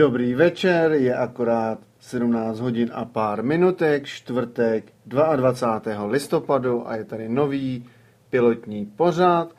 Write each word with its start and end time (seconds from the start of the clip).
Dobrý 0.00 0.34
večer, 0.34 0.92
je 0.92 1.16
akorát 1.16 1.78
17 2.00 2.60
hodin 2.60 2.90
a 2.94 3.04
pár 3.04 3.42
minutek, 3.42 4.06
čtvrtek 4.06 4.92
22. 5.06 6.06
listopadu 6.06 6.88
a 6.88 6.96
je 6.96 7.04
tady 7.04 7.28
nový 7.28 7.86
pilotní 8.30 8.86
pořad 8.86 9.54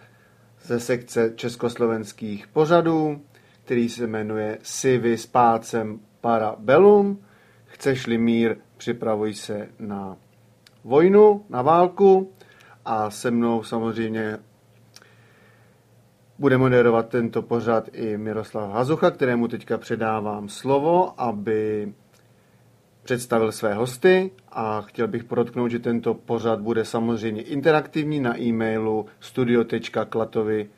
ze 0.62 0.80
sekce 0.80 1.34
československých 1.36 2.48
pořadů, 2.48 3.22
který 3.64 3.90
se 3.90 4.08
jmenuje 4.08 4.58
Sivy 4.64 5.18
s 5.18 5.26
pácem 5.26 6.00
Parabellum. 6.22 7.20
Chceš-li 7.66 8.18
mír, 8.18 8.58
připravuj 8.78 9.34
se 9.34 9.68
na 9.80 10.18
vojnu, 10.84 11.46
na 11.50 11.62
válku 11.62 12.32
a 12.86 13.10
se 13.10 13.32
mnou 13.32 13.64
samozřejmě 13.64 14.38
bude 16.42 16.58
moderovat 16.58 17.10
tento 17.10 17.42
pořad 17.42 17.90
i 17.94 18.18
Miroslav 18.18 18.72
Hazucha, 18.72 19.12
kterému 19.12 19.48
teďka 19.48 19.78
předávám 19.78 20.50
slovo, 20.50 21.22
aby 21.22 21.94
představil 23.04 23.52
své 23.52 23.74
hosty 23.74 24.32
a 24.52 24.82
chtěl 24.82 25.08
bych 25.08 25.24
podotknout, 25.24 25.68
že 25.68 25.80
tento 25.80 26.14
pořad 26.14 26.60
bude 26.62 26.86
samozřejmě 26.86 27.42
interaktivní 27.42 28.20
na 28.20 28.42
e-mailu 28.42 29.06
studio.klatovi 29.20 30.70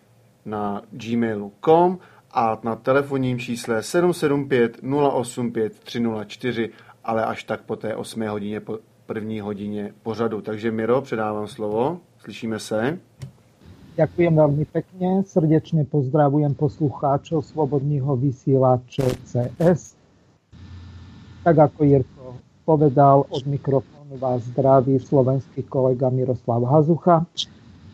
na 0.46 0.82
gmailu.com 0.92 2.00
a 2.32 2.60
na 2.64 2.76
telefonním 2.76 3.40
čísle 3.40 3.84
775 3.84 4.78
085 5.12 5.80
304, 5.80 6.70
ale 7.04 7.26
až 7.26 7.44
tak 7.44 7.62
po 7.62 7.76
té 7.76 7.96
8 7.96 8.28
hodině, 8.28 8.60
po 8.60 8.80
první 9.06 9.40
hodině 9.40 9.94
pořadu. 10.04 10.42
Takže 10.42 10.72
Miro, 10.72 11.02
předávám 11.02 11.48
slovo. 11.48 12.00
Slyšíme 12.18 12.60
se. 12.60 13.00
Ďakujem 13.94 14.34
veľmi 14.34 14.66
pekne. 14.74 15.22
Srdečne 15.22 15.86
pozdravujem 15.86 16.58
poslucháčov 16.58 17.46
Svobodního 17.46 18.18
vysílače 18.18 19.06
CS. 19.22 19.94
Tak 21.46 21.56
ako 21.70 21.80
Jirko 21.86 22.26
povedal, 22.66 23.30
od 23.30 23.46
mikrofónu 23.46 24.18
vás 24.18 24.42
zdraví 24.50 24.98
slovenský 24.98 25.62
kolega 25.70 26.10
Miroslav 26.10 26.66
Hazucha. 26.66 27.22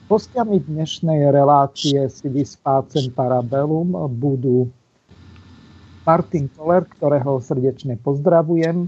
Hostiami 0.07 0.63
dnešnej 0.63 1.35
relácie 1.35 2.07
si 2.07 2.27
vyspácem 2.31 3.11
Parabellum 3.11 3.91
budú 4.07 4.71
Martin 6.07 6.47
Koller, 6.55 6.87
ktorého 6.87 7.43
srdečne 7.43 7.99
pozdravujem. 7.99 8.87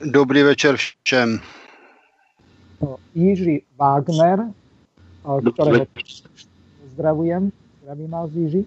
Dobrý 0.00 0.40
večer 0.42 0.80
všem. 0.80 1.36
Jiří 3.12 3.62
Wagner, 3.76 4.48
ktorého 5.26 5.86
pozdravujem. 6.96 7.52
Zdravím 7.82 8.10
vás, 8.10 8.30
Jiří. 8.32 8.66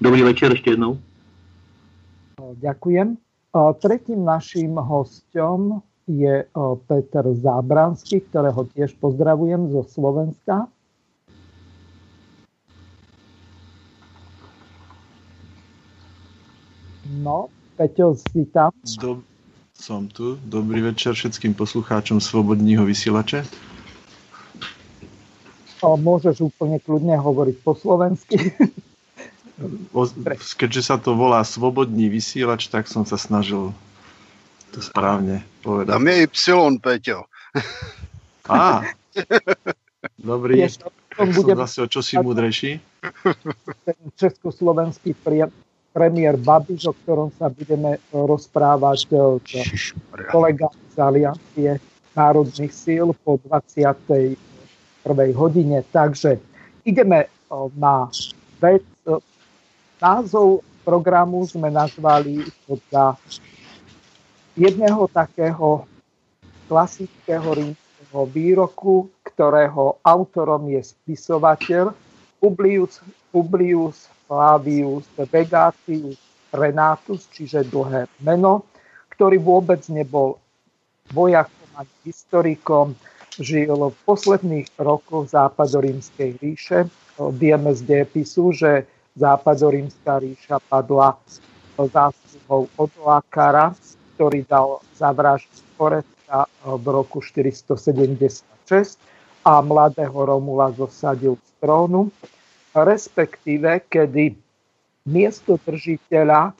Dobrý 0.00 0.22
večer 0.22 0.52
ještě 0.52 0.70
jednou. 0.70 0.98
Ďakujem. 2.54 3.16
Tretím 3.78 4.24
naším 4.24 4.74
hostom 4.74 5.82
je 6.06 6.44
Peter 6.86 7.24
Zábranský, 7.34 8.20
ktorého 8.20 8.66
tiež 8.74 8.98
pozdravujem 8.98 9.70
zo 9.70 9.82
Slovenska. 9.86 10.66
No, 17.22 17.46
Peťo, 17.78 18.18
si 18.18 18.42
tam? 18.50 18.74
Do, 18.98 19.22
som 19.74 20.10
tu. 20.10 20.38
Dobrý 20.42 20.82
večer 20.82 21.14
všetkým 21.14 21.54
poslucháčom 21.54 22.20
Svobodního 22.20 22.82
vysielače. 25.76 26.00
Môžeš 26.00 26.36
úplne 26.40 26.80
kľudne 26.80 27.16
hovoriť 27.20 27.56
po 27.60 27.76
slovensky. 27.76 28.52
Keďže 30.56 30.82
sa 30.84 30.96
to 31.00 31.16
volá 31.16 31.40
Svobodný 31.44 32.12
vysielač, 32.12 32.68
tak 32.68 32.88
som 32.88 33.08
sa 33.08 33.16
snažil 33.16 33.72
to 34.72 34.80
správne 34.84 35.40
povedať. 35.64 35.96
Tam 35.96 36.04
je 36.04 36.16
Y, 36.28 36.76
Peťo. 36.80 37.24
Á, 38.52 38.84
dobrý. 40.20 40.60
Vieš, 40.60 40.84
tak 40.84 41.28
som 41.32 41.48
zase 41.56 41.78
o 41.80 41.88
čosi 41.88 42.14
múdrejší. 42.20 42.70
Ten 43.88 43.98
československý 44.20 45.16
premiér 45.96 46.36
Babiš, 46.36 46.92
o 46.92 46.94
ktorom 46.94 47.32
sa 47.40 47.48
budeme 47.48 47.96
rozprávať 48.12 49.08
s 49.08 49.96
kolegami 50.28 50.84
z 50.92 50.96
Aliancie 51.00 51.70
národných 52.16 52.72
síl 52.72 53.12
po 53.24 53.36
20 53.44 54.36
prvej 55.06 55.30
hodine. 55.38 55.86
Takže 55.86 56.42
ideme 56.82 57.30
na 57.78 58.10
vec. 58.58 58.82
Názov 60.02 60.66
programu 60.82 61.46
sme 61.46 61.70
nazvali 61.70 62.42
podľa 62.66 63.14
jedného 64.58 65.06
takého 65.14 65.86
klasického 66.66 67.46
rímskeho 67.54 68.20
výroku, 68.34 69.06
ktorého 69.22 70.02
autorom 70.02 70.66
je 70.74 70.82
spisovateľ 70.82 71.94
Publius, 72.42 72.98
Publius 73.30 74.10
Flavius 74.26 75.06
Vegatius 75.16 76.18
Renatus, 76.50 77.30
čiže 77.30 77.64
dlhé 77.70 78.10
meno, 78.20 78.66
ktorý 79.14 79.38
vôbec 79.40 79.80
nebol 79.88 80.36
vojakom 81.14 81.70
ani 81.78 81.94
historikom, 82.04 82.92
žil 83.38 83.76
v 83.92 83.96
posledných 84.08 84.68
rokoch 84.80 85.32
západorímskej 85.32 86.40
ríše. 86.40 86.88
Vieme 87.16 87.72
z 87.72 87.80
dejepisu, 87.84 88.52
že 88.52 88.84
západorímska 89.16 90.20
ríša 90.20 90.60
padla 90.68 91.16
zásluhou 91.76 92.68
Odoakara, 92.80 93.76
ktorý 94.16 94.48
dal 94.48 94.80
zavraždiť 94.96 95.64
Korecka 95.76 96.48
v 96.64 96.84
roku 96.88 97.20
476 97.20 98.96
a 99.44 99.60
mladého 99.60 100.16
Romula 100.16 100.72
zosadil 100.72 101.36
z 101.36 101.50
trónu, 101.60 102.08
respektíve 102.72 103.84
kedy 103.92 104.34
miesto 105.06 105.60
držiteľa 105.60 106.56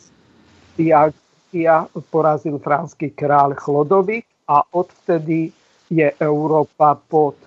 Tiagia 0.77 1.89
porazil 2.13 2.61
franský 2.61 3.09
kráľ 3.17 3.57
Chlodovik 3.57 4.29
a 4.45 4.61
odvtedy 4.77 5.56
je 5.93 6.09
Európa 6.19 6.99
pod 6.99 7.39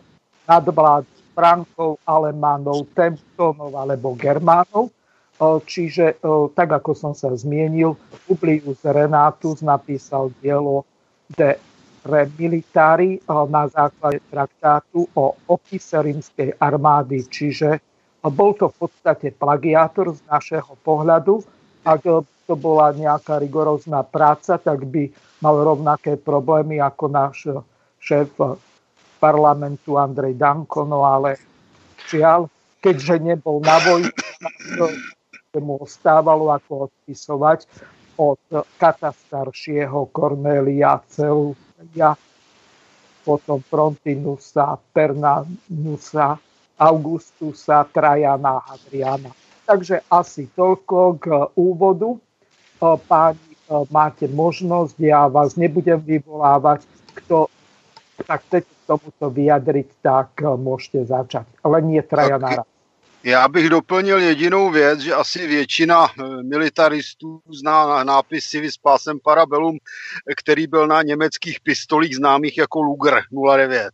nadvládou 0.47 1.17
Frankov, 1.39 2.03
Alemánov, 2.03 2.83
Temptonov 2.91 3.71
alebo 3.71 4.11
Germánov. 4.19 4.91
Čiže, 5.39 6.19
tak 6.51 6.67
ako 6.75 6.91
som 6.91 7.13
sa 7.15 7.31
zmienil, 7.31 7.95
Publius 8.27 8.83
Renatus 8.83 9.63
napísal 9.63 10.35
dielo 10.43 10.83
De 11.31 11.55
Re 12.03 12.27
Militari 12.35 13.23
na 13.27 13.71
základe 13.71 14.19
traktátu 14.27 15.07
o 15.15 15.39
opise 15.47 15.95
rímskej 15.95 16.59
armády. 16.59 17.23
Čiže 17.23 17.79
bol 18.19 18.51
to 18.59 18.67
v 18.67 18.87
podstate 18.87 19.31
plagiátor 19.31 20.11
z 20.11 20.19
našeho 20.27 20.75
pohľadu. 20.83 21.39
Ak 21.87 22.03
to 22.03 22.53
bola 22.59 22.91
nejaká 22.91 23.39
rigorózna 23.39 24.03
práca, 24.03 24.59
tak 24.59 24.83
by 24.91 25.07
mal 25.39 25.55
rovnaké 25.55 26.19
problémy 26.19 26.83
ako 26.83 27.05
náš 27.07 27.47
šéf 27.99 28.31
parlamentu 29.19 29.99
Andrej 29.99 30.39
Danko, 30.39 30.87
no 30.87 31.03
ale 31.03 31.35
žiaľ, 32.07 32.47
keďže 32.79 33.19
nebol 33.19 33.59
na 33.59 33.77
vojne, 33.83 34.11
mu 35.59 35.81
ostávalo 35.83 36.53
ako 36.55 36.87
odpisovať 36.87 37.67
od 38.15 38.39
kata 38.79 39.11
staršieho 39.11 40.07
Cornelia 40.15 41.03
Celuja, 41.11 42.15
potom 43.27 43.59
Frontinusa, 43.67 44.79
Pernanusa, 44.95 46.39
Augustusa, 46.79 47.83
Trajana, 47.91 48.63
Hadriana. 48.63 49.35
Takže 49.67 50.07
asi 50.07 50.47
toľko 50.55 50.97
k 51.19 51.25
úvodu. 51.59 52.15
Páni, 52.79 53.59
máte 53.91 54.31
možnosť, 54.31 54.95
ja 55.03 55.27
vás 55.27 55.59
nebudem 55.59 55.99
vyvolávať, 55.99 56.87
kto 57.19 57.51
tak 58.27 58.41
teď 58.49 58.63
k 58.63 58.87
tomuto 58.87 59.29
vyjadřit, 59.29 59.87
tak 60.01 60.29
eh, 60.41 60.57
můžete 60.57 61.05
začít. 61.05 61.47
Ale 61.63 61.81
nie 61.81 62.01
traja 62.01 62.37
naraz. 62.37 62.65
Já 63.23 63.47
bych 63.47 63.69
doplnil 63.69 64.17
jedinou 64.17 64.69
věc, 64.69 64.99
že 64.99 65.13
asi 65.13 65.47
většina 65.47 66.07
eh, 66.07 66.43
militaristů 66.43 67.41
zná 67.59 68.03
nápisy 68.03 68.71
s 68.71 68.77
pásem 68.77 69.19
Parabellum, 69.19 69.77
který 70.37 70.67
byl 70.67 70.87
na 70.87 71.01
německých 71.01 71.59
pistolích 71.59 72.15
známých 72.15 72.57
jako 72.57 72.81
Luger 72.81 73.21
09. 73.57 73.91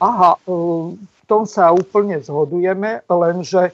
Aha, 0.00 0.36
eh, 0.40 0.52
v 1.22 1.26
tom 1.26 1.46
se 1.46 1.70
úplně 1.70 2.20
zhodujeme, 2.20 3.00
lenže 3.08 3.70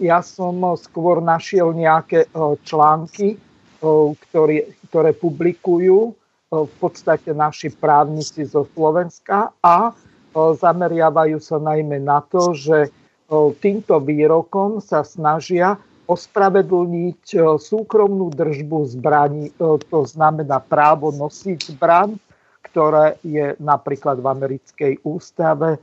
já 0.00 0.22
jsem 0.22 0.64
skôr 0.74 1.20
našiel 1.20 1.74
nějaké 1.74 2.24
články, 2.64 3.36
které, 4.20 4.58
které 4.88 5.12
publikují 5.12 6.12
v 6.50 6.74
podstate 6.82 7.30
naši 7.30 7.70
právnici 7.70 8.42
zo 8.42 8.66
Slovenska 8.74 9.54
a 9.62 9.94
zameriavajú 10.34 11.38
sa 11.38 11.62
najmä 11.62 12.02
na 12.02 12.18
to, 12.26 12.50
že 12.54 12.90
týmto 13.62 14.02
výrokom 14.02 14.82
sa 14.82 15.06
snažia 15.06 15.78
ospravedlniť 16.10 17.22
e, 17.38 17.38
súkromnú 17.54 18.34
držbu 18.34 18.98
zbraní, 18.98 19.54
to 19.62 20.00
znamená 20.02 20.58
právo 20.58 21.14
nosiť 21.14 21.78
zbraň, 21.78 22.18
ktoré 22.66 23.14
je 23.22 23.54
napríklad 23.62 24.18
v 24.18 24.26
americkej 24.26 24.92
ústave 25.06 25.78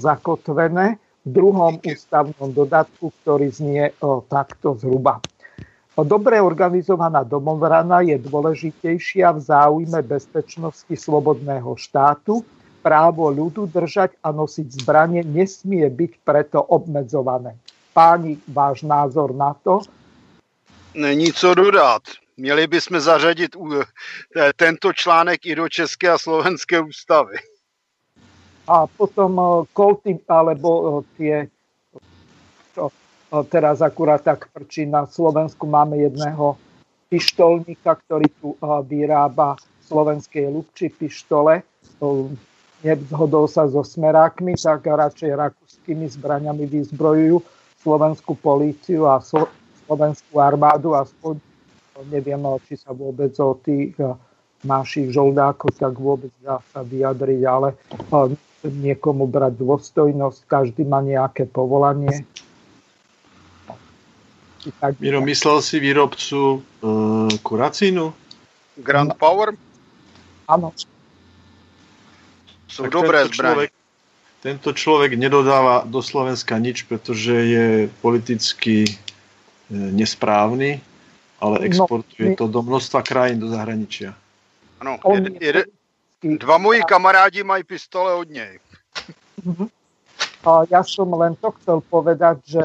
zakotvené 0.00 0.96
v 1.24 1.28
druhom 1.28 1.76
ústavnom 1.76 2.48
dodatku, 2.56 3.12
ktorý 3.20 3.52
znie 3.52 3.92
takto 4.32 4.80
zhruba. 4.80 5.20
Dobre 6.04 6.40
organizovaná 6.40 7.24
domobrana 7.24 8.00
je 8.00 8.18
dôležitejšia 8.18 9.32
v 9.36 9.40
záujme 9.40 10.00
bezpečnosti 10.02 10.94
slobodného 10.96 11.76
štátu. 11.76 12.44
Právo 12.80 13.28
ľudu 13.28 13.68
držať 13.68 14.16
a 14.24 14.32
nosiť 14.32 14.66
zbranie 14.80 15.20
nesmie 15.20 15.84
byť 15.84 16.12
preto 16.24 16.64
obmedzované. 16.64 17.56
Páni, 17.92 18.40
váš 18.48 18.82
názor 18.82 19.34
na 19.36 19.52
to? 19.64 19.84
Není 20.94 21.32
co 21.32 21.54
dodat. 21.54 22.02
Měli 22.36 22.66
bychom 22.66 23.00
zařadit 23.00 23.56
tento 24.56 24.92
článek 24.92 25.46
i 25.46 25.54
do 25.54 25.68
České 25.68 26.10
a 26.10 26.18
Slovenské 26.18 26.80
ústavy. 26.80 27.36
A 28.68 28.86
potom 28.86 29.40
kolty, 29.72 30.18
alebo 30.28 31.04
tie 31.16 31.48
teraz 33.50 33.78
akurát 33.78 34.22
tak 34.22 34.50
prčí 34.50 34.86
na 34.86 35.06
Slovensku 35.06 35.66
máme 35.66 36.02
jedného 36.02 36.58
pištolníka, 37.10 37.98
ktorý 38.06 38.26
tu 38.42 38.54
vyrába 38.86 39.54
slovenské 39.86 40.46
lupči 40.50 40.90
pištole. 40.90 41.62
Nezhodol 42.80 43.44
sa 43.50 43.68
so 43.68 43.84
smerákmi, 43.84 44.56
tak 44.56 44.86
radšej 44.88 45.30
rakúskymi 45.36 46.06
zbraňami 46.16 46.64
vyzbrojujú 46.64 47.42
slovenskú 47.82 48.38
políciu 48.38 49.10
a 49.10 49.20
slovenskú 49.20 50.38
armádu. 50.38 50.94
Aspoň 50.94 51.38
neviem, 52.08 52.40
či 52.64 52.80
sa 52.80 52.94
vôbec 52.96 53.34
o 53.42 53.58
tých 53.60 53.98
našich 54.60 55.08
žoldákov 55.08 55.72
tak 55.80 55.96
vôbec 55.96 56.28
dá 56.44 56.60
sa 56.72 56.84
vyjadriť, 56.84 57.42
ale 57.48 57.72
niekomu 58.60 59.24
brať 59.24 59.56
dôstojnosť, 59.56 60.44
každý 60.44 60.84
má 60.84 61.00
nejaké 61.00 61.48
povolanie 61.48 62.28
tak... 64.80 65.00
Miro, 65.00 65.20
myslel 65.24 65.62
si 65.62 65.80
výrobcu 65.80 66.60
uh, 66.60 67.28
kuracínu? 67.42 68.12
Grand 68.76 69.12
Power? 69.16 69.56
Áno. 70.48 70.74
Sú 72.68 72.86
tak 72.86 72.92
dobré 72.92 73.26
tento 73.26 73.34
človek, 73.34 73.70
tento 74.40 74.70
človek 74.72 75.10
nedodáva 75.18 75.84
do 75.84 76.00
Slovenska 76.00 76.56
nič, 76.56 76.88
pretože 76.88 77.34
je 77.34 77.66
politicky 78.00 78.86
e, 78.86 78.92
nesprávny, 79.74 80.80
ale 81.42 81.54
no, 81.60 81.64
exportuje 81.66 82.34
no, 82.34 82.38
to 82.38 82.44
do 82.48 82.60
množstva 82.62 83.00
krajín 83.02 83.42
do 83.42 83.50
zahraničia. 83.50 84.14
Ano, 84.80 84.96
jed, 85.02 85.42
jed, 85.42 85.56
dva 86.22 86.56
moji 86.58 86.80
kamarádi 86.86 87.42
mají 87.44 87.64
pistole 87.64 88.14
od 88.14 88.28
něj. 88.30 88.58
Mhm. 89.44 89.68
Ja 90.70 90.80
som 90.88 91.12
len 91.20 91.36
to 91.36 91.52
chcel 91.60 91.84
povedať, 91.84 92.40
že 92.48 92.64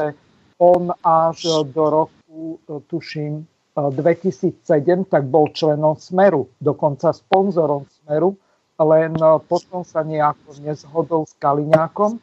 on 0.58 0.92
až 1.04 1.42
do 1.72 1.84
roku, 1.90 2.58
tuším, 2.86 3.46
2007, 3.76 5.04
tak 5.04 5.28
bol 5.28 5.52
členom 5.52 6.00
Smeru, 6.00 6.48
dokonca 6.60 7.12
sponzorom 7.12 7.84
Smeru, 8.00 8.36
len 8.80 9.16
potom 9.48 9.84
sa 9.84 10.00
nejako 10.00 10.56
nezhodol 10.64 11.22
s 11.28 11.36
Kaliňákom 11.36 12.16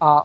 a 0.00 0.24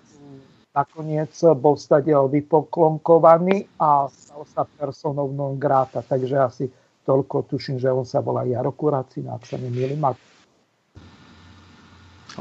nakoniec 0.71 1.35
bol 1.59 1.75
stadiaľ 1.75 2.31
vypoklonkovaný 2.31 3.67
a 3.79 4.07
stal 4.07 4.47
sa 4.47 4.63
personou 4.63 5.27
non 5.31 5.59
grata. 5.59 5.99
Takže 5.99 6.35
asi 6.39 6.65
toľko 7.03 7.51
tuším, 7.51 7.75
že 7.79 7.91
on 7.91 8.07
sa 8.07 8.23
volá 8.23 8.47
Jaro 8.47 8.71
Kuracina, 8.71 9.35
ak 9.35 9.43
sa 9.43 9.59
nemýlim. 9.59 9.99
A 10.07 10.15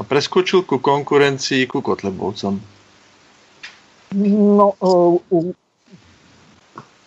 preskočil 0.07 0.63
ku 0.63 0.79
konkurencii 0.79 1.67
ku 1.67 1.83
Kotlebovcom. 1.83 2.80
No, 4.11 4.75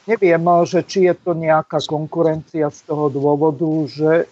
neviem, 0.08 0.44
že 0.64 0.80
či 0.88 1.04
je 1.04 1.14
to 1.20 1.36
nejaká 1.36 1.76
konkurencia 1.84 2.72
z 2.72 2.80
toho 2.88 3.12
dôvodu, 3.12 3.68
že 3.84 4.24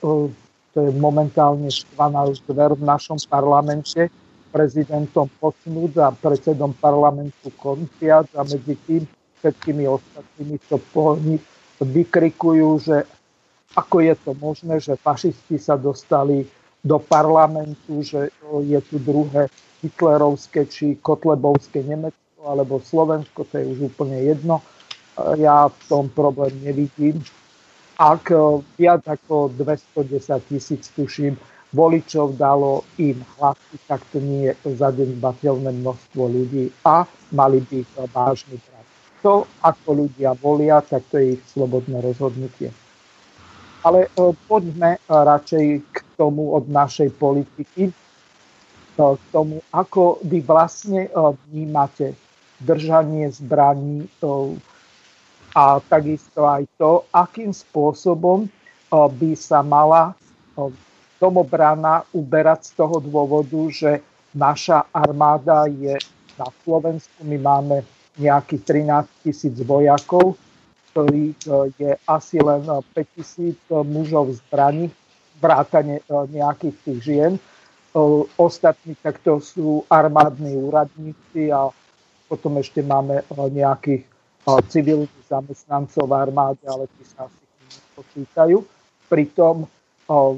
to 0.73 0.79
je 0.81 0.91
momentálne 0.97 1.69
štvaná 1.69 2.33
zver 2.33 2.73
v 2.73 2.83
našom 2.89 3.21
parlamente, 3.29 4.09
prezidentom 4.49 5.29
Pocnúc 5.37 6.01
a 6.01 6.17
predsedom 6.17 6.73
parlamentu 6.73 7.53
Konciac 7.61 8.33
a 8.33 8.41
medzi 8.41 8.77
tým 8.89 9.05
všetkými 9.45 9.85
ostatnými, 9.89 10.57
čo 10.65 10.81
po 10.97 11.21
nich 11.21 11.45
vykrikujú, 11.77 12.69
že 12.81 12.97
ako 13.77 14.01
je 14.01 14.15
to 14.17 14.33
možné, 14.37 14.81
že 14.81 14.97
fašisti 14.97 15.61
sa 15.61 15.77
dostali 15.77 16.49
do 16.81 16.97
parlamentu, 17.01 18.01
že 18.01 18.33
je 18.65 18.81
tu 18.81 18.97
druhé 18.97 19.53
hitlerovské 19.85 20.65
či 20.69 20.97
kotlebovské 21.01 21.85
Nemecko 21.85 22.22
alebo 22.43 22.83
Slovensko, 22.83 23.47
to 23.47 23.63
je 23.63 23.65
už 23.71 23.79
úplne 23.95 24.19
jedno. 24.19 24.59
Ja 25.39 25.71
v 25.71 25.81
tom 25.87 26.05
problém 26.11 26.51
nevidím. 26.63 27.23
Ak 28.01 28.35
viac 28.75 29.07
ako 29.07 29.55
210 29.55 30.51
tisíc, 30.51 30.91
tuším, 30.91 31.39
voličov 31.73 32.35
dalo 32.37 32.85
im 32.99 33.23
hlasy, 33.39 33.79
tak 33.87 34.03
to 34.11 34.19
nie 34.19 34.51
je 34.51 34.77
zanedbateľné 34.77 35.71
množstvo 35.81 36.23
ľudí 36.27 36.69
a 36.83 37.07
mali 37.33 37.63
by 37.65 37.81
to 37.95 38.03
vážny 38.11 38.57
práv. 38.59 38.85
To, 39.23 39.35
ako 39.63 39.89
ľudia 40.05 40.35
volia, 40.43 40.83
tak 40.83 41.07
to 41.15 41.23
je 41.23 41.39
ich 41.39 41.43
slobodné 41.55 42.03
rozhodnutie. 42.03 42.75
Ale 43.87 44.11
poďme 44.51 44.99
radšej 45.07 45.67
k 45.95 45.97
tomu 46.19 46.53
od 46.59 46.67
našej 46.67 47.15
politiky, 47.17 47.95
k 48.99 49.23
tomu, 49.31 49.63
ako 49.71 50.19
vy 50.27 50.43
vlastne 50.43 51.07
vnímate 51.49 52.19
držanie 52.63 53.29
zbraní 53.31 54.09
a 55.53 55.83
takisto 55.85 56.49
aj 56.49 56.65
to, 56.81 57.05
akým 57.13 57.53
spôsobom 57.53 58.49
by 58.93 59.31
sa 59.37 59.61
mala 59.61 60.17
domobrana 61.21 62.03
uberať 62.17 62.71
z 62.71 62.73
toho 62.79 62.97
dôvodu, 62.99 63.61
že 63.71 64.01
naša 64.33 64.89
armáda 64.91 65.69
je 65.69 66.01
na 66.41 66.49
Slovensku, 66.65 67.21
my 67.23 67.37
máme 67.37 67.77
nejakých 68.17 68.89
13 68.89 69.25
tisíc 69.25 69.57
vojakov, 69.61 70.41
ktorých 70.93 71.41
je 71.77 71.93
asi 72.09 72.37
len 72.41 72.65
5 72.65 73.17
tisíc 73.17 73.61
mužov 73.71 74.33
zbraní, 74.41 74.89
vrátane 75.41 76.01
nejakých 76.09 76.77
tých 76.85 77.01
žien. 77.05 77.33
Ostatní 78.41 78.97
takto 79.05 79.37
sú 79.41 79.85
armádni 79.93 80.57
úradníci 80.57 81.53
a 81.53 81.69
potom 82.33 82.57
ešte 82.57 82.81
máme 82.81 83.21
eh, 83.21 83.49
nejakých 83.53 84.09
eh, 84.09 84.61
civilných 84.73 85.25
zamestnancov 85.29 86.09
v 86.09 86.17
armáde, 86.17 86.65
ale 86.65 86.89
tí 86.97 87.05
sa 87.05 87.29
asi 87.29 87.45
počítajú. 87.93 88.65
Pritom 89.13 89.69
eh, 89.69 90.35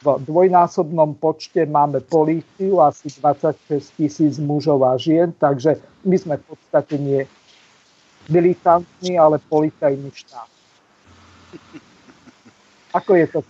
v 0.00 0.06
dvojnásobnom 0.26 1.14
počte 1.20 1.62
máme 1.68 2.02
políciu, 2.02 2.82
asi 2.82 3.12
26 3.22 4.00
tisíc 4.00 4.34
mužov 4.40 4.82
a 4.82 4.96
žien, 4.96 5.30
takže 5.36 5.76
my 6.02 6.16
sme 6.16 6.34
v 6.40 6.44
podstate 6.50 6.96
nie 6.96 7.22
militantný, 8.32 9.20
ale 9.20 9.36
policajný 9.44 10.08
štát. 10.08 10.48
Ako 12.96 13.12
je 13.12 13.26
to 13.28 13.38
v 13.44 13.48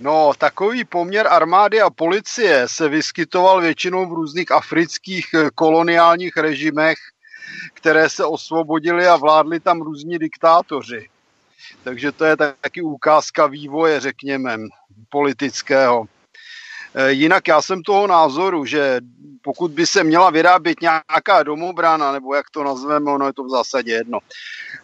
No, 0.00 0.32
takový 0.38 0.84
poměr 0.84 1.26
armády 1.26 1.80
a 1.80 1.90
policie 1.90 2.68
se 2.68 2.88
vyskytoval 2.88 3.60
většinou 3.60 4.06
v 4.06 4.12
různých 4.12 4.52
afrických 4.52 5.26
eh, 5.34 5.50
koloniálních 5.54 6.36
režimech, 6.36 6.98
které 7.74 8.08
se 8.08 8.24
osvobodili 8.24 9.06
a 9.06 9.16
vládli 9.16 9.60
tam 9.60 9.82
různí 9.82 10.18
diktátoři. 10.18 11.08
Takže 11.84 12.12
to 12.12 12.24
je 12.24 12.36
taky 12.36 12.82
ukázka 12.82 13.46
vývoje, 13.46 14.00
řekněme, 14.00 14.56
politického. 15.08 16.04
Eh, 16.94 17.12
jinak 17.12 17.48
já 17.48 17.62
jsem 17.62 17.82
toho 17.82 18.06
názoru, 18.06 18.64
že 18.64 19.00
pokud 19.42 19.70
by 19.70 19.86
se 19.86 20.04
měla 20.04 20.30
vyrábět 20.30 20.80
nějaká 20.80 21.42
domobrana, 21.42 22.12
nebo 22.12 22.34
jak 22.34 22.50
to 22.50 22.64
nazveme, 22.64 23.10
ono 23.10 23.26
je 23.26 23.32
to 23.32 23.44
v 23.44 23.50
zásadě 23.50 23.92
jedno, 23.92 24.18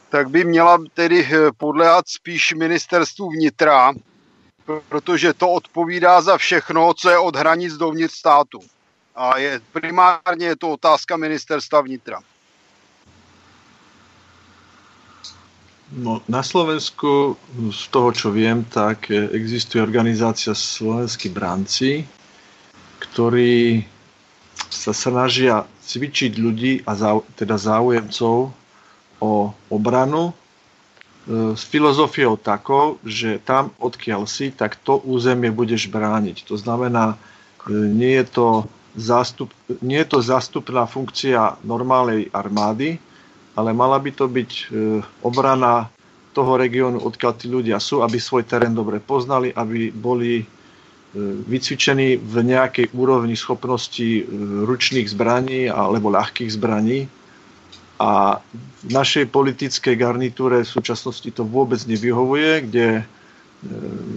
tak 0.09 0.31
by 0.31 0.45
měla 0.45 0.79
tedy 0.95 1.29
eh, 1.33 1.53
podléhat 1.57 2.09
spíš 2.09 2.55
ministerstvu 2.55 3.31
vnitra, 3.31 3.93
protože 4.89 5.33
to 5.33 5.51
odpovídá 5.51 6.21
za 6.21 6.39
všechno, 6.39 6.95
co 6.95 7.11
je 7.11 7.19
od 7.19 7.37
hranic 7.37 7.75
dovnitř 7.75 8.15
státu. 8.15 8.61
A 9.17 9.39
je, 9.39 9.61
primárně 9.73 10.47
je 10.47 10.57
to 10.57 10.71
otázka 10.71 11.17
ministerstva 11.17 11.81
vnitra. 11.81 12.21
No, 15.93 16.25
na 16.29 16.43
Slovensku, 16.43 17.37
z 17.69 17.89
toho, 17.93 18.17
čo 18.17 18.33
viem, 18.33 18.65
tak 18.65 19.13
existuje 19.13 19.85
organizácia 19.85 20.57
Slovenskí 20.57 21.29
branci, 21.29 22.09
ktorí 22.97 23.85
sa 24.73 24.97
snažia 24.97 25.69
cvičiť 25.85 26.33
ľudí 26.41 26.81
a 26.89 27.21
teda 27.37 27.61
záujemcov 27.61 28.57
o 29.21 29.33
obranu 29.69 30.33
s 31.31 31.63
filozofiou 31.71 32.35
takou, 32.35 32.99
že 33.07 33.39
tam, 33.47 33.71
odkiaľ 33.79 34.27
si, 34.27 34.51
tak 34.51 34.75
to 34.83 34.99
územie 35.07 35.55
budeš 35.55 35.87
brániť. 35.87 36.43
To 36.51 36.59
znamená, 36.59 37.15
e, 37.15 37.17
nie 37.73 38.19
je 38.19 38.27
to, 38.27 38.49
zástup, 38.99 39.55
nie 39.79 40.03
je 40.03 40.09
to 40.11 40.19
zástupná 40.19 40.83
funkcia 40.91 41.63
normálnej 41.63 42.27
armády, 42.35 42.99
ale 43.55 43.71
mala 43.71 44.03
by 44.03 44.11
to 44.11 44.27
byť 44.27 44.51
e, 44.51 44.63
obrana 45.23 45.87
toho 46.35 46.59
regiónu, 46.59 46.99
odkiaľ 46.99 47.33
tí 47.39 47.47
ľudia 47.47 47.79
sú, 47.79 48.03
aby 48.03 48.19
svoj 48.19 48.43
terén 48.43 48.75
dobre 48.75 48.99
poznali, 48.99 49.53
aby 49.53 49.93
boli 49.93 50.43
vycvičení 51.45 52.17
v 52.17 52.35
nejakej 52.41 52.97
úrovni 52.97 53.37
schopnosti 53.37 54.25
ručných 54.65 55.13
zbraní 55.13 55.69
alebo 55.69 56.09
ľahkých 56.09 56.49
zbraní. 56.49 57.05
A 58.03 58.43
v 58.83 58.91
našej 58.91 59.31
politickej 59.31 59.95
garnitúre 59.95 60.67
v 60.67 60.73
súčasnosti 60.75 61.31
to 61.31 61.47
vôbec 61.47 61.79
nevyhovuje, 61.87 62.67
kde 62.67 62.87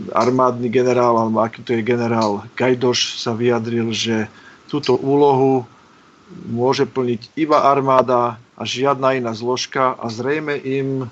armádny 0.09 0.73
generál, 0.73 1.21
alebo 1.21 1.37
aký 1.45 1.61
to 1.61 1.77
je 1.77 1.85
generál 1.85 2.41
Gajdoš 2.57 3.21
sa 3.21 3.37
vyjadril, 3.37 3.93
že 3.93 4.25
túto 4.65 4.97
úlohu 4.97 5.69
môže 6.49 6.89
plniť 6.89 7.37
iba 7.37 7.61
armáda 7.69 8.41
a 8.57 8.61
žiadna 8.65 9.13
iná 9.21 9.37
zložka 9.37 9.93
a 9.93 10.09
zrejme 10.09 10.57
im 10.57 11.05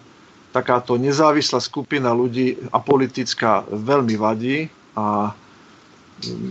takáto 0.49 0.97
nezávislá 0.97 1.61
skupina 1.61 2.09
ľudí 2.09 2.57
a 2.73 2.81
politická 2.81 3.65
veľmi 3.69 4.15
vadí 4.17 4.73
a 4.97 5.33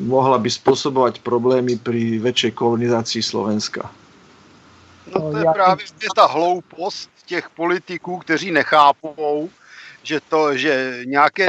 mohla 0.06 0.38
by 0.38 0.50
spôsobovať 0.50 1.22
problémy 1.22 1.78
pri 1.82 2.18
väčšej 2.22 2.52
kolonizácii 2.54 3.22
Slovenska. 3.22 3.90
No 5.06 5.30
to 5.30 5.36
je 5.36 5.44
právě 5.54 5.86
ta 6.16 6.26
hloupost 6.26 7.10
těch 7.26 7.50
politiků, 7.50 8.18
kteří 8.18 8.50
nechápou, 8.50 9.50
že 10.02 10.20
to, 10.28 10.56
že 10.56 11.00
nějaké, 11.04 11.48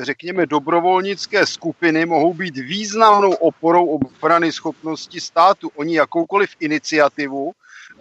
řekněme, 0.00 0.46
dobrovolnické 0.46 1.46
skupiny 1.46 2.06
mohou 2.06 2.34
být 2.34 2.56
významnou 2.56 3.32
oporou 3.32 3.86
obrany 3.86 4.52
schopnosti 4.52 5.20
státu. 5.20 5.70
Oni 5.76 5.96
jakoukoliv 5.96 6.50
iniciativu, 6.60 7.52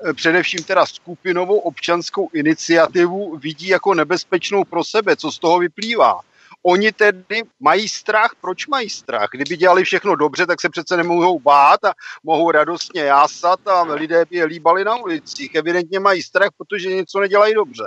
eh, 0.10 0.14
především 0.14 0.64
teda 0.64 0.86
skupinovou 0.86 1.58
občanskou 1.58 2.30
iniciativu, 2.34 3.38
vidí 3.38 3.68
jako 3.68 3.94
nebezpečnou 3.94 4.64
pro 4.64 4.84
sebe. 4.84 5.16
Co 5.16 5.32
z 5.32 5.40
toho 5.40 5.60
vyplývá? 5.60 6.20
Oni 6.64 6.92
tedy 6.92 7.44
mají 7.60 7.90
strach. 7.90 8.32
Proč 8.42 8.68
mají 8.68 8.90
strach? 8.90 9.30
Kdyby 9.32 9.58
dělali 9.58 9.84
všechno 9.84 10.16
dobře, 10.16 10.46
tak 10.46 10.62
se 10.62 10.70
přece 10.70 10.98
nemohou 10.98 11.40
bát 11.40 11.86
a 11.86 11.94
mohou 12.24 12.52
radostně 12.52 13.02
jásat 13.02 13.68
a 13.68 13.82
lidé 13.82 14.26
by 14.26 14.36
je 14.38 14.46
líbali 14.46 14.84
na 14.84 14.96
ulicích. 14.96 15.56
Evidentně 15.56 16.00
mají 16.00 16.24
strach, 16.24 16.50
protože 16.58 16.96
něco 16.96 17.20
nedělají 17.20 17.54
dobře. 17.54 17.84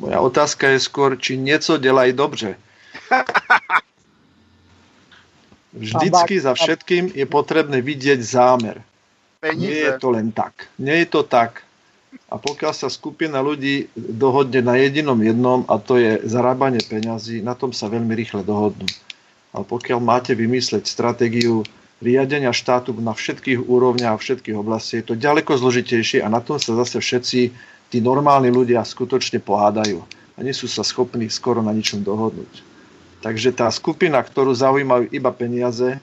Moja 0.00 0.16
otázka 0.16 0.68
je 0.72 0.80
skôr, 0.80 1.12
či 1.20 1.36
něco 1.36 1.76
dělají 1.76 2.12
dobře. 2.12 2.56
Vždycky 5.72 6.40
za 6.40 6.54
všetkým 6.54 7.12
je 7.14 7.26
potrebné 7.26 7.80
vidět 7.80 8.22
zámer. 8.22 8.82
Peníze. 9.40 9.72
Nie 9.72 9.78
je 9.78 9.98
to 9.98 10.10
len 10.10 10.32
tak. 10.32 10.52
Nie 10.78 10.96
je 10.96 11.06
to 11.06 11.22
tak. 11.22 11.62
A 12.30 12.38
pokiaľ 12.38 12.72
sa 12.72 12.86
skupina 12.86 13.42
ľudí 13.42 13.90
dohodne 13.98 14.62
na 14.62 14.78
jedinom 14.78 15.18
jednom, 15.18 15.66
a 15.66 15.82
to 15.82 15.98
je 15.98 16.22
zarábanie 16.30 16.78
peňazí, 16.78 17.42
na 17.42 17.58
tom 17.58 17.74
sa 17.74 17.90
veľmi 17.90 18.14
rýchle 18.14 18.46
dohodnú. 18.46 18.86
Ale 19.50 19.66
pokiaľ 19.66 19.98
máte 19.98 20.38
vymysleť 20.38 20.86
stratégiu 20.86 21.66
riadenia 21.98 22.54
štátu 22.54 22.94
na 23.02 23.18
všetkých 23.18 23.66
úrovniach 23.66 24.14
a 24.14 24.22
všetkých 24.22 24.56
oblastiach, 24.56 25.02
je 25.02 25.08
to 25.10 25.18
ďaleko 25.18 25.58
zložitejšie 25.58 26.22
a 26.22 26.30
na 26.30 26.38
tom 26.38 26.62
sa 26.62 26.78
zase 26.78 27.02
všetci 27.02 27.40
tí 27.90 27.98
normálni 27.98 28.54
ľudia 28.54 28.86
skutočne 28.86 29.42
pohádajú 29.42 29.98
a 30.00 30.38
nie 30.40 30.54
sú 30.54 30.70
sa 30.70 30.86
schopní 30.86 31.26
skoro 31.28 31.60
na 31.60 31.74
ničom 31.74 32.00
dohodnúť. 32.06 32.62
Takže 33.20 33.52
tá 33.52 33.68
skupina, 33.68 34.22
ktorú 34.22 34.56
zaujímajú 34.56 35.12
iba 35.12 35.28
peniaze, 35.34 36.00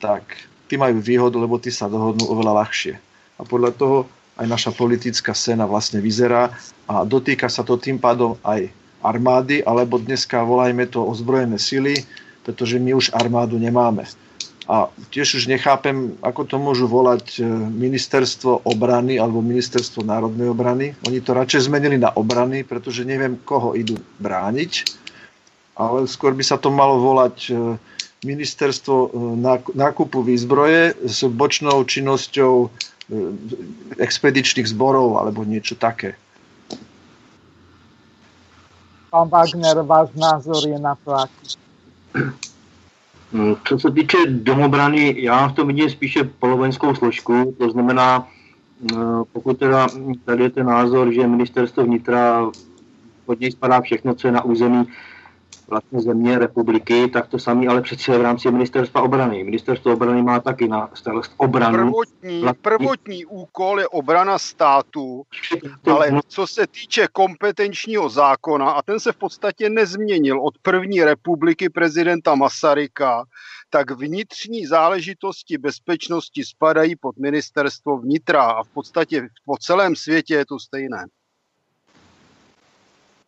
tak 0.00 0.24
tí 0.70 0.80
majú 0.80 1.02
výhodu, 1.02 1.36
lebo 1.36 1.60
tí 1.60 1.68
sa 1.68 1.92
dohodnú 1.92 2.24
oveľa 2.24 2.64
ľahšie. 2.64 2.94
A 3.36 3.44
podľa 3.44 3.76
toho 3.76 3.96
aj 4.34 4.46
naša 4.46 4.70
politická 4.74 5.30
scéna 5.30 5.66
vlastne 5.66 6.02
vyzerá 6.02 6.50
a 6.90 7.06
dotýka 7.06 7.46
sa 7.46 7.62
to 7.62 7.78
tým 7.78 8.02
pádom 8.02 8.34
aj 8.42 8.70
armády, 9.04 9.60
alebo 9.62 10.00
dneska 10.00 10.42
volajme 10.42 10.88
to 10.88 11.04
ozbrojené 11.04 11.60
sily, 11.60 12.02
pretože 12.42 12.80
my 12.80 12.96
už 12.96 13.12
armádu 13.12 13.60
nemáme. 13.60 14.08
A 14.64 14.88
tiež 15.12 15.36
už 15.36 15.44
nechápem, 15.44 16.16
ako 16.24 16.48
to 16.48 16.56
môžu 16.56 16.88
volať 16.88 17.36
e, 17.36 17.44
ministerstvo 17.68 18.64
obrany 18.64 19.20
alebo 19.20 19.44
ministerstvo 19.44 20.00
národnej 20.00 20.48
obrany. 20.48 20.96
Oni 21.04 21.20
to 21.20 21.36
radšej 21.36 21.68
zmenili 21.68 22.00
na 22.00 22.16
obrany, 22.16 22.64
pretože 22.64 23.04
neviem, 23.04 23.36
koho 23.44 23.76
idú 23.76 24.00
brániť, 24.24 24.88
ale 25.76 26.08
skôr 26.08 26.32
by 26.32 26.40
sa 26.40 26.56
to 26.56 26.72
malo 26.72 26.96
volať 26.96 27.36
e, 27.52 27.76
ministerstvo 28.24 28.96
e, 28.96 29.08
nákupu 29.76 30.24
výzbroje 30.24 30.96
s 31.04 31.28
bočnou 31.28 31.84
činnosťou 31.84 32.72
expedičných 33.98 34.68
zborov 34.68 35.20
alebo 35.20 35.44
niečo 35.44 35.76
také. 35.76 36.16
Pán 39.12 39.28
Wagner, 39.28 39.78
váš 39.86 40.10
názor 40.16 40.62
je 40.66 40.78
na 40.78 40.94
to 41.04 41.14
aký? 41.14 41.46
Mm, 43.32 43.56
co 43.68 43.78
se 43.78 43.90
týče 43.90 44.16
domobrany, 44.26 45.14
já 45.18 45.48
v 45.48 45.52
tom 45.52 45.68
vidím 45.68 45.90
spíše 45.90 46.24
polovenskou 46.24 46.94
složku, 46.94 47.54
to 47.58 47.70
znamená, 47.70 48.28
mm, 48.80 49.22
pokud 49.32 49.58
teda 49.58 49.86
tady 50.24 50.42
je 50.42 50.50
ten 50.50 50.66
názor, 50.66 51.12
že 51.12 51.26
ministerstvo 51.26 51.84
vnitra 51.84 52.50
pod 53.26 53.40
něj 53.40 53.52
spadá 53.52 53.80
všechno, 53.80 54.14
co 54.14 54.28
je 54.28 54.32
na 54.32 54.44
území 54.44 54.86
vlastně 55.68 56.00
země, 56.00 56.38
republiky, 56.38 57.08
tak 57.08 57.26
to 57.26 57.38
samé, 57.38 57.66
ale 57.66 57.82
přece 57.82 58.18
v 58.18 58.22
rámci 58.22 58.50
ministerstva 58.50 59.02
obrany. 59.02 59.44
Ministerstvo 59.44 59.92
obrany 59.92 60.22
má 60.22 60.40
taky 60.40 60.68
na 60.68 60.90
starost 60.94 61.34
obranu. 61.36 61.76
Prvotní, 61.76 62.40
vlastně... 62.40 62.62
prvotní 62.62 63.24
úkol 63.24 63.80
je 63.80 63.88
obrana 63.88 64.38
státu, 64.38 65.22
ale 65.92 66.10
co 66.28 66.46
se 66.46 66.66
týče 66.66 67.06
kompetenčního 67.12 68.08
zákona, 68.08 68.70
a 68.70 68.82
ten 68.82 69.00
se 69.00 69.12
v 69.12 69.16
podstatě 69.16 69.70
nezměnil 69.70 70.40
od 70.40 70.58
první 70.58 71.04
republiky 71.04 71.68
prezidenta 71.68 72.34
Masaryka, 72.34 73.24
tak 73.70 73.90
vnitřní 73.90 74.66
záležitosti 74.66 75.58
bezpečnosti 75.58 76.44
spadají 76.44 76.96
pod 76.96 77.16
ministerstvo 77.16 77.98
vnitra 77.98 78.42
a 78.42 78.64
v 78.64 78.68
podstatě 78.68 79.28
po 79.44 79.56
celém 79.56 79.96
světě 79.96 80.34
je 80.34 80.46
to 80.46 80.58
stejné. 80.58 81.06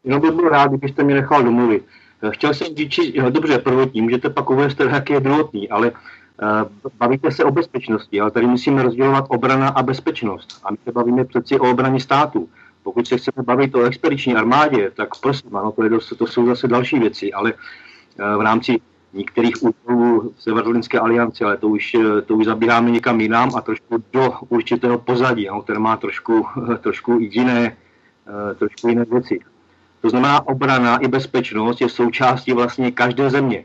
Jenom 0.04 0.20
bych 0.20 0.30
byl 0.30 0.48
rád, 0.48 0.68
kdybyste 0.68 1.04
mě 1.04 1.14
nechal 1.14 1.42
domluvit. 1.42 1.86
Eh, 2.26 2.30
chtěl 2.32 2.54
jsem 2.54 2.74
říct, 2.76 3.14
no 3.22 3.30
dobře, 3.30 3.58
prvotní, 3.58 4.02
můžete 4.02 4.30
pak 4.30 4.50
uvést, 4.50 4.80
jaký 4.80 5.12
je 5.12 5.20
druhotný, 5.20 5.68
ale 5.68 5.90
uh, 5.90 6.90
bavíte 6.98 7.30
se 7.30 7.44
o 7.44 7.50
bezpečnosti, 7.50 8.20
ale 8.20 8.30
tady 8.30 8.46
musíme 8.46 8.82
rozdělovat 8.82 9.24
obrana 9.28 9.68
a 9.68 9.82
bezpečnost. 9.82 10.60
A 10.64 10.70
my 10.70 10.76
se 10.84 10.92
bavíme 10.92 11.24
přeci 11.24 11.58
o 11.58 11.70
obraně 11.70 12.00
státu. 12.00 12.48
Pokud 12.82 13.06
se 13.06 13.16
chceme 13.16 13.44
bavit 13.44 13.74
o 13.74 13.84
expediční 13.84 14.34
armádě, 14.34 14.90
tak 14.90 15.08
prosím, 15.22 15.56
ano, 15.56 15.72
to, 15.72 15.82
je 15.82 15.88
dost, 15.88 16.12
to 16.18 16.26
jsou 16.26 16.46
zase 16.46 16.68
další 16.68 16.98
věci, 16.98 17.32
ale 17.32 17.52
uh, 17.52 18.38
v 18.38 18.40
rámci 18.40 18.80
některých 19.12 19.62
úkolů 19.62 20.34
Severoatlantické 20.38 20.98
aliance, 20.98 21.44
ale 21.44 21.56
to 21.56 21.68
už, 21.68 21.96
to 22.26 22.34
už 22.34 22.44
zabíráme 22.44 22.90
někam 22.90 23.20
jinam 23.20 23.50
a 23.56 23.60
trošku 23.60 24.04
do 24.12 24.32
určitého 24.48 24.98
pozadí, 24.98 25.46
no, 25.46 25.62
který 25.62 25.78
má 25.78 25.96
trošku, 25.96 26.46
trošku 26.80 27.18
jiné, 27.20 27.76
trošku 28.58 28.88
jiné 28.88 29.04
věci. 29.04 29.40
To 30.06 30.10
znamená, 30.10 30.46
obrana 30.46 30.98
i 30.98 31.08
bezpečnost 31.08 31.80
je 31.80 31.88
součástí 31.88 32.52
vlastně 32.52 32.90
každé 32.90 33.30
země. 33.30 33.64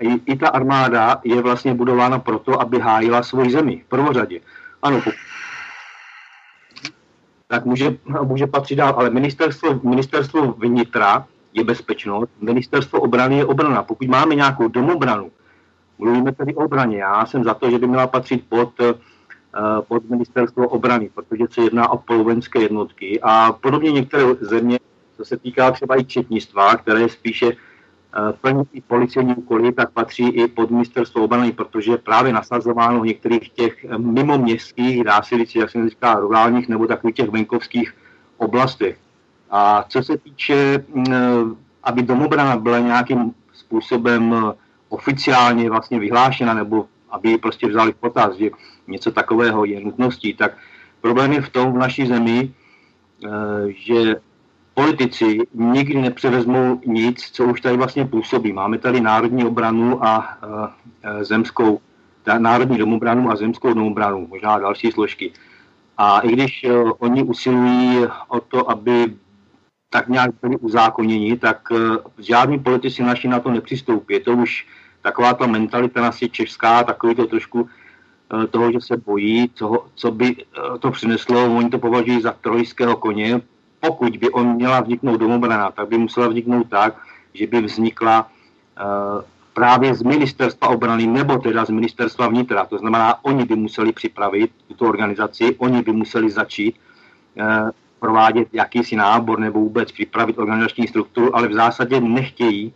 I, 0.00 0.20
I 0.26 0.36
ta 0.36 0.48
armáda 0.48 1.20
je 1.24 1.42
vlastně 1.42 1.74
budována 1.74 2.18
proto, 2.18 2.60
aby 2.60 2.78
hájila 2.78 3.22
svoji 3.22 3.50
zemi 3.50 3.82
v 3.86 3.88
prvořadě. 3.88 4.40
Ano, 4.82 5.02
tak 7.48 7.64
může, 7.64 7.96
může 8.22 8.46
patřit 8.46 8.76
dál, 8.76 8.94
ale 8.96 9.10
ministerstvo, 9.10 9.80
ministerstvo 9.82 10.52
vnitra 10.52 11.26
je 11.52 11.64
bezpečnost, 11.64 12.30
ministerstvo 12.40 13.00
obrany 13.00 13.36
je 13.36 13.46
obrana. 13.46 13.82
Pokud 13.82 14.08
máme 14.08 14.34
nějakou 14.34 14.68
domobranu, 14.68 15.30
mluvíme 15.98 16.32
tedy 16.32 16.54
o 16.54 16.64
obraně, 16.64 16.98
já 16.98 17.26
jsem 17.26 17.44
za 17.44 17.54
to, 17.54 17.70
že 17.70 17.78
by 17.78 17.86
měla 17.86 18.06
patřit 18.06 18.44
pod, 18.48 18.80
eh, 18.80 18.94
pod 19.88 20.10
ministerstvo 20.10 20.68
obrany, 20.68 21.10
protože 21.14 21.44
se 21.50 21.62
jedná 21.62 21.90
o 21.90 21.98
polovenské 21.98 22.62
jednotky 22.62 23.20
a 23.22 23.52
podobně 23.52 23.92
některé 23.92 24.24
země 24.40 24.78
co 25.20 25.24
se 25.24 25.36
týká 25.36 25.70
třeba 25.70 26.00
i 26.00 26.04
četnictva, 26.04 26.76
které 26.76 27.08
spíše 27.08 27.46
uh, 27.46 27.52
plní 28.40 28.62
i 28.72 28.80
policejní 28.80 29.34
úkoly, 29.34 29.72
tak 29.72 29.92
patří 29.92 30.28
i 30.28 30.48
pod 30.48 30.70
ministerstvo 30.70 31.24
obrany, 31.24 31.52
protože 31.52 31.90
je 31.90 31.98
právě 31.98 32.32
nasazováno 32.32 33.00
v 33.00 33.06
některých 33.06 33.48
těch 33.50 33.84
eh, 33.84 33.98
mimoměstských, 33.98 35.04
dá 35.04 35.22
se 35.22 35.36
jak 35.54 35.70
se 35.70 35.88
říká, 35.88 36.14
rurálních 36.14 36.68
nebo 36.68 36.86
takových 36.86 37.16
těch 37.16 37.28
venkovských 37.28 37.94
oblastech. 38.36 38.98
A 39.50 39.84
co 39.88 40.02
se 40.02 40.18
týče, 40.18 40.84
uh, 40.88 41.04
aby 41.84 42.02
domobrana 42.02 42.56
byla 42.56 42.78
nějakým 42.78 43.34
způsobem 43.52 44.52
oficiálně 44.88 45.70
vlastně 45.70 46.00
vyhlášena 46.00 46.54
nebo 46.54 46.86
aby 47.10 47.38
prostě 47.38 47.68
vzali 47.68 47.92
v 47.92 47.96
potaz, 47.96 48.36
že 48.36 48.50
něco 48.88 49.10
takového 49.10 49.64
je 49.64 49.80
nutností, 49.80 50.34
tak 50.34 50.56
problém 51.00 51.32
je 51.32 51.42
v 51.42 51.48
tom 51.48 51.72
v 51.72 51.78
naší 51.78 52.06
zemi, 52.06 52.54
že 53.68 54.16
politici 54.74 55.38
nikdy 55.54 56.02
nepřevezmou 56.02 56.80
nic, 56.86 57.30
co 57.32 57.44
už 57.44 57.60
tady 57.60 57.76
vlastně 57.76 58.04
působí. 58.04 58.52
Máme 58.52 58.78
tady 58.78 59.00
národní 59.00 59.44
obranu 59.44 60.04
a 60.04 60.38
zemskou, 61.20 61.80
národní 62.38 62.78
domobranu 62.78 63.30
a 63.30 63.36
zemskou 63.36 63.74
domobranu, 63.74 64.26
možná 64.26 64.58
další 64.58 64.92
složky. 64.92 65.32
A 65.98 66.20
i 66.20 66.32
když 66.32 66.66
oni 66.98 67.22
usilují 67.22 68.06
o 68.28 68.40
to, 68.40 68.70
aby 68.70 69.14
tak 69.90 70.08
nějak 70.08 70.30
byli 70.42 70.56
uzákoněni, 70.56 71.36
tak 71.36 71.68
žádní 72.18 72.58
politici 72.58 73.02
naši 73.02 73.28
na 73.28 73.40
to 73.40 73.50
nepřistoupí. 73.50 74.14
Je 74.14 74.20
to 74.20 74.32
už 74.32 74.66
taková 75.02 75.34
ta 75.34 75.46
mentalita 75.46 76.00
naši 76.00 76.28
česká, 76.28 76.84
takový 76.84 77.14
to 77.14 77.26
trošku 77.26 77.68
toho, 78.50 78.72
že 78.72 78.80
se 78.80 78.96
bojí, 78.96 79.50
co, 79.54 79.86
co 79.94 80.10
by 80.10 80.36
to 80.78 80.90
přineslo. 80.90 81.56
Oni 81.56 81.70
to 81.70 81.78
považují 81.78 82.20
za 82.20 82.32
trojského 82.32 82.96
koně, 82.96 83.40
pokud 83.80 84.16
by 84.16 84.30
on 84.30 84.54
měla 84.54 84.80
vzniknout 84.80 85.16
domobrana, 85.16 85.70
tak 85.70 85.88
by 85.88 85.98
musela 85.98 86.28
vzniknout 86.28 86.68
tak, 86.68 86.96
že 87.34 87.46
by 87.46 87.60
vznikla 87.62 88.26
uh, 88.26 89.22
právě 89.54 89.94
z 89.94 90.02
ministerstva 90.02 90.68
obrany 90.68 91.06
nebo 91.06 91.38
teda 91.38 91.64
z 91.64 91.70
ministerstva 91.70 92.28
vnitra. 92.28 92.66
To 92.66 92.78
znamená, 92.78 93.24
oni 93.24 93.44
by 93.44 93.56
museli 93.56 93.92
připravit 93.92 94.50
tuto 94.68 94.84
organizaci, 94.84 95.56
oni 95.58 95.82
by 95.82 95.92
museli 95.92 96.30
začít 96.30 96.76
uh, 97.34 97.70
provádět 98.00 98.48
jakýsi 98.52 98.96
nábor 98.96 99.38
nebo 99.38 99.60
vůbec 99.60 99.92
připravit 99.92 100.38
organizační 100.38 100.88
strukturu, 100.88 101.36
ale 101.36 101.48
v 101.48 101.54
zásadě 101.54 102.00
nechtějí. 102.00 102.72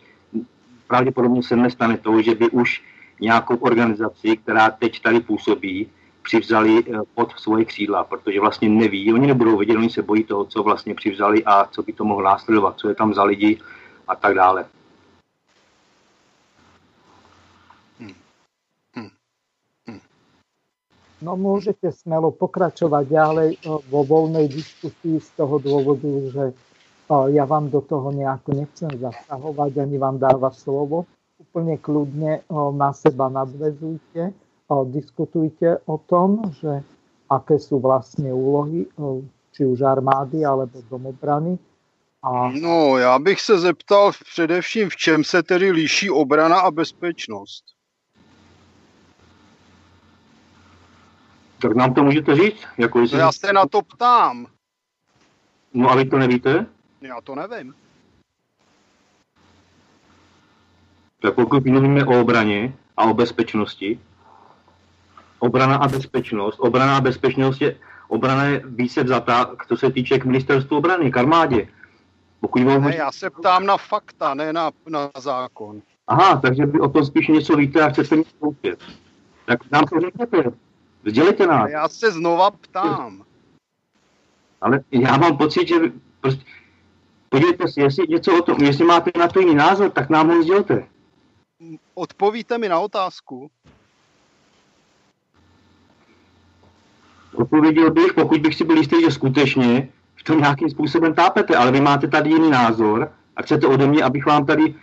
Pravděpodobně 0.86 1.42
se 1.42 1.56
nestane 1.56 1.96
to, 1.96 2.22
že 2.22 2.34
by 2.34 2.50
už 2.50 2.82
nějakou 3.20 3.56
organizaci, 3.56 4.36
která 4.36 4.70
teď 4.70 5.02
tady 5.02 5.20
působí, 5.20 5.88
přivzali 6.24 6.80
eh, 6.80 6.98
pod 7.14 7.32
svoje 7.36 7.64
křídla, 7.64 8.04
protože 8.04 8.40
vlastně 8.40 8.68
neví, 8.68 9.12
oni 9.12 9.26
nebudou 9.26 9.56
vědět, 9.56 9.76
oni 9.76 9.90
se 9.90 10.02
bojí 10.02 10.24
toho, 10.24 10.44
co 10.44 10.62
vlastně 10.62 10.94
přivzali 10.94 11.44
a 11.44 11.64
co 11.64 11.82
by 11.82 11.92
to 11.92 12.04
mohlo 12.04 12.24
následovat, 12.24 12.74
co 12.78 12.88
je 12.88 12.94
tam 12.94 13.14
za 13.14 13.24
lidi 13.24 13.60
a 14.08 14.16
tak 14.16 14.34
dále. 14.34 14.64
Hmm. 18.00 18.16
Hmm. 18.96 19.10
Hmm. 19.86 20.00
No 21.22 21.36
môžete 21.36 21.92
smelo 21.92 22.32
pokračovať 22.32 23.04
ďalej 23.04 23.50
eh, 23.54 23.68
vo 23.92 24.00
voľnej 24.02 24.48
diskusii 24.48 25.20
z 25.20 25.28
toho 25.36 25.60
dôvodu, 25.60 26.08
že 26.32 26.44
eh, 26.50 27.26
ja 27.36 27.44
vám 27.44 27.68
do 27.68 27.84
toho 27.84 28.08
nejako 28.16 28.64
nechcem 28.64 28.90
zasahovať, 28.96 29.76
ani 29.76 29.96
vám 30.00 30.16
dávať 30.16 30.56
slovo. 30.56 31.04
Úplne 31.34 31.76
kľudne 31.82 32.46
na 32.72 32.90
seba 32.94 33.26
nadvezujte 33.26 34.32
diskutujte 34.84 35.78
o 35.86 35.98
tom, 35.98 36.42
že 36.60 36.82
aké 37.30 37.58
sú 37.58 37.78
vlastne 37.80 38.32
úlohy 38.32 38.88
či 39.54 39.62
už 39.64 39.80
armády 39.82 40.44
alebo 40.44 40.82
domobrany. 40.90 41.58
A... 42.22 42.48
No, 42.48 42.98
já 42.98 43.18
bych 43.18 43.40
se 43.40 43.58
zeptal 43.58 44.12
především, 44.32 44.88
v 44.90 44.96
čem 44.96 45.24
se 45.24 45.42
tedy 45.42 45.70
líší 45.70 46.10
obrana 46.10 46.60
a 46.60 46.70
bezpečnost. 46.70 47.64
Tak 51.62 51.76
nám 51.76 51.94
to 51.94 52.04
můžete 52.04 52.36
říct? 52.36 52.64
Jako 52.78 53.00
jestli... 53.00 53.18
Já 53.18 53.32
se 53.32 53.52
na 53.52 53.66
to 53.66 53.82
ptám. 53.82 54.46
No 55.74 55.90
a 55.90 55.96
vy 55.96 56.04
to 56.04 56.18
nevíte? 56.18 56.66
Já 57.00 57.20
to 57.20 57.34
nevím. 57.34 57.74
Tak 61.20 61.34
pokud 61.34 61.64
mluvíme 61.64 62.04
o 62.04 62.20
obraně 62.20 62.76
a 62.96 63.04
o 63.04 63.14
bezpečnosti, 63.14 64.00
obrana 65.38 65.76
a 65.76 65.88
bezpečnost. 65.88 66.60
Obrana 66.60 66.96
a 66.96 67.00
bezpečnost 67.00 67.60
je, 67.60 67.76
obrana 68.08 68.44
je 68.44 68.62
více 68.64 69.02
vzata, 69.02 69.50
co 69.68 69.76
se 69.76 69.92
týče 69.92 70.18
k 70.18 70.24
ministerstvu 70.24 70.76
obrany, 70.76 71.10
k 71.10 71.16
armádě. 71.16 71.68
Pokud 72.40 72.58
ne, 72.58 72.96
já 72.96 73.12
se 73.12 73.30
ptám 73.30 73.66
na 73.66 73.76
fakta, 73.76 74.34
ne 74.34 74.52
na, 74.52 74.70
na 74.88 75.10
zákon. 75.18 75.82
Aha, 76.06 76.36
takže 76.36 76.66
vy 76.66 76.80
o 76.80 76.88
tom 76.88 77.04
spíš 77.04 77.28
něco 77.28 77.56
víte 77.56 77.82
a 77.82 77.88
chcete 77.88 78.16
něco 78.16 78.30
pouštět. 78.38 78.78
Tak 79.46 79.70
nám 79.70 79.84
to 79.84 80.00
řekněte. 80.00 80.52
Vzdělejte 81.02 81.46
nás. 81.46 81.70
Já 81.70 81.88
se 81.88 82.12
znova 82.12 82.50
ptám. 82.50 83.24
Ale 84.60 84.80
já 84.90 85.16
mám 85.16 85.36
pocit, 85.36 85.68
že 85.68 85.74
prostě, 86.20 86.44
podívejte 87.28 87.68
si, 87.68 87.80
jestli 87.80 88.06
něco 88.08 88.38
o 88.38 88.42
tom, 88.42 88.62
jestli 88.62 88.84
máte 88.84 89.10
na 89.18 89.28
to 89.28 89.40
jiný 89.40 89.54
názor, 89.54 89.90
tak 89.90 90.10
nám 90.10 90.28
ho 90.28 90.42
sdělte. 90.42 90.86
Odpovíte 91.94 92.58
mi 92.58 92.68
na 92.68 92.78
otázku. 92.78 93.50
Odpověděl 97.34 97.90
bych, 97.90 98.12
pokud 98.14 98.40
bych 98.40 98.54
si 98.54 98.64
byl 98.64 98.76
jistý, 98.76 98.96
že 99.00 99.10
skutečně 99.10 99.88
v 100.16 100.22
tom 100.22 100.38
nějakým 100.38 100.70
způsobem 100.70 101.14
tápete, 101.14 101.56
ale 101.56 101.72
vy 101.72 101.80
máte 101.80 102.08
tady 102.08 102.30
jiný 102.30 102.50
názor 102.50 103.12
a 103.36 103.42
chcete 103.42 103.66
ode 103.66 103.86
mě, 103.86 104.04
abych 104.04 104.26
vám 104.26 104.46
tady 104.46 104.64
uh, 104.64 104.74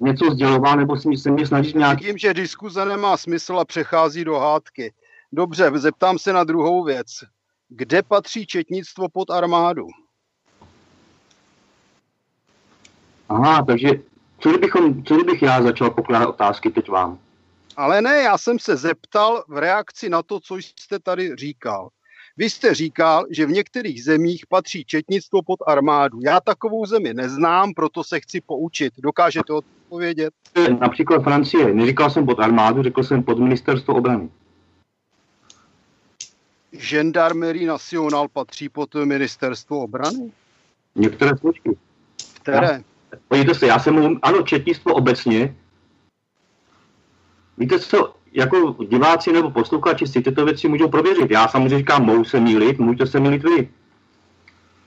něco 0.00 0.30
sděloval, 0.30 0.76
nebo 0.76 0.96
si 0.96 1.16
se 1.16 1.30
mě 1.30 1.46
snažit 1.46 1.76
nějak... 1.76 2.00
Vidím, 2.00 2.18
že 2.18 2.34
diskuze 2.34 2.84
nemá 2.84 3.16
smysl 3.16 3.58
a 3.58 3.64
přechází 3.64 4.24
do 4.24 4.38
hádky. 4.38 4.92
Dobře, 5.32 5.70
zeptám 5.74 6.18
se 6.18 6.32
na 6.32 6.44
druhou 6.44 6.84
věc. 6.84 7.06
Kde 7.68 8.02
patří 8.02 8.46
četnictvo 8.46 9.08
pod 9.08 9.30
armádu? 9.30 9.86
Aha, 13.28 13.64
takže 13.64 13.88
co, 14.38 14.50
kdybychom, 14.50 15.04
co 15.04 15.14
kdybych 15.14 15.42
já 15.42 15.62
začal 15.62 15.90
pokládat 15.90 16.28
otázky 16.28 16.70
teď 16.70 16.88
vám? 16.88 17.18
Ale 17.80 18.02
ne, 18.02 18.16
já 18.16 18.38
jsem 18.38 18.58
se 18.58 18.76
zeptal 18.76 19.44
v 19.48 19.58
reakci 19.58 20.08
na 20.08 20.22
to, 20.22 20.40
co 20.40 20.56
jste 20.56 20.98
tady 20.98 21.36
říkal. 21.36 21.88
Vy 22.36 22.50
jste 22.50 22.74
říkal, 22.74 23.26
že 23.30 23.46
v 23.46 23.50
některých 23.50 24.04
zemích 24.04 24.46
patří 24.46 24.84
četnictvo 24.84 25.42
pod 25.42 25.58
armádu. 25.66 26.18
Já 26.22 26.40
takovou 26.40 26.86
zemi 26.86 27.14
neznám, 27.14 27.74
proto 27.74 28.04
se 28.04 28.20
chci 28.20 28.40
poučit. 28.40 28.92
Dokážete 28.98 29.52
odpovědět? 29.52 30.34
Například 30.80 31.22
Francie. 31.22 31.74
Neříkal 31.74 32.10
jsem 32.10 32.26
pod 32.26 32.40
armádu, 32.40 32.82
řekl 32.82 33.02
jsem 33.02 33.22
pod 33.22 33.38
ministerstvo 33.38 33.94
obrany. 33.94 34.28
Gendarmerie 36.76 37.66
National 37.66 38.28
patří 38.28 38.68
pod 38.68 38.94
ministerstvo 38.94 39.80
obrany? 39.80 40.32
Některé 40.94 41.30
složky. 41.38 41.76
Které? 42.42 42.82
Podívejte 43.28 43.58
se, 43.58 43.66
já 43.66 43.78
jsem 43.78 43.94
mluvil, 43.94 44.18
ano, 44.22 44.42
četnictvo 44.42 44.94
obecně, 44.94 45.56
Víte 47.60 47.78
co, 47.78 48.14
jako 48.32 48.76
diváci 48.84 49.32
nebo 49.32 49.50
posluchači 49.50 50.06
si 50.06 50.22
tyto 50.22 50.44
věci 50.44 50.68
můžou 50.68 50.88
prověřit. 50.88 51.30
Já 51.30 51.48
samozřejmě 51.48 51.78
říkám, 51.78 52.04
mohu 52.04 52.24
se 52.24 52.40
mýlit, 52.40 52.78
můžete 52.78 53.06
se 53.06 53.20
mýlit 53.20 53.42
vy. 53.42 53.68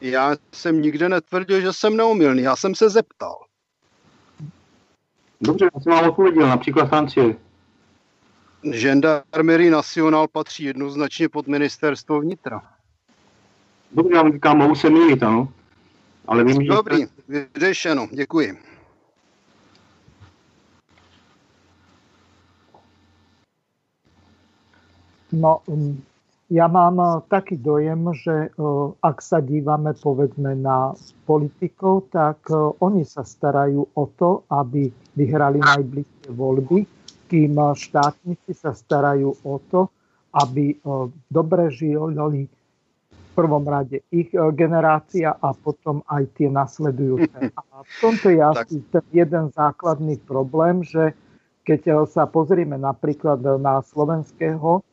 Já 0.02 0.36
jsem 0.52 0.82
nikde 0.82 1.10
netvrdil, 1.10 1.62
že 1.62 1.74
jsem 1.74 1.98
neumilný, 1.98 2.42
já 2.42 2.56
jsem 2.56 2.76
se 2.76 2.90
zeptal. 2.90 3.36
Dobře, 5.42 5.66
já 5.74 5.80
jsem 5.82 5.92
vám 5.92 6.10
odpověděl, 6.10 6.48
například 6.48 6.90
Francie. 6.90 7.36
Gendarmerie 8.72 9.72
National 9.72 10.28
patří 10.28 10.64
jednoznačně 10.64 11.30
pod 11.30 11.48
ministerstvo 11.48 12.22
vnitra. 12.22 12.62
Dobře, 13.92 14.16
já 14.16 14.22
vám 14.24 14.34
říkám, 14.34 14.58
mohu 14.58 14.76
se 14.76 14.90
mýlit, 14.90 15.24
ano. 15.24 15.54
Ale 16.28 16.44
vím, 16.44 16.68
Dobrý, 16.68 16.98
že... 17.30 17.48
vyřešeno, 17.54 18.08
děkuji. 18.12 18.73
No, 25.34 25.65
um, 25.65 25.98
ja 26.54 26.69
mám 26.69 27.02
uh, 27.02 27.26
taký 27.26 27.58
dojem, 27.58 28.13
že 28.13 28.54
uh, 28.54 28.93
ak 29.02 29.17
sa 29.17 29.41
dívame 29.41 29.98
povedzme 29.98 30.54
na 30.54 30.93
politikov, 31.26 32.13
tak 32.13 32.46
uh, 32.54 32.78
oni 32.78 33.02
sa 33.02 33.26
starajú 33.26 33.82
o 33.98 34.06
to, 34.13 34.46
aby 34.54 34.93
vyhrali 35.17 35.58
najbližšie 35.58 36.30
voľby, 36.30 36.86
kým 37.34 37.58
štátnici 37.58 38.54
sa 38.54 38.78
starajú 38.78 39.34
o 39.41 39.58
to, 39.74 39.89
aby 40.38 40.78
dobre 41.34 41.74
žili 41.74 42.46
v 42.46 43.30
prvom 43.34 43.65
rade 43.65 44.06
ich 44.13 44.30
generácia 44.54 45.34
a 45.34 45.50
potom 45.58 46.06
aj 46.06 46.30
tie 46.38 46.50
nasledujúce. 46.54 47.34
A 47.74 47.82
v 47.82 47.93
tomto 47.98 48.30
je 48.30 48.38
asi 48.38 48.86
ten 48.93 49.06
jeden 49.10 49.50
základný 49.50 50.22
problém, 50.30 50.86
že 50.86 51.17
keď 51.65 52.06
sa 52.06 52.30
pozrieme 52.30 52.78
napríklad 52.78 53.41
na 53.58 53.82
slovenského 53.82 54.86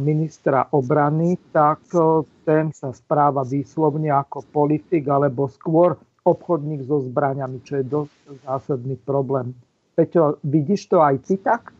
ministra 0.00 0.68
obrany, 0.72 1.36
tak 1.52 1.84
e, 1.92 2.24
ten 2.44 2.72
sa 2.72 2.92
správa 2.96 3.44
výslovne 3.44 4.08
ako 4.08 4.44
politik 4.48 5.04
alebo 5.08 5.48
skôr 5.48 5.96
obchodník 6.24 6.88
so 6.88 7.04
zbraňami, 7.04 7.60
čo 7.60 7.80
je 7.80 7.84
dosť 7.84 8.14
zásadný 8.48 8.96
problém. 9.04 9.52
Peťo, 9.92 10.40
vidíš 10.40 10.88
to 10.88 11.04
aj 11.04 11.16
ty 11.20 11.36
tak? 11.36 11.70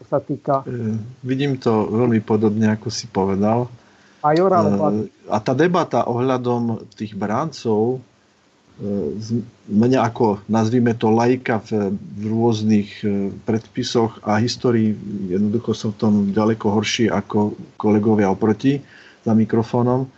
To 0.00 0.04
sa 0.08 0.18
týka... 0.24 0.64
E, 0.64 0.96
vidím 1.20 1.60
to 1.60 1.84
veľmi 1.92 2.24
podobne, 2.24 2.72
ako 2.72 2.88
si 2.88 3.04
povedal. 3.12 3.68
Major, 4.24 4.50
alebo... 4.56 4.82
E, 5.04 5.12
a 5.28 5.38
tá 5.44 5.52
debata 5.52 6.08
ohľadom 6.08 6.88
tých 6.96 7.12
bráncov 7.12 8.00
mňa 9.68 10.00
ako, 10.08 10.40
nazvime 10.48 10.96
to, 10.96 11.12
lajka 11.12 11.60
v, 11.68 11.92
v 11.92 12.22
rôznych 12.32 13.04
predpisoch 13.44 14.24
a 14.24 14.40
histórii, 14.40 14.96
jednoducho 15.28 15.76
som 15.76 15.92
v 15.92 16.00
tom 16.00 16.14
ďaleko 16.32 16.80
horší 16.80 17.12
ako 17.12 17.54
kolegovia 17.76 18.32
oproti 18.32 18.80
za 19.20 19.36
mikrofónom. 19.36 20.08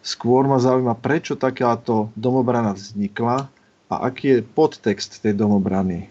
Skôr 0.00 0.48
ma 0.48 0.56
zaujíma, 0.56 0.96
prečo 0.96 1.36
takáto 1.36 2.08
domobrana 2.16 2.72
vznikla 2.72 3.52
a 3.92 3.94
aký 4.08 4.40
je 4.40 4.46
podtext 4.46 5.20
tej 5.20 5.36
domobrany. 5.36 6.08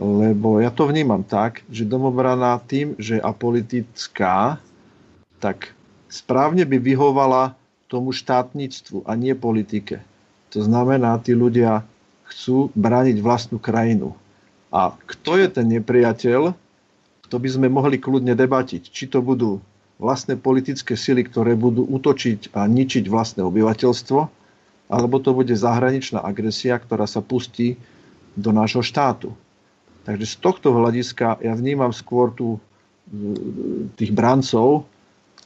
Lebo 0.00 0.60
ja 0.60 0.72
to 0.72 0.88
vnímam 0.88 1.24
tak, 1.24 1.64
že 1.68 1.88
domobrana 1.88 2.56
tým, 2.64 2.96
že 2.96 3.20
je 3.20 3.24
apolitická, 3.24 4.56
tak 5.40 5.72
správne 6.08 6.64
by 6.68 6.76
vyhovala 6.80 7.56
tomu 7.88 8.12
štátnictvu 8.12 9.04
a 9.08 9.12
nie 9.16 9.32
politike. 9.32 10.04
To 10.50 10.60
znamená, 10.62 11.18
tí 11.22 11.34
ľudia 11.34 11.86
chcú 12.30 12.70
brániť 12.74 13.22
vlastnú 13.22 13.58
krajinu. 13.58 14.14
A 14.70 14.94
kto 14.94 15.38
je 15.38 15.46
ten 15.50 15.66
nepriateľ, 15.66 16.54
to 17.30 17.36
by 17.38 17.48
sme 17.50 17.70
mohli 17.70 17.98
kľudne 17.98 18.34
debatiť. 18.34 18.90
Či 18.90 19.10
to 19.10 19.22
budú 19.22 19.62
vlastné 20.02 20.34
politické 20.38 20.98
sily, 20.98 21.26
ktoré 21.26 21.54
budú 21.54 21.86
útočiť 21.86 22.54
a 22.54 22.66
ničiť 22.66 23.06
vlastné 23.06 23.46
obyvateľstvo, 23.46 24.20
alebo 24.90 25.16
to 25.22 25.30
bude 25.30 25.54
zahraničná 25.54 26.18
agresia, 26.18 26.74
ktorá 26.78 27.06
sa 27.06 27.22
pustí 27.22 27.78
do 28.34 28.50
nášho 28.50 28.82
štátu. 28.82 29.30
Takže 30.02 30.26
z 30.26 30.34
tohto 30.42 30.74
hľadiska 30.74 31.38
ja 31.44 31.54
vnímam 31.54 31.94
skôr 31.94 32.34
tu 32.34 32.58
tých 33.94 34.10
brancov, 34.10 34.86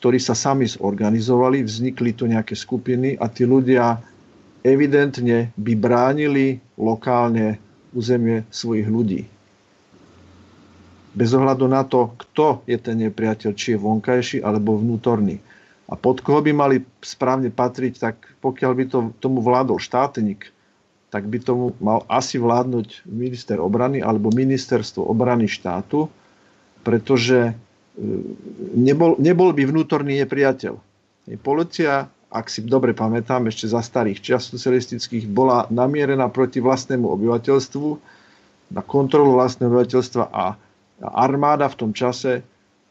ktorí 0.01 0.21
sa 0.21 0.37
sami 0.37 0.69
zorganizovali, 0.69 1.65
vznikli 1.65 2.13
tu 2.13 2.29
nejaké 2.29 2.53
skupiny 2.53 3.17
a 3.17 3.29
tí 3.29 3.49
ľudia 3.49 4.01
evidentne 4.65 5.53
by 5.61 5.73
bránili 5.77 6.59
lokálne 6.81 7.61
územie 7.93 8.49
svojich 8.49 8.89
ľudí. 8.89 9.23
Bez 11.15 11.31
ohľadu 11.31 11.71
na 11.71 11.87
to, 11.87 12.11
kto 12.19 12.67
je 12.67 12.75
ten 12.75 12.99
nepriateľ, 12.99 13.55
či 13.55 13.77
je 13.77 13.79
vonkajší 13.79 14.43
alebo 14.43 14.75
vnútorný. 14.75 15.39
A 15.87 15.95
pod 15.95 16.25
koho 16.25 16.43
by 16.43 16.51
mali 16.51 16.83
správne 17.05 17.55
patriť, 17.55 17.95
tak 18.01 18.17
pokiaľ 18.43 18.73
by 18.75 18.85
to, 18.91 18.99
tomu 19.23 19.39
vládol 19.45 19.79
štátnik, 19.79 20.51
tak 21.15 21.31
by 21.31 21.39
tomu 21.39 21.71
mal 21.79 22.03
asi 22.11 22.43
vládnuť 22.43 23.07
minister 23.07 23.63
obrany 23.63 24.03
alebo 24.03 24.35
ministerstvo 24.35 25.07
obrany 25.07 25.47
štátu, 25.47 26.11
pretože 26.83 27.55
nebol, 28.75 29.15
nebol 29.23 29.55
by 29.55 29.63
vnútorný 29.71 30.19
nepriateľ. 30.27 30.75
Polícia, 31.47 32.11
ak 32.35 32.51
si 32.51 32.67
dobre 32.67 32.91
pamätám, 32.91 33.47
ešte 33.47 33.71
za 33.71 33.79
starých 33.79 34.19
čas 34.19 34.51
socialistických, 34.51 35.31
bola 35.31 35.71
namierená 35.71 36.27
proti 36.35 36.59
vlastnému 36.59 37.07
obyvateľstvu, 37.07 37.89
na 38.75 38.83
kontrolu 38.83 39.39
vlastného 39.39 39.71
obyvateľstva 39.71 40.25
a 40.35 40.59
armáda 41.15 41.71
v 41.71 41.79
tom 41.79 41.91
čase 41.95 42.43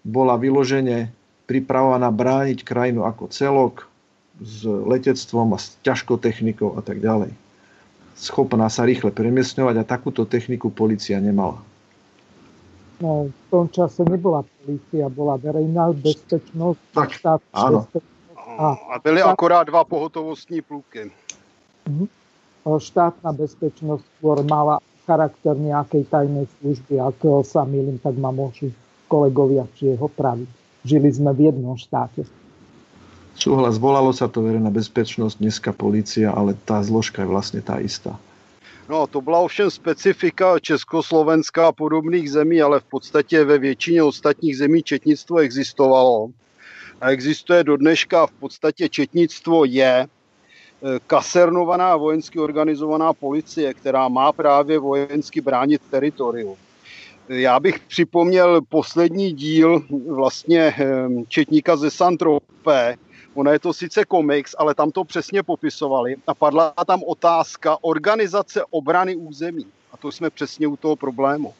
bola 0.07 0.39
vyložene 0.39 1.11
pripravovaná 1.43 2.07
brániť 2.07 2.63
krajinu 2.63 3.03
ako 3.03 3.27
celok 3.27 3.91
s 4.39 4.63
letectvom 4.63 5.51
a 5.51 5.59
s 5.59 5.75
ťažkou 5.83 6.15
technikou 6.23 6.79
a 6.79 6.81
tak 6.81 7.03
ďalej. 7.03 7.35
Schopná 8.15 8.71
sa 8.71 8.87
rýchle 8.87 9.11
premiesňovať 9.11 9.75
a 9.75 9.83
takúto 9.83 10.23
techniku 10.23 10.71
policia 10.71 11.19
nemala. 11.19 11.59
No, 13.03 13.27
v 13.27 13.43
tom 13.51 13.67
čase 13.67 14.07
nebola 14.07 14.47
policia, 14.63 15.11
bola 15.11 15.35
verejná 15.35 15.91
bezpečnosť. 15.91 16.79
Tak, 16.95 17.09
áno. 17.51 17.83
Bezpečnosť 17.83 18.12
a, 18.57 18.77
a 18.95 18.99
byly 18.99 19.19
štát... 19.19 19.31
akorát 19.31 19.63
dva 19.63 19.83
pohotovostní 19.83 20.61
pluky. 20.61 21.11
Mhm. 21.89 22.07
Štátna 22.63 23.35
bezpečnosť 23.35 24.03
skôr 24.17 24.39
mala 24.47 24.79
charakter 25.03 25.51
nejakej 25.51 26.07
tajnej 26.07 26.47
služby. 26.59 26.95
Ak 26.95 27.19
sa 27.43 27.67
milím, 27.67 27.99
tak 27.99 28.15
ma 28.15 28.31
môžu 28.31 28.71
kolegovia 29.11 29.67
či 29.75 29.91
jeho 29.91 30.07
praviť. 30.07 30.47
Žili 30.87 31.09
sme 31.11 31.35
v 31.35 31.51
jednom 31.51 31.75
štáte. 31.75 32.23
Súhlas, 33.35 33.81
volalo 33.81 34.15
sa 34.15 34.31
to 34.31 34.45
verejná 34.45 34.71
bezpečnosť, 34.71 35.43
dneska 35.43 35.71
policia, 35.75 36.31
ale 36.31 36.55
tá 36.55 36.79
zložka 36.85 37.25
je 37.25 37.31
vlastne 37.31 37.59
tá 37.59 37.83
istá. 37.83 38.15
No, 38.87 39.07
to 39.07 39.21
byla 39.21 39.39
ovšem 39.39 39.71
specifika 39.71 40.59
Československa 40.59 41.67
a 41.67 41.75
podobných 41.75 42.31
zemí, 42.31 42.61
ale 42.61 42.79
v 42.79 42.83
podstatě 42.83 43.43
ve 43.43 43.57
většině 43.57 44.03
ostatních 44.03 44.57
zemí 44.57 44.83
četnictvo 44.83 45.37
existovalo. 45.37 46.29
A 47.03 47.09
existuje 47.09 47.63
do 47.63 47.77
dneška 47.77 48.27
v 48.27 48.31
podstatě 48.31 48.89
četnictvo 48.89 49.65
je 49.65 49.93
e, 49.93 50.07
kasernovaná 51.07 51.95
vojensky 51.95 52.39
organizovaná 52.39 53.13
policie, 53.13 53.73
která 53.73 54.07
má 54.07 54.31
právě 54.31 54.79
vojensky 54.79 55.41
bránit 55.41 55.81
teritorium. 55.89 56.55
Já 57.29 57.59
bych 57.59 57.79
připomněl 57.79 58.61
poslední 58.69 59.31
díl 59.31 59.83
vlastně 60.07 60.59
e, 60.59 61.07
Četníka 61.27 61.75
ze 61.75 61.91
Santropé, 61.91 62.95
Ono 63.33 63.51
je 63.51 63.59
to 63.59 63.73
sice 63.73 64.05
komiks, 64.05 64.55
ale 64.57 64.75
tam 64.75 64.91
to 64.91 65.03
přesně 65.03 65.43
popisovali 65.43 66.15
a 66.27 66.33
padla 66.33 66.73
tam 66.87 67.03
otázka 67.03 67.77
organizace 67.81 68.63
obrany 68.69 69.15
území. 69.15 69.65
A 69.91 69.97
to 69.97 70.11
jsme 70.11 70.29
přesně 70.29 70.67
u 70.67 70.77
toho 70.77 70.95
problému. 70.95 71.53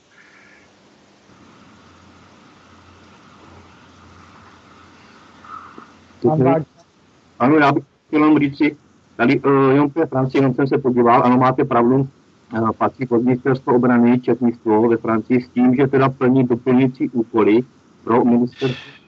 Ano, 7.40 7.58
já 7.58 7.72
bych 7.72 7.84
chtěl 8.08 8.24
jenom 8.24 8.40
říct 8.40 8.58
si, 8.58 8.78
tady 9.16 9.40
uh, 9.40 9.72
jenom 9.72 9.90
té 9.90 10.06
Francii, 10.06 10.38
jenom 10.38 10.54
jsem 10.54 10.68
se 10.68 10.78
podíval, 10.78 11.24
ano, 11.26 11.38
máte 11.38 11.66
pravdu, 11.66 12.08
uh, 12.54 12.72
patří 12.72 13.06
pod 13.06 13.24
ministerstvo 13.24 13.76
obrany 13.76 14.20
četnictvo 14.20 14.88
ve 14.88 14.98
Francii 14.98 15.42
s 15.42 15.50
tím, 15.50 15.76
že 15.76 15.88
teda 15.88 16.10
plní 16.10 16.44
doplňující 16.44 17.10
úkoly 17.10 17.64
pro 18.04 18.26
ministerstvo 18.26 19.04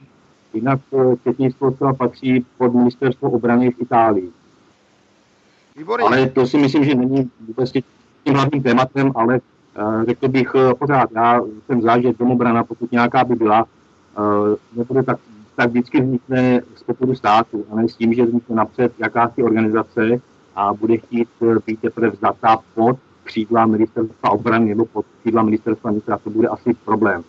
Jinak 0.55 0.79
četnictvo 1.23 1.71
třeba 1.71 1.93
patří 1.93 2.45
pod 2.57 2.73
ministerstvo 2.73 3.31
obrany 3.31 3.71
v 3.71 3.81
Itálii. 3.81 4.29
Výborně. 5.77 6.05
Ale 6.05 6.29
to 6.29 6.47
si 6.47 6.57
myslím, 6.57 6.83
že 6.83 6.95
není 6.95 7.31
vůbec 7.47 7.71
tím 7.71 8.33
hlavním 8.33 8.63
tématem, 8.63 9.11
ale 9.15 9.39
uh, 9.79 10.03
řekl 10.03 10.27
bych 10.27 10.55
uh, 10.55 10.73
pořád, 10.73 11.09
já 11.15 11.41
jsem 11.65 11.81
za, 11.81 12.01
že 12.01 12.13
domobrana, 12.13 12.63
pokud 12.63 12.91
nějaká 12.91 13.23
by 13.23 13.35
byla, 13.35 13.65
uh, 14.17 14.55
nebude 14.75 15.03
tak, 15.03 15.19
tak 15.55 15.69
vždycky 15.69 16.01
vznikne 16.01 16.61
z 16.75 16.83
popudu 16.83 17.15
státu, 17.15 17.65
a 17.71 17.75
ne 17.75 17.89
s 17.89 17.95
tím, 17.95 18.13
že 18.13 18.25
vznikne 18.25 18.55
napřed 18.55 18.91
jakási 18.99 19.43
organizace 19.43 20.21
a 20.55 20.73
bude 20.73 20.97
chtít 20.97 21.29
být 21.65 21.79
teprve 21.79 22.09
vzata 22.09 22.57
pod 22.75 22.97
křídla 23.23 23.65
ministerstva 23.65 24.29
obrany 24.29 24.69
nebo 24.69 24.85
pod 24.85 25.05
křídla 25.19 25.43
ministerstva 25.43 25.91
vnitra, 25.91 26.17
to 26.17 26.29
bude 26.29 26.47
asi 26.47 26.73
problém. 26.73 27.23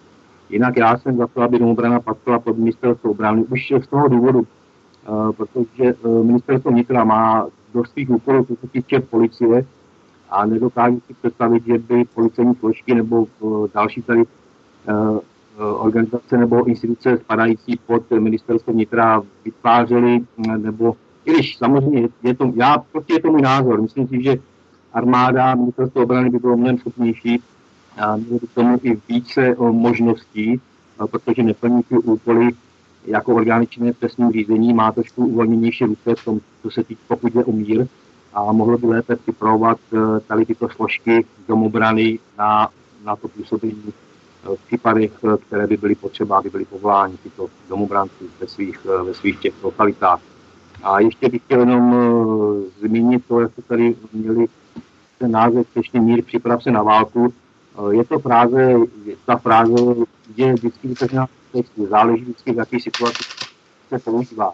Jinak 0.51 0.77
já 0.77 0.99
jsem 0.99 1.17
za 1.17 1.27
to, 1.27 1.43
aby 1.43 1.59
domobrana 1.59 2.01
patřila 2.01 2.39
pod 2.39 2.59
ministerstvo 2.59 3.11
obrany 3.11 3.45
už 3.45 3.73
z 3.85 3.87
toho 3.87 4.09
důvodu, 4.09 4.39
uh, 4.41 5.33
protože 5.33 5.95
uh, 5.95 6.27
ministerstvo 6.27 6.71
vnitra 6.71 7.05
má 7.05 7.47
do 7.75 7.85
svých 7.85 8.11
úkolů, 8.11 8.45
co 8.45 8.57
se 8.57 8.69
týče 8.69 9.01
policie, 9.01 9.67
a 10.31 10.47
nedokážu 10.47 11.01
si 11.07 11.15
představit, 11.15 11.67
že 11.67 11.79
by 11.79 12.05
policejní 12.05 12.55
složky 12.55 12.95
nebo 12.95 13.27
další 13.75 14.03
tady 14.03 14.25
organizace 15.59 16.39
nebo 16.39 16.65
instituce 16.65 17.19
spadající 17.19 17.81
pod 17.87 18.11
ministerstvo 18.11 18.73
vnitra 18.73 19.23
vytvářely, 19.45 20.21
nebo 20.57 20.97
i 21.25 21.33
když 21.33 21.57
samozřejmě 21.57 22.09
je 22.23 22.35
to, 22.35 22.53
já 22.55 22.79
prostě 22.93 23.13
je 23.13 23.21
to 23.21 23.31
můj 23.31 23.43
názor, 23.43 23.83
myslím 23.83 24.09
si, 24.09 24.23
že 24.23 24.37
armáda, 24.93 25.55
ministerstvo 25.55 26.03
obrany 26.03 26.31
by 26.31 26.39
bylo 26.39 26.57
mnohem 26.57 26.79
schopnější 26.79 27.43
a 27.99 28.17
měli 28.17 28.39
k 28.39 28.55
tomu 28.55 28.79
i 28.83 28.99
více 29.09 29.57
možností, 29.59 30.61
protože 31.11 31.43
neplní 31.43 31.83
ty 31.83 31.99
úkoly 31.99 32.51
jako 33.07 33.35
orgány 33.35 33.67
činné 33.67 33.93
v 33.93 33.99
trestním 33.99 34.33
řízení, 34.33 34.75
má 34.75 34.93
trošku 34.93 35.27
uvolněnější 35.27 35.85
ruce 35.85 36.15
v 36.15 36.25
tom, 36.25 36.41
co 36.63 36.71
se 36.71 36.85
týká, 36.85 37.01
pokud 37.09 37.35
je 37.35 37.45
o 37.45 37.53
mír, 37.53 37.87
a 38.35 38.53
mohlo 38.53 38.79
by 38.79 38.87
lépe 38.87 39.17
připravovat 39.17 39.79
tady 40.27 40.47
tyto 40.47 40.69
složky 40.69 41.25
domobrany 41.49 42.19
na, 42.39 42.69
na 43.05 43.17
to 43.17 43.29
působení 43.29 43.93
v 44.45 44.67
případech, 44.67 45.13
e, 45.25 45.37
které 45.37 45.67
by 45.67 45.77
byly 45.77 45.95
potřeba, 45.95 46.39
aby 46.39 46.51
byly 46.51 46.65
povoláni 46.65 47.17
tyto 47.23 47.49
domobránci 47.69 48.25
ve 48.41 48.47
svých, 48.47 48.85
ve 48.85 49.15
svých 49.15 49.41
těch 49.41 49.55
lokalitách. 49.63 50.21
A 50.83 51.01
ještě 51.01 51.29
bych 51.29 51.43
chtěl 51.43 51.61
jenom 51.61 51.97
zmínit 52.81 53.25
to, 53.29 53.41
jak 53.41 53.51
tady 53.69 53.95
měli 54.13 54.47
ten 55.19 55.31
název 55.31 55.67
Češný 55.75 56.01
mír, 56.01 56.25
připrav 56.25 56.63
se 56.63 56.71
na 56.71 56.83
válku, 56.83 57.35
je 57.91 58.05
to 58.05 58.19
fráze, 58.19 58.75
ta 59.27 59.37
fráze 59.37 59.75
je 60.37 60.55
vždycky 60.55 60.89
vytažená 60.89 61.27
záleží 61.89 62.23
vždycky 62.23 62.53
v 62.53 62.57
jaké 62.57 62.81
situaci 62.81 63.23
se 63.89 63.99
používá. 63.99 64.53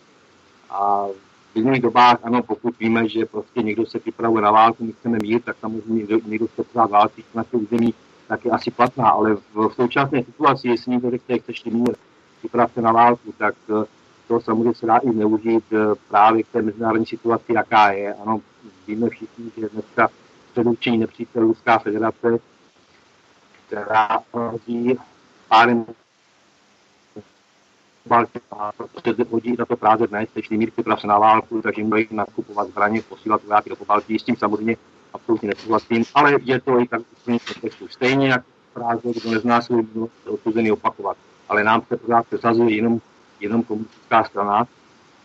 A 0.70 1.06
v 1.52 1.56
minulých 1.56 1.82
dobách, 1.82 2.18
ano, 2.22 2.42
pokud 2.42 2.78
víme, 2.78 3.08
že 3.08 3.26
prostě 3.26 3.62
někdo 3.62 3.86
se 3.86 3.98
připravuje 3.98 4.42
na 4.42 4.50
válku, 4.50 4.84
my 4.84 4.92
chceme 4.92 5.18
mír, 5.22 5.42
tak 5.42 5.56
samozřejmě 5.60 5.94
někdo, 5.94 6.18
někdo 6.26 6.46
se 6.48 6.64
pořád 6.64 6.90
válčí 6.90 7.24
na 7.34 7.44
území, 7.52 7.94
tak 8.32 8.44
je 8.44 8.50
asi 8.50 8.70
platná, 8.70 9.08
ale 9.08 9.34
v, 9.34 9.68
v 9.68 9.74
současné 9.74 10.22
situaci, 10.22 10.68
jestli 10.68 10.90
někdo 10.90 11.10
řekne, 11.10 11.38
chceš 11.38 11.64
mír, 11.64 11.94
připrav 12.38 12.72
se 12.72 12.82
na 12.82 12.92
válku, 12.92 13.34
tak 13.38 13.54
eh, 13.70 13.84
to 14.28 14.40
samozřejmě 14.40 14.74
se 14.74 14.86
dá 14.86 14.98
i 14.98 15.12
zneužít 15.12 15.64
eh, 15.72 15.94
právě 16.08 16.42
k 16.42 16.48
té 16.48 16.62
mezinárodní 16.62 17.06
situaci, 17.06 17.52
jaká 17.52 17.92
je. 17.92 18.14
Ano, 18.14 18.40
víme 18.86 19.08
všichni, 19.08 19.50
že 19.56 19.68
dneska 19.68 20.08
předurčení 20.52 20.98
nepřítel 20.98 21.42
Ruská 21.42 21.78
federace, 21.78 22.38
která 23.66 24.18
hrozí 24.34 24.98
párem 25.48 25.86
protože 28.76 29.14
hodí 29.30 29.56
na 29.58 29.64
to 29.64 29.76
práce 29.76 30.06
dnes, 30.06 30.28
teď 30.34 30.50
mír 30.50 30.70
připrav 30.70 31.04
na 31.04 31.18
válku, 31.18 31.62
takže 31.62 31.84
můžou 31.84 32.04
nakupovat 32.10 32.68
zbraně, 32.68 33.02
posílat 33.02 33.44
vojáky 33.44 33.70
do 33.70 33.76
Pobaltí, 33.76 34.18
s 34.18 34.22
tím 34.22 34.36
samozřejmě 34.36 34.76
absolutně 35.12 35.48
nesouhlasím, 35.48 36.04
ale 36.14 36.38
je 36.42 36.60
to 36.60 36.80
i 36.80 36.88
tak 36.88 37.02
úplně 37.20 37.38
kontextu. 37.38 37.88
Stejně 37.88 38.28
jak 38.28 38.42
práce, 38.72 39.08
kdo 39.20 39.30
nezná 39.30 39.60
minulost, 39.70 40.12
odsuzený 40.26 40.72
opakovat. 40.72 41.16
Ale 41.48 41.64
nám 41.64 41.82
se 41.88 41.96
pořád 41.96 42.26
přesazuje 42.26 42.76
jenom, 42.76 43.00
jenom 43.40 43.62
komunistická 43.62 44.24
strana, 44.24 44.66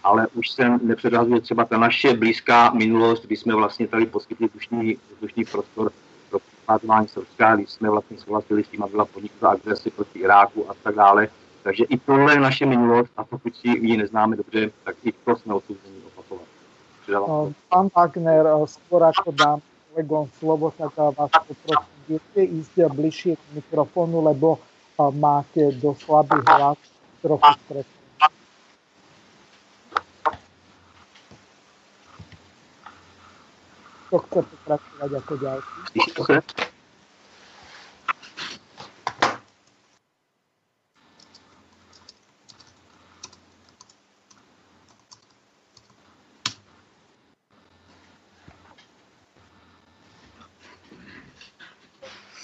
ale 0.03 0.27
už 0.33 0.49
se 0.49 0.69
nepředhazuje 0.69 1.41
třeba 1.41 1.65
ta 1.65 1.77
naše 1.77 2.13
blízká 2.13 2.69
minulost, 2.69 3.25
kdy 3.25 3.35
jsme 3.35 3.55
vlastně 3.55 3.87
tady 3.87 4.05
poskytli 4.05 4.47
vzdušný, 4.47 4.97
vzdušný 5.15 5.45
prostor 5.45 5.91
pro 6.29 6.39
pátování 6.65 7.07
Srbska, 7.07 7.55
kdy 7.55 7.65
jsme 7.67 7.89
vlastně 7.89 8.17
souhlasili 8.17 8.63
s 8.63 8.67
tím, 8.67 8.83
aby 8.83 8.91
byla 8.91 9.05
podniknuta 9.05 9.49
agresi 9.49 9.89
proti 9.89 10.19
Iráku 10.19 10.69
a 10.69 10.73
tak 10.83 10.95
dále. 10.95 11.27
Takže 11.63 11.83
i 11.83 11.97
tohle 11.97 12.33
je 12.33 12.39
naše 12.39 12.65
minulost 12.65 13.11
a 13.17 13.23
pokud 13.23 13.55
si 13.55 13.67
ji 13.67 13.97
neznáme 13.97 14.35
dobře, 14.35 14.71
tak 14.83 14.95
i 15.03 15.11
to 15.11 15.35
jsme 15.35 15.53
odsouzení 15.53 16.01
opakovat. 16.07 16.47
Pán 17.71 17.87
Wagner, 17.95 18.43
skôr 18.67 18.99
ako 18.99 19.31
dám 19.31 19.63
kolegom 19.97 20.29
slovo, 20.37 20.69
tak 20.77 20.93
vás 20.93 21.33
poprosím, 21.33 21.97
viete 22.05 22.41
ísť 22.45 22.85
bližšie 22.93 23.33
k 23.33 23.43
mikrofónu, 23.57 24.21
lebo 24.21 24.61
máte 25.17 25.73
do 25.81 25.97
slabý 25.97 26.37
hlas 26.45 26.77
trochu 27.25 27.49
stresný. 27.65 27.97
Kto 34.07 34.17
chce 34.21 34.39
pokračovať 34.45 35.11
ako 35.17 35.33
ďalší? 35.41 36.76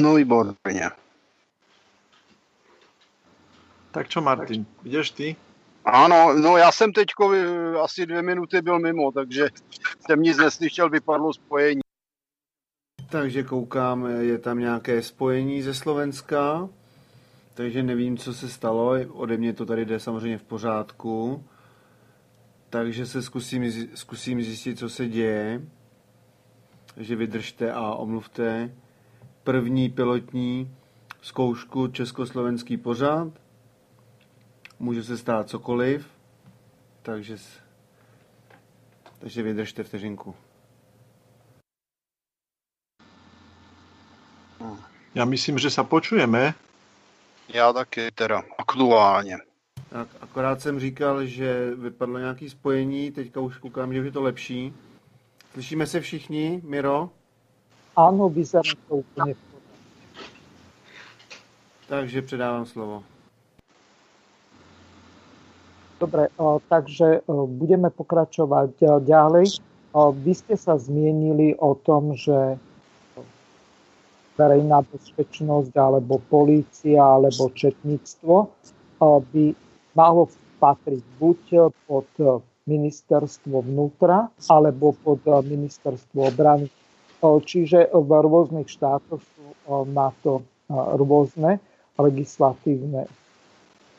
No 0.04 0.16
výborně. 0.16 0.90
Tak 3.92 4.10
čo, 4.10 4.22
Martin, 4.22 4.66
ideš 4.84 5.12
ty? 5.12 5.36
Ano, 5.86 6.34
no 6.34 6.58
já 6.58 6.72
jsem 6.72 6.94
teď 6.94 7.08
asi 7.84 8.06
dvě 8.06 8.22
minuty 8.22 8.62
byl 8.62 8.80
mimo, 8.80 9.12
takže 9.12 9.48
jsem 10.00 10.22
nic 10.22 10.38
neslyšel, 10.38 10.90
vypadlo 10.90 11.34
spojení. 11.34 11.82
Takže 13.10 13.44
koukám, 13.44 14.06
je 14.06 14.38
tam 14.38 14.60
nějaké 14.60 15.02
spojení 15.02 15.62
ze 15.62 15.74
Slovenska, 15.74 16.70
takže 17.54 17.84
nevím, 17.84 18.18
co 18.18 18.34
se 18.34 18.50
stalo. 18.50 18.92
Ode 19.10 19.38
mě 19.38 19.54
to 19.54 19.66
tady 19.66 19.86
jde 19.86 20.00
samozřejmě 20.00 20.38
v 20.38 20.44
pořádku. 20.44 21.44
Takže 22.70 23.06
se 23.06 23.22
zkusím, 23.22 23.72
zkusím 23.96 24.42
zjistit, 24.42 24.80
co 24.80 24.90
se 24.90 25.08
děje. 25.08 25.62
Takže 26.96 27.16
vydržte 27.16 27.72
a 27.72 27.94
omluvte 27.94 28.72
první 29.44 29.90
pilotní 29.90 30.76
zkoušku 31.22 31.88
československý 31.88 32.78
pořád. 32.78 33.28
Může 34.80 35.04
se 35.04 35.18
stát 35.18 35.50
cokoliv, 35.50 36.08
takže, 37.02 37.38
takže 39.20 39.44
vydržte 39.44 39.84
vteřinku. 39.84 40.36
Já 45.16 45.26
myslím, 45.26 45.60
že 45.60 45.70
se 45.70 45.84
počujeme. 45.84 46.54
Já 47.48 47.74
taky 47.74 48.12
teda, 48.12 48.44
aktuálně. 48.58 49.38
Tak, 49.90 50.08
akorát 50.22 50.62
jsem 50.62 50.80
říkal, 50.80 51.26
že 51.26 51.76
vypadlo 51.76 52.20
nějaké 52.20 52.50
spojení, 52.50 53.12
teďka 53.12 53.40
už 53.40 53.58
koukám, 53.58 53.94
že 53.94 54.00
je 54.00 54.12
to 54.12 54.22
lepší. 54.22 54.74
Slyšíme 55.54 55.88
se 55.88 56.02
všichni, 56.02 56.62
Miro? 56.64 57.10
Ano, 57.96 58.30
vyzerá 58.30 58.72
to 58.90 58.96
úplně 58.96 59.36
Takže 61.88 62.22
předávám 62.22 62.66
slovo. 62.66 63.04
Dobre, 66.00 66.28
takže 66.70 67.22
budeme 67.46 67.90
pokračovať 67.90 68.70
ďalej. 69.00 69.62
Vy 70.12 70.34
ste 70.36 70.58
sa 70.58 70.76
zmienili 70.78 71.56
o 71.56 71.76
tom, 71.76 72.18
že 72.18 72.58
verejná 74.40 74.82
bezpečnosť 74.90 75.72
alebo 75.78 76.18
polícia 76.34 76.98
alebo 76.98 77.54
četníctvo 77.54 78.50
by 79.00 79.46
malo 79.94 80.28
patriť 80.60 81.04
buď 81.20 81.40
pod 81.88 82.10
ministerstvo 82.66 83.62
vnútra 83.62 84.34
alebo 84.50 84.98
pod 85.06 85.22
ministerstvo 85.46 86.32
obrany. 86.34 86.68
Čiže 87.24 87.96
v 87.96 88.12
rôznych 88.12 88.68
štátoch 88.68 89.24
sú 89.24 89.48
na 89.88 90.12
to 90.20 90.44
rôzne 91.00 91.64
legislatívne 91.96 93.08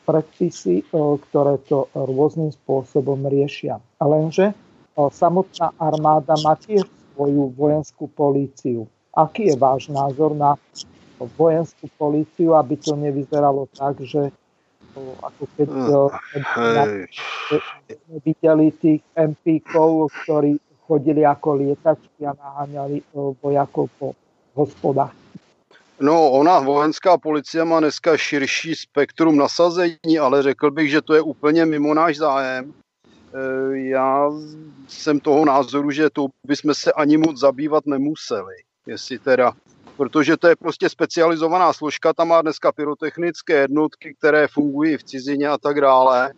predpisy, 0.05 0.85
ktoré 0.93 1.57
to 1.65 1.89
rôznym 1.97 2.53
spôsobom 2.53 3.25
riešia. 3.25 3.81
Lenže 3.97 4.53
samotná 4.93 5.73
armáda 5.81 6.37
má 6.45 6.53
tiež 6.53 6.85
svoju 7.17 7.49
vojenskú 7.57 8.05
políciu 8.13 8.85
Aký 9.15 9.47
je 9.47 9.55
váš 9.55 9.87
názor 9.87 10.35
na 10.35 10.59
vojenskú 11.39 11.87
políciu, 11.95 12.51
aby 12.59 12.75
to 12.75 12.99
nevyzeralo 12.99 13.63
tak, 13.71 14.03
že 14.03 14.27
ako 15.23 15.43
keď 15.55 15.67
sme 15.71 16.83
videli 18.27 18.75
tých 18.75 18.99
MP-kov, 19.15 20.11
ktorí 20.23 20.59
chodili 20.87 21.25
ako 21.25 21.53
lietačky 21.53 22.25
a 22.25 22.33
naháňali 22.33 23.01
vojakov 23.43 23.89
po 23.99 24.13
hospodách. 24.53 25.13
No, 25.99 26.31
ona, 26.31 26.59
vojenská 26.59 27.17
policie 27.17 27.63
má 27.63 27.79
dneska 27.79 28.17
širší 28.17 28.75
spektrum 28.75 29.37
nasazení, 29.37 30.19
ale 30.19 30.43
řekl 30.43 30.71
bych, 30.71 30.89
že 30.89 31.01
to 31.01 31.13
je 31.13 31.21
úplně 31.21 31.65
mimo 31.65 31.93
náš 31.93 32.17
zájem. 32.17 32.73
Já 33.71 34.31
jsem 34.87 35.19
toho 35.19 35.45
názoru, 35.45 35.91
že 35.91 36.09
to 36.09 36.27
bychom 36.43 36.73
se 36.73 36.91
ani 36.91 37.17
moc 37.17 37.39
zabývat 37.39 37.85
nemuseli 37.85 38.55
jestli 38.87 39.19
teda, 39.19 39.51
protože 39.97 40.37
to 40.37 40.47
je 40.47 40.55
prostě 40.55 40.89
specializovaná 40.89 41.73
složka, 41.73 42.13
tam 42.13 42.27
má 42.27 42.41
dneska 42.41 42.71
pyrotechnické 42.71 43.53
jednotky, 43.53 44.15
které 44.19 44.47
fungují 44.47 44.97
v 44.97 45.03
cizině 45.03 45.47
a 45.47 45.57
tak 45.57 45.81
dále. 45.81 46.33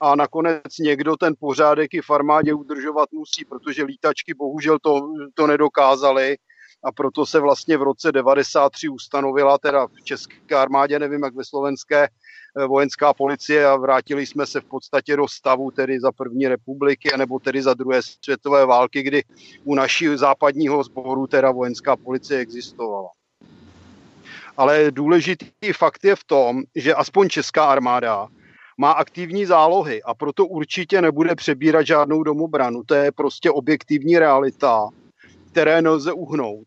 A 0.00 0.14
nakonec 0.14 0.78
někdo 0.78 1.16
ten 1.16 1.34
pořádek 1.40 1.94
i 1.94 2.00
v 2.02 2.10
armádě 2.10 2.54
udržovat 2.54 3.12
musí, 3.12 3.44
protože 3.44 3.84
lítačky 3.84 4.34
bohužel 4.34 4.78
to, 4.82 5.00
to 5.34 5.46
nedokázali 5.46 6.36
a 6.84 6.92
proto 6.92 7.26
se 7.26 7.40
vlastně 7.40 7.76
v 7.76 7.82
roce 7.82 8.12
93 8.12 8.88
ustanovila, 8.88 9.58
teda 9.58 9.86
v 9.86 10.04
české 10.04 10.56
armádě, 10.56 10.98
nevím 10.98 11.22
jak 11.22 11.34
ve 11.34 11.44
slovenské, 11.44 12.08
Eh, 12.56 12.66
vojenská 12.66 13.14
policie 13.14 13.66
a 13.66 13.76
vrátili 13.76 14.26
jsme 14.26 14.46
se 14.46 14.60
v 14.60 14.64
podstatě 14.64 15.16
do 15.16 15.28
stavu 15.28 15.70
tedy 15.70 16.00
za 16.00 16.12
první 16.12 16.48
republiky, 16.48 17.10
nebo 17.16 17.38
tedy 17.38 17.62
za 17.62 17.74
druhé 17.74 18.02
světové 18.02 18.66
války, 18.66 19.02
kdy 19.02 19.22
u 19.64 19.74
našich 19.74 20.16
západního 20.16 20.84
sboru 20.84 21.26
teda 21.26 21.50
vojenská 21.50 21.96
policie 21.96 22.40
existovala. 22.40 23.08
Ale 24.56 24.90
důležitý 24.90 25.72
fakt 25.72 26.04
je 26.04 26.16
v 26.16 26.24
tom, 26.24 26.62
že 26.74 26.94
aspoň 26.94 27.28
česká 27.28 27.64
armáda 27.64 28.28
má 28.78 28.90
aktivní 28.92 29.46
zálohy 29.46 30.02
a 30.02 30.14
proto 30.14 30.46
určitě 30.46 31.02
nebude 31.02 31.34
přebírat 31.34 31.86
žádnou 31.86 32.22
domobranu. 32.22 32.82
To 32.86 32.94
je 32.94 33.12
prostě 33.12 33.50
objektivní 33.50 34.18
realita, 34.18 34.88
které 35.50 35.82
nelze 35.82 36.12
uhnout. 36.12 36.66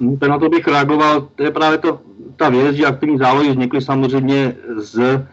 No, 0.00 0.28
na 0.28 0.38
to 0.38 0.48
bych 0.48 0.68
reagoval, 0.68 1.20
to 1.20 1.42
je 1.42 1.50
právě 1.50 1.78
to, 1.78 2.00
ta 2.36 2.48
věc, 2.48 2.76
že 2.76 2.86
aktivní 2.86 3.18
zálohy 3.18 3.50
vznikly 3.50 3.82
samozřejmě 3.82 4.56
z, 4.76 5.26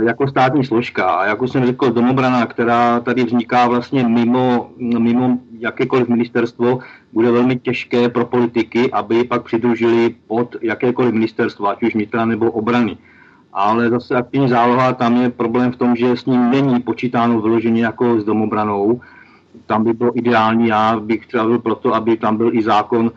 jako 0.00 0.28
státní 0.28 0.64
složka. 0.64 1.10
A 1.10 1.26
jak 1.26 1.42
už 1.42 1.50
jsem 1.50 1.66
řekl, 1.66 1.92
domobrana, 1.92 2.46
která 2.46 3.00
tady 3.00 3.24
vzniká 3.24 3.68
vlastně 3.68 4.08
mimo, 4.08 4.70
mimo 4.78 5.38
jakékoliv 5.58 6.08
ministerstvo, 6.08 6.78
bude 7.12 7.30
velmi 7.30 7.58
těžké 7.58 8.08
pro 8.08 8.26
politiky, 8.26 8.92
aby 8.92 9.14
ji 9.14 9.24
pak 9.24 9.42
přidružili 9.42 10.14
pod 10.26 10.56
jakékoliv 10.62 11.12
ministerstvo, 11.12 11.68
ať 11.68 11.82
už 11.82 11.94
vnitra 11.94 12.24
nebo 12.24 12.50
obrany. 12.50 12.96
Ale 13.52 13.90
zase 13.90 14.14
aktivní 14.14 14.48
záloha, 14.48 14.92
tam 14.92 15.16
je 15.16 15.30
problém 15.30 15.72
v 15.72 15.76
tom, 15.76 15.96
že 15.96 16.16
s 16.16 16.26
ním 16.26 16.50
není 16.50 16.80
počítáno 16.80 17.40
vyloženě 17.40 17.82
jako 17.82 18.20
s 18.20 18.24
domobranou. 18.24 19.00
Tam 19.66 19.84
by 19.84 19.92
bylo 19.92 20.18
ideální, 20.18 20.68
já 20.68 21.00
bych 21.00 21.26
třeba 21.26 21.44
byl 21.44 21.58
proto, 21.58 21.94
aby 21.94 22.16
tam 22.16 22.36
byl 22.36 22.54
i 22.54 22.62
zákon 22.62 23.10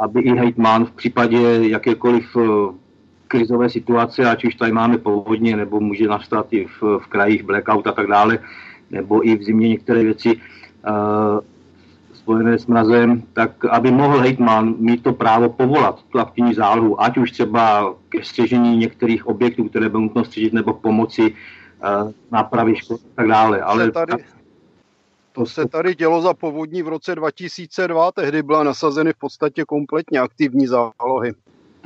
aby 0.00 0.20
i 0.20 0.38
hejtman 0.38 0.84
v 0.84 0.90
případě 0.90 1.38
jakékoliv 1.60 2.36
eh, 2.36 2.42
krizové 3.28 3.70
situace, 3.70 4.30
ať 4.30 4.44
už 4.44 4.54
tady 4.54 4.72
máme 4.72 4.98
povodně, 4.98 5.56
nebo 5.56 5.80
může 5.80 6.08
nastat 6.08 6.46
i 6.50 6.66
v, 6.66 6.98
v 6.98 7.06
krajích 7.06 7.42
blackout 7.42 7.86
a 7.86 7.92
tak 7.92 8.06
dále, 8.06 8.38
nebo 8.90 9.26
i 9.28 9.36
v 9.36 9.42
zimě 9.42 9.68
některé 9.68 10.02
věci 10.04 10.36
uh, 10.36 11.40
spojené 12.14 12.58
s 12.58 12.66
mrazem, 12.66 13.22
tak 13.32 13.64
aby 13.64 13.90
mohl 13.90 14.18
hejtman 14.18 14.74
mít 14.78 15.02
to 15.02 15.12
právo 15.12 15.48
povolat 15.48 16.02
tu 16.02 16.18
aktivní 16.18 16.54
zálohu, 16.54 17.02
ať 17.02 17.18
už 17.18 17.32
třeba 17.32 17.94
ke 18.08 18.24
střežení 18.24 18.76
některých 18.76 19.26
objektů, 19.26 19.68
které 19.68 19.88
by 19.88 19.98
nutno 19.98 20.24
střežit, 20.24 20.52
nebo 20.52 20.72
pomoci 20.72 21.22
uh, 21.32 22.10
nápravy 22.32 22.76
škod 22.76 23.00
a 23.00 23.08
tak 23.14 23.28
dále. 23.28 23.60
Ale 23.60 23.90
tady, 23.90 24.12
to 25.32 25.46
se 25.46 25.68
tady 25.68 25.94
dělo 25.94 26.22
za 26.22 26.34
povodní 26.34 26.82
v 26.82 26.88
roce 26.88 27.14
2002, 27.14 28.12
tehdy 28.12 28.42
byla 28.42 28.62
nasazeny 28.62 29.12
v 29.12 29.18
podstatě 29.18 29.64
kompletně 29.64 30.20
aktivní 30.20 30.66
zálohy. 30.66 31.32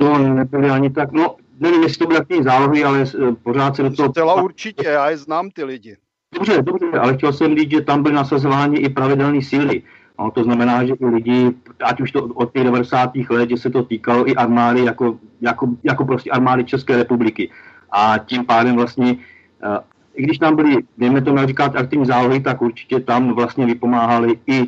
To 0.01 0.17
nebyly 0.17 0.69
ani 0.69 0.89
tak, 0.89 1.11
no 1.11 1.35
nevím, 1.59 1.83
jestli 1.83 1.97
to 1.97 2.07
byly 2.07 2.19
aktivní 2.19 2.43
zálohy, 2.43 2.83
ale 2.83 3.01
eh, 3.01 3.31
pořád 3.43 3.75
se 3.75 3.83
do 3.83 3.89
toho... 3.95 4.09
Zcela 4.09 4.43
určitě, 4.43 4.87
já 4.87 5.09
je 5.09 5.17
znám 5.17 5.49
ty 5.49 5.63
lidi. 5.63 5.97
Dobře, 6.35 6.61
dobře, 6.61 6.85
ale 6.99 7.17
chtěl 7.17 7.33
jsem 7.33 7.57
říct, 7.57 7.71
že 7.71 7.81
tam 7.81 8.03
byly 8.03 8.15
nasazovány 8.15 8.79
i 8.79 8.89
pravidelné 8.89 9.41
síly. 9.41 9.81
No, 10.19 10.31
to 10.31 10.43
znamená, 10.43 10.85
že 10.85 10.93
i 10.93 11.05
lidi, 11.05 11.51
ať 11.83 12.01
už 12.01 12.11
to 12.11 12.23
od 12.23 12.53
těch 12.53 12.63
90. 12.63 13.11
let, 13.29 13.49
že 13.49 13.57
se 13.57 13.69
to 13.69 13.83
týkalo 13.83 14.29
i 14.29 14.35
armády, 14.35 14.85
jako, 14.85 15.17
jako, 15.41 15.67
jako 15.83 16.05
prostě 16.05 16.31
armády 16.31 16.63
České 16.63 16.97
republiky. 16.97 17.49
A 17.91 18.17
tím 18.17 18.45
pádem 18.45 18.75
vlastně, 18.75 19.11
uh, 19.13 19.77
i 20.15 20.23
když 20.23 20.37
tam 20.37 20.55
byly, 20.55 20.77
dejme 20.97 21.21
tomu 21.21 21.47
říkat, 21.47 21.75
aktivní 21.75 22.05
zálohy, 22.05 22.39
tak 22.39 22.61
určitě 22.61 22.99
tam 22.99 23.33
vlastně 23.33 23.65
vypomáhali 23.65 24.39
i 24.47 24.67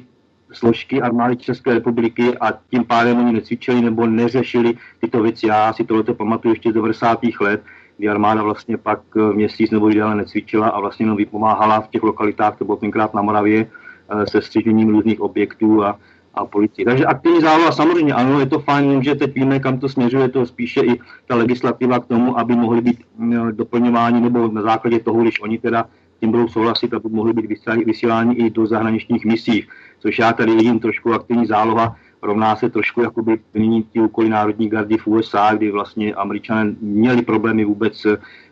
složky 0.54 1.02
armády 1.02 1.38
České 1.38 1.74
republiky 1.74 2.38
a 2.38 2.54
tím 2.70 2.86
pádem 2.86 3.20
oni 3.20 3.34
necvičili 3.34 3.82
nebo 3.82 4.08
neřešili 4.08 4.74
tyto 5.02 5.22
věci. 5.22 5.48
Já 5.48 5.74
si 5.74 5.84
tohle 5.84 6.04
pamatuju 6.04 6.54
ještě 6.54 6.72
z 6.72 6.74
90. 6.74 7.20
let, 7.42 7.64
kdy 7.98 8.10
armáda 8.10 8.44
vlastně 8.44 8.78
pak 8.78 9.00
eh, 9.18 9.34
měsíc 9.34 9.72
nebo 9.72 9.90
déle 9.90 10.16
necvičila 10.16 10.68
a 10.68 10.80
vlastně 10.80 11.04
jenom 11.04 11.18
vypomáhala 11.18 11.82
v 11.82 11.88
těch 11.88 12.04
lokalitách, 12.04 12.58
to 12.58 12.66
bylo 12.66 12.78
tenkrát 12.78 13.14
na 13.14 13.22
Moravě, 13.22 13.66
eh, 13.66 14.28
se 14.28 14.42
střežením 14.42 14.90
různých 14.90 15.22
objektů 15.22 15.84
a, 15.84 16.00
a 16.34 16.46
policii. 16.46 16.86
Takže 16.86 17.06
aktivní 17.06 17.42
záloha 17.42 17.72
samozřejmě 17.72 18.14
ano, 18.14 18.40
je 18.40 18.46
to 18.46 18.60
fajn, 18.60 19.04
že 19.04 19.16
teď 19.16 19.36
víme, 19.36 19.60
kam 19.60 19.80
to 19.80 19.90
směřuje, 19.90 20.30
to 20.30 20.46
spíše 20.46 20.82
i 20.82 21.00
ta 21.28 21.36
legislativa 21.36 22.00
k 22.00 22.06
tomu, 22.06 22.40
aby 22.40 22.56
mohly 22.56 22.82
být 22.82 23.00
eh, 23.02 23.52
doplňováni 23.52 24.22
nebo 24.22 24.48
na 24.48 24.62
základě 24.62 25.00
toho, 25.00 25.22
když 25.22 25.42
oni 25.42 25.58
teda 25.58 25.86
tím 26.24 26.32
budou 26.32 26.48
souhlasit, 26.48 26.94
aby 26.94 27.10
mohly 27.10 27.34
být 27.34 27.60
vysíláni 27.86 28.36
i 28.36 28.50
do 28.50 28.68
zahraničních 28.68 29.26
misí, 29.26 29.68
což 30.00 30.20
já 30.20 30.34
tady 30.34 30.56
vidím 30.56 30.80
trošku 30.80 31.14
aktivní 31.14 31.46
záloha, 31.46 31.96
rovná 32.22 32.56
se 32.56 32.70
trošku 32.70 33.02
jakoby 33.02 33.38
plnění 33.52 33.84
ty 33.84 34.00
úkoly 34.00 34.30
Národní 34.30 34.70
gardy 34.70 34.98
v 34.98 35.08
USA, 35.08 35.54
kdy 35.54 35.72
vlastně 35.72 36.14
američané 36.14 36.76
měli 36.82 37.22
problémy 37.22 37.66
vůbec 37.66 38.06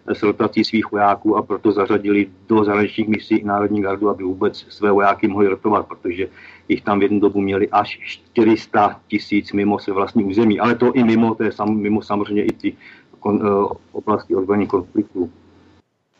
s 0.08 0.24
rotací 0.24 0.64
svých 0.64 0.92
vojáků 0.92 1.38
a 1.38 1.42
proto 1.42 1.72
zařadili 1.72 2.28
do 2.50 2.64
zahraničních 2.64 3.08
misí 3.08 3.36
i 3.36 3.46
Národní 3.46 3.82
gardu, 3.82 4.10
aby 4.10 4.24
vůbec 4.24 4.66
své 4.70 4.92
vojáky 4.92 5.28
mohli 5.28 5.48
rotovat, 5.48 5.88
protože 5.88 6.28
jich 6.68 6.82
tam 6.82 7.00
v 7.00 7.04
jednu 7.04 7.20
dobu 7.20 7.42
měli 7.42 7.70
až 7.70 8.00
400 8.04 9.00
tisíc 9.08 9.52
mimo 9.54 9.80
se 9.80 9.92
vlastní 9.92 10.24
území, 10.24 10.60
ale 10.60 10.76
to 10.76 10.92
i 10.94 11.04
mimo, 11.04 11.36
to 11.36 11.44
je 11.44 11.52
sam, 11.52 11.78
mimo 11.78 12.02
samozřejmě 12.02 12.44
i 12.44 12.52
ty 12.52 12.74
kon, 13.20 13.36
uh, 13.36 13.72
oblasti 13.92 14.36
ozbrojených 14.36 14.70
konfliktů. 14.70 15.32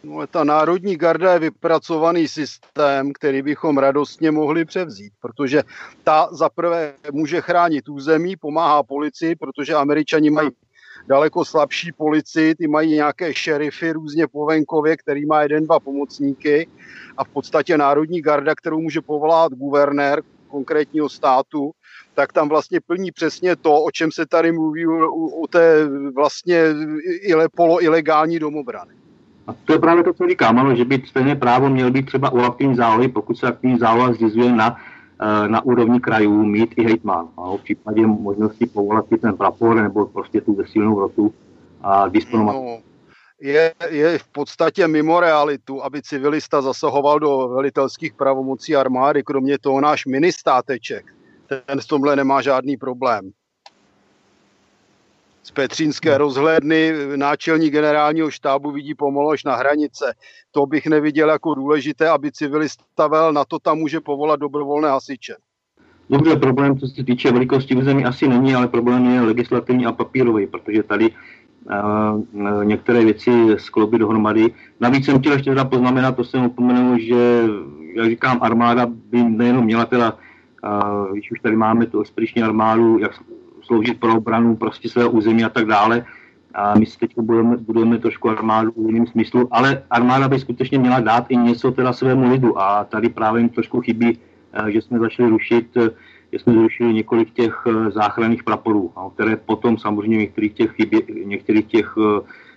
No, 0.04 0.28
ta 0.28 0.44
Národní 0.44 0.96
garda 0.96 1.34
je 1.34 1.40
vypracovaný 1.40 2.28
systém, 2.28 3.14
který 3.14 3.42
bychom 3.42 3.78
radostně 3.78 4.32
mohli 4.32 4.66
převzít, 4.66 5.14
protože 5.22 5.64
ta 6.04 6.30
zaprvé 6.32 6.94
může 7.12 7.42
chránit 7.42 7.90
území, 7.90 8.36
pomáhá 8.36 8.84
policii, 8.84 9.36
protože 9.36 9.74
američani 9.74 10.30
mají 10.30 10.50
daleko 11.08 11.46
slabší 11.46 11.92
policii, 11.92 12.56
ty 12.56 12.68
mají 12.68 12.94
nějaké 12.94 13.34
šerify 13.34 13.92
různě 13.92 14.28
po 14.28 14.46
venkově, 14.46 14.98
který 14.98 15.26
má 15.26 15.42
jeden, 15.42 15.66
dva 15.66 15.80
pomocníky 15.80 16.68
a 17.18 17.24
v 17.24 17.30
podstatě 17.30 17.78
Národní 17.78 18.22
garda, 18.22 18.56
kterou 18.56 18.82
může 18.82 19.02
povolat 19.02 19.52
guvernér 19.52 20.24
konkrétního 20.48 21.10
státu, 21.10 21.72
tak 22.14 22.34
tam 22.34 22.50
vlastně 22.50 22.80
plní 22.80 23.12
přesně 23.12 23.56
to, 23.56 23.84
o 23.84 23.92
čem 23.92 24.12
se 24.12 24.26
tady 24.26 24.52
mluví 24.52 24.88
o, 24.88 25.48
té 25.48 25.88
vlastně 26.16 26.64
ile, 27.22 27.50
polo 27.50 27.84
ilegální 27.84 28.40
domobrany. 28.40 29.01
A 29.52 29.56
to 29.66 29.74
je 29.74 29.80
právě 29.80 30.04
to, 30.04 30.14
co 30.14 30.28
říkám, 30.28 30.60
ano, 30.60 30.76
že 30.76 30.86
by 30.86 31.04
stejné 31.06 31.36
právo 31.36 31.70
měl 31.70 31.92
být 31.92 32.06
třeba 32.06 32.30
u 32.30 32.40
aktivní 32.40 32.76
zálohy, 32.76 33.08
pokud 33.08 33.38
se 33.38 33.48
aktivní 33.48 33.80
záloha 33.80 34.14
zřizuje 34.14 34.52
na, 34.52 34.78
eh, 35.22 35.48
na 35.48 35.66
úrovni 35.66 36.00
krajů, 36.00 36.46
mít 36.46 36.74
i 36.78 36.84
hejtman. 36.84 37.28
A 37.38 37.56
v 37.56 37.64
případě 37.64 38.08
možnosti 38.08 38.66
povolat 38.66 39.08
si 39.08 39.18
ten 39.18 39.38
prapor 39.38 39.76
nebo 39.76 40.06
prostě 40.06 40.42
tu 40.42 40.56
zesílenou 40.56 41.00
rotu 41.00 41.34
a 41.82 42.08
disponovat. 42.08 42.56
No, 42.56 42.78
je, 43.42 43.74
je 43.90 44.18
v 44.18 44.28
podstatě 44.28 44.88
mimo 44.88 45.20
realitu, 45.20 45.84
aby 45.84 46.02
civilista 46.02 46.62
zasahoval 46.62 47.20
do 47.20 47.48
velitelských 47.48 48.14
pravomocí 48.14 48.76
armády, 48.76 49.24
kromě 49.24 49.60
toho 49.60 49.82
náš 49.82 50.06
ministáteček. 50.06 51.06
Ten 51.66 51.80
v 51.80 51.88
tomhle 51.88 52.16
nemá 52.16 52.42
žádný 52.42 52.78
problém 52.78 53.32
z 55.44 55.52
Petřínské 55.52 56.18
rozhlédny 56.18 56.94
náčelní 57.16 57.70
generálního 57.70 58.32
štábu 58.32 58.72
vidí 58.72 58.96
pomalu 58.96 59.30
až 59.30 59.44
na 59.44 59.56
hranice. 59.56 60.14
To 60.52 60.66
bych 60.66 60.88
neviděl 60.88 61.30
jako 61.30 61.56
důležité, 61.56 62.10
aby 62.10 62.32
civilista 62.32 63.08
vel, 63.08 63.34
na 63.34 63.46
to 63.46 63.60
tam 63.60 63.78
může 63.78 64.00
povolat 64.00 64.40
dobrovolné 64.40 64.90
hasiče. 64.90 65.36
Dobře, 66.10 66.36
problém, 66.36 66.80
co 66.80 66.88
se 66.88 67.04
týče 67.04 67.32
velikosti 67.32 67.76
území, 67.76 68.06
asi 68.06 68.28
není, 68.28 68.56
ale 68.56 68.68
problém 68.68 69.06
je 69.06 69.22
legislativní 69.22 69.86
a 69.86 69.92
papírový, 69.92 70.48
protože 70.48 70.84
tady 70.84 71.10
uh, 71.10 72.64
některé 72.64 73.06
věci 73.06 73.32
skloubit 73.58 74.00
dohromady. 74.00 74.54
Navíc 74.80 75.06
jsem 75.06 75.20
chtěl 75.20 75.34
ještě 75.34 75.50
teda 75.50 75.66
poznamenat, 75.66 76.16
to 76.16 76.24
jsem 76.24 76.46
opomenul, 76.46 77.00
že, 77.00 77.44
jak 77.96 78.10
říkám, 78.10 78.40
armáda 78.42 78.86
by 78.86 79.24
nejenom 79.24 79.66
měla 79.66 79.86
teda, 79.86 80.14
uh, 80.14 81.12
když 81.12 81.32
už 81.32 81.40
tady 81.40 81.56
máme 81.56 81.86
tu 81.86 82.02
expediční 82.02 82.44
armádu, 82.44 83.00
jak 83.00 83.12
sloužit 83.72 84.00
pro 84.00 84.18
obranu 84.18 84.56
prostě 84.56 84.90
svého 84.90 85.12
území 85.12 85.44
a 85.44 85.50
tak 85.50 85.66
dále. 85.66 86.06
A 86.54 86.76
my 86.76 86.86
si 86.86 87.00
teď 87.00 87.16
budeme, 87.16 87.58
budeme 87.58 87.98
trošku 87.98 88.30
armádu 88.30 88.72
v 88.76 88.92
jiném 88.92 89.08
smyslu, 89.08 89.48
ale 89.52 89.84
armáda 89.90 90.28
by 90.28 90.40
skutečně 90.40 90.80
měla 90.80 91.00
dát 91.00 91.26
i 91.30 91.38
něco 91.38 91.72
teda 91.72 91.94
svému 91.94 92.32
lidu 92.32 92.60
a 92.60 92.84
tady 92.84 93.10
právě 93.10 93.42
jim 93.42 93.50
trošku 93.50 93.82
chybí, 93.82 94.20
eh, 94.54 94.72
že 94.72 94.82
jsme 94.82 95.00
začali 95.00 95.30
rušit, 95.30 95.78
eh, 95.78 95.90
že 96.32 96.40
jsme 96.40 96.54
zrušili 96.54 96.94
několik 96.94 97.32
těch 97.32 97.56
eh, 97.68 97.92
záchranných 97.92 98.44
praporů, 98.44 98.92
které 99.16 99.36
potom 99.40 99.78
samozřejmě 99.78 100.18
některých 100.18 100.54
těch, 100.54 100.72
chybě, 100.72 101.00
některých 101.24 101.66
těch 101.66 101.96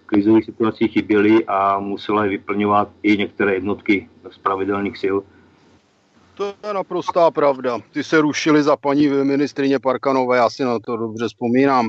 krizových 0.06 0.44
situacích 0.44 0.90
chyběly 0.90 1.46
a 1.46 1.78
musela 1.78 2.24
je 2.24 2.30
vyplňovat 2.30 2.88
i 3.02 3.16
některé 3.16 3.54
jednotky 3.54 4.08
z 4.30 4.38
pravidelných 4.38 4.98
sil. 5.02 5.16
To 6.34 6.44
je 6.66 6.74
naprostá 6.74 7.30
pravda. 7.30 7.78
Ty 7.90 8.04
se 8.04 8.20
rušili 8.20 8.62
za 8.62 8.76
paní 8.76 9.08
ministrině 9.08 9.78
Parkanové, 9.78 10.36
já 10.36 10.50
si 10.50 10.64
na 10.64 10.78
to 10.78 10.96
dobře 10.96 11.28
vzpomínám. 11.28 11.88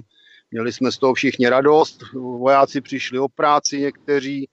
Měli 0.51 0.73
jsme 0.73 0.91
z 0.91 0.97
toho 0.97 1.13
všichni 1.13 1.49
radost, 1.49 2.03
vojáci 2.13 2.81
přišli 2.81 3.19
o 3.19 3.27
práci 3.27 3.79
někteří, 3.79 4.49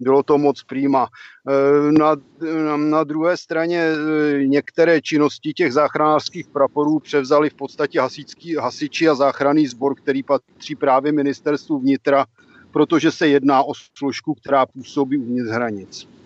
bylo 0.00 0.22
to 0.22 0.38
moc 0.38 0.62
prýma. 0.62 1.08
E, 1.48 1.92
na, 1.92 2.16
na, 2.64 2.76
na 2.76 3.04
druhé 3.04 3.36
straně 3.36 3.84
e, 3.84 4.46
některé 4.46 5.00
činnosti 5.00 5.52
těch 5.52 5.72
záchranářských 5.72 6.48
praporů 6.48 6.98
převzali 6.98 7.50
v 7.50 7.54
podstatě 7.54 8.00
hasičský, 8.00 8.56
hasiči 8.56 9.08
a 9.08 9.14
záchranný 9.14 9.66
sbor, 9.66 9.94
který 9.94 10.22
patří 10.22 10.76
právě 10.76 11.12
ministerstvu 11.12 11.78
vnitra, 11.78 12.26
protože 12.70 13.10
se 13.10 13.28
jedná 13.28 13.62
o 13.62 13.72
složku, 13.98 14.34
která 14.34 14.66
působí 14.66 15.18
uvnitř 15.18 15.50
hranic. 15.50 16.19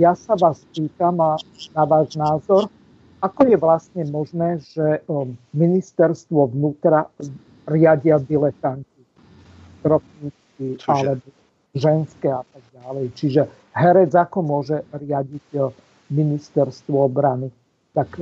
Ja 0.00 0.16
sa 0.16 0.32
vás 0.32 0.64
pýtam 0.72 1.20
a 1.20 1.36
na 1.76 1.84
váš 1.84 2.16
názor, 2.16 2.72
ako 3.20 3.40
je 3.44 3.56
vlastne 3.60 4.02
možné, 4.08 4.62
že 4.62 5.04
ministerstvo 5.52 6.48
vnútra 6.54 7.04
riadia 7.68 8.16
diletanti, 8.16 9.02
trotníci 9.84 10.80
alebo 10.88 11.28
ženské 11.76 12.32
a 12.32 12.40
tak 12.48 12.64
ďalej. 12.80 13.06
Čiže 13.12 13.42
herec 13.76 14.12
ako 14.16 14.38
môže 14.40 14.80
riadiť 14.94 15.44
ministerstvo 16.08 17.04
obrany? 17.04 17.52
Tak... 17.92 18.08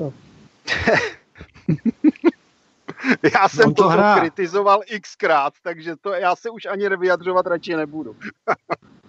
já 3.35 3.49
jsem 3.49 3.75
to 3.75 3.91
kritizoval 4.19 4.81
xkrát, 5.01 5.53
takže 5.63 5.97
to 5.97 6.13
já 6.15 6.37
se 6.37 6.51
už 6.51 6.67
ani 6.67 6.89
vyjadřovat 6.97 7.47
radši 7.47 7.77
nebudu. 7.77 8.17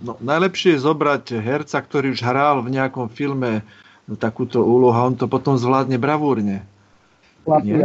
No, 0.00 0.16
najlepšie 0.16 0.76
je 0.76 0.84
zobrať 0.84 1.36
herca, 1.44 1.76
ktorý 1.76 2.16
už 2.16 2.24
hral 2.24 2.64
v 2.64 2.72
nejakom 2.72 3.12
filme 3.12 3.60
takúto 4.16 4.64
úlohu 4.64 4.96
a 4.96 5.06
on 5.06 5.14
to 5.14 5.28
potom 5.28 5.60
zvládne 5.60 6.00
bravúrne. 6.00 6.64
Nie? 7.62 7.84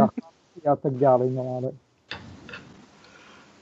a 0.66 0.74
tak 0.74 0.94
ďalej. 0.98 1.28
No, 1.30 1.42
ale... 1.62 1.68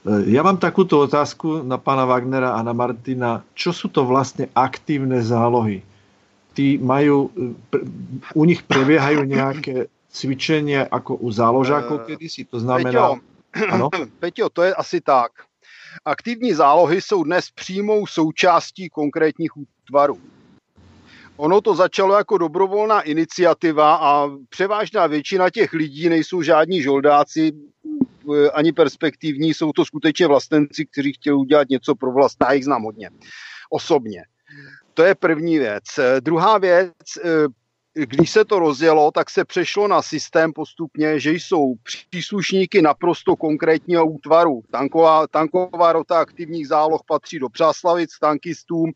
E, 0.01 0.33
ja 0.33 0.41
mám 0.41 0.57
takúto 0.57 0.97
otázku 1.05 1.61
na 1.61 1.77
pána 1.77 2.09
Wagnera 2.09 2.57
a 2.57 2.65
na 2.65 2.73
Martina. 2.73 3.45
Čo 3.53 3.69
sú 3.75 3.87
to 3.93 4.01
vlastne 4.07 4.49
aktívne 4.57 5.21
zálohy? 5.21 5.85
Tí 6.57 6.81
majú, 6.81 7.29
e, 7.37 7.53
u 8.33 8.43
nich 8.47 8.65
prebiehajú 8.65 9.21
nejaké 9.21 9.91
cvičenia 10.09 10.89
ako 10.89 11.21
u 11.21 11.29
záložákov 11.29 12.09
kedysi, 12.09 12.47
to 12.49 12.57
znamená... 12.57 13.21
Peťo, 13.53 13.87
Peťo, 14.23 14.45
to 14.49 14.61
je 14.65 14.71
asi 14.73 15.03
tak 15.03 15.44
Aktivní 16.05 16.53
zálohy 16.53 17.01
jsou 17.01 17.23
dnes 17.23 17.51
přímou 17.55 18.07
součástí 18.07 18.89
konkrétních 18.89 19.51
útvarů. 19.57 20.21
Ono 21.37 21.61
to 21.61 21.75
začalo 21.75 22.17
jako 22.17 22.37
dobrovolná 22.37 23.01
iniciativa 23.01 23.95
a 23.95 24.29
převážná 24.49 25.07
většina 25.07 25.49
těch 25.49 25.73
lidí 25.73 26.09
nejsou 26.09 26.41
žádní 26.41 26.81
žoldáci, 26.81 27.51
eh, 28.35 28.49
ani 28.49 28.73
perspektivní, 28.73 29.53
jsou 29.53 29.71
to 29.71 29.85
skutečně 29.85 30.27
vlastenci, 30.27 30.85
kteří 30.85 31.13
chtěli 31.13 31.35
udělat 31.35 31.69
něco 31.69 31.95
pro 31.95 32.11
vlast. 32.11 32.37
Já 32.41 32.53
jich 32.53 32.63
znám 32.63 32.83
hodně, 32.83 33.09
osobně. 33.69 34.23
To 34.93 35.03
je 35.03 35.15
první 35.15 35.59
věc. 35.59 35.83
Eh, 35.99 36.21
druhá 36.21 36.57
věc, 36.57 36.93
eh, 37.23 37.47
když 37.95 38.31
se 38.31 38.45
to 38.45 38.59
rozjelo, 38.59 39.11
tak 39.11 39.29
se 39.29 39.45
přešlo 39.45 39.87
na 39.87 40.01
systém 40.01 40.53
postupně, 40.53 41.19
že 41.19 41.31
jsou 41.31 41.75
příslušníky 41.83 42.81
naprosto 42.81 43.35
konkrétního 43.35 44.05
útvaru. 44.05 44.61
Tanková, 44.71 45.27
tanková 45.27 45.93
rota 45.93 46.19
aktivních 46.19 46.67
záloh 46.67 47.01
patří 47.07 47.39
do 47.39 47.49
Přáslavic, 47.49 48.19
tankistům, 48.19 48.91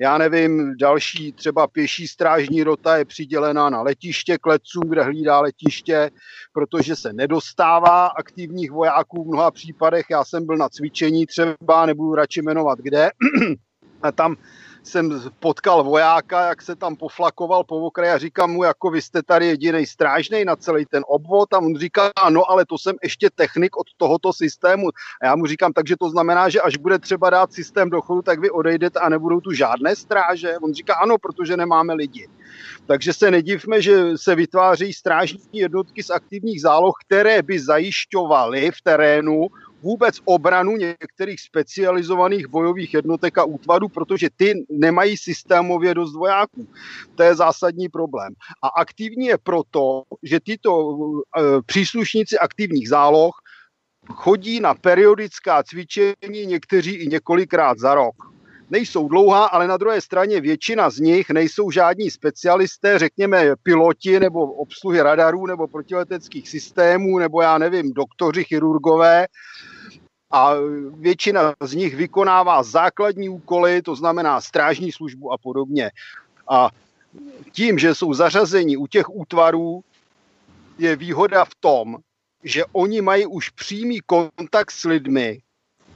já 0.00 0.18
nevím, 0.18 0.76
další 0.76 1.32
třeba 1.32 1.66
pěší 1.66 2.08
strážní 2.08 2.62
rota 2.62 2.96
je 2.96 3.04
přidělená 3.04 3.70
na 3.70 3.82
letiště 3.82 4.38
klecům, 4.38 4.82
kde 4.88 5.02
hlídá 5.02 5.40
letiště, 5.40 6.10
protože 6.52 6.96
se 6.96 7.12
nedostává 7.12 8.06
aktivních 8.06 8.70
vojáků 8.70 9.24
v 9.24 9.28
mnoha 9.28 9.50
případech. 9.50 10.06
Já 10.10 10.24
jsem 10.24 10.46
byl 10.46 10.56
na 10.56 10.68
cvičení 10.68 11.26
třeba, 11.26 11.86
nebudu 11.86 12.14
radši 12.14 12.42
jmenovat 12.42 12.78
kde, 12.78 13.10
a 14.02 14.12
tam 14.12 14.36
jsem 14.82 15.30
potkal 15.40 15.84
vojáka, 15.84 16.48
jak 16.48 16.62
se 16.62 16.76
tam 16.76 16.96
poflakoval 16.96 17.64
po 17.64 17.76
okraji 17.76 18.10
a 18.10 18.18
říkám 18.18 18.50
mu, 18.50 18.64
jako 18.64 18.90
vy 18.90 19.02
jste 19.02 19.22
tady 19.22 19.46
jediný 19.46 19.86
strážný 19.86 20.44
na 20.44 20.56
celý 20.56 20.86
ten 20.86 21.02
obvod 21.06 21.54
a 21.54 21.58
on 21.58 21.76
říká, 21.76 22.10
no 22.30 22.50
ale 22.50 22.66
to 22.66 22.78
jsem 22.78 22.96
ještě 23.02 23.30
technik 23.34 23.76
od 23.76 23.86
tohoto 23.96 24.32
systému. 24.32 24.88
A 25.22 25.26
já 25.26 25.36
mu 25.36 25.46
říkám, 25.46 25.72
takže 25.72 25.96
to 26.00 26.10
znamená, 26.10 26.48
že 26.48 26.60
až 26.60 26.76
bude 26.76 26.98
třeba 26.98 27.30
dát 27.30 27.52
systém 27.52 27.90
do 27.90 28.00
chodu, 28.00 28.22
tak 28.22 28.40
vy 28.40 28.50
odejdete 28.50 28.98
a 28.98 29.08
nebudou 29.08 29.40
tu 29.40 29.52
žádné 29.52 29.96
stráže. 29.96 30.58
On 30.62 30.74
říká, 30.74 30.94
ano, 30.94 31.18
protože 31.18 31.56
nemáme 31.56 31.94
lidi. 31.94 32.28
Takže 32.86 33.12
se 33.12 33.30
nedivme, 33.30 33.82
že 33.82 34.18
se 34.18 34.34
vytváří 34.34 34.92
strážní 34.92 35.40
jednotky 35.52 36.02
z 36.02 36.10
aktivních 36.10 36.60
záloh, 36.60 36.94
které 37.06 37.42
by 37.42 37.60
zajišťovaly 37.60 38.70
v 38.70 38.82
terénu 38.82 39.46
vůbec 39.82 40.16
obranu 40.24 40.76
některých 40.76 41.40
specializovaných 41.40 42.46
bojových 42.46 42.94
jednotek 42.94 43.38
a 43.38 43.44
útvarů, 43.44 43.88
protože 43.88 44.28
ty 44.36 44.64
nemají 44.70 45.16
systémově 45.16 45.94
dost 45.94 46.14
vojáků. 46.14 46.68
To 47.14 47.22
je 47.22 47.34
zásadní 47.34 47.88
problém. 47.88 48.34
A 48.62 48.68
aktivní 48.68 49.26
je 49.26 49.38
proto, 49.38 50.02
že 50.22 50.40
tyto 50.40 50.72
e, 51.38 51.42
příslušníci 51.66 52.38
aktivních 52.38 52.88
záloh 52.88 53.34
chodí 54.14 54.60
na 54.60 54.74
periodická 54.74 55.62
cvičení, 55.62 56.46
někteří 56.46 56.94
i 56.94 57.06
několikrát 57.06 57.78
za 57.78 57.94
rok 57.94 58.32
nejsou 58.72 59.08
dlouhá, 59.08 59.44
ale 59.46 59.68
na 59.68 59.76
druhé 59.76 60.00
straně 60.00 60.40
většina 60.40 60.90
z 60.90 60.98
nich 60.98 61.30
nejsou 61.30 61.70
žádní 61.70 62.10
specialisté, 62.10 62.98
řekněme 62.98 63.56
piloti 63.62 64.20
nebo 64.20 64.52
obsluhy 64.52 65.02
radarů 65.02 65.46
nebo 65.46 65.68
protileteckých 65.68 66.48
systémů 66.48 67.18
nebo 67.18 67.42
já 67.42 67.58
nevím, 67.58 67.92
doktoři, 67.92 68.44
chirurgové, 68.44 69.26
a 70.32 70.54
většina 70.96 71.54
z 71.60 71.74
nich 71.74 71.96
vykonává 71.96 72.62
základní 72.62 73.28
úkoly, 73.28 73.82
to 73.82 73.96
znamená 73.96 74.40
strážní 74.40 74.92
službu 74.92 75.32
a 75.32 75.38
podobně. 75.38 75.90
A 76.48 76.70
tím, 77.52 77.78
že 77.78 77.94
jsou 77.94 78.14
zařazeni 78.14 78.76
u 78.76 78.86
těch 78.86 79.14
útvarů, 79.14 79.84
je 80.78 80.96
výhoda 80.96 81.44
v 81.44 81.54
tom, 81.60 81.96
že 82.44 82.64
oni 82.72 83.00
mají 83.00 83.26
už 83.26 83.48
přímý 83.48 84.00
kontakt 84.00 84.70
s 84.70 84.84
lidmi, 84.84 85.40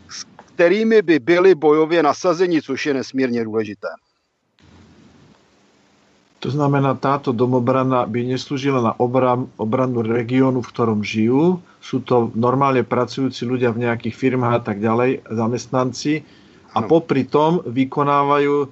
s 0.09 0.24
kterými 0.55 1.03
by 1.03 1.18
byli 1.18 1.55
bojově 1.55 2.03
nasazeni, 2.03 2.62
což 2.62 2.87
je 2.87 2.95
nesmírně 2.95 3.45
důležité. 3.45 3.89
To 6.39 6.51
znamená, 6.51 6.95
táto 6.95 7.32
domobrana 7.32 8.07
by 8.07 8.24
neslúžila 8.24 8.82
na 8.82 9.01
obran, 9.01 9.49
obranu 9.57 10.03
regiónu, 10.03 10.62
v 10.62 10.68
ktorom 10.68 11.01
žijú. 11.05 11.62
Sú 11.87 12.03
to 12.03 12.34
normálne 12.34 12.82
pracujúci 12.82 13.47
ľudia 13.47 13.70
v 13.70 13.87
nejakých 13.87 14.18
firmách 14.18 14.55
a 14.59 14.62
tak 14.62 14.82
ďalej, 14.82 15.22
zamestnanci. 15.30 16.26
A 16.74 16.82
popri 16.82 17.22
tom 17.22 17.62
vykonávajú 17.62 18.66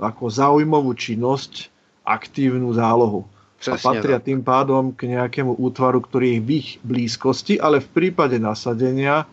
ako 0.00 0.24
záujmovú 0.32 0.96
činnosť 0.96 1.68
aktívnu 2.08 2.72
zálohu. 2.72 3.28
Přesně, 3.60 3.88
a 3.88 3.92
patria 3.92 4.18
tak. 4.20 4.28
tým 4.28 4.44
pádom 4.44 4.92
k 4.92 5.08
nejakému 5.08 5.56
útvaru, 5.56 6.04
ktorý 6.04 6.36
je 6.36 6.40
v 6.40 6.50
ich 6.60 6.68
blízkosti, 6.84 7.56
ale 7.56 7.80
v 7.80 7.88
prípade 7.88 8.36
nasadenia 8.36 9.24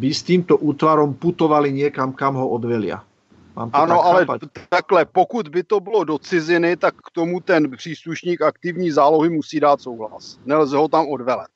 by 0.00 0.08
s 0.08 0.24
týmto 0.24 0.56
útvarom 0.56 1.12
putovali 1.12 1.68
niekam, 1.68 2.16
kam 2.16 2.40
ho 2.40 2.48
odvelia. 2.48 3.04
Mám 3.52 3.68
to 3.68 3.76
ano, 3.76 3.96
tak 4.00 4.06
ale 4.06 4.20
chápat. 4.24 4.40
takhle, 4.68 5.04
pokud 5.04 5.48
by 5.48 5.62
to 5.62 5.80
bylo 5.80 6.04
do 6.04 6.18
ciziny, 6.18 6.76
tak 6.76 6.94
k 6.96 7.10
tomu 7.12 7.40
ten 7.40 7.70
příslušník 7.70 8.40
aktivní 8.42 8.90
zálohy 8.90 9.28
musí 9.28 9.60
dát 9.60 9.80
souhlas. 9.80 10.38
Nelze 10.46 10.76
ho 10.76 10.88
tam 10.88 11.08
odvelet. 11.08 11.48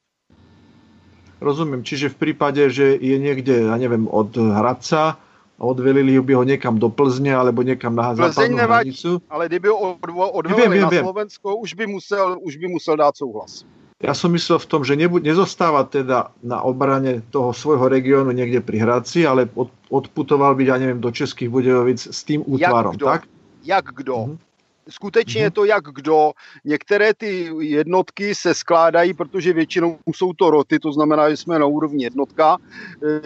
Rozumím, 1.44 1.84
čiže 1.84 2.08
v 2.08 2.16
prípade, 2.16 2.64
že 2.72 2.96
je 2.96 3.20
niekde, 3.20 3.68
ja 3.68 3.76
neviem, 3.76 4.08
od 4.08 4.32
Hradca 4.32 5.20
odvelili 5.60 6.16
by 6.16 6.32
ho 6.34 6.44
niekam 6.44 6.80
do 6.80 6.88
Plzně 6.88 7.36
alebo 7.36 7.62
niekam 7.62 7.94
na 7.94 8.16
západnú 8.16 8.56
hranicu. 8.56 9.20
ale 9.30 9.46
kdyby 9.46 9.68
ho 9.68 10.00
odvelili 10.32 10.80
na 10.80 10.90
Slovensko, 10.90 11.56
už 11.56 11.74
by, 11.76 11.86
musel, 11.86 12.40
už 12.42 12.56
by 12.56 12.66
musel 12.68 12.96
dát 12.96 13.16
souhlas. 13.16 13.68
Ja 14.02 14.12
som 14.12 14.34
myslel 14.34 14.58
v 14.58 14.68
tom, 14.68 14.82
že 14.84 14.98
nebu- 14.98 15.22
nezostáva 15.22 15.86
teda 15.86 16.34
na 16.42 16.60
obrane 16.60 17.22
toho 17.30 17.54
svojho 17.54 17.88
regiónu 17.88 18.34
niekde 18.34 18.60
pri 18.60 18.82
Hradci, 18.82 19.24
ale 19.24 19.48
od, 19.54 19.70
odputoval 19.88 20.58
byť, 20.58 20.66
ja 20.66 20.76
neviem, 20.76 21.00
do 21.00 21.08
Českých 21.08 21.48
Budějovic 21.48 22.00
s 22.12 22.20
tým 22.26 22.44
útvarom, 22.44 22.92
jak 22.92 23.00
kdo, 23.00 23.06
tak? 23.06 23.20
Jak 23.64 23.84
kdo? 23.94 24.16
Mm-hmm. 24.16 24.53
Skutečně 24.88 25.42
je 25.42 25.50
to 25.50 25.64
jak 25.64 25.84
kdo. 25.84 26.32
Některé 26.64 27.14
ty 27.14 27.50
jednotky 27.58 28.34
se 28.34 28.54
skládají, 28.54 29.14
protože 29.14 29.52
většinou 29.52 29.98
jsou 30.14 30.32
to 30.32 30.50
roty, 30.50 30.78
to 30.78 30.92
znamená, 30.92 31.30
že 31.30 31.36
jsme 31.36 31.58
na 31.58 31.66
úrovni 31.66 32.04
jednotka. 32.04 32.56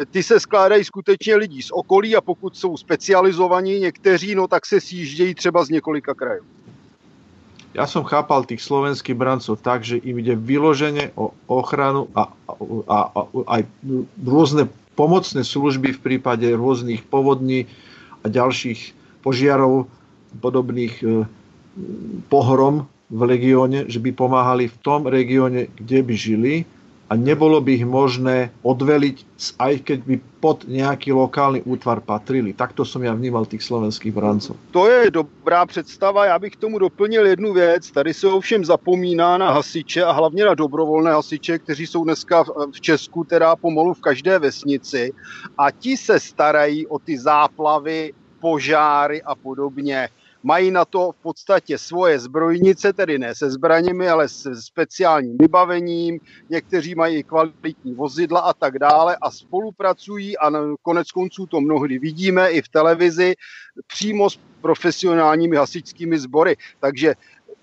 E, 0.01 0.07
ty 0.07 0.23
se 0.23 0.41
skládají 0.41 0.85
skutečně 0.85 1.37
lidí 1.37 1.63
z 1.63 1.71
okolí 1.71 2.17
a 2.17 2.21
pokud 2.21 2.57
jsou 2.57 2.77
specializovaní 2.77 3.81
někteří, 3.81 4.35
no 4.35 4.49
tak 4.49 4.67
se 4.67 4.81
sjíždějí 4.81 5.35
třeba 5.35 5.65
z 5.65 5.69
několika 5.69 6.15
krajů. 6.15 6.45
Ja 7.77 7.85
som 7.85 8.03
chápal 8.03 8.49
tých 8.49 8.65
slovenských 8.65 9.15
brancov 9.15 9.61
tak, 9.61 9.85
že 9.85 10.01
im 10.01 10.19
ide 10.19 10.35
vyloženie 10.35 11.13
o 11.15 11.37
ochranu 11.47 12.09
a, 12.17 12.33
a, 12.49 12.99
a 13.13 13.21
aj 13.55 13.63
rôzne 14.25 14.73
pomocné 14.97 15.45
služby 15.45 15.95
v 15.95 16.01
prípade 16.01 16.49
rôznych 16.49 17.05
povodní 17.07 17.69
a 18.25 18.33
ďalších 18.33 18.97
požiarov, 19.21 19.87
podobných 20.41 20.95
e, 21.05 21.29
pohrom 22.29 22.87
v 23.09 23.21
regióne, 23.25 23.89
že 23.89 23.99
by 23.99 24.13
pomáhali 24.13 24.69
v 24.69 24.77
tom 24.85 25.09
regióne, 25.09 25.73
kde 25.81 26.05
by 26.05 26.15
žili 26.15 26.55
a 27.09 27.17
nebolo 27.17 27.57
by 27.65 27.81
ich 27.81 27.89
možné 27.89 28.53
odveliť, 28.61 29.25
aj 29.57 29.75
keď 29.81 29.99
by 30.05 30.15
pod 30.45 30.69
nejaký 30.69 31.17
lokálny 31.17 31.65
útvar 31.65 32.05
patrili. 32.05 32.53
Takto 32.53 32.85
som 32.85 33.01
ja 33.01 33.17
vnímal 33.17 33.49
tých 33.49 33.65
slovenských 33.65 34.13
brancov. 34.13 34.61
To 34.77 34.85
je 34.85 35.09
dobrá 35.11 35.65
představa. 35.67 36.27
Já 36.27 36.39
bych 36.39 36.57
tomu 36.57 36.79
doplnil 36.79 37.27
jednu 37.27 37.53
věc. 37.53 37.91
Tady 37.91 38.15
se 38.15 38.29
ovšem 38.29 38.65
zapomíná 38.65 39.39
na 39.39 39.51
hasiče 39.53 40.05
a 40.05 40.13
hlavně 40.13 40.45
na 40.45 40.55
dobrovolné 40.55 41.13
hasiče, 41.13 41.59
kteří 41.59 41.87
jsou 41.87 42.05
dneska 42.05 42.45
v 42.73 42.81
Česku 42.81 43.25
teda 43.25 43.57
pomalu 43.57 43.95
v 43.95 44.01
každé 44.01 44.39
vesnici 44.39 45.13
a 45.59 45.71
ti 45.71 45.97
se 45.97 46.21
starají 46.21 46.87
o 46.87 46.99
ty 46.99 47.19
záplavy, 47.19 48.13
požáry 48.41 49.23
a 49.23 49.35
podobně 49.35 50.09
mají 50.43 50.71
na 50.71 50.85
to 50.85 51.13
v 51.13 51.23
podstatě 51.23 51.79
svoje 51.79 52.19
zbrojnice, 52.19 52.93
tedy 52.93 53.19
ne 53.19 53.35
se 53.35 53.51
zbraněmi, 53.51 54.09
ale 54.09 54.29
se 54.29 54.63
speciálním 54.63 55.37
vybavením, 55.41 56.21
někteří 56.51 56.95
mají 56.95 57.23
kvalitní 57.23 57.95
vozidla 57.95 58.41
a 58.41 58.53
tak 58.53 58.79
dále 58.79 59.17
a 59.23 59.31
spolupracují 59.31 60.39
a 60.39 60.51
konec 60.83 61.13
konců 61.13 61.47
to 61.47 61.61
mnohdy 61.61 61.99
vidíme 61.99 62.51
i 62.51 62.63
v 62.63 62.69
televizi 62.69 63.35
přímo 63.87 64.31
s 64.31 64.39
profesionálními 64.61 65.57
hasičskými 65.57 66.19
sbory. 66.19 66.57
Takže 66.81 67.15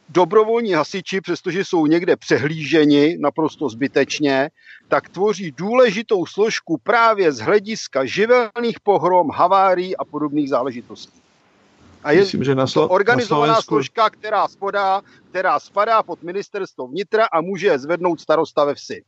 dobrovolní 0.09 0.71
hasiči, 0.73 1.21
přestože 1.21 1.65
jsou 1.65 1.85
někde 1.85 2.15
přehlíženi 2.15 3.17
naprosto 3.19 3.69
zbytečně, 3.69 4.49
tak 4.87 5.09
tvoří 5.09 5.51
důležitou 5.51 6.25
složku 6.25 6.77
právě 6.77 7.31
z 7.31 7.39
hlediska 7.39 8.05
živelných 8.05 8.79
pohrom, 8.83 9.29
havárií 9.29 9.97
a 9.97 10.05
podobných 10.05 10.49
záležitostí. 10.49 11.24
A 12.05 12.13
je 12.13 12.21
Myslím, 12.21 12.43
že 12.45 12.53
na 12.55 12.69
Slo- 12.69 12.85
to 12.85 12.93
organizovaná 12.93 13.57
na 13.57 13.61
Slovensku... 13.65 13.73
složka, 13.73 14.09
která 14.09 14.47
spadá, 14.47 15.01
která 15.33 15.59
spadá 15.59 16.03
pod 16.05 16.21
ministerstvo 16.21 16.87
vnitra 16.87 17.25
a 17.25 17.41
může 17.41 17.79
zvednout 17.79 18.21
starosta 18.21 18.65
ve 18.65 18.77
vsi. 18.77 19.01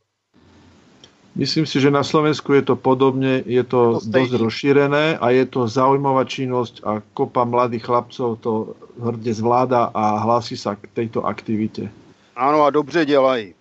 Myslím 1.38 1.66
si, 1.66 1.78
že 1.78 1.94
na 1.94 2.02
Slovensku 2.02 2.50
je 2.50 2.66
to 2.66 2.74
podobne, 2.74 3.46
je 3.46 3.62
to, 3.62 4.02
to 4.02 4.10
dosť 4.10 4.32
rozšírené 4.42 5.22
a 5.22 5.30
je 5.30 5.46
to 5.46 5.70
zaujímavá 5.70 6.26
činnosť 6.26 6.82
a 6.82 6.98
kopa 7.14 7.46
mladých 7.46 7.86
chlapcov 7.86 8.42
to 8.42 8.74
hrdě 8.98 9.34
zvláda 9.34 9.94
a 9.94 10.18
hlásí 10.18 10.58
sa 10.58 10.74
k 10.74 10.90
tejto 10.90 11.22
aktivite. 11.22 11.94
Áno 12.34 12.66
a 12.66 12.70
dobře 12.70 13.06
dělají. 13.06 13.54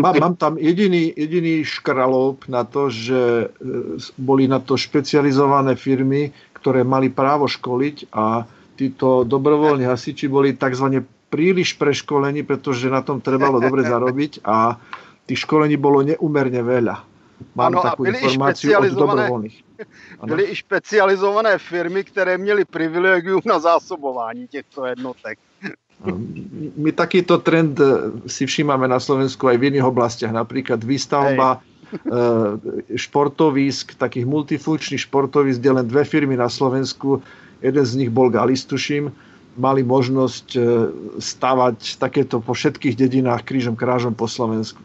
Mám, 0.00 0.14
mám 0.20 0.34
tam 0.36 0.58
jediný, 0.58 1.12
jediný 1.16 1.64
škralop 1.64 2.48
na 2.48 2.64
to, 2.64 2.90
že 2.90 3.18
e, 3.18 3.46
boli 4.18 4.48
na 4.48 4.62
to 4.62 4.78
špecializované 4.78 5.74
firmy, 5.74 6.30
ktoré 6.60 6.82
mali 6.82 7.08
právo 7.08 7.46
školiť 7.46 8.12
a 8.12 8.46
títo 8.78 9.26
dobrovoľní 9.26 9.86
hasiči 9.86 10.30
boli 10.30 10.54
tzv. 10.54 11.02
príliš 11.30 11.74
preškolení, 11.74 12.46
pretože 12.46 12.86
na 12.86 13.02
tom 13.02 13.18
trebalo 13.18 13.58
dobre 13.66 13.82
zarobiť 13.82 14.46
a 14.46 14.78
tých 15.26 15.44
školení 15.44 15.76
bolo 15.76 16.06
neumerne 16.06 16.62
veľa. 16.62 16.96
Mám 17.54 17.70
ano, 17.70 17.82
takovou 17.82 18.10
informaci 18.10 18.76
od 18.76 18.90
dobrovolných. 18.90 19.56
Byly 20.26 20.44
i 20.44 20.54
špecializované 20.56 21.58
firmy, 21.58 22.04
které 22.04 22.38
měly 22.38 22.64
privilegium 22.64 23.40
na 23.46 23.58
zásobování 23.58 24.48
těchto 24.48 24.86
jednotek. 24.86 25.38
My 26.76 26.92
takýto 26.94 27.38
trend 27.38 27.80
eh, 27.80 27.86
si 28.30 28.46
všímame 28.46 28.86
na 28.86 29.02
Slovensku 29.02 29.50
aj 29.50 29.58
v 29.58 29.66
iných 29.74 29.86
oblastiach, 29.86 30.30
napríklad 30.30 30.78
výstavba 30.78 31.58
Hej. 31.58 31.77
Eh, 31.88 32.96
športovísk, 32.96 33.96
takých 33.96 34.28
multifunkčných 34.28 35.08
športovísk, 35.08 35.60
kde 35.60 35.72
len 35.72 35.86
dve 35.88 36.04
firmy 36.04 36.36
na 36.36 36.52
Slovensku, 36.52 37.24
jeden 37.64 37.84
z 37.84 37.92
nich 37.96 38.10
bol 38.12 38.28
Galis, 38.28 38.68
tuším, 38.68 39.08
mali 39.56 39.80
možnosť 39.80 40.46
eh, 40.56 40.62
stavať 41.16 41.96
takéto 41.96 42.44
po 42.44 42.52
všetkých 42.52 42.92
dedinách 42.92 43.40
krížom 43.48 43.72
krážom 43.72 44.12
po 44.12 44.28
Slovensku. 44.28 44.84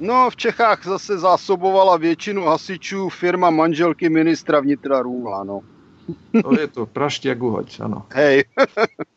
No, 0.00 0.26
v 0.32 0.36
Čechách 0.36 0.84
zase 0.84 1.18
zásobovala 1.22 1.96
většinu 1.96 2.44
hasičů 2.44 3.08
firma 3.08 3.50
manželky 3.50 4.08
ministra 4.08 4.60
vnitra 4.60 5.02
Růhla, 5.02 5.44
no. 5.44 5.60
To 6.42 6.60
je 6.60 6.66
to, 6.66 6.86
praštěk 6.86 7.42
uhoď, 7.42 7.80
ano. 7.80 8.06
Hej. 8.12 8.44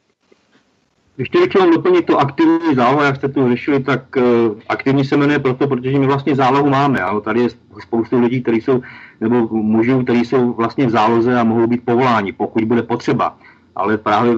Ještě 1.17 1.47
chtěl 1.47 1.71
doplnit 1.71 2.05
to 2.05 2.19
aktivní 2.19 2.75
zálohu, 2.75 3.03
jak 3.03 3.15
jste 3.15 3.27
tu 3.27 3.49
řešili, 3.49 3.83
tak 3.83 4.15
uh, 4.15 4.23
aktivní 4.69 5.05
se 5.05 5.17
jmenuje 5.17 5.39
proto, 5.39 5.67
protože 5.67 5.99
my 5.99 6.05
vlastně 6.05 6.35
zálohu 6.35 6.69
máme. 6.69 6.99
Ano, 6.99 7.21
tady 7.21 7.41
je 7.41 7.49
spoustu 7.79 8.19
lidí, 8.19 8.41
kteří 8.41 8.61
jsou, 8.61 8.81
nebo 9.21 9.47
mužů, 9.51 10.03
kteří 10.03 10.25
jsou 10.25 10.53
vlastně 10.53 10.85
v 10.87 10.89
záloze 10.89 11.39
a 11.39 11.43
mohou 11.43 11.67
být 11.67 11.85
povoláni, 11.85 12.31
pokud 12.31 12.63
bude 12.63 12.83
potřeba. 12.83 13.37
Ale 13.75 13.97
právě 13.97 14.35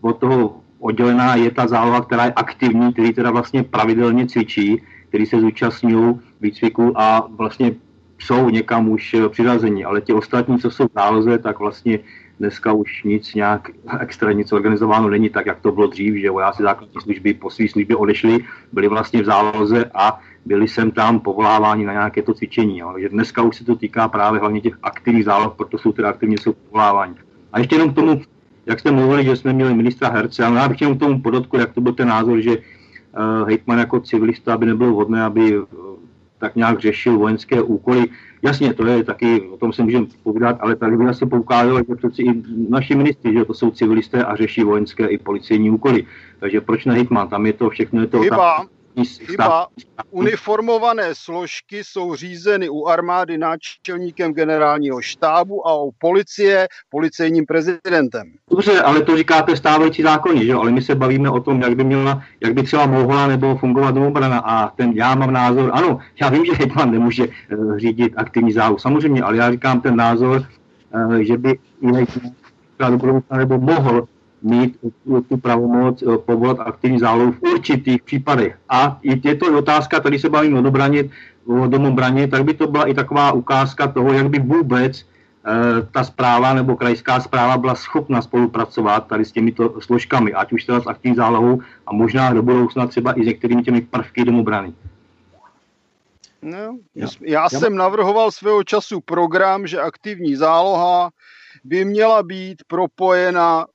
od 0.00 0.18
toho 0.18 0.56
oddělená 0.80 1.34
je 1.34 1.50
ta 1.50 1.66
záloha, 1.66 2.00
která 2.00 2.24
je 2.24 2.32
aktivní, 2.32 2.92
který 2.92 3.12
teda 3.12 3.30
vlastně 3.30 3.62
pravidelně 3.62 4.26
cvičí, 4.26 4.82
který 5.08 5.26
se 5.26 5.40
zúčastňují 5.40 6.20
výcviku 6.40 6.92
a 6.96 7.28
vlastně 7.36 7.74
jsou 8.18 8.50
někam 8.50 8.88
už 8.88 9.16
přirazení. 9.28 9.84
Ale 9.84 10.00
ti 10.00 10.12
ostatní, 10.12 10.58
co 10.58 10.70
jsou 10.70 10.84
v 10.84 10.94
záloze, 10.94 11.38
tak 11.38 11.58
vlastně 11.58 11.98
dneska 12.42 12.72
už 12.72 13.04
nic 13.04 13.34
nějak 13.34 13.70
extra 14.00 14.32
nic 14.32 14.52
organizováno 14.52 15.08
není 15.08 15.30
tak, 15.30 15.46
jak 15.46 15.60
to 15.60 15.72
bylo 15.72 15.86
dřív, 15.86 16.14
že 16.14 16.30
vojáci 16.30 16.62
základní 16.62 17.00
služby 17.00 17.34
po 17.34 17.50
své 17.50 17.68
službě 17.68 17.96
odešli, 17.96 18.44
byli 18.72 18.88
vlastně 18.88 19.22
v 19.22 19.24
záloze 19.24 19.90
a 19.94 20.20
byli 20.44 20.68
sem 20.68 20.90
tam 20.90 21.20
povoláváni 21.20 21.86
na 21.86 21.92
nějaké 21.92 22.22
to 22.22 22.34
cvičení. 22.34 22.78
Jo. 22.78 22.90
Takže 22.92 23.08
dneska 23.08 23.42
už 23.42 23.56
se 23.56 23.64
to 23.64 23.76
týká 23.76 24.08
právě 24.08 24.40
hlavně 24.40 24.60
těch 24.60 24.78
aktivních 24.82 25.24
záloh, 25.24 25.54
proto 25.54 25.78
jsou 25.78 25.92
teda 25.92 26.08
aktivně 26.08 26.38
jsou 26.38 26.52
povoláváni. 26.52 27.14
A 27.52 27.58
ještě 27.58 27.74
jenom 27.74 27.92
k 27.92 27.94
tomu, 27.94 28.20
jak 28.66 28.80
jste 28.80 28.90
mluvili, 28.90 29.24
že 29.24 29.36
jsme 29.36 29.52
měli 29.52 29.74
ministra 29.74 30.10
Herce, 30.10 30.44
ale 30.44 30.58
já 30.58 30.68
bych 30.68 30.80
jenom 30.80 30.96
k 30.96 31.00
tomu 31.00 31.22
podotku, 31.22 31.56
jak 31.56 31.72
to 31.72 31.80
byl 31.80 31.92
ten 31.92 32.08
názor, 32.08 32.40
že 32.40 32.58
uh, 32.58 33.48
hejtman 33.48 33.78
jako 33.78 34.00
civilista 34.00 34.58
by 34.58 34.66
nebylo 34.66 34.90
vhodné, 34.90 35.22
aby 35.22 35.58
uh, 35.58 35.66
tak 36.42 36.56
nějak 36.56 36.80
řešil 36.80 37.18
vojenské 37.18 37.62
úkoly. 37.62 38.04
Jasně, 38.42 38.74
to 38.74 38.86
je 38.86 39.04
taky, 39.04 39.40
o 39.40 39.56
tom 39.56 39.72
se 39.72 39.82
můžeme 39.82 40.06
povídat, 40.22 40.56
ale 40.60 40.76
tady 40.76 40.96
by 40.96 41.04
asi 41.04 41.26
poukázalo, 41.26 41.78
že 41.78 41.94
přeci 41.94 42.22
i 42.22 42.42
naši 42.68 42.94
ministři, 42.94 43.32
že 43.32 43.44
to 43.44 43.54
jsou 43.54 43.70
civilisté 43.70 44.24
a 44.24 44.36
řeší 44.36 44.62
vojenské 44.62 45.06
i 45.06 45.18
policejní 45.18 45.70
úkoly. 45.70 46.04
Takže 46.40 46.60
proč 46.60 46.84
ne 46.84 46.94
hitman? 46.94 47.28
Tam 47.28 47.46
je 47.46 47.52
to 47.52 47.70
všechno, 47.70 48.00
je 48.00 48.06
to 48.06 48.20
Chyba. 48.22 48.66
Chyba. 49.00 49.66
Uniformované 50.10 51.14
složky 51.14 51.84
jsou 51.84 52.14
řízeny 52.14 52.68
u 52.68 52.86
armády 52.86 53.38
náčelníkem 53.38 54.32
generálního 54.32 55.02
štábu 55.02 55.68
a 55.68 55.82
u 55.82 55.90
policie 55.98 56.68
policejním 56.90 57.46
prezidentem. 57.46 58.32
Dobře, 58.50 58.80
ale 58.80 59.02
to 59.02 59.16
říkáte 59.16 59.56
stávající 59.56 60.02
zákony, 60.02 60.46
že? 60.46 60.54
ale 60.54 60.70
my 60.70 60.82
se 60.82 60.94
bavíme 60.94 61.30
o 61.30 61.40
tom, 61.40 61.62
jak 61.62 61.76
by 61.76 61.84
měla, 61.84 62.22
jak 62.40 62.54
by 62.54 62.62
třeba 62.62 62.86
mohla 62.86 63.26
nebo 63.26 63.56
fungovat 63.56 63.94
domobrana 63.94 64.38
a 64.38 64.68
ten 64.68 64.92
já 64.94 65.14
mám 65.14 65.32
názor, 65.32 65.70
ano, 65.74 65.98
já 66.20 66.28
vím, 66.28 66.44
že 66.44 66.52
hejtman 66.52 66.90
nemůže 66.90 67.28
uh, 67.28 67.78
řídit 67.78 68.12
aktivní 68.16 68.52
zálohu, 68.52 68.78
samozřejmě, 68.78 69.22
ale 69.22 69.36
já 69.36 69.50
říkám 69.50 69.80
ten 69.80 69.96
názor, 69.96 70.44
uh, 70.94 71.14
že 71.14 71.38
by 71.38 71.58
i 71.80 71.92
hejtman 71.92 73.22
nebo 73.36 73.58
mohl 73.58 74.08
mít 74.42 74.76
tu 75.28 75.36
pravomoc 75.36 76.02
eh, 76.02 76.18
povolat 76.18 76.60
aktivní 76.60 76.98
zálohu 76.98 77.32
v 77.32 77.42
určitých 77.42 78.02
případech. 78.02 78.58
A 78.68 78.98
je 79.02 79.34
to 79.34 79.58
otázka, 79.58 80.00
tady 80.00 80.18
se 80.18 80.28
bavím 80.28 80.56
o 80.56 80.62
dobraně, 80.62 81.04
o 81.46 81.66
domobraně, 81.66 82.28
tak 82.28 82.44
by 82.44 82.54
to 82.54 82.66
byla 82.66 82.84
i 82.86 82.94
taková 82.94 83.32
ukázka 83.32 83.88
toho, 83.88 84.12
jak 84.12 84.28
by 84.28 84.38
vůbec 84.38 85.00
e, 85.00 85.04
ta 85.92 86.04
zpráva 86.04 86.54
nebo 86.54 86.76
krajská 86.76 87.20
zpráva 87.20 87.58
byla 87.58 87.74
schopna 87.74 88.22
spolupracovat 88.22 89.06
tady 89.06 89.24
s 89.24 89.32
těmito 89.32 89.80
složkami, 89.80 90.32
ať 90.32 90.52
už 90.52 90.64
teda 90.64 90.80
s 90.80 90.86
aktivní 90.86 91.16
zálohou 91.16 91.60
a 91.86 91.92
možná 91.92 92.32
do 92.32 92.42
budoucna 92.42 92.86
třeba 92.86 93.18
i 93.18 93.22
s 93.24 93.26
některými 93.26 93.62
těmi 93.62 93.80
prvky 93.80 94.24
domobrany. 94.24 94.72
No, 96.42 96.78
já, 96.94 97.08
já 97.20 97.48
jsem 97.48 97.76
navrhoval 97.76 98.30
svého 98.30 98.64
času 98.64 99.00
program, 99.00 99.66
že 99.66 99.80
aktivní 99.80 100.36
záloha 100.36 101.10
by 101.64 101.84
měla 101.84 102.22
být 102.22 102.62
propojena 102.66 103.66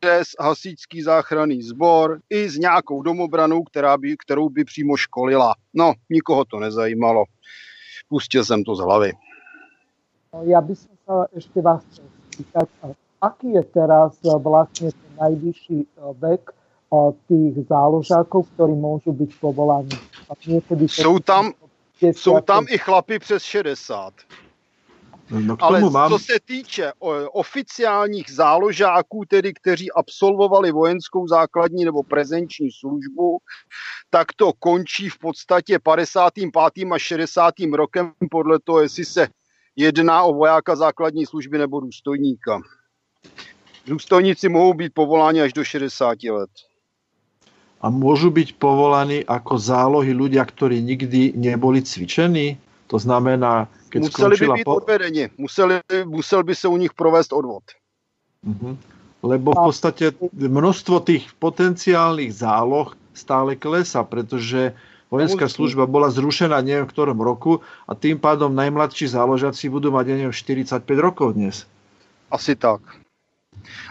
přes 0.00 0.28
hasičský 0.40 1.02
záchranný 1.02 1.62
sbor 1.62 2.20
i 2.30 2.48
s 2.48 2.58
nějakou 2.58 3.02
domobranou, 3.02 3.62
která 3.62 3.98
by, 3.98 4.16
kterou 4.16 4.48
by 4.48 4.64
přímo 4.64 4.96
školila. 4.96 5.54
No, 5.74 5.92
nikoho 6.10 6.44
to 6.44 6.58
nezajímalo. 6.58 7.24
Pustil 8.08 8.44
jsem 8.44 8.64
to 8.64 8.74
z 8.74 8.80
hlavy. 8.80 9.12
No, 10.34 10.42
já 10.42 10.60
bych 10.60 10.78
se 10.78 10.88
ještě 11.34 11.60
vás 11.60 11.84
chtěl 11.92 12.04
spýtať, 12.32 12.68
aký 13.20 13.52
je 13.52 13.62
teraz 13.62 14.18
vlastně 14.22 14.90
ten 14.92 15.28
nejvyšší 15.28 15.86
vek 16.12 16.50
těch 17.28 17.66
záložáků, 17.68 18.42
kteří 18.42 18.72
můžou 18.72 19.12
být 19.12 19.40
povoláni? 19.40 19.88
Jsou 20.80 21.18
tam, 21.18 21.52
jsou 22.00 22.40
tam 22.40 22.66
i 22.68 22.78
chlapy 22.78 23.18
přes 23.18 23.42
60. 23.42 24.14
No 25.30 25.56
Ale 25.60 25.80
mám... 25.80 26.10
co 26.10 26.18
se 26.18 26.40
týče 26.44 26.92
oficiálních 27.32 28.30
záložáků, 28.30 29.24
tedy 29.28 29.54
kteří 29.54 29.92
absolvovali 29.92 30.72
vojenskou 30.72 31.28
základní 31.28 31.84
nebo 31.84 32.02
prezenční 32.02 32.70
službu, 32.72 33.38
tak 34.10 34.32
to 34.32 34.52
končí 34.52 35.08
v 35.08 35.18
podstatě 35.18 35.78
55. 35.78 36.92
a 36.92 36.98
60. 36.98 37.54
rokem 37.72 38.12
podle 38.30 38.58
toho, 38.64 38.80
jestli 38.80 39.04
se 39.04 39.28
jedná 39.76 40.22
o 40.22 40.34
vojáka 40.34 40.76
základní 40.76 41.26
služby 41.26 41.58
nebo 41.58 41.80
důstojníka. 41.80 42.60
Důstojníci 43.86 44.48
mohou 44.48 44.74
být 44.74 44.94
povoláni 44.94 45.42
až 45.42 45.52
do 45.52 45.64
60 45.64 46.22
let. 46.22 46.50
A 47.80 47.90
můžu 47.90 48.30
být 48.30 48.58
povoláni 48.58 49.24
jako 49.30 49.58
zálohy 49.58 50.12
ľudia, 50.12 50.44
kteří 50.44 50.82
nikdy 50.82 51.32
neboli 51.36 51.82
cvičení? 51.82 52.58
To 52.86 52.98
znamená, 52.98 53.68
keď 53.90 54.00
Museli 54.06 54.36
by 54.38 54.46
být 54.54 54.64
po... 54.64 54.74
odvedeni, 54.78 55.24
Museli, 55.38 55.80
musel 56.04 56.42
by 56.42 56.54
se 56.54 56.68
u 56.68 56.76
nich 56.76 56.94
provést 56.94 57.32
odvod. 57.32 57.62
Uh-huh. 58.46 58.76
Lebo 59.22 59.52
v 59.52 59.62
podstate 59.68 60.16
množstvo 60.32 61.04
tých 61.04 61.28
potenciálnych 61.36 62.32
záloh 62.32 62.96
stále 63.12 63.52
klesa, 63.58 64.00
pretože 64.06 64.72
vojenská 65.12 65.50
služba 65.50 65.84
bola 65.84 66.08
zrušená 66.08 66.62
neviem 66.64 66.88
v 66.88 66.92
ktorom 66.94 67.20
roku 67.20 67.60
a 67.84 67.92
tým 67.92 68.16
pádom 68.16 68.54
najmladší 68.54 69.10
záložaci 69.12 69.68
budú 69.68 69.92
mať 69.92 70.06
neviem 70.08 70.32
45 70.32 70.86
rokov 70.96 71.36
dnes. 71.36 71.66
Asi 72.30 72.56
tak. 72.56 72.80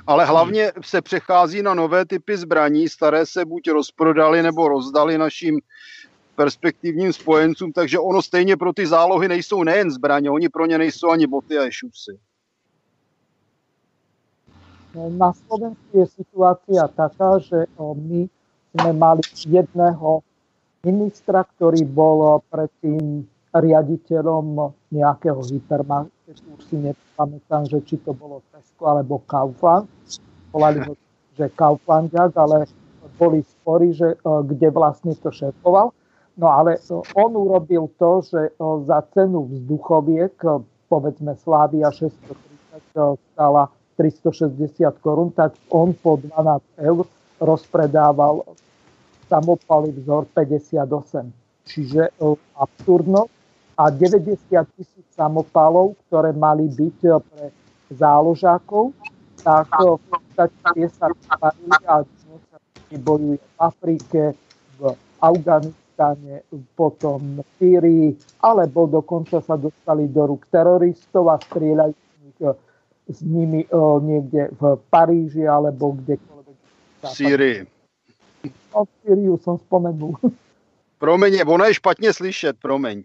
Ale 0.08 0.26
hlavně 0.26 0.72
se 0.82 1.02
přechází 1.02 1.62
na 1.62 1.74
nové 1.74 2.06
typy 2.06 2.38
zbraní, 2.38 2.90
staré 2.90 3.26
se 3.26 3.46
buď 3.46 3.70
rozprodali 3.70 4.42
nebo 4.42 4.68
rozdali 4.68 5.18
našim 5.18 5.60
perspektivním 6.40 7.12
spojencům, 7.12 7.76
takže 7.76 8.00
ono 8.00 8.22
stejně 8.24 8.56
pro 8.56 8.72
ty 8.72 8.88
zálohy 8.88 9.28
nejsou 9.28 9.64
nejen 9.64 9.92
zbraně, 9.92 10.32
oni 10.32 10.48
pro 10.50 10.66
ně 10.66 10.78
nejsou 10.78 11.12
ani 11.12 11.28
boty 11.28 11.60
a 11.60 11.68
šusy. 11.68 12.16
Na 14.96 15.36
Slovensku 15.36 16.00
je 16.00 16.08
situácia 16.08 16.88
taká, 16.88 17.44
že 17.44 17.68
my 17.78 18.26
sme 18.72 18.92
mali 18.96 19.22
jedného 19.46 20.24
ministra, 20.82 21.44
ktorý 21.44 21.84
bol 21.86 22.40
predtým 22.48 23.28
riaditeľom 23.54 24.74
nejakého 24.96 25.44
hypermarketu, 25.44 26.42
už 26.56 26.62
si 26.72 26.76
nepamätám, 26.80 27.68
že 27.68 27.84
či 27.84 28.00
to 28.02 28.16
bolo 28.16 28.42
Tesco 28.50 28.88
alebo 28.88 29.20
Kaufland. 29.28 29.92
Volali 30.56 30.82
ho, 30.88 30.96
že 31.36 31.52
Kauflandiak, 31.52 32.32
ale 32.34 32.66
boli 33.20 33.44
spory, 33.46 33.92
že 33.94 34.18
kde 34.24 34.72
vlastne 34.72 35.12
to 35.20 35.30
šéfoval. 35.30 35.92
No 36.40 36.48
ale 36.48 36.80
on 37.20 37.36
urobil 37.36 37.92
to, 38.00 38.24
že 38.24 38.56
za 38.88 39.04
cenu 39.12 39.44
vzduchoviek, 39.44 40.32
povedzme 40.88 41.36
Slávia 41.36 41.92
630 41.92 43.20
stala 43.36 43.68
360 44.00 45.04
korun, 45.04 45.36
tak 45.36 45.52
on 45.68 45.92
po 45.92 46.16
12 46.16 46.64
eur 46.80 47.04
rozpredával 47.44 48.48
samopaly 49.28 49.92
vzor 50.00 50.32
58. 50.32 51.28
Čiže 51.68 52.16
absurdno. 52.56 53.28
A 53.80 53.92
90 53.92 54.44
tisíc 54.76 55.08
samopalov, 55.16 55.96
ktoré 56.08 56.36
mali 56.36 56.68
byť 56.68 57.00
pre 57.20 57.52
záložákov, 57.96 58.92
tak 59.40 59.72
v 59.72 60.00
podstate 60.08 60.84
sa 60.92 61.08
a 61.40 61.48
dnes 61.56 63.00
bojujú 63.00 63.40
v 63.40 63.48
Afrike, 63.56 64.22
v 64.80 64.82
Afganistane, 65.24 65.89
potom 66.76 67.44
v 67.44 67.48
Sýrii, 67.60 68.08
alebo 68.40 68.88
dokonca 68.88 69.44
sa 69.44 69.60
dostali 69.60 70.08
do 70.08 70.32
rúk 70.32 70.48
teroristov 70.48 71.28
a 71.28 71.38
strieľajú 71.38 71.94
s 73.10 73.20
nimi 73.26 73.66
niekde 74.02 74.54
v 74.56 74.62
Paríži 74.88 75.44
alebo 75.44 75.98
kdekoľvek. 75.98 76.58
V 77.02 77.06
Sýrii. 77.10 77.60
No, 78.72 78.86
v 78.86 78.92
Sýriu 79.04 79.36
som 79.44 79.60
spomenul. 79.60 80.16
Promiň, 81.00 81.48
ono 81.48 81.66
je 81.66 81.74
špatně 81.74 82.14
slyšet, 82.14 82.60
promiň. 82.60 83.04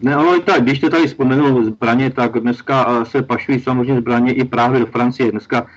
Ne, 0.00 0.14
ale 0.14 0.40
tak, 0.40 0.62
když 0.62 0.78
jste 0.78 0.90
tady 0.90 1.06
vzpomenul 1.06 1.64
zbraně, 1.64 2.10
tak 2.10 2.40
dneska 2.40 3.04
se 3.04 3.22
pašují 3.22 3.60
samozřejmě 3.60 4.00
zbraně 4.00 4.34
i 4.34 4.44
právě 4.44 4.80
do 4.80 4.86
Francie. 4.86 5.30
Dneska 5.30 5.62
uh, 5.62 5.68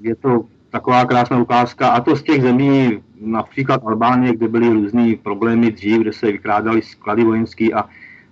je 0.00 0.14
to 0.16 0.44
taková 0.70 1.04
krásná 1.04 1.38
ukázka, 1.38 1.88
a 1.88 2.00
to 2.00 2.16
z 2.16 2.22
těch 2.22 2.42
zemí, 2.42 2.98
například 3.20 3.82
Albánie, 3.86 4.32
kde 4.32 4.48
byly 4.48 4.68
různé 4.68 5.14
problémy 5.22 5.72
dřív, 5.72 6.00
kde 6.00 6.12
se 6.12 6.32
vykrádali 6.32 6.82
sklady 6.82 7.24
vojenský 7.24 7.74
a, 7.74 7.84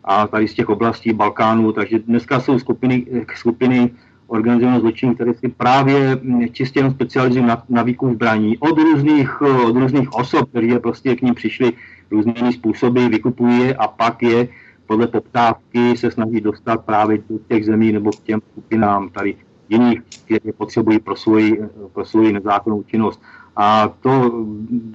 a 0.04 0.26
tady 0.26 0.48
z 0.48 0.54
těch 0.54 0.68
oblastí 0.68 1.12
Balkánu, 1.12 1.72
takže 1.72 1.98
dneska 1.98 2.40
jsou 2.40 2.58
skupiny, 2.58 3.06
skupiny 3.34 3.90
organizovaného 4.26 4.80
zločinu, 4.80 5.14
které 5.14 5.34
si 5.34 5.48
právě 5.48 6.20
čistě 6.52 6.78
jenom 6.78 6.92
specializují 6.92 7.44
na, 7.44 7.62
na 7.68 7.82
výkup 7.82 8.12
zbraní 8.12 8.58
od 8.58 8.78
různých, 8.78 9.42
od 9.42 9.76
různých 9.76 10.12
osob, 10.12 10.50
kteří 10.50 10.78
prostě 10.78 11.16
k 11.16 11.22
ním 11.22 11.34
přišli 11.34 11.72
různými 12.10 12.52
způsoby, 12.52 13.06
vykupují 13.06 13.60
je 13.60 13.74
a 13.74 13.88
pak 13.88 14.22
je 14.22 14.48
podle 14.86 15.06
poptávky 15.06 15.96
se 15.96 16.10
snaží 16.10 16.40
dostat 16.40 16.84
právě 16.84 17.18
do 17.30 17.38
těch 17.48 17.64
zemí 17.64 17.92
nebo 17.92 18.10
k 18.10 18.20
těm 18.20 18.40
skupinám 18.52 19.08
tady 19.08 19.36
jiných, 19.68 20.00
které 20.24 20.52
potřebují 20.52 20.98
pro 20.98 21.16
svoji, 21.16 21.60
pro 21.92 22.04
svoji 22.04 22.32
nezákonnou 22.32 22.82
činnost. 22.82 23.22
A 23.56 23.88
to, 24.00 24.44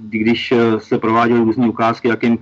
když 0.10 0.54
se 0.78 0.98
prováděly 0.98 1.40
různé 1.40 1.70
ukázky, 1.70 2.08
jakým, 2.08 2.38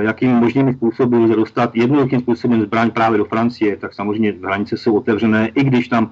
jakým 0.00 0.30
možnými 0.30 0.74
způsoby 0.74 1.16
lze 1.16 1.36
dostat 1.36 1.76
jednoduchým 1.76 2.20
způsobem 2.20 2.62
zbraň 2.62 2.90
právě 2.90 3.18
do 3.18 3.24
Francie, 3.24 3.76
tak 3.76 3.94
samozřejmě 3.94 4.34
hranice 4.42 4.76
jsou 4.76 4.96
otevřené, 4.96 5.50
i 5.54 5.64
když 5.64 5.88
tam 5.88 6.10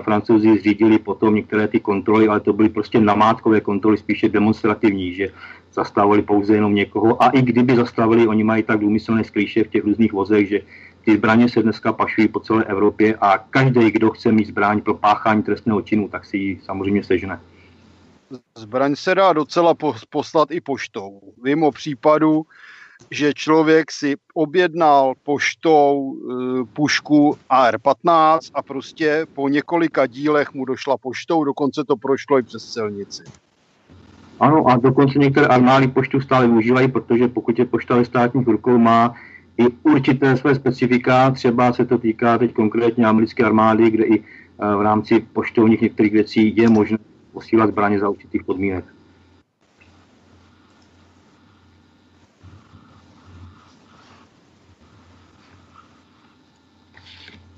francouzi 0.00 0.58
zřídili 0.58 0.98
potom 0.98 1.34
některé 1.34 1.68
ty 1.68 1.80
kontroly, 1.80 2.28
ale 2.28 2.40
to 2.40 2.52
byly 2.52 2.68
prostě 2.68 3.00
namátkové 3.00 3.60
kontroly, 3.60 3.98
spíše 3.98 4.28
demonstrativní, 4.28 5.14
že 5.14 5.28
zastavili 5.72 6.22
pouze 6.22 6.54
jenom 6.54 6.74
někoho 6.74 7.22
a 7.22 7.28
i 7.28 7.42
kdyby 7.42 7.76
zastavili, 7.76 8.26
oni 8.26 8.44
mají 8.44 8.62
tak 8.62 8.80
důmyslné 8.80 9.24
sklíše 9.24 9.64
v 9.64 9.68
těch 9.68 9.84
různých 9.84 10.12
vozech, 10.12 10.48
že 10.48 10.60
ty 11.10 11.16
zbraně 11.16 11.48
se 11.48 11.62
dneska 11.62 11.92
pašují 11.92 12.28
po 12.28 12.40
celé 12.40 12.64
Evropě 12.64 13.16
a 13.20 13.38
každý, 13.38 13.90
kdo 13.90 14.10
chce 14.10 14.32
mít 14.32 14.48
zbraň 14.48 14.80
pro 14.80 14.94
páchání 14.94 15.42
trestného 15.42 15.82
činu, 15.82 16.08
tak 16.08 16.24
si 16.24 16.36
ji 16.36 16.60
samozřejmě 16.64 17.04
sežne. 17.04 17.40
Zbraň 18.58 18.96
se 18.96 19.14
dá 19.14 19.32
docela 19.32 19.74
poslat 20.10 20.50
i 20.50 20.60
poštou. 20.60 21.20
Vím 21.44 21.62
o 21.62 21.72
případu, 21.72 22.42
že 23.10 23.34
člověk 23.34 23.92
si 23.92 24.14
objednal 24.34 25.14
poštou 25.22 26.14
e, 26.14 26.64
pušku 26.64 27.36
AR-15 27.50 28.38
a 28.54 28.62
prostě 28.62 29.26
po 29.34 29.48
několika 29.48 30.06
dílech 30.06 30.54
mu 30.54 30.64
došla 30.64 30.96
poštou, 30.96 31.44
dokonce 31.44 31.84
to 31.84 31.96
prošlo 31.96 32.38
i 32.38 32.42
přes 32.42 32.72
celnici. 32.72 33.22
Ano, 34.40 34.66
a 34.66 34.76
dokonce 34.76 35.18
některé 35.18 35.46
armády 35.46 35.88
poštu 35.88 36.20
stále 36.20 36.46
využívají, 36.46 36.88
protože 36.88 37.28
pokud 37.28 37.58
je 37.58 37.64
pošta 37.64 37.96
ve 37.96 38.04
státních 38.04 38.46
rukou, 38.46 38.78
má 38.78 39.14
i 39.60 39.68
určité 39.82 40.36
své 40.36 40.54
specifika, 40.54 41.30
třeba 41.30 41.72
se 41.72 41.84
to 41.86 41.98
týká 41.98 42.38
teď 42.38 42.52
konkrétně 42.52 43.06
americké 43.06 43.44
armády, 43.44 43.90
kde 43.90 44.04
i 44.04 44.24
v 44.58 44.82
rámci 44.82 45.20
poštovních 45.20 45.80
některých 45.80 46.12
věcí 46.12 46.56
je 46.56 46.68
možné 46.68 46.98
posílat 47.32 47.70
zbraně 47.70 48.00
za 48.00 48.08
určitých 48.08 48.44
podmínek. 48.44 48.84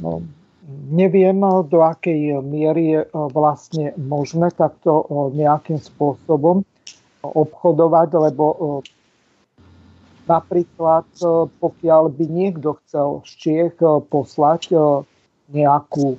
No, 0.03 0.19
neviem, 0.91 1.39
do 1.71 1.79
akej 1.87 2.43
miery 2.43 2.87
je 2.91 3.01
vlastne 3.15 3.95
možné 3.95 4.51
takto 4.51 5.07
nejakým 5.31 5.79
spôsobom 5.79 6.67
obchodovať, 7.23 8.09
lebo 8.19 8.45
napríklad 10.29 11.07
pokiaľ 11.59 12.03
by 12.15 12.25
niekto 12.31 12.79
chcel 12.85 13.23
z 13.27 13.33
Čiech 13.39 13.77
poslať 14.09 14.75
nejakú 15.53 16.17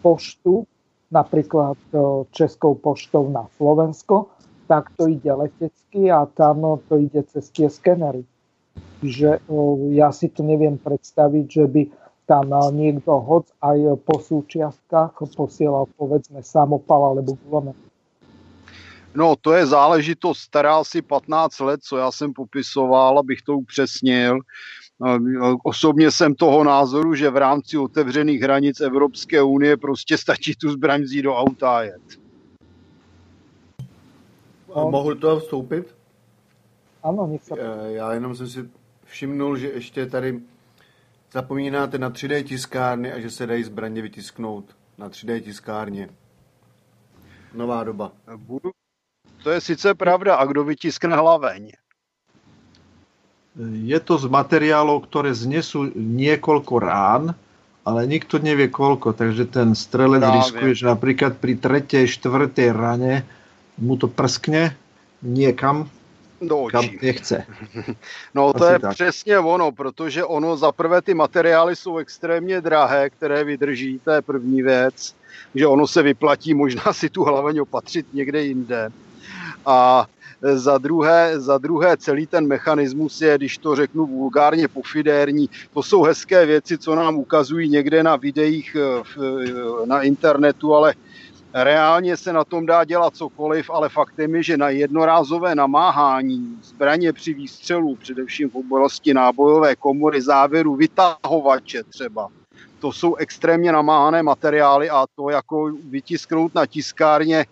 poštu, 0.00 0.66
napríklad 1.14 1.78
Českou 2.34 2.74
poštou 2.74 3.30
na 3.30 3.46
Slovensko, 3.60 4.30
tak 4.66 4.90
to 4.98 5.06
ide 5.06 5.30
letecky 5.30 6.10
a 6.10 6.26
tam 6.26 6.82
to 6.90 6.98
ide 6.98 7.22
cez 7.30 7.50
tie 7.54 7.70
skenery. 7.70 8.26
Čiže 8.98 9.46
ja 9.94 10.10
si 10.10 10.26
to 10.32 10.42
neviem 10.42 10.74
predstaviť, 10.80 11.46
že 11.46 11.64
by 11.70 11.82
tam 12.26 12.50
niekto 12.74 13.22
hoď 13.22 13.46
aj 13.62 13.78
po 14.02 14.18
súčiastkách 14.18 15.14
posielal 15.38 15.86
povedzme 15.94 16.42
samopal 16.42 17.14
alebo 17.14 17.38
gulomet. 17.46 17.78
No, 19.16 19.36
to 19.40 19.52
je 19.52 19.66
záležitost 19.66 20.38
stará 20.38 20.76
asi 20.76 21.02
15 21.02 21.60
let, 21.60 21.80
co 21.82 21.96
já 21.96 22.12
jsem 22.12 22.32
popisoval, 22.32 23.18
abych 23.18 23.42
to 23.42 23.56
upřesnil. 23.58 24.38
Osobně 25.64 26.10
jsem 26.10 26.34
toho 26.34 26.64
názoru, 26.64 27.14
že 27.14 27.30
v 27.30 27.36
rámci 27.36 27.78
otevřených 27.78 28.40
hranic 28.40 28.80
Evropské 28.80 29.42
unie 29.42 29.76
prostě 29.76 30.18
stačí 30.18 30.54
tu 30.54 30.70
zbraň 30.70 31.02
vzít 31.02 31.22
do 31.22 31.36
auta 31.36 31.76
a 31.76 31.82
jet. 31.82 32.02
A 34.74 34.84
mohu 34.84 35.14
to 35.14 35.40
vstoupit? 35.40 35.94
Ano, 37.02 37.26
nech 37.26 37.44
se... 37.44 37.54
Já 37.86 38.14
jenom 38.14 38.34
jsem 38.34 38.48
si 38.48 38.68
všimnul, 39.04 39.56
že 39.56 39.68
ještě 39.68 40.06
tady 40.06 40.40
zapomínáte 41.32 41.98
na 41.98 42.10
3D 42.10 42.44
tiskárny 42.44 43.12
a 43.12 43.20
že 43.20 43.30
se 43.30 43.46
dají 43.46 43.64
zbraně 43.64 44.02
vytisknout 44.02 44.76
na 44.98 45.08
3D 45.08 45.40
tiskárně. 45.40 46.08
Nová 47.54 47.84
doba. 47.84 48.12
Budu, 48.36 48.70
to 49.46 49.54
je 49.54 49.60
sice 49.62 49.94
pravda. 49.94 50.42
A 50.42 50.42
kdo 50.42 50.66
vytiskne 50.66 51.14
hlaveň? 51.14 51.78
Je 53.86 53.98
to 54.02 54.18
z 54.18 54.26
materiálov, 54.26 55.06
ktoré 55.06 55.30
znesú 55.30 55.86
niekoľko 55.94 56.74
rán, 56.82 57.30
ale 57.86 58.10
nikto 58.10 58.42
nevie 58.42 58.66
koľko, 58.66 59.14
takže 59.14 59.46
ten 59.46 59.78
strelec 59.78 60.26
Právě. 60.26 60.36
riskuje, 60.42 60.72
že 60.74 60.84
napríklad 60.90 61.38
pri 61.38 61.54
tretej, 61.54 62.10
štvrtej 62.10 62.74
rane 62.74 63.22
mu 63.78 63.94
to 63.94 64.10
prskne 64.10 64.74
niekam, 65.22 65.86
do 66.42 66.68
očí. 66.68 66.72
kam 66.74 66.84
nechce. 67.00 67.46
No 68.34 68.52
to 68.52 68.64
Asi 68.64 68.72
je 68.72 68.78
tak. 68.78 68.90
přesně 68.92 69.38
ono, 69.38 69.72
protože 69.72 70.24
ono 70.24 70.56
za 70.56 70.72
prvé 70.72 71.02
ty 71.02 71.14
materiály 71.14 71.76
jsou 71.76 71.96
extrémně 71.96 72.60
drahé, 72.60 73.10
které 73.10 73.44
vydrží, 73.44 74.00
to 74.04 74.10
je 74.10 74.22
první 74.22 74.62
věc, 74.62 75.14
že 75.54 75.66
ono 75.66 75.86
se 75.86 76.02
vyplatí 76.02 76.54
možná 76.54 76.92
si 76.92 77.08
tu 77.08 77.24
hlaveň 77.24 77.58
opatřit 77.58 78.06
někde 78.12 78.42
jinde. 78.42 78.92
A 79.66 80.06
za 80.54 80.78
druhé, 80.78 81.40
za 81.40 81.58
druhé 81.58 81.96
celý 81.96 82.26
ten 82.26 82.46
mechanismus 82.46 83.20
je, 83.20 83.38
když 83.38 83.58
to 83.58 83.76
řeknu 83.76 84.06
vulgárně 84.06 84.68
pofidérní, 84.68 85.50
to 85.74 85.82
jsou 85.82 86.02
hezké 86.02 86.46
věci, 86.46 86.78
co 86.78 86.94
nám 86.94 87.16
ukazují 87.16 87.68
někde 87.68 88.02
na 88.02 88.16
videích 88.16 88.76
na 89.84 90.02
internetu, 90.02 90.74
ale 90.74 90.94
reálně 91.54 92.16
se 92.16 92.32
na 92.32 92.44
tom 92.44 92.66
dá 92.66 92.84
dělat 92.84 93.16
cokoliv, 93.16 93.70
ale 93.70 93.88
faktem 93.88 94.34
je, 94.34 94.42
že 94.42 94.56
na 94.56 94.68
jednorázové 94.68 95.54
namáhání 95.54 96.58
zbraně 96.62 97.12
při 97.12 97.34
výstřelu, 97.34 97.96
především 97.96 98.50
v 98.50 98.54
oblasti 98.54 99.14
nábojové 99.14 99.76
komory, 99.76 100.22
závěru, 100.22 100.76
vytahovače 100.76 101.82
třeba, 101.82 102.28
to 102.78 102.92
jsou 102.92 103.14
extrémně 103.14 103.72
namáhané 103.72 104.22
materiály 104.22 104.90
a 104.90 105.06
to 105.16 105.30
jako 105.30 105.72
vytisknout 105.90 106.54
na 106.54 106.66
tiskárně 106.66 107.46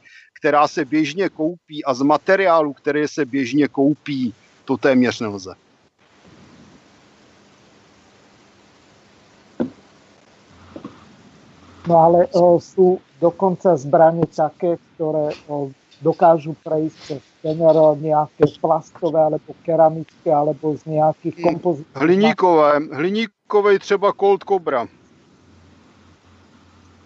která 0.44 0.68
se 0.68 0.84
běžně 0.84 1.28
koupí 1.28 1.84
a 1.84 1.94
z 1.94 2.02
materiálu, 2.02 2.72
které 2.72 3.08
se 3.08 3.24
běžně 3.24 3.68
koupí, 3.68 4.34
to 4.64 4.76
téměř 4.76 5.20
nelze. 5.20 5.54
No 11.88 11.96
ale 11.96 12.28
o, 12.36 12.60
sú 12.60 13.00
dokonca 13.24 13.72
zbranie 13.80 14.28
také, 14.28 14.76
ktoré 14.92 15.32
o, 15.48 15.72
dokážu 16.04 16.52
prejsť 16.60 16.96
cez 17.08 17.20
skener 17.40 17.76
nejaké 18.04 18.44
plastové 18.60 19.24
alebo 19.24 19.56
keramické 19.64 20.28
alebo 20.28 20.76
z 20.76 20.84
nejakých 20.84 21.36
Hmm. 21.40 21.44
kompozitů. 21.44 21.88
Hliníkové, 21.96 22.72
hliníkové 22.92 23.78
třeba 23.78 24.12
Colt 24.12 24.44
Cobra. 24.44 24.88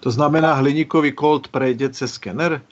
To 0.01 0.11
znamená, 0.11 0.55
hliníkový 0.55 1.13
kolt 1.13 1.49
prejde 1.49 1.91
cez 1.91 2.13
skener? 2.13 2.63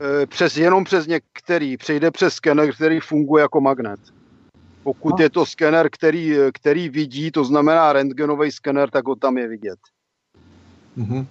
E, 0.00 0.26
Přes, 0.26 0.56
jenom 0.56 0.84
přes 0.84 1.06
některý, 1.06 1.76
přejde 1.76 2.10
přes 2.10 2.34
skener, 2.34 2.72
který 2.72 3.00
funguje 3.00 3.42
jako 3.42 3.60
magnet. 3.60 4.00
Pokud 4.82 5.20
A. 5.20 5.22
je 5.22 5.30
to 5.30 5.46
skener, 5.46 5.90
který, 5.90 6.36
který 6.52 6.88
vidí, 6.88 7.30
to 7.30 7.44
znamená 7.44 7.92
rentgenový 7.92 8.52
skener, 8.52 8.90
tak 8.90 9.06
ho 9.06 9.16
tam 9.16 9.38
je 9.38 9.48
vidět. 9.48 9.78
Mhm. 10.96 11.26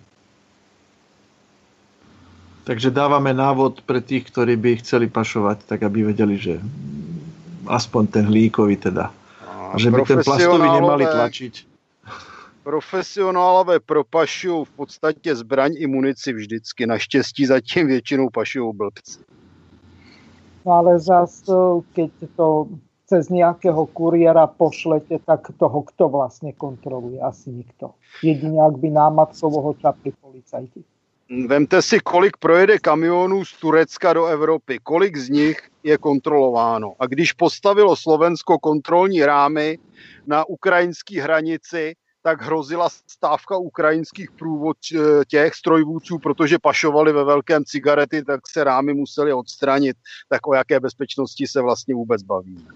Takže 2.70 2.94
dávame 2.94 3.34
návod 3.34 3.82
pre 3.82 3.98
tých, 3.98 4.30
ktorí 4.30 4.54
by 4.54 4.78
chceli 4.86 5.10
pašovať, 5.10 5.66
tak 5.66 5.82
aby 5.82 6.14
vedeli, 6.14 6.38
že 6.38 6.62
aspoň 7.66 8.04
ten 8.14 8.24
hlíkový 8.30 8.78
teda. 8.78 9.10
A 9.74 9.78
že 9.82 9.90
by 9.90 10.06
ten 10.06 10.22
plastový 10.22 10.70
nemali 10.70 11.06
tlačiť. 11.10 11.69
Profesionálové 12.64 13.80
propašují 13.80 14.66
v 14.66 14.72
podstatě 14.72 15.36
zbraň 15.36 15.72
i 15.78 15.88
munici 15.88 16.34
vždycky. 16.34 16.88
Naštěstí 16.88 17.46
zatím 17.46 17.88
většinou 17.88 18.30
pašují 18.30 18.74
blbci. 18.74 19.20
No 20.66 20.72
ale 20.72 21.00
zas, 21.00 21.44
keď 21.94 22.12
to 22.36 22.68
cez 23.06 23.30
nějakého 23.30 23.86
kuriéra 23.86 24.48
pošlete, 24.48 25.20
tak 25.26 25.48
toho 25.58 25.82
kto 25.82 26.10
vlastně 26.10 26.54
kontroluje? 26.54 27.20
Asi 27.20 27.50
nikto. 27.50 27.92
Jedině, 28.24 28.62
jak 28.62 28.78
by 28.78 28.90
námatcovo 28.90 29.62
ho 29.62 29.74
čapli 29.74 30.12
policajti. 30.22 30.84
Vemte 31.48 31.82
si, 31.82 32.00
kolik 32.00 32.38
projede 32.38 32.80
kamionů 32.80 33.46
z 33.46 33.60
Turecka 33.60 34.14
do 34.14 34.26
Evropy, 34.26 34.80
kolik 34.84 35.18
z 35.18 35.30
nich 35.30 35.70
je 35.84 35.98
kontrolováno. 35.98 36.94
A 37.00 37.06
když 37.06 37.34
postavilo 37.34 37.96
Slovensko 37.96 38.60
kontrolní 38.60 39.26
rámy 39.26 39.78
na 40.28 40.50
ukrajinské 40.50 41.22
hranici, 41.22 41.94
tak 42.22 42.42
hrozila 42.42 42.90
stávka 43.08 43.58
ukrajinských 43.58 44.32
průvod 44.32 44.78
těch 45.28 45.56
strojvůdců, 45.56 46.20
protože 46.20 46.60
pašovali 46.60 47.14
ve 47.14 47.24
velkém 47.24 47.66
cigarety, 47.66 48.24
tak 48.24 48.48
se 48.48 48.64
rámy 48.64 48.94
museli 48.94 49.34
odstranit. 49.34 49.98
Tak 50.30 50.48
o 50.48 50.54
jaké 50.54 50.80
bezpečnosti 50.80 51.48
se 51.48 51.62
vlastně 51.62 51.96
vůbec 51.96 52.24
bavíme? 52.24 52.72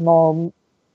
No, 0.00 0.50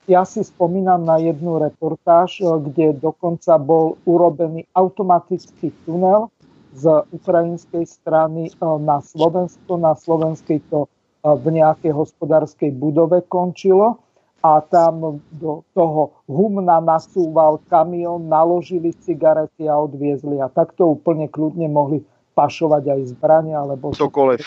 ja 0.07 0.25
si 0.25 0.43
spomínam 0.43 1.05
na 1.05 1.17
jednu 1.17 1.57
reportáž, 1.57 2.41
kde 2.61 2.93
dokonca 2.93 3.57
bol 3.57 3.97
urobený 4.05 4.65
automatický 4.75 5.71
tunel 5.85 6.27
z 6.73 7.01
ukrajinskej 7.11 7.85
strany 7.85 8.49
na 8.77 9.01
Slovensko. 9.01 9.77
Na 9.77 9.95
slovenskej 9.95 10.59
to 10.69 10.85
v 11.21 11.45
nejakej 11.53 11.93
hospodárskej 11.93 12.71
budove 12.77 13.21
končilo 13.25 13.97
a 14.41 14.57
tam 14.65 15.21
do 15.37 15.61
toho 15.77 16.17
humna 16.25 16.81
nasúval 16.81 17.61
kamión, 17.69 18.25
naložili 18.25 18.89
cigarety 18.97 19.69
a 19.69 19.77
odviezli. 19.77 20.41
A 20.41 20.49
takto 20.49 20.97
úplne 20.97 21.29
kľudne 21.29 21.69
mohli 21.69 22.01
pašovať 22.33 22.83
aj 22.89 23.01
zbrania. 23.13 23.61
Alebo 23.61 23.93
Cokoliv. 23.93 24.41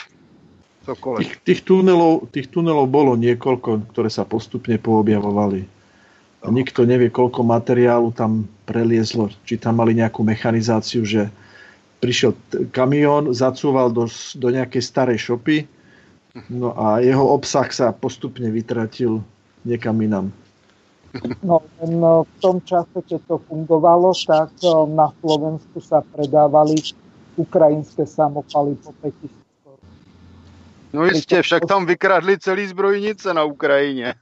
Cokoliv. 0.83 1.23
Tých, 1.23 1.35
tých, 1.47 1.61
tunelov, 1.63 2.27
tých 2.35 2.51
tunelov 2.51 2.91
bolo 2.91 3.15
niekoľko, 3.15 3.95
ktoré 3.95 4.11
sa 4.11 4.27
postupne 4.27 4.75
poobjavovali. 4.83 5.63
A 6.45 6.51
nikto 6.51 6.85
nevie, 6.85 7.09
koľko 7.09 7.47
materiálu 7.47 8.11
tam 8.13 8.51
preliezlo. 8.67 9.31
Či 9.47 9.63
tam 9.63 9.79
mali 9.79 9.95
nejakú 9.95 10.27
mechanizáciu, 10.27 11.07
že 11.07 11.31
prišiel 12.05 12.37
kamión, 12.69 13.33
zacúval 13.33 13.89
do, 13.89 14.05
do 14.37 14.49
nejakej 14.53 14.83
starej 14.85 15.25
šopy, 15.25 15.65
no 16.53 16.77
a 16.77 17.01
jeho 17.01 17.25
obsah 17.33 17.65
sa 17.73 17.97
postupne 17.97 18.53
vytratil 18.53 19.25
niekam 19.65 20.01
inam. 20.03 20.33
No, 21.43 21.63
v 22.27 22.37
tom 22.43 22.59
čase, 22.67 22.99
keď 23.07 23.23
to 23.31 23.37
fungovalo, 23.47 24.11
tak 24.27 24.51
na 24.91 25.15
Slovensku 25.23 25.79
sa 25.79 26.03
predávali 26.03 26.75
ukrajinské 27.39 28.07
samopaly 28.07 28.75
po 28.83 28.91
5000 29.03 29.45
No 30.95 31.05
jistě, 31.05 31.43
však 31.43 31.67
tam 31.67 31.87
vykradli 31.87 32.39
celý 32.39 32.67
zbrojnice 32.67 33.35
na 33.35 33.45
Ukrajině. 33.45 34.15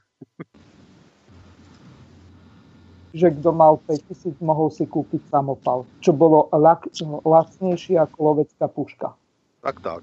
že 3.13 3.29
kdo 3.29 3.51
mal 3.53 3.77
5000, 3.77 4.41
mohol 4.41 4.73
si 4.73 4.89
kúpiť 4.89 5.29
samopal, 5.29 5.85
čo 6.01 6.17
bolo 6.17 6.49
lak, 6.49 6.89
lacnejšie 7.21 8.01
ako 8.01 8.17
lovecká 8.25 8.65
puška. 8.65 9.13
Tak, 9.61 9.79
tak. 9.85 10.01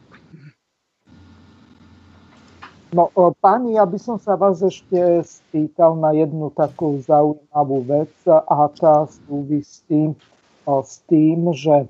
No, 2.91 3.07
páni, 3.39 3.79
ja 3.79 3.87
by 3.87 3.99
som 4.03 4.19
sa 4.19 4.35
vás 4.35 4.59
ešte 4.67 5.23
spýtal 5.23 5.95
na 5.95 6.11
jednu 6.11 6.51
takú 6.51 6.99
zaujímavú 7.07 7.87
vec 7.87 8.11
a 8.27 8.67
tá 8.67 9.07
súvisí 9.07 10.11
s 10.67 10.95
tým, 11.07 11.55
že 11.55 11.87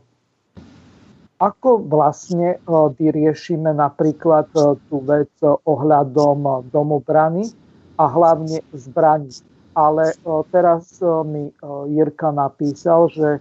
ako 1.40 1.88
vlastne 1.88 2.60
vyriešime 3.00 3.72
napríklad 3.72 4.52
tú 4.92 4.96
vec 5.08 5.32
ohľadom 5.64 6.68
domobrany 6.68 7.48
a 7.96 8.04
hlavne 8.04 8.60
zbraní. 8.76 9.32
Ale 9.72 10.12
teraz 10.52 11.00
mi 11.24 11.48
Jirka 11.88 12.28
napísal, 12.28 13.08
že 13.08 13.40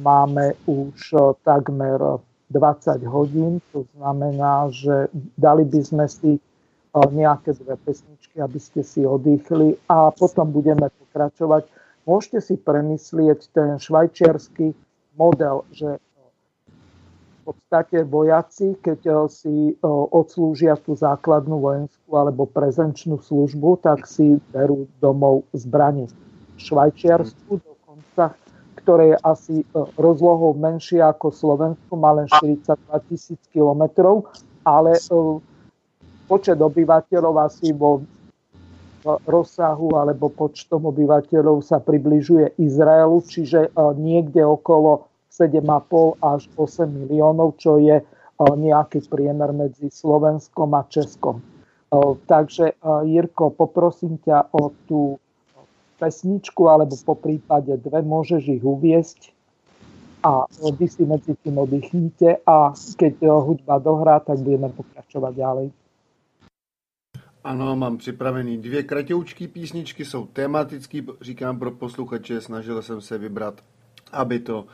máme 0.00 0.56
už 0.64 1.12
takmer 1.44 2.24
20 2.48 3.04
hodín, 3.04 3.60
to 3.76 3.84
znamená, 4.00 4.72
že 4.72 5.12
dali 5.36 5.68
by 5.68 5.80
sme 5.84 6.08
si 6.08 6.40
nejaké 6.94 7.54
dve 7.54 7.78
pesničky, 7.78 8.42
aby 8.42 8.58
ste 8.58 8.82
si 8.82 9.06
oddychli 9.06 9.78
a 9.86 10.10
potom 10.10 10.50
budeme 10.50 10.90
pokračovať. 10.90 11.70
Môžete 12.08 12.38
si 12.42 12.54
premyslieť 12.58 13.54
ten 13.54 13.78
švajčiarsky 13.78 14.74
model, 15.14 15.62
že 15.70 16.00
podstate 17.50 18.06
vojaci, 18.06 18.78
keď 18.78 19.00
eh, 19.02 19.16
si 19.26 19.54
eh, 19.74 19.76
odslúžia 20.14 20.78
tú 20.78 20.94
základnú 20.94 21.58
vojenskú 21.58 22.10
alebo 22.14 22.46
prezenčnú 22.46 23.18
službu, 23.18 23.82
tak 23.82 24.06
si 24.06 24.38
berú 24.54 24.86
domov 25.02 25.42
zbranie. 25.50 26.06
V 26.54 26.60
Švajčiarsku 26.62 27.58
dokonca, 27.58 28.38
ktoré 28.78 29.16
je 29.16 29.18
asi 29.26 29.56
eh, 29.62 29.66
rozlohou 29.98 30.54
menšie 30.54 31.02
ako 31.02 31.34
Slovensko, 31.34 31.92
má 31.98 32.14
len 32.14 32.30
42 32.30 32.78
tisíc 33.10 33.42
kilometrov, 33.50 34.30
ale 34.62 34.94
počet 36.30 36.62
obyvateľov 36.62 37.34
asi 37.42 37.74
vo 37.74 38.06
rozsahu 39.26 39.98
alebo 39.98 40.30
počtom 40.30 40.86
obyvateľov 40.86 41.66
sa 41.66 41.82
približuje 41.82 42.54
Izraelu, 42.62 43.18
čiže 43.26 43.74
niekde 43.98 44.46
okolo 44.46 45.10
7,5 45.34 46.20
až 46.22 46.46
8 46.54 46.86
miliónov, 46.86 47.58
čo 47.58 47.82
je 47.82 47.98
nejaký 48.38 49.02
priemer 49.10 49.50
medzi 49.50 49.90
Slovenskom 49.90 50.70
a 50.78 50.86
Českom. 50.86 51.42
Takže 52.30 52.78
Jirko, 53.08 53.50
poprosím 53.50 54.22
ťa 54.22 54.54
o 54.54 54.70
tú 54.86 55.18
pesničku, 55.98 56.70
alebo 56.70 56.94
po 57.02 57.18
prípade 57.18 57.74
dve, 57.80 58.04
môžeš 58.04 58.42
ich 58.52 58.64
uviesť 58.64 59.32
a 60.24 60.44
vy 60.48 60.86
si 60.88 61.08
medzi 61.08 61.32
tým 61.40 61.56
oddychnite 61.56 62.44
a 62.44 62.76
keď 62.76 63.24
hudba 63.24 63.80
dohrá, 63.80 64.20
tak 64.20 64.44
budeme 64.44 64.68
pokračovat 64.68 65.32
ďalej. 65.32 65.72
Ano, 67.44 67.76
mám 67.76 67.98
připravený 67.98 68.58
dvě 68.58 68.82
kratoučké 68.82 69.48
písničky, 69.48 70.04
jsou 70.04 70.26
tematický, 70.26 71.06
říkám 71.20 71.58
pro 71.58 71.70
posluchače, 71.70 72.40
snažil 72.40 72.82
jsem 72.82 73.00
se 73.00 73.18
vybrat, 73.18 73.64
aby 74.12 74.38
to 74.38 74.66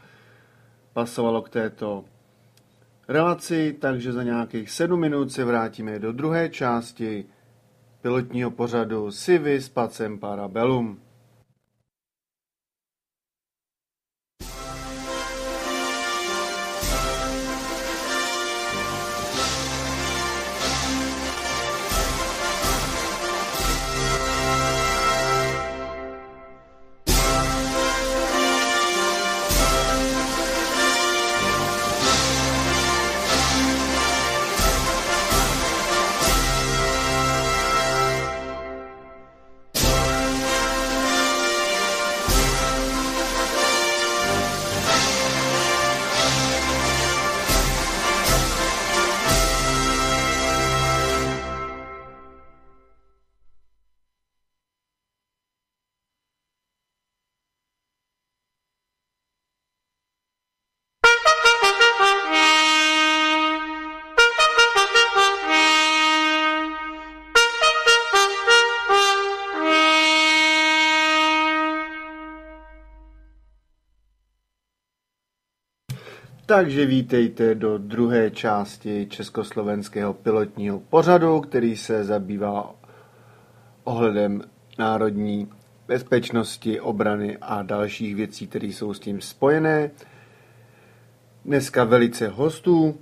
pasovalo 0.93 1.43
k 1.43 1.49
této 1.49 2.05
relaci, 3.09 3.77
takže 3.81 4.12
za 4.12 4.23
nějakých 4.23 4.71
sedm 4.71 5.01
minut 5.01 5.33
se 5.33 5.45
vrátíme 5.45 5.99
do 5.99 6.12
druhé 6.12 6.49
části 6.49 7.25
pilotního 8.03 8.51
pořadu 8.51 9.11
Civis 9.11 9.69
Pacem 9.69 10.19
Parabellum. 10.19 11.01
Takže 76.57 76.87
vítejte 76.87 77.55
do 77.55 77.79
druhé 77.79 78.31
části 78.31 79.07
československého 79.11 80.15
pilotního 80.15 80.81
pořadu, 80.81 81.41
který 81.41 81.77
se 81.77 82.05
zabývá 82.05 82.75
ohledem 83.85 84.43
národní 84.79 85.49
bezpečnosti, 85.89 86.81
obrany 86.81 87.39
a 87.41 87.63
dalších 87.63 88.15
věcí, 88.15 88.47
které 88.47 88.67
jsou 88.67 88.95
s 88.95 89.01
tím 89.01 89.21
spojené. 89.21 89.91
Dneska 91.45 91.85
velice 91.85 92.29
hostů, 92.29 92.99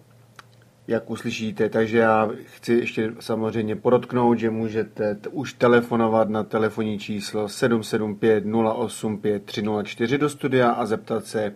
jak 0.89 1.11
uslyšíte, 1.11 1.69
takže 1.69 1.99
já 1.99 2.31
chci 2.45 2.73
ještě 2.75 3.13
samozřejmě 3.21 3.77
podotknout, 3.77 4.39
že 4.39 4.51
můžete 4.51 5.15
t- 5.15 5.29
už 5.29 5.53
telefonovat 5.53 6.29
na 6.29 6.43
telefonní 6.43 6.99
číslo 6.99 7.49
775 7.49 8.45
085 8.45 9.45
304 9.45 10.19
do 10.19 10.29
studia 10.29 10.71
a 10.71 10.87
zeptat 10.87 11.27
se 11.27 11.53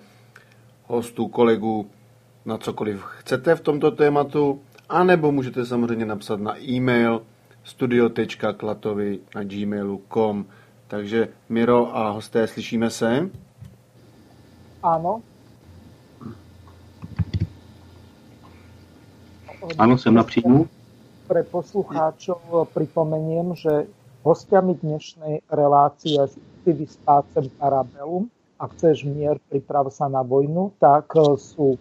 hostů, 0.88 1.28
kolegů 1.28 1.86
na 2.44 2.58
cokoliv 2.58 3.04
chcete 3.04 3.54
v 3.54 3.60
tomto 3.60 3.90
tématu, 3.90 4.60
anebo 4.88 5.32
můžete 5.32 5.66
samozřejmě 5.66 6.06
napsat 6.06 6.40
na 6.40 6.60
e-mail 6.62 7.22
studio.klatovi 7.64 9.20
na 9.34 9.44
gmailu.com. 9.44 10.44
Takže 10.88 11.28
Miro 11.48 11.96
a 11.96 12.10
hosté, 12.10 12.46
slyšíme 12.46 12.90
se? 12.90 13.30
Áno. 14.82 15.20
Áno, 19.78 19.98
jsem 19.98 20.14
na 20.14 20.24
příjmu. 20.24 20.68
Pre 21.28 21.42
poslucháčov 21.42 22.40
pripomeniem, 22.72 23.52
že 23.52 23.84
hostiami 24.24 24.80
dnešnej 24.80 25.44
relácie 25.50 26.16
si 26.64 26.72
vyspácem 26.72 27.52
Parabellum. 27.60 28.30
Ak 28.58 28.74
chceš 28.74 29.06
mier, 29.06 29.38
priprav 29.46 29.86
sa 29.94 30.10
na 30.10 30.26
vojnu, 30.26 30.74
tak 30.82 31.14
sú 31.38 31.78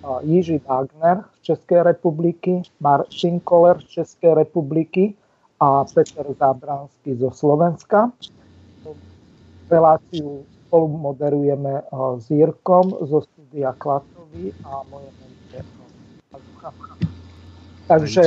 Jiří 0.00 0.64
Wagner 0.64 1.24
z 1.40 1.52
Českej 1.52 1.82
republiky, 1.82 2.64
Martin 2.80 3.40
Koller 3.40 3.80
z 3.80 4.00
Českej 4.00 4.34
republiky 4.34 5.12
a 5.60 5.84
Peter 5.84 6.24
Zábranský 6.40 7.20
zo 7.20 7.30
Slovenska. 7.32 8.12
Reláciu 9.68 10.44
spolu 10.68 10.88
moderujeme 10.88 11.84
s 12.16 12.30
Jirkom 12.30 12.96
zo 13.08 13.20
studia 13.20 13.76
Klatovi 13.76 14.52
a 14.64 14.84
moje 14.88 15.08
meno 15.20 15.36
je 15.52 15.60
Takže 17.86 18.22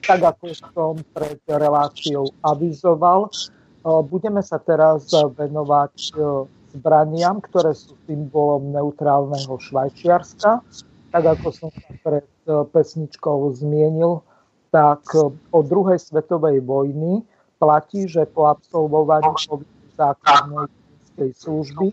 tak 0.00 0.20
ako 0.22 0.44
som 0.54 0.96
pred 1.12 1.36
reláciou 1.44 2.24
avizoval, 2.40 3.28
budeme 4.08 4.40
sa 4.40 4.56
teraz 4.56 5.12
venovať 5.12 5.92
zbraniam, 6.74 7.38
ktoré 7.38 7.72
sú 7.72 7.94
symbolom 8.04 8.74
neutrálneho 8.74 9.54
Švajčiarska. 9.62 10.60
Tak 11.14 11.24
ako 11.38 11.48
som 11.54 11.70
sa 11.70 11.94
pred 12.02 12.26
pesničkou 12.44 13.54
zmienil, 13.54 14.26
tak 14.74 15.06
od 15.54 15.64
druhej 15.70 16.02
svetovej 16.02 16.58
vojny 16.66 17.22
platí, 17.62 18.10
že 18.10 18.26
po 18.26 18.50
absolvovaní 18.50 19.30
základnej 19.94 20.66
vojenskej 20.66 21.30
služby 21.38 21.86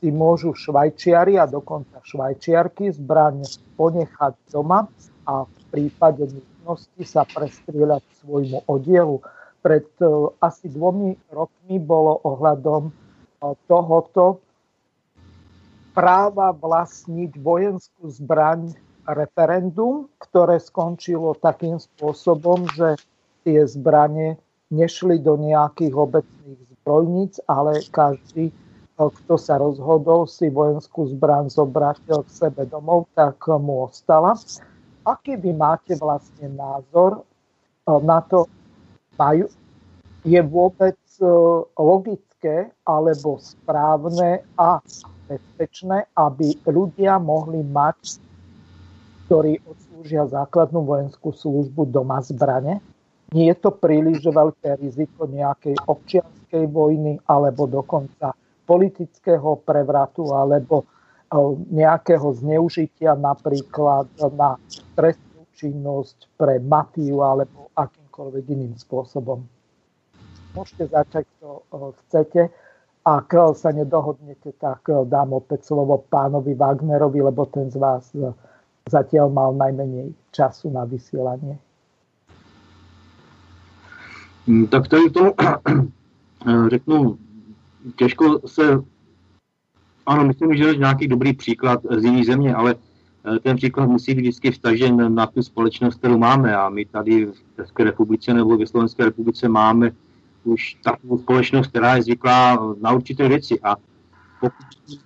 si 0.00 0.08
môžu 0.08 0.56
švajčiari 0.56 1.36
a 1.36 1.44
dokonca 1.44 2.00
švajčiarky 2.00 2.90
zbraň 2.96 3.44
ponechať 3.76 4.34
doma 4.48 4.88
a 5.28 5.44
v 5.44 5.58
prípade 5.68 6.32
nutnosti 6.32 7.04
sa 7.04 7.28
prestrieľať 7.28 8.02
svojmu 8.24 8.64
oddielu. 8.64 9.20
Pred 9.62 9.86
asi 10.42 10.66
dvomi 10.72 11.14
rokmi 11.30 11.76
bolo 11.78 12.18
ohľadom 12.24 12.90
tohoto 13.66 14.38
práva 15.92 16.54
vlastniť 16.54 17.36
vojenskú 17.36 18.08
zbraň 18.08 18.72
referendum, 19.04 20.06
ktoré 20.22 20.62
skončilo 20.62 21.34
takým 21.36 21.76
spôsobom, 21.82 22.70
že 22.72 22.96
tie 23.42 23.66
zbranie 23.66 24.38
nešli 24.70 25.18
do 25.18 25.36
nejakých 25.36 25.92
obecných 25.92 26.60
zbrojníc, 26.78 27.42
ale 27.50 27.82
každý, 27.90 28.54
kto 28.96 29.34
sa 29.36 29.58
rozhodol 29.58 30.30
si 30.30 30.48
vojenskú 30.48 31.10
zbraň 31.10 31.50
zobrať 31.50 31.98
k 32.08 32.30
sebe 32.30 32.64
domov, 32.64 33.10
tak 33.12 33.42
mu 33.50 33.90
ostala. 33.90 34.38
Aký 35.02 35.34
vy 35.34 35.50
máte 35.50 35.98
vlastne 35.98 36.46
názor 36.54 37.26
na 37.84 38.22
to, 38.22 38.46
je 40.22 40.40
vôbec 40.46 40.96
logické 41.74 42.31
alebo 42.82 43.38
správne 43.38 44.42
a 44.58 44.82
bezpečné, 45.30 46.10
aby 46.18 46.58
ľudia 46.66 47.22
mohli 47.22 47.62
mať, 47.62 48.18
ktorí 49.26 49.62
odslúžia 49.64 50.26
základnú 50.28 50.82
vojenskú 50.82 51.30
službu 51.32 51.88
doma 51.88 52.20
zbrane? 52.20 52.82
Nie 53.32 53.56
je 53.56 53.64
to 53.64 53.70
príliš 53.72 54.20
veľké 54.28 54.76
riziko 54.76 55.24
nejakej 55.24 55.78
občianskej 55.88 56.68
vojny 56.68 57.16
alebo 57.24 57.64
dokonca 57.64 58.36
politického 58.68 59.56
prevratu 59.64 60.36
alebo 60.36 60.84
nejakého 61.72 62.28
zneužitia 62.44 63.16
napríklad 63.16 64.04
na 64.36 64.60
trestnú 64.92 65.48
činnosť 65.56 66.28
pre 66.36 66.60
mafiu 66.60 67.24
alebo 67.24 67.72
akýmkoľvek 67.72 68.44
iným 68.52 68.76
spôsobom. 68.76 69.40
Môžete 70.52 70.84
začať, 70.92 71.24
kto 71.38 71.64
chcete. 72.04 72.52
Ak 73.02 73.34
sa 73.58 73.70
nedohodnete, 73.74 74.54
tak 74.62 74.86
dám 74.86 75.34
opäť 75.34 75.66
slovo 75.66 76.06
pánovi 76.06 76.54
Wagnerovi, 76.54 77.18
lebo 77.18 77.48
ten 77.50 77.66
z 77.66 77.76
vás 77.76 78.14
zatiaľ 78.86 79.26
mal 79.30 79.50
najmenej 79.58 80.14
času 80.30 80.70
na 80.70 80.86
vysielanie. 80.86 81.58
Tak 84.70 84.88
tady 84.88 85.10
tomu 85.10 85.34
řeknu, 86.68 87.18
těžko 87.96 88.40
se, 88.46 88.82
ano, 90.06 90.24
myslím, 90.24 90.56
že 90.56 90.64
je 90.64 90.76
nějaký 90.76 91.08
dobrý 91.08 91.32
příklad 91.32 91.80
z 91.98 92.04
jiné 92.04 92.24
země, 92.24 92.54
ale 92.54 92.74
ten 93.42 93.56
příklad 93.56 93.86
musí 93.86 94.14
být 94.14 94.20
vždycky 94.20 94.50
vstažen 94.50 95.14
na 95.14 95.26
tu 95.26 95.42
společnost, 95.42 95.94
kterou 95.94 96.18
máme 96.18 96.56
a 96.56 96.68
my 96.68 96.84
tady 96.84 97.26
v 97.26 97.34
České 97.56 97.84
republice 97.84 98.34
nebo 98.34 98.56
v 98.56 98.66
Slovenské 98.66 99.04
republice 99.04 99.48
máme 99.48 99.90
už 100.44 100.76
takovou 100.84 101.18
společnost, 101.18 101.66
která 101.66 101.96
je 101.96 102.02
zvyklá 102.02 102.58
na 102.80 102.92
určité 102.92 103.28
věci 103.28 103.60
a 103.60 103.76
pokud 104.40 104.98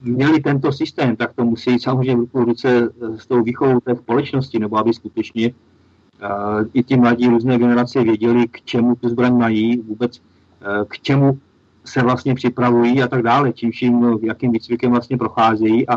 měli 0.00 0.40
tento 0.40 0.72
systém, 0.72 1.16
tak 1.16 1.32
to 1.34 1.44
musí 1.44 1.70
jít 1.70 1.82
samozřejmě 1.82 2.26
v 2.32 2.36
ruce 2.36 2.90
s 3.16 3.26
tou 3.26 3.42
výchovou 3.42 3.80
té 3.80 3.96
společnosti, 3.96 4.58
nebo 4.58 4.76
aby 4.76 4.94
skutečně 4.94 5.50
uh, 5.50 6.66
i 6.72 6.82
ti 6.82 6.96
mladí 6.96 7.28
různé 7.28 7.58
generace 7.58 8.02
věděli, 8.02 8.48
k 8.48 8.60
čemu 8.64 8.94
tu 8.94 9.08
zbraň 9.08 9.38
mají, 9.38 9.76
vůbec 9.76 10.18
uh, 10.18 10.84
k 10.88 10.98
čemu 10.98 11.38
se 11.84 12.02
vlastně 12.02 12.34
připravují 12.34 13.02
a 13.02 13.08
tak 13.08 13.22
dále, 13.22 13.52
čím 13.52 13.70
vším, 13.70 14.18
jakým 14.22 14.52
výcvikem 14.52 14.90
vlastně 14.90 15.18
procházejí 15.18 15.88
a, 15.88 15.94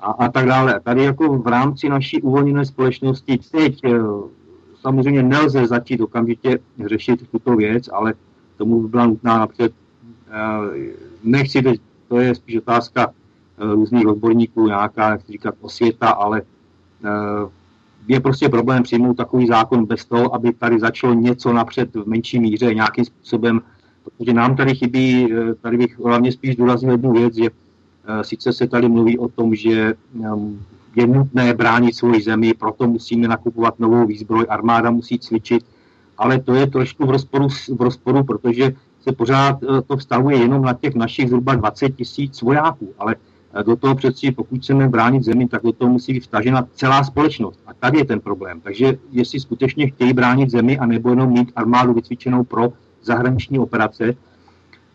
a, 0.00 0.10
a 0.10 0.28
tak 0.28 0.46
dále. 0.46 0.80
Tady 0.80 1.04
jako 1.04 1.38
v 1.38 1.46
rámci 1.46 1.88
naší 1.88 2.22
uvolněné 2.22 2.64
společnosti 2.64 3.38
teď 3.50 3.84
uh, 3.84 4.28
samozřejmě 4.84 5.22
nelze 5.22 5.66
začít 5.66 6.00
okamžitě 6.00 6.58
řešit 6.86 7.28
tuto 7.30 7.56
věc, 7.56 7.88
ale 7.92 8.14
tomu 8.56 8.82
by 8.82 8.88
byla 8.88 9.06
nutná 9.06 9.38
napřed, 9.38 9.72
nechci 11.24 11.62
teď, 11.62 11.80
to 12.08 12.18
je 12.20 12.34
spíš 12.34 12.56
otázka 12.56 13.12
různých 13.58 14.06
odborníků, 14.06 14.66
nějaká, 14.66 15.10
jak 15.10 15.26
říkat, 15.26 15.54
osvěta, 15.60 16.08
ale 16.08 16.42
je 18.08 18.20
prostě 18.20 18.48
problém 18.48 18.82
přijmout 18.82 19.16
takový 19.16 19.46
zákon 19.46 19.86
bez 19.86 20.04
toho, 20.04 20.34
aby 20.34 20.52
tady 20.52 20.80
začalo 20.80 21.14
něco 21.14 21.52
napřed 21.52 21.94
v 21.94 22.06
menší 22.06 22.40
míře 22.40 22.74
nějakým 22.74 23.04
způsobem, 23.04 23.60
protože 24.04 24.32
nám 24.32 24.56
tady 24.56 24.74
chybí, 24.74 25.32
tady 25.60 25.76
bych 25.76 25.98
hlavně 25.98 26.32
spíš 26.32 26.56
důraznil 26.56 26.92
jednu 26.92 27.12
věc, 27.12 27.34
že 27.34 27.48
sice 28.22 28.52
se 28.52 28.66
tady 28.66 28.88
mluví 28.88 29.18
o 29.18 29.28
tom, 29.28 29.54
že 29.54 29.94
je 30.96 31.06
nutné 31.06 31.54
bránit 31.54 31.96
svoji 31.96 32.22
zemi, 32.22 32.54
proto 32.54 32.86
musíme 32.86 33.28
nakupovat 33.28 33.78
novou 33.78 34.06
výzbroj, 34.06 34.46
armáda 34.48 34.90
musí 34.90 35.18
cvičit, 35.18 35.66
ale 36.18 36.40
to 36.40 36.54
je 36.54 36.66
trošku 36.66 37.06
v 37.06 37.10
rozporu, 37.10 37.48
v 37.48 37.82
rozporu 37.82 38.24
protože 38.24 38.72
se 39.00 39.12
pořád 39.12 39.58
to 39.86 39.96
vztahuje 39.96 40.36
jenom 40.36 40.62
na 40.62 40.74
těch 40.74 40.94
našich 40.94 41.28
zhruba 41.28 41.54
20 41.54 41.96
tisíc 41.96 42.42
vojáků, 42.42 42.94
ale 42.98 43.16
do 43.62 43.76
toho 43.76 43.94
přeci, 43.94 44.32
pokud 44.32 44.60
chceme 44.60 44.88
bránit 44.88 45.24
zemi, 45.24 45.48
tak 45.48 45.62
do 45.62 45.72
toho 45.72 45.90
musí 45.90 46.12
být 46.12 46.24
vtažena 46.24 46.66
celá 46.74 47.04
společnost. 47.04 47.60
A 47.66 47.74
tady 47.74 47.98
je 47.98 48.04
ten 48.04 48.20
problém. 48.20 48.60
Takže 48.60 48.98
jestli 49.10 49.40
skutečně 49.40 49.86
chtějí 49.86 50.12
bránit 50.12 50.50
zemi 50.50 50.78
a 50.78 50.86
nebo 50.86 51.10
jenom 51.10 51.32
mít 51.32 51.52
armádu 51.56 51.94
vycvičenou 51.94 52.44
pro 52.44 52.72
zahraniční 53.02 53.58
operace, 53.58 54.14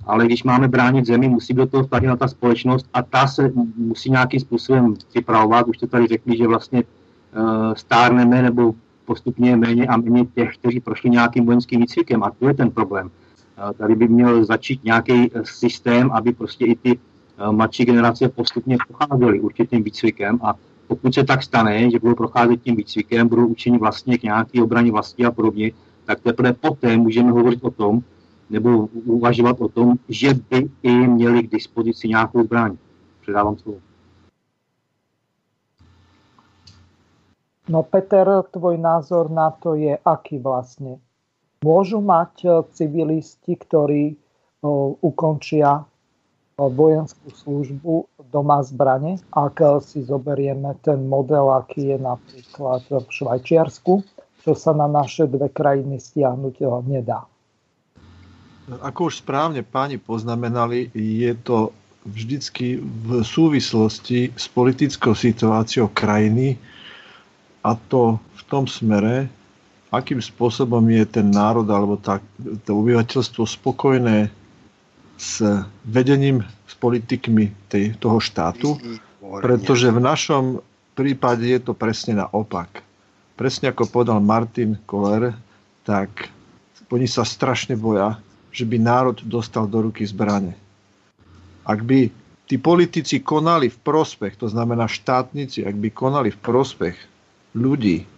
ale 0.09 0.25
když 0.25 0.43
máme 0.43 0.67
bránit 0.67 1.05
zemi, 1.05 1.29
musí 1.29 1.53
do 1.53 1.65
toho 1.65 1.83
vtažena 1.83 2.15
ta 2.15 2.27
společnost 2.27 2.89
a 2.93 3.01
ta 3.01 3.27
se 3.27 3.51
musí 3.77 4.11
nějakým 4.11 4.39
způsobem 4.39 4.93
připravovat. 5.09 5.67
Už 5.67 5.77
to 5.77 5.87
tady 5.87 6.07
řekli, 6.07 6.37
že 6.37 6.47
vlastně 6.47 6.83
uh, 6.83 7.73
stárneme 7.73 8.41
nebo 8.41 8.73
postupně 9.05 9.55
méně 9.55 9.87
a 9.87 9.97
méně 9.97 10.25
těch, 10.25 10.57
kteří 10.57 10.79
prošli 10.79 11.09
nějakým 11.09 11.45
vojenským 11.45 11.79
výcvikem. 11.79 12.23
A 12.23 12.31
to 12.39 12.47
je 12.47 12.53
ten 12.53 12.71
problém. 12.71 13.05
Uh, 13.07 13.73
tady 13.73 13.95
by 13.95 14.07
měl 14.07 14.45
začít 14.45 14.83
nějaký 14.83 15.31
systém, 15.43 16.11
aby 16.11 16.33
prostě 16.33 16.65
i 16.65 16.75
ty 16.75 16.99
mladší 17.51 17.85
generace 17.85 18.29
postupně 18.29 18.77
procházely 18.87 19.39
určitým 19.39 19.83
výcvikem 19.83 20.39
a 20.43 20.55
pokud 20.87 21.13
se 21.13 21.23
tak 21.23 21.43
stane, 21.43 21.91
že 21.91 21.99
budou 21.99 22.15
procházet 22.15 22.61
tím 22.61 22.75
výcvikem, 22.75 23.27
budou 23.27 23.47
učeni 23.47 23.77
vlastně 23.77 24.17
k 24.17 24.23
nějaké 24.23 24.63
obraně 24.63 24.91
vlasti 24.91 25.25
a 25.25 25.31
podobně, 25.31 25.71
tak 26.05 26.19
teprve 26.19 26.53
poté 26.53 26.97
můžeme 26.97 27.31
hovořit 27.31 27.63
o 27.63 27.71
tom, 27.71 28.01
nebo 28.49 28.85
uvažovat 29.05 29.61
o 29.61 29.67
tom, 29.67 29.95
že 30.09 30.33
by 30.33 30.69
i 30.83 30.91
měli 30.91 31.43
k 31.43 31.51
dispozici 31.51 32.07
nějakou 32.07 32.43
zbraň. 32.43 32.77
Předávám 33.21 33.57
slovo. 33.57 33.79
No 37.69 37.83
Peter, 37.83 38.25
tvoj 38.51 38.77
názor 38.77 39.29
na 39.29 39.53
to 39.53 39.77
je 39.77 39.93
aký 40.01 40.41
vlastne? 40.41 40.97
Môžu 41.61 42.01
mať 42.01 42.33
e, 42.41 42.49
civilisti, 42.73 43.53
ktorí 43.53 44.17
o, 44.65 44.97
ukončia 45.05 45.85
o, 46.57 46.65
vojenskú 46.65 47.29
službu 47.29 48.09
doma 48.33 48.65
zbrane, 48.65 49.21
ak 49.29 49.85
si 49.85 50.01
zoberieme 50.01 50.81
ten 50.81 51.05
model, 51.05 51.53
aký 51.53 51.93
je 51.93 51.97
napríklad 52.01 52.89
v 52.89 53.05
Švajčiarsku, 53.05 54.01
čo 54.41 54.51
sa 54.57 54.73
na 54.73 54.89
naše 54.89 55.29
dve 55.29 55.53
krajiny 55.53 56.01
stiahnuť 56.01 56.65
nedá. 56.89 57.29
Ako 58.85 59.09
už 59.09 59.25
správne 59.25 59.65
páni 59.65 59.97
poznamenali, 59.97 60.93
je 60.93 61.33
to 61.41 61.73
vždycky 62.05 62.79
v 62.79 63.25
súvislosti 63.25 64.33
s 64.37 64.45
politickou 64.49 65.17
situáciou 65.17 65.89
krajiny, 65.89 66.55
a 67.63 67.75
to 67.75 68.15
v 68.39 68.41
tom 68.47 68.63
smere, 68.65 69.27
akým 69.91 70.23
spôsobom 70.23 70.85
je 70.87 71.03
ten 71.09 71.27
národ 71.27 71.67
alebo 71.67 71.99
tá, 71.99 72.23
to 72.63 72.71
obyvateľstvo 72.71 73.43
spokojné 73.43 74.31
s 75.19 75.43
vedením, 75.83 76.45
s 76.69 76.73
politikmi 76.79 77.51
tej, 77.67 77.97
toho 77.99 78.23
štátu, 78.23 78.79
pretože 79.43 79.91
v 79.91 79.99
našom 79.99 80.63
prípade 80.95 81.43
je 81.43 81.59
to 81.59 81.75
presne 81.75 82.23
naopak. 82.23 82.85
Presne 83.35 83.75
ako 83.75 83.89
povedal 83.91 84.23
Martin 84.23 84.79
Koller, 84.87 85.35
tak 85.83 86.31
oni 86.87 87.09
sa 87.09 87.27
strašne 87.27 87.75
boja, 87.75 88.15
že 88.49 88.65
by 88.65 88.77
národ 88.81 89.17
dostal 89.25 89.69
do 89.69 89.85
ruky 89.89 90.05
zbrane. 90.05 90.57
Ak 91.65 91.85
by 91.85 92.09
tí 92.49 92.57
politici 92.57 93.21
konali 93.21 93.69
v 93.69 93.77
prospech, 93.77 94.41
to 94.41 94.49
znamená 94.49 94.89
štátnici, 94.89 95.61
ak 95.65 95.75
by 95.77 95.89
konali 95.93 96.33
v 96.33 96.39
prospech 96.41 96.97
ľudí. 97.53 98.09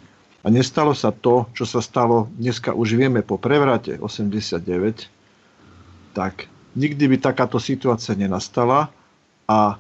A 0.42 0.50
nestalo 0.50 0.96
sa 0.98 1.14
to, 1.14 1.52
čo 1.54 1.68
sa 1.68 1.84
stalo, 1.84 2.32
dneska 2.40 2.74
už 2.74 2.98
vieme 2.98 3.22
po 3.22 3.38
prevrate 3.38 4.00
89, 4.00 5.12
tak 6.18 6.48
nikdy 6.74 7.04
by 7.12 7.18
takáto 7.20 7.60
situácia 7.60 8.16
nenastala 8.16 8.90
a 9.46 9.76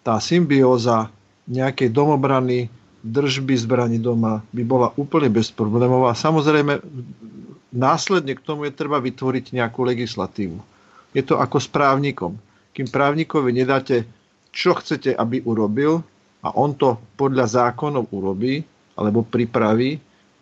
tá 0.00 0.16
symbióza 0.18 1.12
nejakej 1.46 1.92
domobrany, 1.92 2.72
držby 3.00 3.56
zbraní 3.56 3.98
doma 4.00 4.44
by 4.52 4.62
bola 4.64 4.88
úplne 4.96 5.32
bezproblémová. 5.32 6.12
Samozrejme, 6.16 6.80
následne 7.74 8.34
k 8.34 8.44
tomu 8.44 8.66
je 8.68 8.74
treba 8.74 8.98
vytvoriť 8.98 9.54
nejakú 9.54 9.86
legislatívu. 9.86 10.58
Je 11.14 11.22
to 11.26 11.38
ako 11.38 11.58
s 11.58 11.68
právnikom. 11.70 12.38
Kým 12.70 12.86
právnikovi 12.86 13.50
nedáte, 13.50 14.06
čo 14.54 14.78
chcete, 14.78 15.14
aby 15.14 15.42
urobil, 15.42 16.02
a 16.40 16.48
on 16.56 16.72
to 16.74 16.96
podľa 17.18 17.46
zákonov 17.46 18.08
urobí, 18.14 18.64
alebo 18.96 19.26
pripraví, 19.26 20.00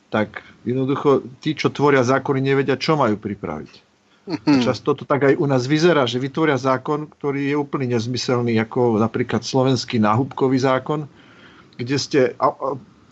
tak 0.08 0.40
jednoducho 0.64 1.24
tí, 1.42 1.52
čo 1.52 1.68
tvoria 1.68 2.00
zákony, 2.00 2.40
nevedia, 2.40 2.80
čo 2.80 2.96
majú 2.96 3.20
pripraviť. 3.20 3.88
A 4.28 4.60
mhm. 4.60 4.60
často 4.60 4.92
to 4.92 5.08
tak 5.08 5.24
aj 5.24 5.34
u 5.40 5.46
nás 5.48 5.64
vyzerá, 5.64 6.04
že 6.04 6.20
vytvoria 6.20 6.60
zákon, 6.60 7.08
ktorý 7.08 7.48
je 7.48 7.56
úplne 7.56 7.96
nezmyselný, 7.96 8.60
ako 8.60 9.00
napríklad 9.00 9.40
slovenský 9.40 9.96
náhubkový 9.96 10.60
zákon, 10.60 11.08
kde 11.80 11.96
ste 11.96 12.20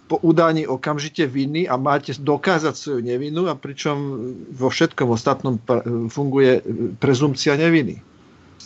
po 0.06 0.22
udaní 0.22 0.66
okamžite 0.66 1.26
vinní 1.26 1.66
a 1.66 1.74
máte 1.74 2.14
dokázať 2.14 2.74
svoju 2.78 3.00
nevinu 3.02 3.50
a 3.50 3.58
pričom 3.58 4.22
vo 4.54 4.70
všetkom 4.70 5.10
ostatnom 5.10 5.58
funguje 6.06 6.62
prezumcia 7.02 7.58
neviny. 7.58 7.98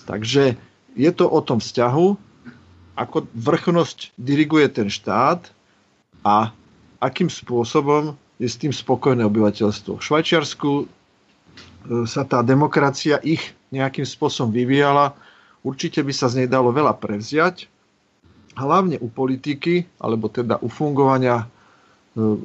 Takže 0.04 0.60
je 0.96 1.10
to 1.16 1.24
o 1.24 1.40
tom 1.40 1.64
vzťahu, 1.64 2.06
ako 3.00 3.16
vrchnosť 3.32 4.12
diriguje 4.20 4.68
ten 4.68 4.92
štát 4.92 5.48
a 6.20 6.52
akým 7.00 7.32
spôsobom 7.32 8.12
je 8.36 8.48
s 8.48 8.60
tým 8.60 8.72
spokojné 8.72 9.24
obyvateľstvo. 9.24 9.96
V 9.96 10.04
Švajčiarsku 10.04 10.70
e, 10.80 10.84
sa 12.04 12.24
tá 12.28 12.44
demokracia 12.44 13.20
ich 13.24 13.56
nejakým 13.72 14.04
spôsobom 14.04 14.52
vyvíjala. 14.52 15.16
Určite 15.64 16.04
by 16.04 16.12
sa 16.12 16.28
z 16.28 16.44
nej 16.44 16.48
dalo 16.48 16.72
veľa 16.72 16.96
prevziať. 16.96 17.68
Hlavne 18.58 18.98
u 18.98 19.08
politiky, 19.08 19.86
alebo 20.02 20.26
teda 20.26 20.58
u 20.58 20.68
fungovania 20.68 21.44
e, 21.44 21.46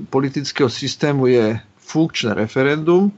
politického 0.09 0.69
systému 0.69 1.25
je 1.29 1.57
funkčné 1.81 2.37
referendum, 2.37 3.09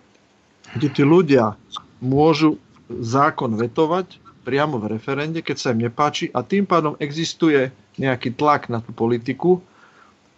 kde 0.75 0.87
tí 0.91 1.03
ľudia 1.03 1.55
môžu 2.03 2.59
zákon 2.87 3.55
vetovať 3.55 4.19
priamo 4.47 4.79
v 4.79 4.95
referende, 4.95 5.43
keď 5.43 5.55
sa 5.59 5.71
im 5.75 5.83
nepáči 5.83 6.31
a 6.31 6.39
tým 6.39 6.63
pádom 6.63 6.95
existuje 7.03 7.67
nejaký 7.99 8.31
tlak 8.39 8.71
na 8.71 8.79
tú 8.79 8.95
politiku, 8.95 9.59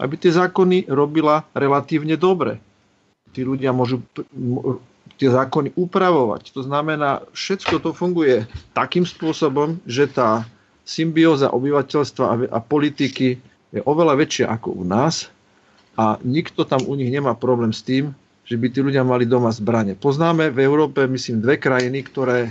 aby 0.01 0.17
tie 0.17 0.33
zákony 0.33 0.89
robila 0.89 1.45
relatívne 1.53 2.17
dobre. 2.17 2.57
Tí 3.29 3.45
ľudia 3.45 3.69
môžu 3.69 4.01
tie 5.19 5.29
zákony 5.29 5.75
upravovať. 5.75 6.55
To 6.55 6.65
znamená, 6.65 7.21
všetko 7.35 7.83
to 7.83 7.91
funguje 7.91 8.47
takým 8.71 9.03
spôsobom, 9.03 9.77
že 9.83 10.07
tá 10.09 10.47
symbióza 10.89 11.53
obyvateľstva 11.53 12.49
a 12.49 12.59
politiky 12.65 13.37
je 13.69 13.81
oveľa 13.85 14.17
väčšia 14.17 14.45
ako 14.49 14.81
u 14.81 14.83
nás 14.89 15.29
a 15.93 16.17
nikto 16.25 16.65
tam 16.65 16.81
u 16.89 16.97
nich 16.97 17.13
nemá 17.13 17.37
problém 17.37 17.69
s 17.69 17.85
tým, 17.85 18.09
že 18.49 18.57
by 18.57 18.73
tí 18.73 18.81
ľudia 18.81 19.05
mali 19.05 19.29
doma 19.29 19.53
zbranie. 19.53 19.93
Poznáme 19.93 20.49
v 20.49 20.65
Európe, 20.65 21.05
myslím, 21.05 21.45
dve 21.45 21.61
krajiny, 21.61 22.01
ktoré 22.01 22.49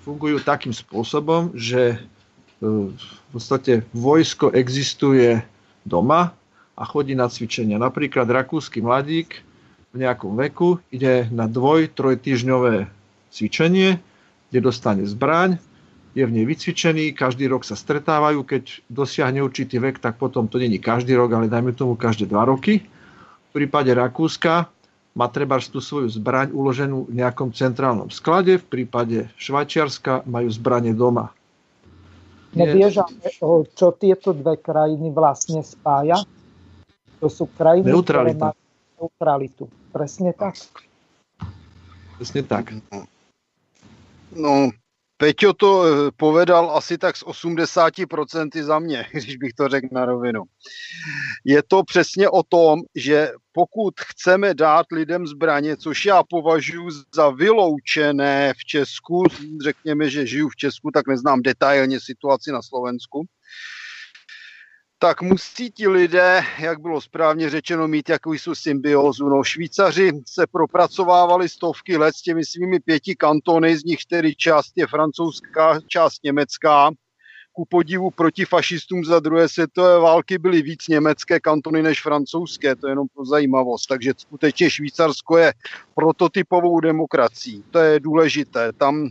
fungujú 0.00 0.40
takým 0.40 0.72
spôsobom, 0.72 1.52
že 1.52 1.94
e, 1.94 1.96
v 2.96 3.26
podstate 3.28 3.84
vojsko 3.92 4.56
existuje 4.56 5.44
doma 5.84 6.32
a 6.72 6.82
chodí 6.88 7.12
na 7.12 7.28
cvičenia. 7.28 7.76
Napríklad 7.76 8.24
rakúsky 8.32 8.80
mladík 8.80 9.44
v 9.92 9.96
nejakom 10.00 10.32
veku 10.40 10.80
ide 10.88 11.28
na 11.28 11.44
dvoj, 11.44 11.92
troj 11.92 12.16
týždňové 12.16 12.88
cvičenie, 13.28 14.00
kde 14.48 14.58
dostane 14.64 15.04
zbraň, 15.04 15.60
je 16.12 16.24
v 16.28 16.34
nej 16.34 16.44
vycvičený, 16.44 17.16
každý 17.16 17.48
rok 17.48 17.64
sa 17.64 17.72
stretávajú, 17.72 18.44
keď 18.44 18.84
dosiahne 18.92 19.40
určitý 19.40 19.80
vek, 19.80 19.96
tak 19.96 20.20
potom 20.20 20.44
to 20.44 20.60
není 20.60 20.76
každý 20.76 21.16
rok, 21.16 21.32
ale 21.32 21.48
dajme 21.48 21.72
tomu 21.72 21.96
každé 21.96 22.28
dva 22.28 22.44
roky. 22.44 22.84
V 23.48 23.50
prípade 23.56 23.88
Rakúska 23.92 24.68
má 25.12 25.26
treba 25.28 25.60
tú 25.60 25.80
svoju 25.80 26.08
zbraň 26.12 26.52
uloženú 26.52 27.08
v 27.08 27.20
nejakom 27.20 27.52
centrálnom 27.52 28.12
sklade, 28.12 28.60
v 28.60 28.66
prípade 28.68 29.28
Švajčiarska 29.40 30.24
majú 30.28 30.48
zbranie 30.52 30.92
doma. 30.92 31.32
No 32.52 32.68
vieš, 32.68 33.00
čo 33.72 33.96
tieto 33.96 34.36
dve 34.36 34.60
krajiny 34.60 35.08
vlastne 35.08 35.64
spája? 35.64 36.20
To 37.24 37.32
sú 37.32 37.48
krajiny, 37.48 37.88
Neutralita. 37.88 38.52
ktoré 38.52 38.52
majú 38.52 38.60
neutralitu. 39.00 39.64
Presne 39.92 40.36
tak. 40.36 40.60
Presne 42.20 42.42
tak. 42.44 42.76
No, 44.36 44.68
Peťo 45.22 45.52
to 45.52 45.70
eh, 45.86 46.10
povedal 46.16 46.70
asi 46.74 46.98
tak 46.98 47.16
z 47.16 47.22
80% 47.22 48.62
za 48.62 48.78
mě, 48.78 49.06
když 49.12 49.36
bych 49.36 49.52
to 49.52 49.68
řekl 49.68 49.86
na 49.92 50.04
rovinu. 50.04 50.42
Je 51.44 51.62
to 51.62 51.84
přesně 51.84 52.28
o 52.28 52.42
tom, 52.42 52.80
že 52.94 53.30
pokud 53.52 53.94
chceme 54.00 54.54
dát 54.54 54.86
lidem 54.92 55.26
zbraně, 55.26 55.76
což 55.76 56.04
já 56.04 56.22
považuji 56.22 56.90
za 57.14 57.30
vyloučené 57.30 58.52
v 58.58 58.64
Česku, 58.64 59.24
řekněme, 59.62 60.10
že 60.10 60.26
žiju 60.26 60.48
v 60.48 60.56
Česku, 60.56 60.90
tak 60.90 61.06
neznám 61.06 61.42
detailně 61.42 62.00
situaci 62.00 62.52
na 62.52 62.62
Slovensku, 62.62 63.24
tak 65.02 65.22
musí 65.22 65.70
ti 65.70 65.88
lidé, 65.88 66.42
jak 66.58 66.80
bylo 66.80 67.00
správně 67.00 67.50
řečeno, 67.50 67.88
mít 67.88 68.08
jakousi 68.08 68.50
symbiózu. 68.52 69.28
No, 69.28 69.44
Švýcaři 69.44 70.12
se 70.26 70.46
propracovávali 70.46 71.48
stovky 71.48 71.96
let 71.96 72.14
s 72.14 72.22
těmi 72.22 72.44
svými 72.44 72.80
pěti 72.80 73.14
kantony, 73.14 73.76
z 73.76 73.84
nich 73.84 74.04
tedy 74.04 74.34
část 74.34 74.72
je 74.76 74.86
francouzská, 74.86 75.78
část 75.86 76.24
německá. 76.24 76.90
Ku 77.52 77.64
podivu 77.64 78.10
proti 78.10 78.44
fašistům 78.44 79.04
za 79.04 79.20
druhé 79.20 79.48
světové 79.48 79.98
války 79.98 80.38
byly 80.38 80.62
víc 80.62 80.88
německé 80.88 81.40
kantony 81.40 81.82
než 81.82 82.02
francouzské, 82.02 82.76
to 82.76 82.86
je 82.86 82.90
jenom 82.90 83.06
pro 83.14 83.24
zajímavost. 83.24 83.86
Takže 83.86 84.12
skutečně 84.16 84.70
Švýcarsko 84.70 85.38
je 85.38 85.52
prototypovou 85.94 86.80
demokracií. 86.80 87.64
To 87.70 87.78
je 87.78 88.00
důležité. 88.00 88.72
Tam 88.72 89.10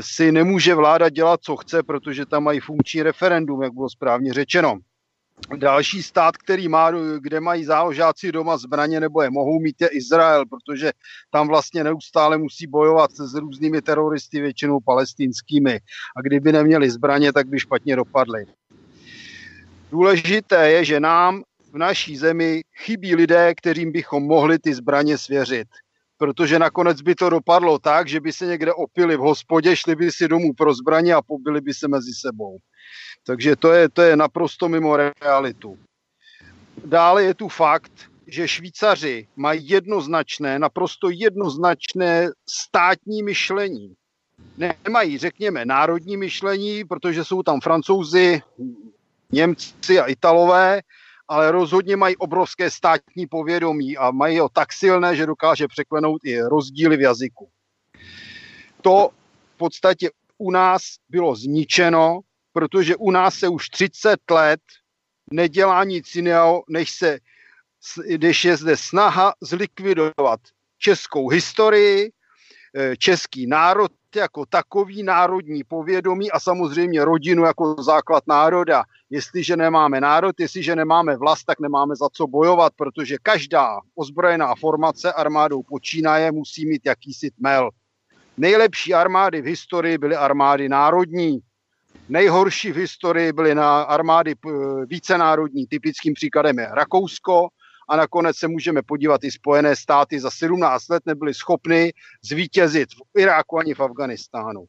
si 0.00 0.32
nemůže 0.32 0.74
vláda 0.74 1.08
dělat, 1.08 1.40
co 1.42 1.56
chce, 1.56 1.82
protože 1.82 2.26
tam 2.26 2.44
mají 2.44 2.60
funkční 2.60 3.02
referendum, 3.02 3.62
jak 3.62 3.72
bylo 3.72 3.90
správně 3.90 4.32
řečeno. 4.32 4.78
Další 5.56 6.02
stát, 6.02 6.36
který 6.36 6.68
má, 6.68 6.90
kde 7.18 7.40
mají 7.40 7.64
záložáci 7.64 8.32
doma 8.32 8.56
zbraně 8.56 9.00
nebo 9.00 9.22
je 9.22 9.30
mohou 9.30 9.60
mít, 9.60 9.80
je 9.80 9.88
Izrael, 9.88 10.46
protože 10.46 10.92
tam 11.30 11.48
vlastně 11.48 11.84
neustále 11.84 12.38
musí 12.38 12.66
bojovat 12.66 13.10
s 13.10 13.34
různými 13.34 13.82
teroristy, 13.82 14.40
většinou 14.40 14.80
palestinskými. 14.80 15.80
A 16.16 16.20
kdyby 16.22 16.52
neměli 16.52 16.90
zbraně, 16.90 17.32
tak 17.32 17.48
by 17.48 17.60
špatně 17.60 17.96
dopadly. 17.96 18.44
Důležité 19.90 20.70
je, 20.70 20.84
že 20.84 21.00
nám 21.00 21.42
v 21.72 21.78
naší 21.78 22.16
zemi 22.16 22.62
chybí 22.76 23.14
lidé, 23.14 23.54
kterým 23.54 23.92
bychom 23.92 24.22
mohli 24.22 24.58
ty 24.58 24.74
zbraně 24.74 25.18
svěřit. 25.18 25.68
Protože 26.20 26.58
nakonec 26.58 27.00
by 27.00 27.14
to 27.14 27.30
dopadlo 27.30 27.78
tak, 27.78 28.08
že 28.08 28.20
by 28.20 28.32
se 28.32 28.46
někde 28.46 28.72
opili 28.72 29.16
v 29.16 29.20
hospodě, 29.20 29.76
šli 29.76 29.96
by 29.96 30.12
si 30.12 30.28
domů 30.28 30.52
pro 30.52 30.74
zbraně 30.74 31.14
a 31.14 31.22
pobili 31.22 31.60
by 31.60 31.74
se 31.74 31.88
mezi 31.88 32.12
sebou. 32.12 32.58
Takže 33.26 33.56
to 33.56 33.72
je, 33.72 33.88
to 33.88 34.02
je 34.02 34.16
naprosto 34.16 34.68
mimo 34.68 34.96
realitu. 34.96 35.78
Dále 36.84 37.24
je 37.24 37.34
tu 37.34 37.48
fakt, 37.48 37.92
že 38.26 38.48
Švýcaři 38.48 39.28
mají 39.36 39.68
jednoznačné, 39.68 40.58
naprosto 40.58 41.10
jednoznačné 41.10 42.30
státní 42.48 43.22
myšlení. 43.22 43.94
Nemají, 44.84 45.18
řekněme, 45.18 45.64
národní 45.64 46.16
myšlení, 46.16 46.84
protože 46.84 47.24
jsou 47.24 47.42
tam 47.42 47.60
francouzi, 47.60 48.40
Němci 49.32 50.00
a 50.00 50.04
Italové, 50.04 50.80
ale 51.30 51.52
rozhodně 51.52 51.96
mají 51.96 52.16
obrovské 52.16 52.70
státní 52.70 53.26
povědomí 53.26 53.96
a 53.96 54.10
mají 54.10 54.38
ho 54.38 54.48
tak 54.48 54.72
silné, 54.72 55.16
že 55.16 55.26
dokáže 55.26 55.68
překlenout 55.68 56.24
i 56.24 56.40
rozdíly 56.42 56.96
v 56.96 57.00
jazyku. 57.00 57.50
To 58.82 59.10
v 59.54 59.56
podstatě 59.56 60.10
u 60.38 60.50
nás 60.50 60.82
bylo 61.08 61.36
zničeno, 61.36 62.20
protože 62.52 62.96
u 62.96 63.10
nás 63.10 63.34
se 63.34 63.48
už 63.48 63.68
30 63.68 64.30
let 64.30 64.60
nedělá 65.30 65.84
nic 65.84 66.14
jiného, 66.14 66.62
než 66.68 66.90
se 66.90 67.18
když 68.06 68.44
je 68.44 68.56
zde 68.56 68.76
snaha 68.76 69.34
zlikvidovat 69.40 70.40
českou 70.78 71.28
historii, 71.28 72.12
eh, 72.76 72.96
český 72.96 73.46
národ 73.46 73.92
jako 74.16 74.46
takový 74.46 75.02
národní 75.02 75.64
povědomí 75.64 76.30
a 76.30 76.40
samozřejmě 76.40 77.04
rodinu 77.04 77.44
jako 77.44 77.76
základ 77.82 78.24
národa. 78.26 78.84
Jestliže 79.10 79.56
nemáme 79.56 80.00
národ, 80.00 80.40
jestliže 80.40 80.76
nemáme 80.76 81.16
vlast, 81.16 81.44
tak 81.44 81.60
nemáme 81.60 81.96
za 81.96 82.08
co 82.12 82.26
bojovat, 82.26 82.72
protože 82.76 83.16
každá 83.22 83.80
ozbrojená 83.94 84.54
formace 84.54 85.12
armádou 85.12 85.62
počínaje 85.62 86.32
musí 86.32 86.66
mít 86.66 86.82
jakýsi 86.86 87.30
tmel. 87.30 87.70
Nejlepší 88.36 88.94
armády 88.94 89.42
v 89.42 89.44
historii 89.44 89.98
byly 89.98 90.16
armády 90.16 90.68
národní. 90.68 91.38
Nejhorší 92.08 92.72
v 92.72 92.76
historii 92.76 93.32
byly 93.32 93.54
na 93.54 93.82
armády 93.82 94.34
vícenárodní. 94.86 95.66
Typickým 95.66 96.14
příkladem 96.14 96.58
je 96.58 96.68
Rakousko, 96.72 97.48
a 97.90 97.96
nakonec 97.96 98.36
se 98.36 98.48
můžeme 98.48 98.82
podívat 98.82 99.24
i 99.24 99.30
Spojené 99.30 99.76
státy 99.76 100.20
za 100.20 100.30
17 100.30 100.88
let 100.88 101.02
nebyly 101.06 101.34
schopny 101.34 101.92
zvítězit 102.22 102.88
v 102.94 103.20
Iráku 103.20 103.58
ani 103.58 103.74
v 103.74 103.80
Afganistánu. 103.80 104.64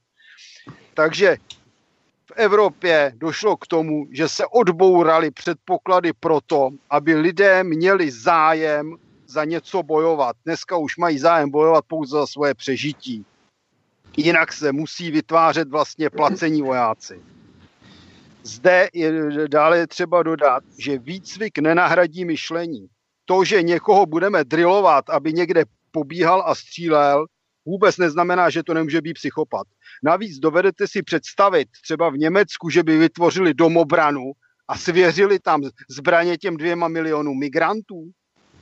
Takže 0.93 1.37
v 2.25 2.31
Evropě 2.35 3.11
došlo 3.15 3.57
k 3.57 3.67
tomu, 3.67 4.07
že 4.11 4.29
se 4.29 4.45
odbouraly 4.45 5.31
předpoklady 5.31 6.13
pro 6.13 6.41
to, 6.45 6.69
aby 6.89 7.15
lidé 7.15 7.63
měli 7.63 8.11
zájem 8.11 8.95
za 9.27 9.43
něco 9.43 9.83
bojovat. 9.83 10.35
Dneska 10.45 10.77
už 10.77 10.97
mají 10.97 11.19
zájem 11.19 11.49
bojovat 11.49 11.85
pouze 11.87 12.17
za 12.17 12.27
svoje 12.27 12.53
přežití. 12.53 13.25
Jinak 14.17 14.53
se 14.53 14.71
musí 14.71 15.11
vytvářet 15.11 15.69
vlastně 15.69 16.09
placení 16.09 16.61
vojáci. 16.61 17.21
Zde 18.43 18.89
je 18.93 19.11
dále 19.47 19.87
třeba 19.87 20.23
dodat, 20.23 20.63
že 20.77 20.97
výcvik 20.97 21.57
nenahradí 21.57 22.25
myšlení 22.25 22.89
to, 23.31 23.43
že 23.43 23.63
někoho 23.63 24.05
budeme 24.05 24.43
drillovat, 24.43 25.09
aby 25.09 25.33
někde 25.33 25.63
pobíhal 25.91 26.43
a 26.45 26.55
střílel, 26.55 27.25
vůbec 27.65 27.97
neznamená, 27.97 28.49
že 28.49 28.63
to 28.63 28.73
nemůže 28.73 29.01
být 29.01 29.13
psychopat. 29.13 29.67
Navíc 30.03 30.39
dovedete 30.39 30.87
si 30.87 31.03
představit 31.03 31.67
třeba 31.83 32.09
v 32.09 32.17
Německu, 32.17 32.69
že 32.69 32.83
by 32.83 32.97
vytvořili 32.97 33.53
domobranu 33.53 34.31
a 34.67 34.77
svěřili 34.77 35.39
tam 35.39 35.61
zbraně 35.89 36.37
těm 36.37 36.57
dvěma 36.57 36.87
milionům 36.87 37.39
migrantů? 37.39 38.11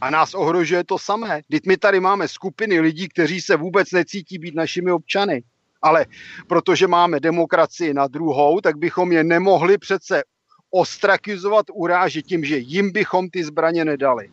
A 0.02 0.10
nás 0.10 0.34
ohrožuje 0.34 0.84
to 0.84 1.00
samé. 1.00 1.42
Teď 1.52 1.66
my 1.66 1.78
tady 1.78 2.00
máme 2.00 2.28
skupiny 2.28 2.80
lidí, 2.80 3.10
kteří 3.10 3.42
se 3.42 3.56
vůbec 3.56 3.92
necítí 3.92 4.38
být 4.38 4.56
našimi 4.56 4.92
občany. 4.92 5.44
Ale 5.82 6.06
protože 6.48 6.88
máme 6.88 7.20
demokracii 7.20 7.94
na 7.94 8.08
druhou, 8.08 8.62
tak 8.62 8.78
bychom 8.78 9.12
je 9.12 9.24
nemohli 9.24 9.78
přece 9.78 10.24
ostrakizovat, 10.72 11.66
urážet 11.74 12.26
tím, 12.26 12.46
že 12.46 12.58
jim 12.58 12.92
bychom 12.92 13.30
ty 13.30 13.44
zbraně 13.44 13.86
nedali. 13.86 14.30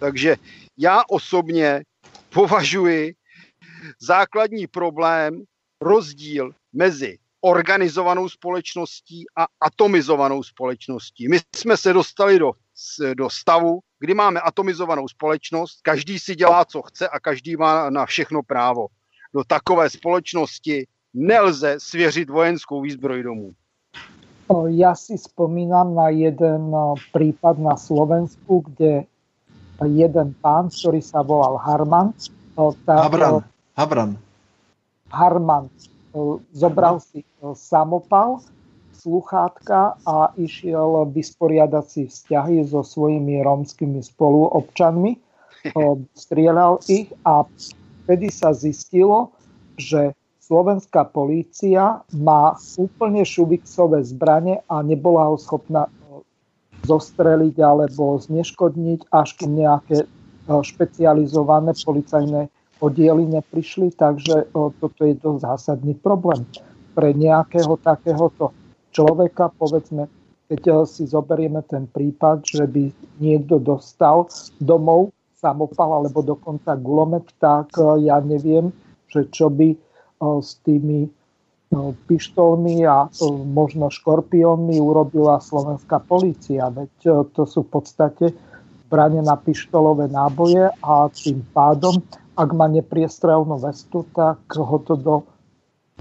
Takže 0.00 0.36
já 0.78 1.02
osobně 1.08 1.82
považuji 2.34 3.14
základní 4.00 4.66
problém 4.66 5.42
rozdíl 5.80 6.50
mezi 6.72 7.18
organizovanou 7.40 8.28
společností 8.28 9.24
a 9.36 9.46
atomizovanou 9.60 10.42
společností. 10.42 11.28
My 11.28 11.38
jsme 11.56 11.76
se 11.76 11.92
dostali 11.92 12.38
do, 12.38 12.52
do 13.14 13.30
stavu, 13.30 13.80
kdy 13.98 14.14
máme 14.14 14.40
atomizovanou 14.40 15.08
společnost, 15.08 15.80
každý 15.82 16.18
si 16.18 16.34
dělá, 16.34 16.64
co 16.64 16.82
chce 16.82 17.08
a 17.08 17.20
každý 17.20 17.56
má 17.56 17.90
na 17.90 18.06
všechno 18.06 18.42
právo. 18.42 18.86
Do 19.34 19.44
takové 19.44 19.90
společnosti 19.90 20.86
nelze 21.14 21.76
svěřit 21.78 22.30
vojenskou 22.30 22.80
výzbroj 22.80 23.22
domů. 23.22 23.52
Ja 24.74 24.98
si 24.98 25.14
spomínam 25.14 25.94
na 25.94 26.10
jeden 26.10 26.74
prípad 27.14 27.62
na 27.62 27.78
Slovensku, 27.78 28.66
kde 28.66 29.06
jeden 29.88 30.36
pán, 30.40 30.68
ktorý 30.68 31.00
sa 31.00 31.24
volal 31.24 31.56
Harman. 31.60 32.12
Tak, 32.56 33.08
Habran. 33.08 33.40
Habran. 33.78 34.10
Harman 35.10 35.72
zobral 36.52 37.00
si 37.00 37.24
samopal, 37.54 38.42
sluchátka 38.94 39.96
a 40.04 40.34
išiel 40.36 41.08
vysporiadať 41.08 41.84
si 41.86 42.02
vzťahy 42.10 42.66
so 42.66 42.84
svojimi 42.84 43.40
rómskymi 43.40 44.02
spoluobčanmi. 44.02 45.12
Strieľal 46.24 46.82
ich 46.90 47.08
a 47.24 47.46
vtedy 48.04 48.28
sa 48.32 48.52
zistilo, 48.52 49.32
že 49.80 50.12
slovenská 50.44 51.08
polícia 51.14 52.02
má 52.12 52.58
úplne 52.76 53.22
šubiksové 53.22 54.02
zbranie 54.02 54.60
a 54.66 54.82
nebola 54.82 55.30
ho 55.30 55.36
schopná 55.38 55.86
zostreliť 56.84 57.56
alebo 57.60 58.16
zneškodniť, 58.20 59.12
až 59.12 59.28
kým 59.36 59.52
nejaké 59.60 60.04
e, 60.04 60.06
špecializované 60.48 61.76
policajné 61.76 62.48
oddiely 62.80 63.28
neprišli, 63.28 63.92
takže 63.96 64.44
e, 64.44 64.46
toto 64.52 65.00
je 65.04 65.14
dosť 65.16 65.40
zásadný 65.44 65.92
problém. 66.00 66.44
Pre 66.96 67.10
nejakého 67.12 67.76
takéhoto 67.80 68.56
človeka, 68.90 69.52
povedzme, 69.60 70.08
keď 70.48 70.62
e, 70.66 70.72
si 70.88 71.04
zoberieme 71.04 71.60
ten 71.68 71.84
prípad, 71.84 72.44
že 72.48 72.64
by 72.64 72.88
niekto 73.20 73.60
dostal 73.60 74.28
domov 74.58 75.12
samopal 75.36 76.04
alebo 76.04 76.20
dokonca 76.20 76.76
gulomet, 76.76 77.24
tak 77.40 77.72
ja 78.04 78.20
neviem, 78.20 78.68
že 79.08 79.24
čo 79.32 79.48
by 79.48 79.72
s 80.20 80.60
tými 80.68 81.08
pištolmi 82.06 82.82
a 82.86 83.06
možno 83.46 83.94
škorpiónmi 83.94 84.82
urobila 84.82 85.38
slovenská 85.38 86.02
polícia. 86.02 86.66
Veď 86.66 86.94
e, 87.06 87.10
to 87.30 87.46
sú 87.46 87.62
v 87.62 87.70
podstate 87.78 88.26
zbranie 88.90 89.22
na 89.22 89.38
pištolové 89.38 90.10
náboje 90.10 90.66
a 90.82 91.06
tým 91.14 91.46
pádom, 91.54 92.02
ak 92.34 92.50
má 92.58 92.66
nepriestrelnú 92.66 93.62
vestu, 93.62 94.02
tak 94.10 94.42
ho 94.50 94.76
to 94.82 94.98
do 94.98 95.14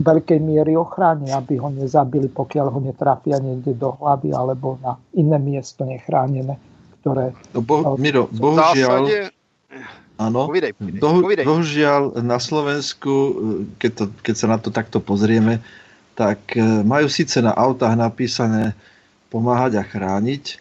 veľkej 0.02 0.40
miery 0.41 0.74
ochráni, 0.74 1.30
aby 1.30 1.62
ho 1.62 1.70
nezabili, 1.70 2.34
pokiaľ 2.34 2.68
ho 2.74 2.80
netrafia 2.82 3.38
niekde 3.38 3.78
do 3.78 3.94
hlavy 4.02 4.34
alebo 4.34 4.82
na 4.82 4.98
iné 5.14 5.38
miesto 5.38 5.86
nechránené, 5.86 6.58
ktoré... 7.04 7.36
No, 7.54 7.62
bo, 7.62 7.94
Miro, 8.00 8.26
bohužiaľ, 8.32 9.30
Áno, 10.20 10.52
povidej, 10.52 10.76
povidej, 10.76 11.00
Bohu, 11.00 11.20
povidej. 11.24 11.46
bohužiaľ 11.48 12.20
na 12.20 12.44
Slovensku, 12.44 13.12
keď, 13.80 13.91
to, 13.96 14.04
keď 14.20 14.36
sa 14.36 14.48
na 14.52 14.60
to 14.60 14.68
takto 14.68 15.00
pozrieme, 15.00 15.64
tak 16.20 16.60
e, 16.60 16.84
majú 16.84 17.08
síce 17.08 17.40
na 17.40 17.56
autách 17.56 17.96
napísané 17.96 18.76
pomáhať 19.32 19.80
a 19.80 19.84
chrániť, 19.88 20.60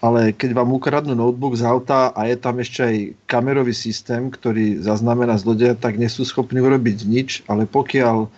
ale 0.00 0.32
keď 0.32 0.56
vám 0.56 0.72
ukradnú 0.72 1.12
notebook 1.12 1.60
z 1.60 1.68
auta 1.68 2.08
a 2.16 2.24
je 2.24 2.40
tam 2.40 2.56
ešte 2.56 2.80
aj 2.80 2.96
kamerový 3.28 3.76
systém, 3.76 4.32
ktorý 4.32 4.80
zaznamená 4.80 5.36
zlodeja, 5.36 5.76
tak 5.76 6.00
nie 6.00 6.08
sú 6.08 6.24
schopní 6.24 6.64
urobiť 6.64 6.98
nič, 7.04 7.28
ale 7.52 7.68
pokiaľ 7.68 8.16
e, 8.24 8.28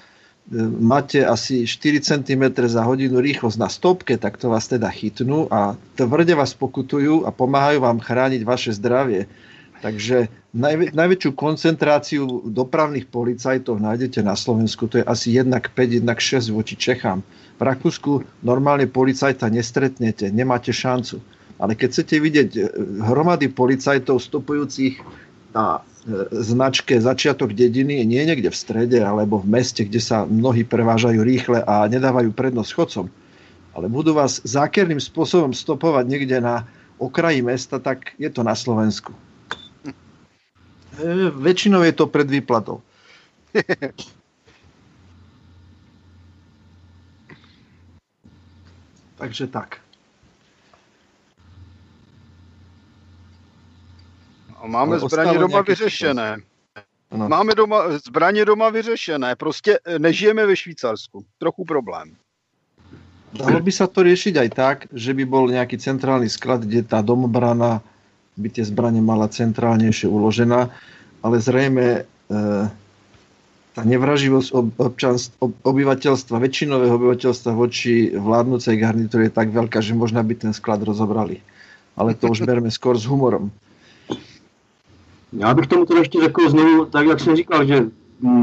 máte 0.83 1.23
asi 1.23 1.71
4 1.71 2.03
cm 2.03 2.51
za 2.67 2.83
hodinu 2.83 3.23
rýchlosť 3.23 3.59
na 3.63 3.71
stopke, 3.71 4.19
tak 4.19 4.43
to 4.43 4.51
vás 4.51 4.67
teda 4.67 4.91
chytnú 4.91 5.47
a 5.55 5.79
tvrde 5.95 6.35
vás 6.35 6.51
pokutujú 6.51 7.23
a 7.23 7.31
pomáhajú 7.31 7.79
vám 7.79 8.03
chrániť 8.03 8.43
vaše 8.43 8.75
zdravie. 8.75 9.31
Takže 9.79 10.27
najvä, 10.59 10.91
najväčšiu 10.91 11.31
koncentráciu 11.39 12.51
dopravných 12.51 13.07
policajtov 13.07 13.79
nájdete 13.79 14.27
na 14.27 14.35
Slovensku, 14.35 14.91
to 14.91 14.99
je 14.99 15.05
asi 15.07 15.39
1 15.39 15.55
k 15.63 15.67
5, 15.71 16.03
1 16.03 16.19
k 16.19 16.21
6 16.43 16.51
voči 16.51 16.75
Čechám. 16.75 17.23
V 17.59 17.63
Rakúsku 17.63 18.27
normálne 18.43 18.91
policajta 18.91 19.47
nestretnete, 19.51 20.35
nemáte 20.35 20.75
šancu. 20.75 21.23
Ale 21.59 21.75
keď 21.75 21.89
chcete 21.91 22.17
vidieť 22.23 22.51
e, 22.55 22.61
hromady 23.03 23.51
policajtov 23.51 24.23
stopujúcich 24.23 25.03
na 25.55 25.79
e, 25.79 25.81
značke 26.39 26.99
začiatok 27.03 27.51
dediny, 27.51 28.07
nie 28.07 28.23
niekde 28.23 28.51
v 28.51 28.59
strede 28.59 28.99
alebo 29.03 29.43
v 29.43 29.59
meste, 29.59 29.83
kde 29.83 29.99
sa 29.99 30.23
mnohí 30.23 30.63
prevážajú 30.63 31.19
rýchle 31.19 31.59
a 31.67 31.87
nedávajú 31.91 32.31
prednosť 32.31 32.71
chodcom, 32.79 33.07
ale 33.75 33.87
budú 33.91 34.15
vás 34.15 34.39
zákerným 34.47 35.03
spôsobom 35.03 35.51
stopovať 35.51 36.05
niekde 36.07 36.39
na 36.39 36.63
okraji 37.03 37.43
mesta, 37.43 37.83
tak 37.83 38.15
je 38.23 38.31
to 38.31 38.47
na 38.47 38.55
Slovensku. 38.55 39.11
E, 40.99 41.31
väčšinou 41.31 41.83
je 41.83 41.93
to 41.93 42.07
pred 42.07 42.31
výplatou. 42.31 42.83
Takže 49.19 49.47
tak. 49.47 49.79
A 54.57 54.67
máme 54.67 54.99
zbraně 54.99 55.39
doma 55.39 55.61
vyřešené. 55.61 56.37
Ano. 57.11 57.29
Máme 57.29 57.55
doma, 57.55 57.99
zbraně 58.07 58.45
doma 58.45 58.71
vyřešené. 58.71 59.37
Prostě 59.37 59.79
e, 59.85 59.99
nežijeme 59.99 60.47
ve 60.47 60.57
Švýcarsku. 60.57 61.25
Trochu 61.39 61.65
problém. 61.65 62.17
Dalo 63.29 63.61
by 63.61 63.69
sa 63.69 63.85
to 63.85 64.09
riešiť 64.09 64.41
aj 64.41 64.49
tak, 64.57 64.77
že 64.89 65.13
by 65.13 65.29
bol 65.29 65.53
nejaký 65.53 65.77
centrálny 65.77 66.33
sklad, 66.33 66.65
kde 66.65 66.81
tá 66.81 67.05
domobrana 67.05 67.85
by 68.39 68.49
tie 68.55 68.65
zbranie 68.65 69.03
mala 69.03 69.27
centrálnejšie 69.27 70.07
uložená, 70.07 70.71
ale 71.27 71.37
zrejme 71.43 71.87
e, 71.87 72.01
tá 73.75 73.83
nevraživosť 73.83 74.49
občanst, 74.79 75.35
obyvateľstva, 75.43 76.39
väčšinového 76.39 76.95
obyvateľstva 76.95 77.51
voči 77.55 78.15
vládnúcej 78.15 78.79
garnitúre 78.79 79.27
je 79.27 79.35
tak 79.35 79.51
veľká, 79.51 79.83
že 79.83 79.99
možná 79.99 80.23
by 80.23 80.35
ten 80.39 80.53
sklad 80.55 80.87
rozobrali. 80.87 81.43
Ale 81.99 82.15
to 82.15 82.31
už 82.31 82.47
berme 82.47 82.71
skôr 82.71 82.95
s 82.95 83.07
humorom. 83.07 83.51
Já 85.33 85.55
bych 85.55 85.67
tomu 85.67 85.85
to 85.85 85.97
ještě 85.97 86.21
řekl 86.21 86.51
znovu, 86.51 86.85
tak 86.85 87.07
jak 87.07 87.21
jsem 87.21 87.37
říkal, 87.37 87.65
že 87.65 87.87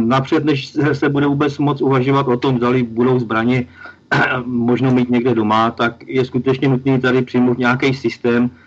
napřed, 0.06 0.46
než 0.46 0.78
se 0.94 1.10
bude 1.10 1.28
vůbec 1.28 1.58
moc 1.58 1.82
uvažovat 1.82 2.28
o 2.28 2.38
tom, 2.38 2.58
zda 2.58 2.70
budou 2.84 3.20
zbraně 3.20 3.66
možno 4.46 4.92
mít 4.92 5.10
někde 5.10 5.34
doma, 5.36 5.72
tak 5.72 6.08
je 6.08 6.26
skutečně 6.26 6.68
nutný 6.68 7.02
tady 7.02 7.22
přijmout 7.22 7.58
nějaký 7.58 7.94
systém 7.94 8.50
eh, 8.54 8.65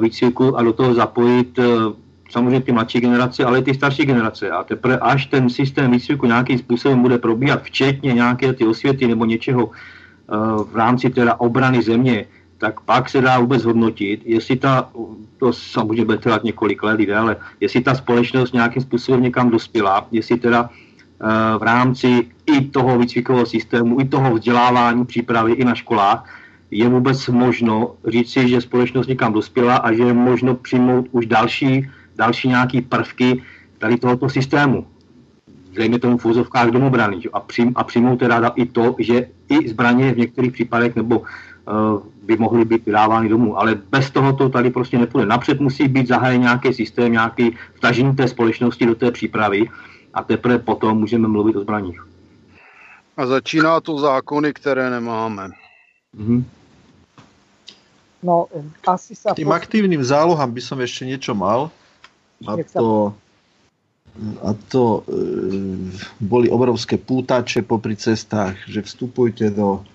výcviku 0.00 0.56
a 0.58 0.62
do 0.62 0.72
toho 0.72 0.94
zapojit 0.94 1.58
eh, 1.58 1.64
samozřejmě 2.30 2.60
ty 2.60 2.72
mladší 2.72 3.00
generace, 3.00 3.44
ale 3.44 3.58
i 3.58 3.62
ty 3.62 3.74
starší 3.74 4.04
generace. 4.04 4.50
A 4.50 4.64
teprve 4.64 4.98
až 4.98 5.26
ten 5.26 5.50
systém 5.50 5.90
výcviku 5.90 6.26
nějakým 6.26 6.58
způsobem 6.58 7.02
bude 7.02 7.18
probíhat, 7.18 7.62
včetně 7.62 8.12
nějaké 8.12 8.52
ty 8.52 8.66
osvěty 8.66 9.06
nebo 9.06 9.24
něčeho 9.24 9.70
eh, 9.70 10.34
v 10.72 10.76
rámci 10.76 11.10
teda 11.10 11.40
obrany 11.40 11.82
země, 11.82 12.26
tak 12.58 12.80
pak 12.80 13.08
se 13.08 13.20
dá 13.20 13.38
vůbec 13.38 13.64
hodnotit, 13.64 14.22
jestli 14.24 14.56
ta, 14.56 14.88
to 15.38 15.52
samozřejmě 15.52 16.04
bude 16.04 16.18
trvat 16.18 16.44
několik 16.44 16.82
let, 16.82 17.00
ale 17.16 17.36
jestli 17.60 17.80
ta 17.80 17.94
společnost 17.94 18.52
nějakým 18.52 18.82
způsobem 18.82 19.22
někam 19.22 19.50
dospěla, 19.50 20.06
jestli 20.10 20.36
teda 20.36 20.70
v 21.58 21.62
rámci 21.62 22.28
i 22.46 22.60
toho 22.60 22.98
výcvikového 22.98 23.46
systému, 23.46 24.00
i 24.00 24.04
toho 24.04 24.34
vzdělávání, 24.34 25.04
přípravy 25.04 25.52
i 25.52 25.64
na 25.64 25.74
školách, 25.74 26.24
je 26.70 26.88
vůbec 26.88 27.28
možno 27.28 27.94
říci, 28.06 28.48
že 28.48 28.60
společnost 28.60 29.06
někam 29.06 29.32
dospěla 29.32 29.76
a 29.76 29.92
že 29.92 30.02
je 30.02 30.12
možno 30.12 30.54
přijmout 30.54 31.06
už 31.10 31.26
další, 31.26 31.90
další 32.16 32.48
nějaký 32.48 32.80
prvky 32.80 33.42
tady 33.78 33.96
tohoto 33.96 34.28
systému. 34.28 34.86
Zřejmě 35.72 35.98
tomu 35.98 36.18
v 36.18 36.24
úzovkách 36.24 36.68
domobrany. 36.68 37.20
A, 37.32 37.40
přijm, 37.40 37.72
a 37.74 37.84
přijmout 37.84 38.16
teda 38.16 38.48
i 38.48 38.66
to, 38.66 38.96
že 38.98 39.28
i 39.48 39.68
zbraně 39.68 40.14
v 40.14 40.18
některých 40.18 40.52
případech 40.52 40.96
nebo 40.96 41.18
uh, 41.18 41.26
by 42.22 42.36
mohly 42.36 42.64
být 42.64 42.86
vydávány 42.86 43.28
domů. 43.28 43.58
Ale 43.58 43.74
bez 43.90 44.10
toho 44.10 44.32
to 44.32 44.48
tady 44.48 44.70
prostě 44.70 44.98
nepůjde. 44.98 45.26
Napřed 45.26 45.60
musí 45.60 45.88
být 45.88 46.08
zahájen 46.08 46.40
nějaký 46.40 46.72
systém, 46.72 47.12
nějaký 47.12 47.56
vtažení 47.74 48.16
té 48.16 48.28
společnosti 48.28 48.86
do 48.86 48.94
té 48.94 49.10
přípravy 49.10 49.68
a 50.14 50.22
teprve 50.22 50.58
potom 50.58 50.98
můžeme 50.98 51.28
mluvit 51.28 51.56
o 51.56 51.60
zbraních. 51.60 52.06
A 53.16 53.26
začíná 53.26 53.80
to 53.80 53.98
zákony, 53.98 54.52
které 54.52 54.90
nemáme. 54.90 55.48
Mm-hmm. 56.18 56.44
No, 58.26 58.50
asi 58.82 59.14
sa... 59.14 59.38
Tým 59.38 59.46
post... 59.46 59.58
aktívnym 59.62 60.02
zálohám 60.02 60.50
by 60.50 60.62
som 60.62 60.78
ešte 60.82 61.06
niečo 61.06 61.30
mal. 61.30 61.70
A 62.42 62.58
to, 62.66 63.14
a 64.42 64.50
to 64.68 64.82
e, 64.82 65.00
boli 66.18 66.50
obrovské 66.50 66.98
pútače 66.98 67.62
popri 67.62 67.94
cestách, 67.94 68.58
že 68.66 68.82
vstupujte 68.82 69.54
do, 69.54 69.86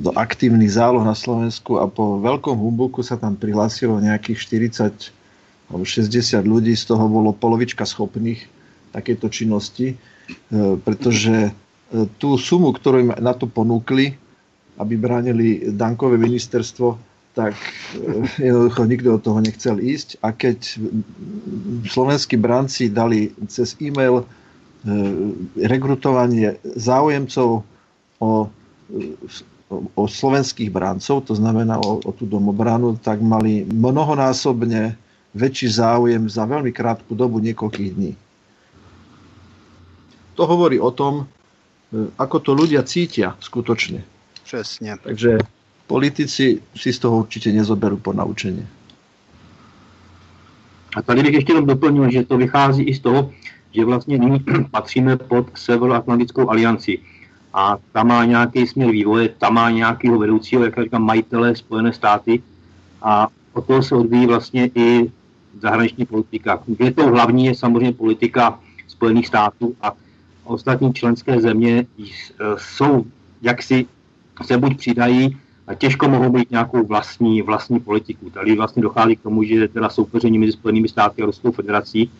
do 0.00 0.14
aktívnych 0.14 0.70
záloh 0.70 1.02
na 1.02 1.12
Slovensku 1.12 1.82
a 1.82 1.90
po 1.90 2.22
veľkom 2.22 2.54
humbuku 2.54 3.02
sa 3.02 3.18
tam 3.18 3.34
prihlásilo 3.34 3.98
nejakých 3.98 4.70
40 4.80 5.12
alebo 5.68 5.84
60 5.84 6.38
ľudí, 6.44 6.72
z 6.76 6.84
toho 6.86 7.04
bolo 7.10 7.34
polovička 7.34 7.82
schopných 7.84 8.46
takéto 8.94 9.26
činnosti, 9.28 9.92
e, 9.92 9.96
pretože 10.80 11.52
tú 12.18 12.34
sumu, 12.40 12.74
ktorú 12.74 12.96
im 13.04 13.10
na 13.20 13.36
to 13.36 13.46
ponúkli, 13.46 14.16
aby 14.80 14.94
bránili 14.98 15.70
Dankové 15.70 16.18
ministerstvo, 16.18 17.13
tak 17.34 17.54
eh, 17.58 18.24
jednoducho 18.38 18.82
nikto 18.86 19.08
od 19.18 19.22
toho 19.22 19.38
nechcel 19.42 19.76
ísť. 19.82 20.22
A 20.22 20.32
keď 20.32 20.78
slovenskí 21.90 22.38
branci 22.38 22.88
dali 22.88 23.34
cez 23.50 23.76
e-mail 23.82 24.22
eh, 24.22 24.26
rekrutovanie 25.66 26.56
záujemcov 26.78 27.66
o, 28.22 28.30
o 29.94 30.02
slovenských 30.06 30.70
brancov, 30.70 31.26
to 31.28 31.34
znamená 31.34 31.82
o, 31.82 32.00
o 32.00 32.10
tú 32.14 32.24
domobranu, 32.24 32.96
tak 33.02 33.20
mali 33.20 33.66
mnohonásobne 33.68 34.94
väčší 35.34 35.68
záujem 35.68 36.30
za 36.30 36.46
veľmi 36.46 36.70
krátku 36.70 37.12
dobu 37.12 37.42
niekoľkých 37.42 37.90
dní. 37.90 38.12
To 40.38 40.42
hovorí 40.46 40.78
o 40.78 40.90
tom, 40.94 41.26
ako 42.18 42.36
to 42.42 42.50
ľudia 42.54 42.82
cítia 42.86 43.38
skutočne. 43.38 44.14
Přesně. 44.44 44.96
Takže 45.02 45.38
politici 45.86 46.62
si 46.76 46.92
z 46.92 46.98
toho 46.98 47.18
určitě 47.18 47.52
nezoberou 47.52 47.96
po 47.96 48.12
naučení. 48.12 48.66
A 50.96 51.02
tady 51.02 51.22
bych 51.22 51.34
ještě 51.34 51.52
jenom 51.52 51.66
doplnil, 51.66 52.10
že 52.10 52.24
to 52.24 52.36
vychází 52.36 52.82
i 52.82 52.94
z 52.94 53.00
toho, 53.00 53.30
že 53.72 53.84
vlastně 53.84 54.18
nyní 54.18 54.40
patříme 54.70 55.16
pod 55.16 55.46
Severoatlantickou 55.54 56.50
alianci. 56.50 56.98
A 57.54 57.78
tam 57.92 58.08
má 58.08 58.24
nějaký 58.24 58.66
směr 58.66 58.90
vývoje, 58.90 59.28
tam 59.28 59.54
má 59.54 59.70
nějakého 59.70 60.18
vedoucího, 60.18 60.64
jak 60.64 60.82
říkám, 60.82 61.02
majitele 61.02 61.56
Spojené 61.56 61.92
státy. 61.92 62.42
A 63.02 63.28
o 63.52 63.62
toho 63.62 63.82
se 63.82 63.94
odvíjí 63.94 64.26
vlastně 64.26 64.70
i 64.74 65.12
zahraniční 65.60 66.06
politika. 66.06 66.62
To 66.94 67.06
hlavní 67.06 67.46
je 67.46 67.54
samozřejmě 67.54 67.92
politika 67.92 68.58
Spojených 68.86 69.26
států 69.26 69.76
a 69.82 69.92
ostatní 70.44 70.94
členské 70.94 71.40
země 71.40 71.86
e, 71.98 72.04
jsou, 72.56 73.04
jak 73.42 73.62
si 73.62 73.86
se 74.42 74.58
buď 74.58 74.76
přidají 74.78 75.36
těžko 75.74 76.08
mohou 76.08 76.32
mít 76.32 76.50
nějakou 76.50 76.86
vlastní, 76.86 77.42
vlastní 77.42 77.80
politiku. 77.80 78.30
Tady 78.30 78.56
vlastně 78.56 78.82
dochází 78.82 79.16
k 79.16 79.22
tomu, 79.22 79.42
že 79.42 79.68
teda 79.68 79.88
soupeření 79.88 80.38
mezi 80.38 80.52
Spojenými 80.52 80.88
státy 80.88 81.22
a 81.22 81.26
Ruskou 81.26 81.52
federací, 81.52 82.10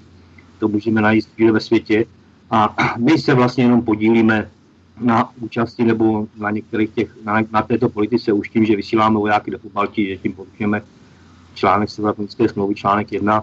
to 0.58 0.68
můžeme 0.68 1.00
najít 1.00 1.28
všude 1.34 1.52
ve 1.52 1.60
světě, 1.60 2.04
a 2.50 2.74
my 2.98 3.18
se 3.18 3.34
vlastně 3.34 3.64
jenom 3.64 3.82
podílíme 3.82 4.50
na 5.00 5.30
účasti 5.40 5.84
nebo 5.84 6.26
na 6.36 6.50
některých 6.50 6.90
těch, 6.90 7.08
na, 7.24 7.42
na 7.52 7.62
této 7.62 7.88
politice 7.88 8.32
už 8.32 8.48
tím, 8.48 8.64
že 8.64 8.76
vysíláme 8.76 9.18
vojáky 9.18 9.50
do 9.50 9.58
Pobaltí, 9.58 10.08
že 10.08 10.16
tím 10.16 10.32
porušujeme 10.32 10.82
článek 11.54 11.90
Severoatlantické 11.90 12.48
smlouvy, 12.48 12.74
článek 12.74 13.12
1 13.12 13.42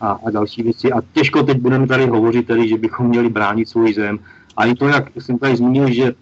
a, 0.00 0.10
a 0.26 0.30
další 0.30 0.62
věci. 0.62 0.92
A 0.92 1.02
těžko 1.12 1.42
teď 1.42 1.58
budeme 1.58 1.86
tady 1.86 2.06
hovořit, 2.06 2.46
tady, 2.46 2.68
že 2.68 2.78
bychom 2.78 3.06
měli 3.06 3.28
bránit 3.28 3.68
svůj 3.68 3.94
zem. 3.94 4.18
A 4.56 4.64
i 4.64 4.74
to, 4.74 4.88
jak 4.88 5.10
jsem 5.18 5.38
tady 5.38 5.56
zmínil, 5.56 5.92
že 5.92 6.12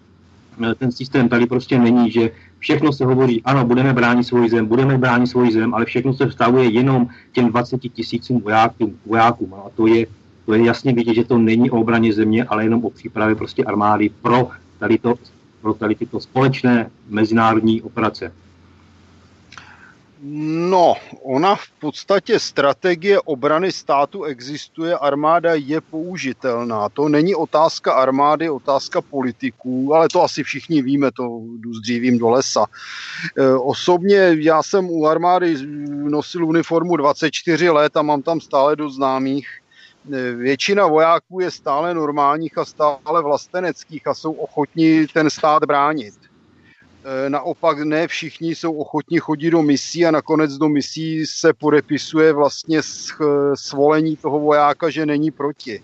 eh, 0.63 0.75
ten 0.75 0.91
systém 0.91 1.29
tady 1.29 1.45
prostě 1.45 1.79
není, 1.79 2.11
že 2.11 2.31
všechno 2.65 2.93
se 2.93 3.05
hovoří, 3.05 3.41
ano, 3.45 3.65
budeme 3.65 3.93
bránit 3.93 4.23
svůj 4.23 4.49
zem, 4.49 4.65
budeme 4.65 4.97
bránit 4.97 5.27
svůj 5.27 5.51
zem, 5.51 5.73
ale 5.73 5.85
všechno 5.85 6.13
se 6.13 6.25
vstavuje 6.25 6.69
jenom 6.69 7.07
těm 7.31 7.49
20 7.49 7.77
tisícům 7.77 8.41
vojákům, 8.41 8.97
vojákům. 9.05 9.53
A 9.53 9.69
to 9.75 9.87
je, 9.87 10.07
to 10.45 10.53
je 10.53 10.65
jasně 10.65 10.93
vidět, 10.93 11.13
že 11.13 11.23
to 11.23 11.37
není 11.37 11.69
o 11.71 11.77
obraně 11.77 12.13
země, 12.13 12.43
ale 12.43 12.63
jenom 12.63 12.85
o 12.85 12.89
přípravě 12.89 13.35
prostě 13.35 13.63
armády 13.63 14.09
pro 14.21 14.49
tady, 14.79 14.97
to, 14.97 15.13
pro 15.61 15.73
tady 15.73 15.95
tyto 15.95 16.19
společné 16.19 16.89
mezinárodní 17.09 17.81
operace. 17.81 18.33
No, 20.27 20.95
ona 21.23 21.55
v 21.55 21.71
podstatě 21.79 22.39
strategie 22.39 23.19
obrany 23.19 23.71
státu 23.71 24.23
existuje, 24.23 24.97
armáda 24.97 25.53
je 25.53 25.81
použitelná. 25.81 26.89
To 26.89 27.09
není 27.09 27.35
otázka 27.35 27.93
armády, 27.93 28.49
otázka 28.49 29.01
politiků, 29.01 29.93
ale 29.95 30.07
to 30.09 30.23
asi 30.23 30.43
všichni 30.43 30.81
víme, 30.81 31.11
to 31.11 31.41
jdu 31.57 31.73
s 31.73 31.81
dřívím 31.81 32.17
do 32.17 32.29
lesa. 32.29 32.65
E, 33.37 33.53
osobně 33.53 34.35
já 34.39 34.63
jsem 34.63 34.89
u 34.89 35.05
armády 35.05 35.55
nosil 35.89 36.45
uniformu 36.45 36.97
24 36.97 37.69
let 37.69 37.97
a 37.97 38.01
mám 38.01 38.21
tam 38.21 38.41
stále 38.41 38.75
do 38.75 38.89
známých. 38.89 39.47
E, 40.13 40.31
většina 40.31 40.87
vojáků 40.87 41.39
je 41.39 41.51
stále 41.51 41.93
normálních 41.93 42.57
a 42.57 42.65
stále 42.65 43.21
vlasteneckých 43.21 44.07
a 44.07 44.13
jsou 44.13 44.31
ochotní 44.31 45.07
ten 45.07 45.29
stát 45.29 45.65
bránit 45.65 46.13
naopak 47.29 47.79
ne 47.79 48.07
všichni 48.07 48.55
jsou 48.55 48.73
ochotní 48.73 49.17
chodit 49.17 49.49
do 49.49 49.61
misí 49.61 50.05
a 50.05 50.11
nakonec 50.11 50.57
do 50.57 50.69
misí 50.69 51.25
se 51.25 51.53
podepisuje 51.53 52.33
vlastně 52.33 52.81
svolení 53.55 54.17
toho 54.17 54.39
vojáka, 54.39 54.89
že 54.89 55.05
není 55.05 55.31
proti. 55.31 55.83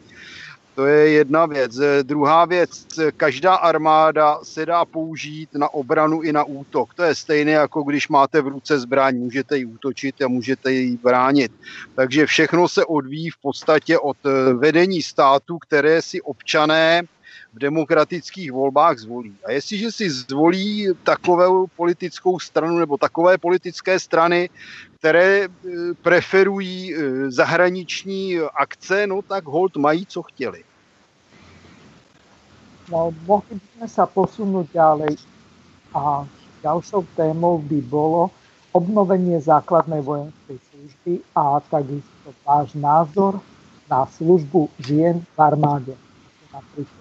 To 0.75 0.85
je 0.85 1.09
jedna 1.09 1.45
věc. 1.45 1.79
Druhá 2.03 2.45
věc, 2.45 2.99
každá 3.17 3.55
armáda 3.55 4.39
se 4.43 4.65
dá 4.65 4.85
použít 4.85 5.49
na 5.53 5.73
obranu 5.73 6.21
i 6.21 6.33
na 6.33 6.43
útok. 6.43 6.93
To 6.93 7.03
je 7.03 7.15
stejné, 7.15 7.51
jako 7.51 7.83
když 7.83 8.07
máte 8.07 8.41
v 8.41 8.47
ruce 8.47 8.79
zbraň, 8.79 9.17
můžete 9.17 9.57
ji 9.57 9.65
útočit 9.65 10.21
a 10.21 10.27
můžete 10.27 10.71
ji 10.71 10.97
bránit. 10.97 11.51
Takže 11.95 12.25
všechno 12.25 12.67
se 12.69 12.85
odvíjí 12.85 13.29
v 13.29 13.37
podstatě 13.41 13.99
od 13.99 14.17
vedení 14.53 15.01
státu, 15.01 15.57
které 15.57 16.01
si 16.01 16.21
občané 16.21 17.03
v 17.53 17.59
demokratických 17.59 18.51
volbách 18.51 18.97
zvolí. 18.97 19.35
A 19.45 19.51
jestliže 19.51 19.91
si 19.91 20.09
zvolí 20.09 20.87
takovou 21.03 21.67
politickou 21.67 22.39
stranu 22.39 22.79
nebo 22.79 22.97
takové 22.97 23.37
politické 23.37 23.99
strany, 23.99 24.49
které 24.99 25.45
eh, 25.45 25.49
preferují 26.01 26.95
eh, 26.95 27.31
zahraniční 27.31 28.39
akce, 28.39 29.07
no 29.07 29.21
tak 29.21 29.45
hold 29.45 29.77
mají, 29.77 30.05
co 30.05 30.23
chtěli. 30.23 30.63
No, 32.91 33.13
mohli 33.25 33.55
bychom 33.55 33.87
se 33.87 34.01
posunout 34.13 34.67
ďalej. 34.73 35.15
A 35.93 36.27
ďalšou 36.63 37.05
témou 37.15 37.57
by 37.57 37.75
bylo 37.75 38.31
obnovení 38.71 39.41
základné 39.41 40.01
vojenské 40.01 40.53
služby 40.71 41.19
a 41.35 41.59
takisto 41.59 42.31
váš 42.45 42.73
názor 42.73 43.41
na 43.89 44.05
službu 44.05 44.69
žien 44.79 45.25
v 45.35 45.41
armáde. 45.41 45.93
Napríklad 46.53 47.00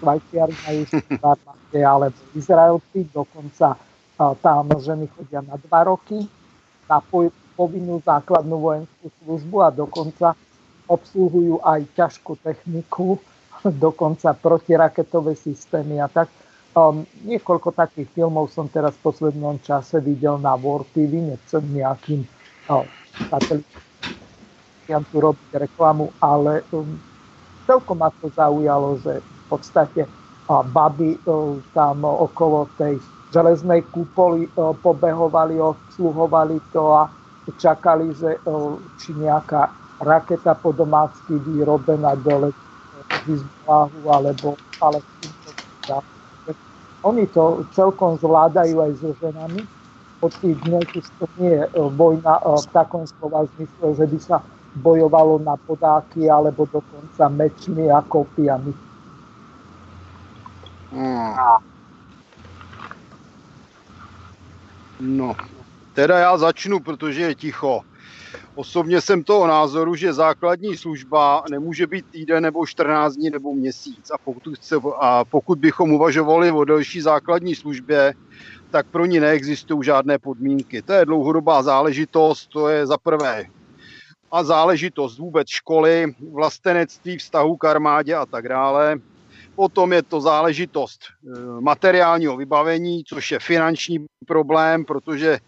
Švajčiari 0.00 0.54
majú 0.64 0.82
armáde, 1.20 1.80
alebo 1.84 2.20
Izraelci, 2.32 3.06
dokonca 3.12 3.76
tam 4.40 4.68
ženy 4.76 5.08
chodia 5.12 5.40
na 5.40 5.56
dva 5.60 5.88
roky 5.88 6.28
na 6.90 6.98
povinnú 7.54 8.02
základnú 8.02 8.56
vojenskú 8.58 9.06
službu 9.22 9.56
a 9.62 9.68
dokonca 9.70 10.34
obsluhujú 10.90 11.62
aj 11.62 11.86
ťažkú 11.94 12.34
techniku, 12.42 13.14
dokonca 13.84 14.34
protiraketové 14.34 15.38
systémy 15.38 16.02
a 16.02 16.10
tak. 16.10 16.26
Um, 16.70 17.02
niekoľko 17.26 17.74
takých 17.74 18.06
filmov 18.14 18.46
som 18.54 18.70
teraz 18.70 18.94
v 18.94 19.10
poslednom 19.10 19.58
čase 19.58 19.98
videl 19.98 20.38
na 20.38 20.54
War 20.54 20.86
TV, 20.94 21.18
nechcem 21.18 21.66
nejakým 21.66 22.22
um, 22.70 22.86
tu 24.86 25.16
robiť 25.18 25.50
reklamu, 25.66 26.14
ale 26.22 26.62
um, 26.70 26.94
celkom 27.66 27.98
ma 27.98 28.14
to 28.14 28.30
zaujalo, 28.30 29.02
že 29.02 29.18
podstate 29.50 30.06
baby 30.70 31.18
tam 31.74 32.02
okolo 32.06 32.66
tej 32.78 32.98
železnej 33.30 33.86
kúpoly 33.94 34.50
pobehovali, 34.82 35.62
obsluhovali 35.62 36.58
to 36.74 36.90
a 36.90 37.06
čakali, 37.58 38.10
že 38.14 38.38
či 38.98 39.14
nejaká 39.14 39.70
raketa 40.02 40.58
po 40.58 40.74
domácky 40.74 41.38
vyrobená 41.38 42.18
dole 42.18 42.50
Hizbahu 43.26 44.10
alebo 44.10 44.58
palestínčov. 44.78 46.02
Oni 47.06 47.24
to 47.30 47.64
celkom 47.72 48.18
zvládajú 48.18 48.82
aj 48.82 48.92
so 48.98 49.14
ženami. 49.22 49.62
Od 50.20 50.32
tých 50.44 50.58
dňov 50.68 50.84
už 50.84 51.06
to 51.16 51.26
nie 51.40 51.56
je 51.56 51.64
vojna 51.96 52.44
v 52.44 52.66
takom 52.76 53.08
slova 53.08 53.48
zmysle, 53.56 53.86
že 53.96 54.04
by 54.04 54.18
sa 54.20 54.36
bojovalo 54.84 55.40
na 55.40 55.56
podáky 55.64 56.28
alebo 56.28 56.68
dokonca 56.68 57.24
mečmi 57.32 57.88
a 57.88 58.04
kopiami 58.04 58.89
Hmm. 60.92 61.34
No, 65.00 65.36
teda 65.94 66.18
já 66.18 66.38
začnu, 66.38 66.80
protože 66.80 67.22
je 67.22 67.34
ticho. 67.34 67.80
Osobně 68.54 69.00
jsem 69.00 69.24
toho 69.24 69.46
názoru, 69.46 69.94
že 69.94 70.12
základní 70.12 70.76
služba 70.76 71.42
nemůže 71.50 71.86
být 71.86 72.04
týden 72.10 72.42
nebo 72.42 72.66
14 72.66 73.14
dní 73.14 73.30
nebo 73.30 73.54
měsíc. 73.54 74.10
A 74.10 74.18
pokud, 74.24 74.56
chce, 74.56 74.76
a 75.00 75.24
pokud 75.24 75.58
bychom 75.58 75.92
uvažovali 75.92 76.50
o 76.50 76.64
delší 76.64 77.00
základní 77.00 77.54
službě, 77.54 78.12
tak 78.70 78.86
pro 78.90 79.06
ní 79.06 79.20
neexistují 79.20 79.84
žádné 79.84 80.18
podmínky. 80.18 80.82
To 80.82 80.92
je 80.92 81.06
dlouhodobá 81.06 81.62
záležitost, 81.62 82.46
to 82.52 82.68
je 82.68 82.86
za 82.86 82.98
prvé 82.98 83.44
a 84.32 84.44
záležitost 84.44 85.18
vůbec 85.18 85.48
školy, 85.48 86.06
vlastenectví, 86.32 87.18
vztahu 87.18 87.56
k 87.56 87.64
armádě 87.64 88.14
a 88.14 88.26
tak 88.26 88.48
dále. 88.48 88.96
Potom 89.60 89.92
je 89.92 90.02
to 90.02 90.20
záležitost 90.20 91.00
eh, 91.04 91.60
materiálního 91.60 92.36
vybavení, 92.36 93.04
což 93.04 93.30
je 93.30 93.38
finanční 93.38 94.06
problém, 94.26 94.84
protože 94.84 95.38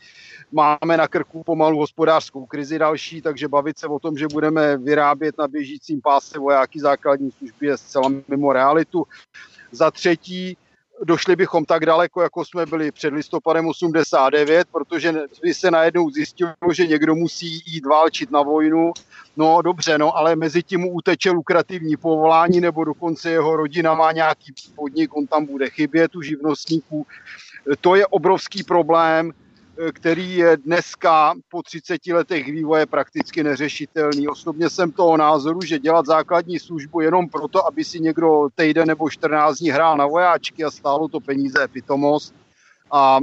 máme 0.53 0.97
na 0.97 1.09
krku 1.09 1.43
pomalu 1.45 1.79
hospodářskou 1.79 2.47
krizi 2.47 2.79
další, 2.79 3.23
takže 3.23 3.49
bavit 3.49 3.79
se 3.79 3.87
o 3.87 3.99
tom, 3.99 4.17
že 4.17 4.29
budeme 4.29 4.77
vyrábět 4.77 5.39
na 5.39 5.49
běžícím 5.49 6.01
páse 6.01 6.39
vojáky 6.39 6.81
základní 6.81 7.31
služby 7.31 7.67
je 7.67 7.77
zcela 7.77 8.13
mimo 8.29 8.53
realitu. 8.53 9.07
Za 9.71 9.91
třetí, 9.91 10.57
došli 11.05 11.37
bychom 11.37 11.65
tak 11.65 11.87
daleko, 11.87 12.23
jako 12.23 12.45
jsme 12.45 12.67
byli 12.67 12.93
před 12.93 13.13
listopadem 13.13 13.67
89, 13.67 14.69
protože 14.73 15.15
by 15.43 15.55
se 15.55 15.71
najednou 15.71 16.11
zjistilo, 16.11 16.53
že 16.73 16.87
někdo 16.87 17.15
musí 17.15 17.63
jít 17.67 17.87
válčit 17.87 18.31
na 18.31 18.43
vojnu. 18.43 18.93
No 19.37 19.63
dobře, 19.63 19.99
no, 19.99 20.17
ale 20.17 20.37
mezi 20.37 20.63
tím 20.63 20.89
uteče 20.89 21.31
lukrativní 21.31 21.97
povolání, 21.97 22.61
nebo 22.61 22.85
dokonce 22.85 23.31
jeho 23.31 23.57
rodina 23.57 23.95
má 23.95 24.13
nějaký 24.13 24.55
podnik, 24.75 25.17
on 25.17 25.27
tam 25.27 25.47
bude 25.47 25.71
chybět 25.71 26.17
u 26.17 26.23
živnostníků. 26.23 27.07
To 27.81 27.95
je 27.95 28.07
obrovský 28.07 28.63
problém, 28.63 29.33
který 29.93 30.37
je 30.37 30.57
dneska 30.57 31.35
po 31.49 31.63
30 31.63 32.07
letech 32.07 32.47
vývoje 32.47 32.87
prakticky 32.87 33.45
neřešitelný. 33.45 34.29
Osobně 34.29 34.71
jsem 34.71 34.93
toho 34.93 35.17
názoru, 35.17 35.61
že 35.65 35.79
dělat 35.79 36.07
základní 36.07 36.59
službu 36.59 37.01
jenom 37.01 37.29
proto, 37.29 37.67
aby 37.67 37.85
si 37.85 38.01
někdo 38.01 38.49
týden 38.55 38.89
nebo 38.89 39.11
14 39.11 39.59
dní 39.59 39.71
hrál 39.71 39.97
na 39.97 40.07
vojáčky 40.07 40.65
a 40.65 40.71
stálo 40.71 41.09
to 41.09 41.21
peníze 41.21 41.69
pitomost. 41.69 42.35
A 42.93 43.21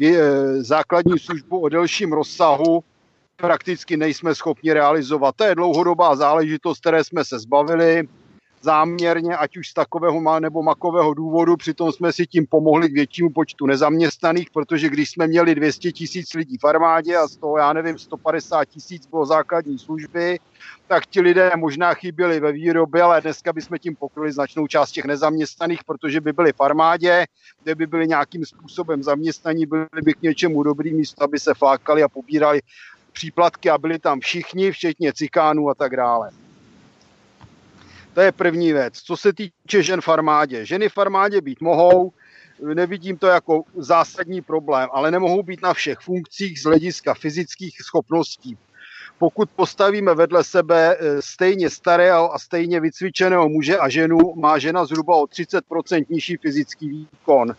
e, 0.00 0.06
e, 0.06 0.62
základní 0.62 1.18
službu 1.18 1.58
o 1.58 1.68
delším 1.68 2.12
rozsahu 2.12 2.84
prakticky 3.36 3.96
nejsme 3.96 4.34
schopni 4.34 4.72
realizovat. 4.72 5.34
To 5.36 5.44
je 5.44 5.54
dlouhodobá 5.54 6.16
záležitost, 6.16 6.80
které 6.80 7.04
jsme 7.04 7.24
se 7.24 7.38
zbavili 7.38 8.08
záměrně, 8.64 9.36
ať 9.36 9.56
už 9.56 9.68
z 9.68 9.74
takového 9.74 10.40
nebo 10.40 10.62
makového 10.62 11.14
důvodu, 11.14 11.56
přitom 11.56 11.92
jsme 11.92 12.12
si 12.12 12.26
tím 12.26 12.46
pomohli 12.46 12.88
k 12.88 12.92
většímu 12.92 13.30
počtu 13.30 13.66
nezaměstnaných, 13.66 14.50
protože 14.50 14.88
když 14.88 15.10
jsme 15.10 15.26
měli 15.26 15.54
200 15.54 15.92
tisíc 15.92 16.34
lidí 16.34 16.58
v 16.58 16.64
armádě 16.64 17.16
a 17.16 17.28
z 17.28 17.36
toho, 17.36 17.58
já 17.58 17.72
nevím, 17.72 17.98
150 17.98 18.64
tisíc 18.64 19.06
bylo 19.06 19.26
základní 19.26 19.78
služby, 19.78 20.38
tak 20.86 21.06
ti 21.06 21.20
lidé 21.20 21.50
možná 21.56 21.94
chyběli 21.94 22.40
ve 22.40 22.52
výrobě, 22.52 23.02
ale 23.02 23.20
dneska 23.20 23.52
bychom 23.52 23.78
tím 23.78 23.96
pokryli 23.96 24.32
značnou 24.32 24.66
část 24.66 24.92
těch 24.92 25.04
nezaměstnaných, 25.04 25.84
protože 25.84 26.20
by 26.20 26.32
byli 26.32 26.52
v 26.52 26.60
armádě, 26.60 27.26
kde 27.62 27.74
by 27.74 27.86
byli 27.86 28.08
nějakým 28.08 28.44
způsobem 28.44 29.02
zaměstnaní, 29.02 29.66
byli 29.66 30.02
by 30.02 30.14
k 30.14 30.22
něčemu 30.22 30.62
dobrý 30.62 30.94
místo, 30.94 31.24
aby 31.24 31.38
se 31.38 31.54
flákali 31.54 32.02
a 32.02 32.08
pobírali 32.08 32.60
příplatky 33.12 33.70
a 33.70 33.78
byli 33.78 33.98
tam 33.98 34.20
všichni, 34.20 34.72
včetně 34.72 35.12
cikánů 35.12 35.68
a 35.70 35.74
tak 35.74 35.96
dále. 35.96 36.43
To 38.14 38.20
je 38.20 38.32
první 38.32 38.72
věc. 38.72 38.94
Co 38.98 39.16
se 39.16 39.32
týče 39.32 39.82
žen 39.82 40.00
v 40.00 40.08
armádě. 40.08 40.66
Ženy 40.66 40.88
v 40.88 40.98
armádě 40.98 41.40
být 41.40 41.60
mohou, 41.60 42.12
nevidím 42.74 43.18
to 43.18 43.26
jako 43.26 43.62
zásadní 43.76 44.42
problém, 44.42 44.88
ale 44.92 45.10
nemohou 45.10 45.42
být 45.42 45.62
na 45.62 45.74
všech 45.74 45.98
funkcích 45.98 46.60
z 46.60 46.64
hlediska 46.64 47.14
fyzických 47.14 47.76
schopností. 47.82 48.58
Pokud 49.18 49.50
postavíme 49.50 50.14
vedle 50.14 50.44
sebe 50.44 50.96
eh, 50.96 51.22
stejně 51.22 51.70
starého 51.70 52.34
a 52.34 52.38
stejně 52.38 52.80
vycvičeného 52.80 53.48
muže 53.48 53.78
a 53.78 53.88
ženu, 53.88 54.18
má 54.36 54.58
žena 54.58 54.84
zhruba 54.84 55.16
o 55.16 55.24
30% 55.24 56.06
nižší 56.08 56.36
fyzický 56.36 56.88
výkon. 56.88 57.54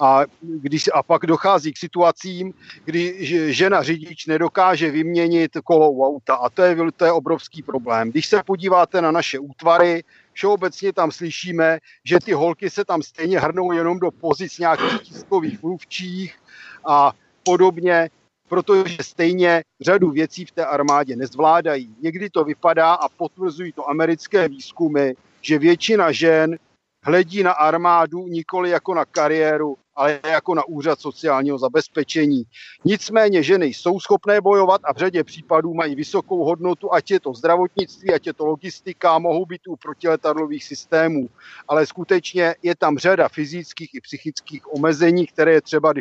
A, 0.00 0.22
když, 0.40 0.90
a 0.94 1.02
pak 1.02 1.26
dochází 1.26 1.72
k 1.72 1.78
situacím, 1.78 2.54
kdy 2.84 3.16
žena 3.54 3.82
řidič 3.82 4.26
nedokáže 4.26 4.90
vyměnit 4.90 5.50
kolo 5.64 5.90
u 5.90 6.06
auta 6.06 6.34
a 6.34 6.50
to 6.50 6.62
je, 6.62 6.76
to 6.96 7.04
je 7.04 7.12
obrovský 7.12 7.62
problém. 7.62 8.10
Když 8.10 8.26
se 8.26 8.42
podíváte 8.42 9.02
na 9.02 9.10
naše 9.10 9.38
útvary, 9.38 10.04
všeobecně 10.32 10.92
tam 10.92 11.10
slyšíme, 11.10 11.78
že 12.04 12.20
ty 12.20 12.32
holky 12.32 12.70
se 12.70 12.84
tam 12.84 13.02
stejně 13.02 13.40
hrnou 13.40 13.72
jenom 13.72 13.98
do 13.98 14.10
pozic 14.10 14.58
nějakých 14.58 15.00
tiskových 15.02 15.62
mluvčích 15.62 16.38
a 16.86 17.12
podobně, 17.42 18.10
protože 18.48 18.96
stejně 19.00 19.62
řadu 19.80 20.10
věcí 20.10 20.44
v 20.44 20.50
té 20.50 20.66
armádě 20.66 21.16
nezvládají. 21.16 21.96
Někdy 22.02 22.30
to 22.30 22.44
vypadá 22.44 22.92
a 22.92 23.08
potvrzují 23.08 23.72
to 23.72 23.90
americké 23.90 24.48
výzkumy, 24.48 25.12
že 25.42 25.58
většina 25.58 26.12
žen 26.12 26.58
hledí 27.04 27.42
na 27.42 27.52
armádu 27.52 28.28
nikoli 28.28 28.70
jako 28.70 28.94
na 28.94 29.04
kariéru, 29.04 29.76
ale 29.98 30.20
jako 30.30 30.54
na 30.54 30.64
úřad 30.64 31.00
sociálního 31.00 31.58
zabezpečení. 31.58 32.42
Nicméně 32.84 33.42
ženy 33.42 33.66
jsou 33.66 34.00
schopné 34.00 34.40
bojovat 34.40 34.80
a 34.84 34.92
v 34.92 34.96
řadě 34.96 35.24
případů 35.24 35.74
mají 35.74 35.94
vysokou 35.94 36.44
hodnotu, 36.44 36.94
ať 36.94 37.10
je 37.10 37.20
to 37.20 37.34
zdravotnictví, 37.34 38.14
ať 38.14 38.26
je 38.26 38.32
to 38.32 38.46
logistika, 38.46 39.18
mohou 39.18 39.46
být 39.46 39.68
u 39.68 39.76
protiletadlových 39.76 40.64
systémů. 40.64 41.28
Ale 41.68 41.86
skutečně 41.86 42.54
je 42.62 42.76
tam 42.76 42.98
řada 42.98 43.28
fyzických 43.28 43.94
i 43.94 44.00
psychických 44.00 44.72
omezení, 44.74 45.26
které 45.26 45.52
je 45.52 45.60
třeba, 45.60 45.92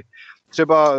třeba 0.49 0.93
e, 0.93 0.97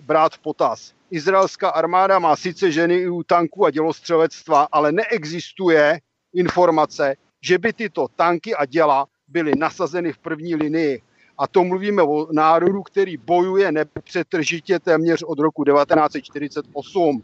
brát 0.00 0.34
v 0.34 0.38
potaz. 0.38 0.92
Izraelská 1.10 1.68
armáda 1.68 2.18
má 2.18 2.36
sice 2.36 2.72
ženy 2.72 2.94
i 2.94 3.08
u 3.08 3.22
tanků 3.22 3.66
a 3.66 3.70
dělostřelectva, 3.70 4.68
ale 4.72 4.92
neexistuje 4.92 6.00
informace, 6.34 7.14
že 7.40 7.58
by 7.58 7.72
tyto 7.72 8.08
tanky 8.16 8.54
a 8.54 8.64
děla 8.64 9.06
byly 9.28 9.52
nasazeny 9.58 10.12
v 10.12 10.18
první 10.18 10.54
linii. 10.54 11.02
A 11.38 11.46
to 11.46 11.64
mluvíme 11.64 12.02
o 12.02 12.32
národu, 12.32 12.82
který 12.82 13.16
bojuje 13.16 13.72
nepřetržitě 13.72 14.78
téměř 14.78 15.22
od 15.22 15.38
roku 15.38 15.64
1948. 15.64 17.22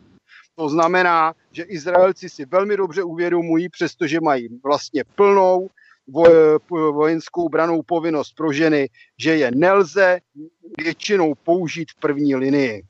To 0.55 0.69
znamená, 0.69 1.35
že 1.53 1.63
Izraelci 1.63 2.29
si 2.29 2.45
velmi 2.45 2.77
dobře 2.77 3.03
uvědomují, 3.03 3.69
přestože 3.69 4.21
mají 4.21 4.49
vlastně 4.65 5.05
plnou 5.15 5.71
vojenskou 6.71 7.49
branou 7.49 7.83
povinnost 7.83 8.33
pro 8.37 8.53
ženy, 8.53 8.89
že 9.19 9.37
je 9.37 9.51
nelze 9.55 10.21
většinou 10.79 11.35
použít 11.35 11.91
v 11.91 12.01
první 12.01 12.37
linii. 12.37 12.83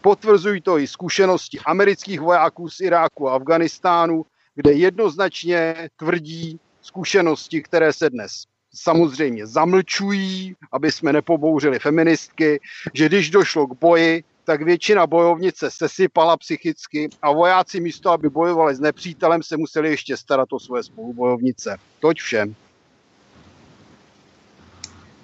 Potvrzují 0.00 0.60
to 0.60 0.78
i 0.78 0.86
zkušenosti 0.86 1.58
amerických 1.66 2.20
vojáků 2.20 2.68
z 2.68 2.80
Iráku 2.80 3.28
a 3.28 3.34
Afganistánu, 3.34 4.26
kde 4.54 4.72
jednoznačně 4.72 5.88
tvrdí 5.96 6.60
zkušenosti, 6.82 7.62
které 7.62 7.92
se 7.92 8.10
dnes 8.10 8.44
samozřejmě 8.74 9.46
zamlčují, 9.46 10.56
aby 10.72 10.92
jsme 10.92 11.12
nepobouřili 11.12 11.78
feministky, 11.78 12.60
že 12.92 13.08
když 13.08 13.30
došlo 13.30 13.66
k 13.66 13.80
boji, 13.80 14.24
tak 14.44 14.62
většina 14.62 15.06
bojovnice 15.06 15.70
sesypala 15.70 16.36
psychicky 16.36 17.08
a 17.22 17.32
vojáci 17.32 17.80
místo, 17.80 18.10
aby 18.10 18.28
bojovali 18.28 18.74
s 18.74 18.80
nepřítelem, 18.80 19.42
se 19.42 19.56
museli 19.56 19.90
ještě 19.90 20.16
starat 20.16 20.52
o 20.52 20.58
svoje 20.60 20.82
spolubojovnice. 20.82 21.76
Toť 22.00 22.16
všem. 22.20 22.54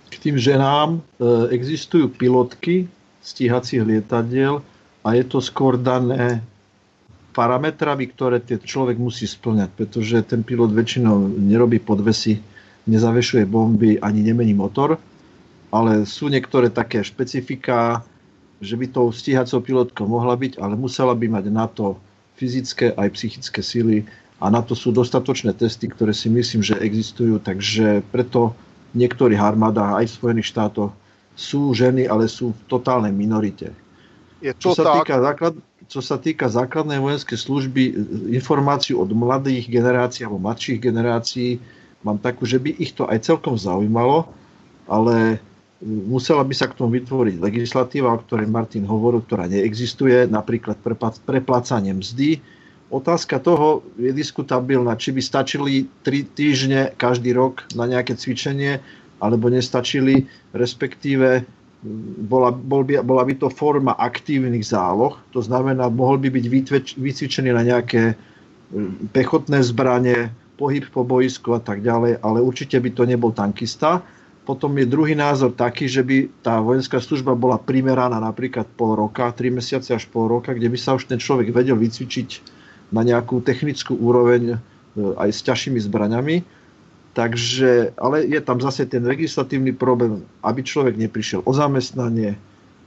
K 0.09 0.19
tým 0.19 0.39
ženám 0.39 1.01
e, 1.01 1.03
existují 1.49 2.09
pilotky 2.09 2.89
stíhacích 3.23 3.83
lietadiel 3.83 4.63
a 5.05 5.15
je 5.15 5.25
to 5.25 5.41
skôr 5.41 5.77
dané 5.77 6.45
parametrami, 7.31 8.11
ktoré 8.11 8.43
ten 8.43 8.59
človek 8.59 8.99
musí 8.99 9.25
splňať, 9.25 9.71
pretože 9.77 10.17
ten 10.27 10.43
pilot 10.43 10.75
väčšinou 10.75 11.31
nerobí 11.39 11.79
podvesy, 11.79 12.43
nezavešuje 12.89 13.45
bomby 13.49 14.01
ani 14.01 14.25
nemení 14.25 14.57
motor, 14.57 14.97
ale 15.71 16.05
sú 16.09 16.33
niektoré 16.33 16.73
také 16.73 17.05
špecifika, 17.05 18.03
že 18.61 18.77
by 18.77 18.87
tou 18.93 19.09
stíhacou 19.13 19.61
pilotkou 19.65 20.05
mohla 20.05 20.37
byť, 20.37 20.61
ale 20.61 20.77
musela 20.77 21.17
by 21.17 21.27
mať 21.29 21.45
na 21.49 21.67
to 21.71 21.97
fyzické 22.37 22.93
aj 22.97 23.09
psychické 23.17 23.61
sily 23.61 24.05
a 24.41 24.49
na 24.49 24.65
to 24.65 24.73
sú 24.73 24.91
dostatočné 24.91 25.53
testy, 25.53 25.89
ktoré 25.89 26.17
si 26.17 26.33
myslím, 26.33 26.65
že 26.65 26.81
existujú, 26.81 27.41
takže 27.41 28.01
preto 28.09 28.57
v 28.97 29.05
niektorých 29.07 29.39
armádách 29.39 30.01
aj 30.01 30.07
v 30.09 30.17
Spojených 30.17 30.51
štátoch 30.51 30.93
sú 31.37 31.73
ženy, 31.73 32.09
ale 32.09 32.27
sú 32.27 32.53
v 32.53 32.61
totálnej 32.67 33.13
minorite. 33.13 33.73
Je 34.41 34.53
to 34.57 34.73
čo, 34.73 34.81
sa 34.81 34.85
tak? 34.89 35.05
Týka 35.05 35.17
základ, 35.21 35.55
čo 35.87 36.01
sa 36.01 36.17
týka 36.17 36.49
základnej 36.49 36.97
vojenskej 37.01 37.37
služby, 37.37 37.83
informáciu 38.33 39.01
od 39.01 39.13
mladých 39.13 39.69
generácií 39.69 40.25
alebo 40.25 40.41
mladších 40.41 40.81
generácií, 40.81 41.61
mám 42.05 42.19
takú, 42.19 42.49
že 42.49 42.57
by 42.57 42.73
ich 42.81 42.97
to 42.97 43.05
aj 43.09 43.29
celkom 43.29 43.57
zaujímalo, 43.61 44.29
ale 44.89 45.41
musela 45.85 46.45
by 46.45 46.53
sa 46.53 46.69
k 46.69 46.77
tomu 46.77 47.01
vytvoriť 47.01 47.41
legislatíva, 47.41 48.13
o 48.13 48.21
ktorej 48.21 48.49
Martin 48.49 48.85
hovoril, 48.85 49.25
ktorá 49.25 49.49
neexistuje, 49.49 50.29
napríklad 50.29 50.77
preplácanie 51.25 51.97
mzdy. 51.97 52.41
Otázka 52.91 53.39
toho 53.39 53.87
je 53.97 54.11
diskutabilná, 54.11 54.99
či 54.99 55.15
by 55.15 55.23
stačili 55.23 55.87
tri 56.03 56.27
týždne 56.27 56.93
každý 56.99 57.33
rok 57.33 57.65
na 57.79 57.87
nejaké 57.87 58.19
cvičenie, 58.19 58.83
alebo 59.21 59.47
nestačili, 59.53 60.27
respektíve 60.57 61.45
bola, 62.29 62.53
bol 62.53 62.85
by, 62.85 63.01
bola 63.01 63.25
by 63.25 63.37
to 63.41 63.49
forma 63.49 63.97
aktívnych 63.97 64.65
záloh, 64.65 65.17
to 65.33 65.41
znamená, 65.41 65.89
mohol 65.89 66.21
by 66.21 66.29
byť 66.29 66.45
vycvičený 66.99 67.51
na 67.57 67.63
nejaké 67.65 68.17
pechotné 69.17 69.65
zbranie, 69.65 70.29
pohyb 70.61 70.85
po 70.93 71.09
boisku 71.09 71.57
a 71.57 71.61
tak 71.65 71.81
ďalej, 71.81 72.21
ale 72.21 72.45
určite 72.45 72.77
by 72.77 72.93
to 72.93 73.09
nebol 73.09 73.33
tankista 73.33 74.05
potom 74.51 74.75
je 74.83 74.89
druhý 74.89 75.15
názor 75.15 75.55
taký, 75.55 75.87
že 75.87 76.03
by 76.03 76.43
tá 76.43 76.59
vojenská 76.59 76.99
služba 76.99 77.39
bola 77.39 77.55
primeraná 77.55 78.19
napríklad 78.19 78.67
pol 78.75 78.99
roka, 78.99 79.31
3 79.31 79.47
mesiace 79.47 79.95
až 79.95 80.11
pol 80.11 80.27
roka, 80.27 80.51
kde 80.51 80.67
by 80.67 80.75
sa 80.75 80.99
už 80.99 81.07
ten 81.07 81.23
človek 81.23 81.55
vedel 81.55 81.79
vycvičiť 81.79 82.43
na 82.91 83.07
nejakú 83.07 83.45
technickú 83.47 83.95
úroveň 83.95 84.43
e, 84.51 85.15
aj 85.23 85.31
s 85.31 85.41
ťažšími 85.47 85.79
zbraňami. 85.87 86.37
Takže, 87.15 87.95
ale 87.95 88.27
je 88.27 88.43
tam 88.43 88.59
zase 88.59 88.91
ten 88.91 89.07
legislatívny 89.07 89.71
problém, 89.71 90.27
aby 90.43 90.67
človek 90.67 90.99
neprišiel 90.99 91.47
o 91.47 91.53
zamestnanie, 91.55 92.35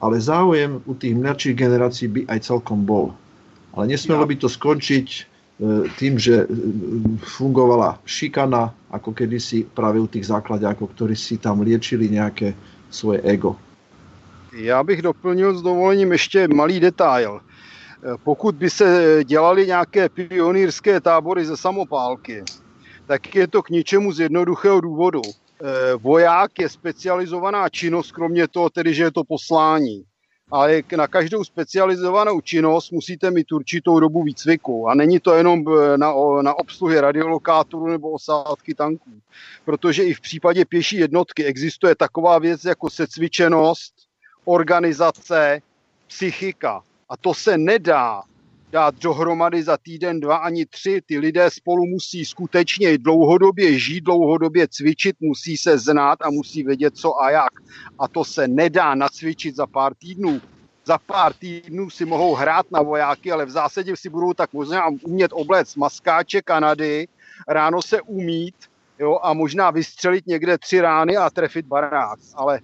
ale 0.03 0.15
záujem 0.19 0.83
u 0.83 0.93
tých 0.99 1.15
mladších 1.15 1.55
generácií 1.55 2.07
by 2.11 2.21
aj 2.27 2.39
celkom 2.43 2.83
bol. 2.83 3.15
Ale 3.71 3.87
nesmelo 3.87 4.27
by 4.27 4.35
to 4.35 4.51
skončiť 4.51 5.07
tým, 5.99 6.19
že 6.19 6.43
e, 6.43 6.45
fungovala 7.17 8.01
šikana, 8.05 8.73
ako 8.89 9.13
kedysi 9.13 9.63
práve 9.63 10.01
u 10.01 10.07
tých 10.07 10.25
základákov, 10.25 10.91
ktorí 10.97 11.15
si 11.15 11.37
tam 11.37 11.61
liečili 11.61 12.09
nějaké 12.09 12.53
svoje 12.89 13.21
ego. 13.21 13.55
Já 14.53 14.83
bych 14.83 15.01
doplnil 15.01 15.57
s 15.57 15.61
dovolením 15.61 16.11
ještě 16.11 16.47
malý 16.47 16.79
detail. 16.79 17.39
E, 17.39 18.17
pokud 18.23 18.55
by 18.55 18.69
se 18.69 19.19
dělali 19.23 19.67
nějaké 19.67 20.09
pionýrské 20.09 21.01
tábory 21.01 21.45
ze 21.45 21.57
samopálky, 21.57 22.43
tak 23.07 23.35
je 23.35 23.47
to 23.47 23.63
k 23.63 23.69
ničemu 23.69 24.11
z 24.11 24.19
jednoduchého 24.19 24.81
důvodu. 24.81 25.21
Voják 25.99 26.59
je 26.59 26.69
specializovaná 26.69 27.69
činnost, 27.69 28.11
kromě 28.11 28.47
toho 28.47 28.69
tedy, 28.69 28.93
že 28.93 29.03
je 29.03 29.11
to 29.11 29.23
poslání 29.23 30.03
ale 30.53 30.83
na 30.97 31.07
každou 31.07 31.43
specializovanou 31.43 32.41
činnost 32.41 32.91
musíte 32.91 33.31
mít 33.31 33.51
určitou 33.51 33.99
dobu 33.99 34.23
výcviku. 34.23 34.87
A 34.87 34.93
není 34.93 35.19
to 35.19 35.33
jenom 35.33 35.65
eh, 35.67 35.97
na, 35.97 36.13
na 36.41 36.53
obsluhy 36.53 36.99
radiolokátoru 36.99 37.87
nebo 37.87 38.11
osádky 38.11 38.73
tanků. 38.75 39.11
Protože 39.65 40.03
i 40.03 40.13
v 40.13 40.21
případě 40.21 40.65
pěší 40.65 40.97
jednotky 40.97 41.45
existuje 41.45 41.95
taková 41.95 42.39
věc 42.39 42.65
jako 42.65 42.89
secvičenost, 42.89 43.93
organizace, 44.45 45.61
psychika. 46.07 46.83
A 47.09 47.17
to 47.17 47.33
se 47.33 47.57
nedá 47.57 48.21
dát 48.73 48.95
dohromady 48.95 49.63
za 49.63 49.77
týden, 49.77 50.19
dva 50.19 50.37
ani 50.37 50.65
tři. 50.65 51.01
Ty 51.05 51.19
lidé 51.19 51.49
spolu 51.49 51.85
musí 51.85 52.25
skutečně 52.25 52.97
dlouhodobě 52.97 53.79
žít, 53.79 54.03
dlouhodobě 54.03 54.67
cvičit, 54.67 55.15
musí 55.19 55.57
se 55.57 55.77
znát 55.77 56.19
a 56.21 56.29
musí 56.29 56.63
vědět 56.63 56.97
co 56.97 57.21
a 57.21 57.29
jak. 57.29 57.53
A 57.99 58.07
to 58.07 58.25
se 58.25 58.47
nedá 58.47 58.95
nacvičit 58.95 59.55
za 59.55 59.67
pár 59.67 59.93
týdnů. 59.93 60.41
Za 60.85 60.97
pár 60.97 61.33
týdnů 61.33 61.89
si 61.89 62.05
mohou 62.05 62.35
hrát 62.35 62.65
na 62.71 62.81
vojáky, 62.81 63.31
ale 63.31 63.45
v 63.45 63.49
zásadě 63.49 63.95
si 63.95 64.09
budou 64.09 64.33
tak 64.33 64.53
možná 64.53 64.87
umět 65.03 65.31
oblec 65.33 65.75
maskáče 65.75 66.41
Kanady, 66.41 67.07
ráno 67.47 67.81
se 67.81 68.01
umít 68.01 68.55
jo, 68.99 69.19
a 69.21 69.33
možná 69.33 69.71
vystřelit 69.71 70.27
někde 70.27 70.57
tři 70.57 70.81
rány 70.81 71.17
a 71.17 71.29
trefit 71.29 71.65
barák. 71.65 72.19
Ale 72.35 72.59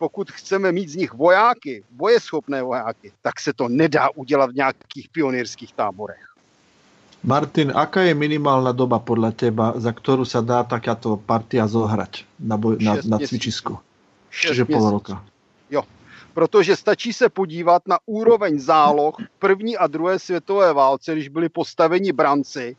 pokud 0.00 0.32
chceme 0.32 0.72
mít 0.72 0.88
z 0.88 0.96
nich 0.96 1.12
vojáky, 1.12 1.84
bojeschopné 1.90 2.62
vojáky, 2.62 3.12
tak 3.22 3.40
se 3.40 3.52
to 3.52 3.68
nedá 3.68 4.08
udělat 4.16 4.50
v 4.50 4.54
nějakých 4.54 5.08
pionýrských 5.12 5.72
táborech. 5.76 6.24
Martin, 7.20 7.68
aká 7.76 8.08
je 8.08 8.16
minimálna 8.16 8.72
doba 8.72 8.96
podľa 8.96 9.36
teba, 9.36 9.76
za 9.76 9.92
ktorú 9.92 10.24
sa 10.24 10.40
dá 10.40 10.64
takáto 10.64 11.20
partia 11.20 11.68
zohrať 11.68 12.24
na, 12.40 12.56
boj, 12.56 12.80
na, 12.80 12.96
na 13.04 13.20
cvičisku? 13.20 13.76
Čiže 14.32 14.64
pol 14.64 14.88
roka. 14.88 15.20
Jo, 15.68 15.84
protože 16.32 16.72
stačí 16.72 17.12
se 17.12 17.28
podívat 17.28 17.84
na 17.84 18.00
úroveň 18.08 18.56
záloh 18.56 19.20
první 19.36 19.76
a 19.76 19.84
druhé 19.84 20.16
světové 20.16 20.72
válce, 20.72 21.12
když 21.12 21.28
byli 21.28 21.52
postaveni 21.52 22.08
branci, 22.12 22.76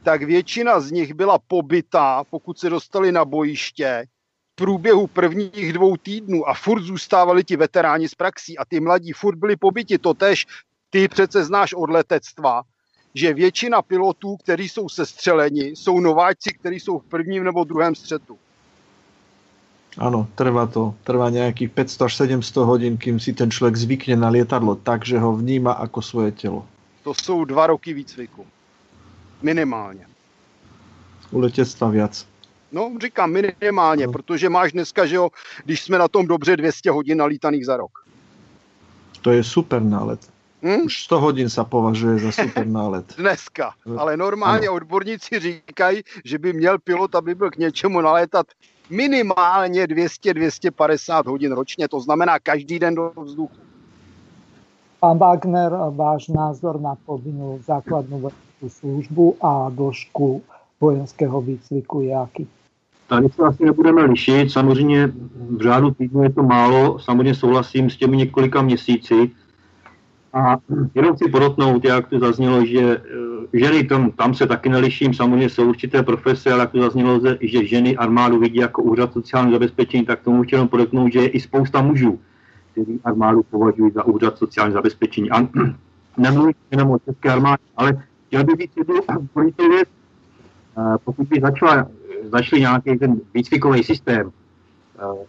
tak 0.00 0.22
většina 0.22 0.80
z 0.80 0.90
nich 0.90 1.12
byla 1.12 1.36
pobytá, 1.36 2.24
pokud 2.24 2.56
se 2.58 2.72
dostali 2.72 3.12
na 3.12 3.24
bojiště, 3.24 4.08
průběhu 4.54 5.06
prvních 5.06 5.72
dvou 5.72 5.96
týdnů 5.96 6.48
a 6.48 6.54
furt 6.54 6.82
zůstávali 6.82 7.44
ti 7.44 7.56
veteráni 7.56 8.08
z 8.08 8.14
praxí 8.14 8.58
a 8.58 8.64
ty 8.64 8.80
mladí 8.80 9.12
furt 9.12 9.36
byli 9.36 9.56
pobyti. 9.56 9.98
Totež 9.98 10.46
ty 10.90 11.08
přece 11.08 11.44
znáš 11.44 11.72
od 11.72 11.90
letectva, 11.90 12.62
že 13.14 13.34
většina 13.34 13.82
pilotů, 13.82 14.36
kteří 14.36 14.68
jsou 14.68 14.88
sestřeleni, 14.88 15.64
jsou 15.64 16.00
nováčci, 16.00 16.54
kteří 16.54 16.80
jsou 16.80 16.98
v 16.98 17.04
prvním 17.04 17.44
nebo 17.44 17.64
druhém 17.64 17.94
střetu. 17.94 18.38
Ano, 19.98 20.26
trvá 20.34 20.66
to. 20.66 20.94
Trvá 21.04 21.30
nějakých 21.30 21.70
500 21.70 22.02
až 22.02 22.16
700 22.16 22.56
hodin, 22.56 22.96
kým 22.96 23.20
si 23.20 23.32
ten 23.32 23.50
člověk 23.50 23.76
zvykne 23.76 24.16
na 24.16 24.28
lietadlo 24.28 24.74
tak, 24.74 25.06
že 25.06 25.18
ho 25.18 25.36
vníma 25.36 25.78
jako 25.80 26.02
svoje 26.02 26.32
tělo. 26.32 26.66
To 27.02 27.14
jsou 27.14 27.44
dva 27.44 27.66
roky 27.66 27.94
výcviku. 27.94 28.46
Minimálně. 29.42 30.06
U 31.30 31.38
letectva 31.38 31.88
viac. 31.88 32.26
No, 32.74 32.90
říkám 33.02 33.30
minimálně, 33.30 34.06
no. 34.06 34.12
protože 34.12 34.48
máš 34.48 34.72
dneska, 34.72 35.06
že 35.06 35.16
jo, 35.16 35.28
když 35.64 35.82
jsme 35.82 35.98
na 35.98 36.08
tom 36.08 36.26
dobře 36.26 36.56
200 36.56 36.90
hodin 36.90 37.18
nalítaných 37.18 37.66
za 37.66 37.76
rok. 37.76 37.90
To 39.22 39.30
je 39.30 39.44
super 39.44 39.82
nálet. 39.82 40.20
Hmm? 40.62 40.80
Už 40.84 41.02
100 41.02 41.20
hodin 41.20 41.48
se 41.50 41.64
považuje 41.64 42.18
za 42.18 42.32
super 42.32 42.66
nálet. 42.66 43.14
Dneska. 43.18 43.70
Ale 43.98 44.16
normálně 44.16 44.68
ano. 44.68 44.76
odborníci 44.76 45.38
říkají, 45.38 46.02
že 46.24 46.38
by 46.38 46.52
měl 46.52 46.78
pilot, 46.78 47.14
aby 47.14 47.34
byl 47.34 47.50
k 47.50 47.56
něčemu 47.56 48.00
nalétat 48.00 48.46
minimálně 48.90 49.86
200-250 49.86 51.26
hodin 51.26 51.52
ročně. 51.52 51.88
To 51.88 52.00
znamená 52.00 52.38
každý 52.38 52.78
den 52.78 52.94
do 52.94 53.12
vzduchu. 53.24 53.56
Pán 55.00 55.18
Wagner, 55.18 55.72
váš 55.92 56.32
názor 56.32 56.80
na 56.80 56.96
povinnú 56.96 57.60
základnú 57.68 58.32
službu 58.64 59.36
a 59.36 59.68
dĺžku 59.68 60.40
vojenského 60.80 61.40
výcviku 61.44 62.00
je 62.00 62.08
jaký? 62.08 62.48
Tady 63.14 63.28
se 63.28 63.42
asi 63.42 63.64
nebudeme 63.64 64.02
lišit. 64.02 64.50
Samozřejmě 64.50 65.12
v 65.50 65.60
řádu 65.62 65.90
týdnu 65.90 66.22
je 66.22 66.30
to 66.30 66.42
málo. 66.42 66.98
Samozřejmě 66.98 67.34
souhlasím 67.34 67.90
s 67.90 67.96
těmi 67.96 68.16
několika 68.16 68.62
měsíci. 68.62 69.30
A 70.32 70.56
jenom 70.94 71.14
chci 71.16 71.30
podotknout, 71.30 71.84
jak 71.84 72.08
to 72.08 72.18
zaznělo, 72.18 72.66
že 72.66 72.80
eh, 72.80 73.58
ženy, 73.58 73.84
tam, 73.84 74.10
tam 74.10 74.34
se 74.34 74.46
taky 74.46 74.68
neliším, 74.68 75.14
samozřejmě 75.14 75.48
jsou 75.48 75.68
určité 75.68 76.02
profese, 76.02 76.52
ale 76.52 76.60
jak 76.60 76.72
to 76.72 76.80
zaznělo, 76.80 77.20
že 77.40 77.66
ženy 77.66 77.96
armádu 77.96 78.38
vidí 78.38 78.58
jako 78.58 78.82
úřad 78.82 79.12
sociálního 79.12 79.54
zabezpečení, 79.54 80.04
tak 80.04 80.20
tomu 80.22 80.42
chci 80.42 80.54
jenom 80.54 80.68
podotknout, 80.68 81.12
že 81.12 81.18
je 81.18 81.28
i 81.28 81.40
spousta 81.40 81.82
mužů, 81.82 82.20
kteří 82.72 83.00
armádu 83.04 83.42
považují 83.42 83.90
za 83.90 84.04
úřad 84.04 84.38
sociálního 84.38 84.78
zabezpečení. 84.78 85.30
A 85.30 85.48
nemluvím 86.18 86.54
jenom 86.70 86.90
o 86.90 86.98
české 86.98 87.30
armádě, 87.30 87.62
ale 87.76 88.02
chtěl 88.26 88.44
bych 88.44 88.56
říct 88.56 88.76
jednu 88.76 88.94
věc, 89.68 89.88
eh, 90.78 90.96
pokud 91.04 91.28
by 91.28 91.40
začala, 91.40 91.86
začali 92.32 92.60
nějaký 92.60 92.98
ten 92.98 93.20
výcvikový 93.34 93.84
systém, 93.84 94.30
eh, 94.98 95.26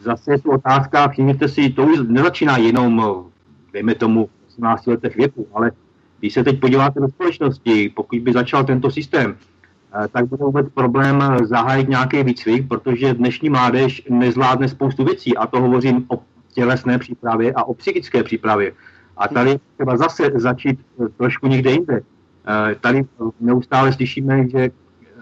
zase 0.00 0.32
je 0.32 0.38
tu 0.38 0.50
otázka, 0.50 1.08
všimněte 1.08 1.48
si, 1.48 1.70
to 1.70 1.82
už 1.82 1.98
nezačíná 2.08 2.56
jenom 2.56 3.24
dejme 3.72 3.94
tomu 3.94 4.28
18 4.48 4.86
letech 4.86 5.16
věku, 5.16 5.46
ale 5.54 5.72
když 6.18 6.34
se 6.34 6.44
teď 6.44 6.60
podíváte 6.60 7.00
do 7.00 7.08
společnosti, 7.08 7.92
pokud 7.96 8.18
by 8.18 8.32
začal 8.32 8.64
tento 8.64 8.90
systém, 8.90 9.36
eh, 9.36 10.08
tak 10.08 10.26
bude 10.26 10.44
vůbec 10.44 10.66
problém 10.74 11.22
zahájit 11.42 11.88
nějaký 11.88 12.22
výcvik, 12.22 12.68
protože 12.68 13.14
dnešní 13.14 13.50
mládež 13.50 14.02
nezvládne 14.10 14.68
spoustu 14.68 15.04
věcí 15.04 15.36
a 15.36 15.46
to 15.46 15.60
hovořím 15.60 16.04
o 16.08 16.22
tělesné 16.54 16.98
přípravě 16.98 17.52
a 17.52 17.64
o 17.64 17.74
psychické 17.74 18.22
přípravě. 18.22 18.72
A 19.16 19.28
tady 19.28 19.58
třeba 19.74 19.96
zase 19.96 20.30
začít 20.34 20.80
eh, 20.80 21.08
trošku 21.08 21.46
někde 21.46 21.70
jinde. 21.70 22.00
Eh, 22.00 22.74
tady 22.80 23.04
neustále 23.40 23.92
slyšíme, 23.92 24.48
že 24.48 24.70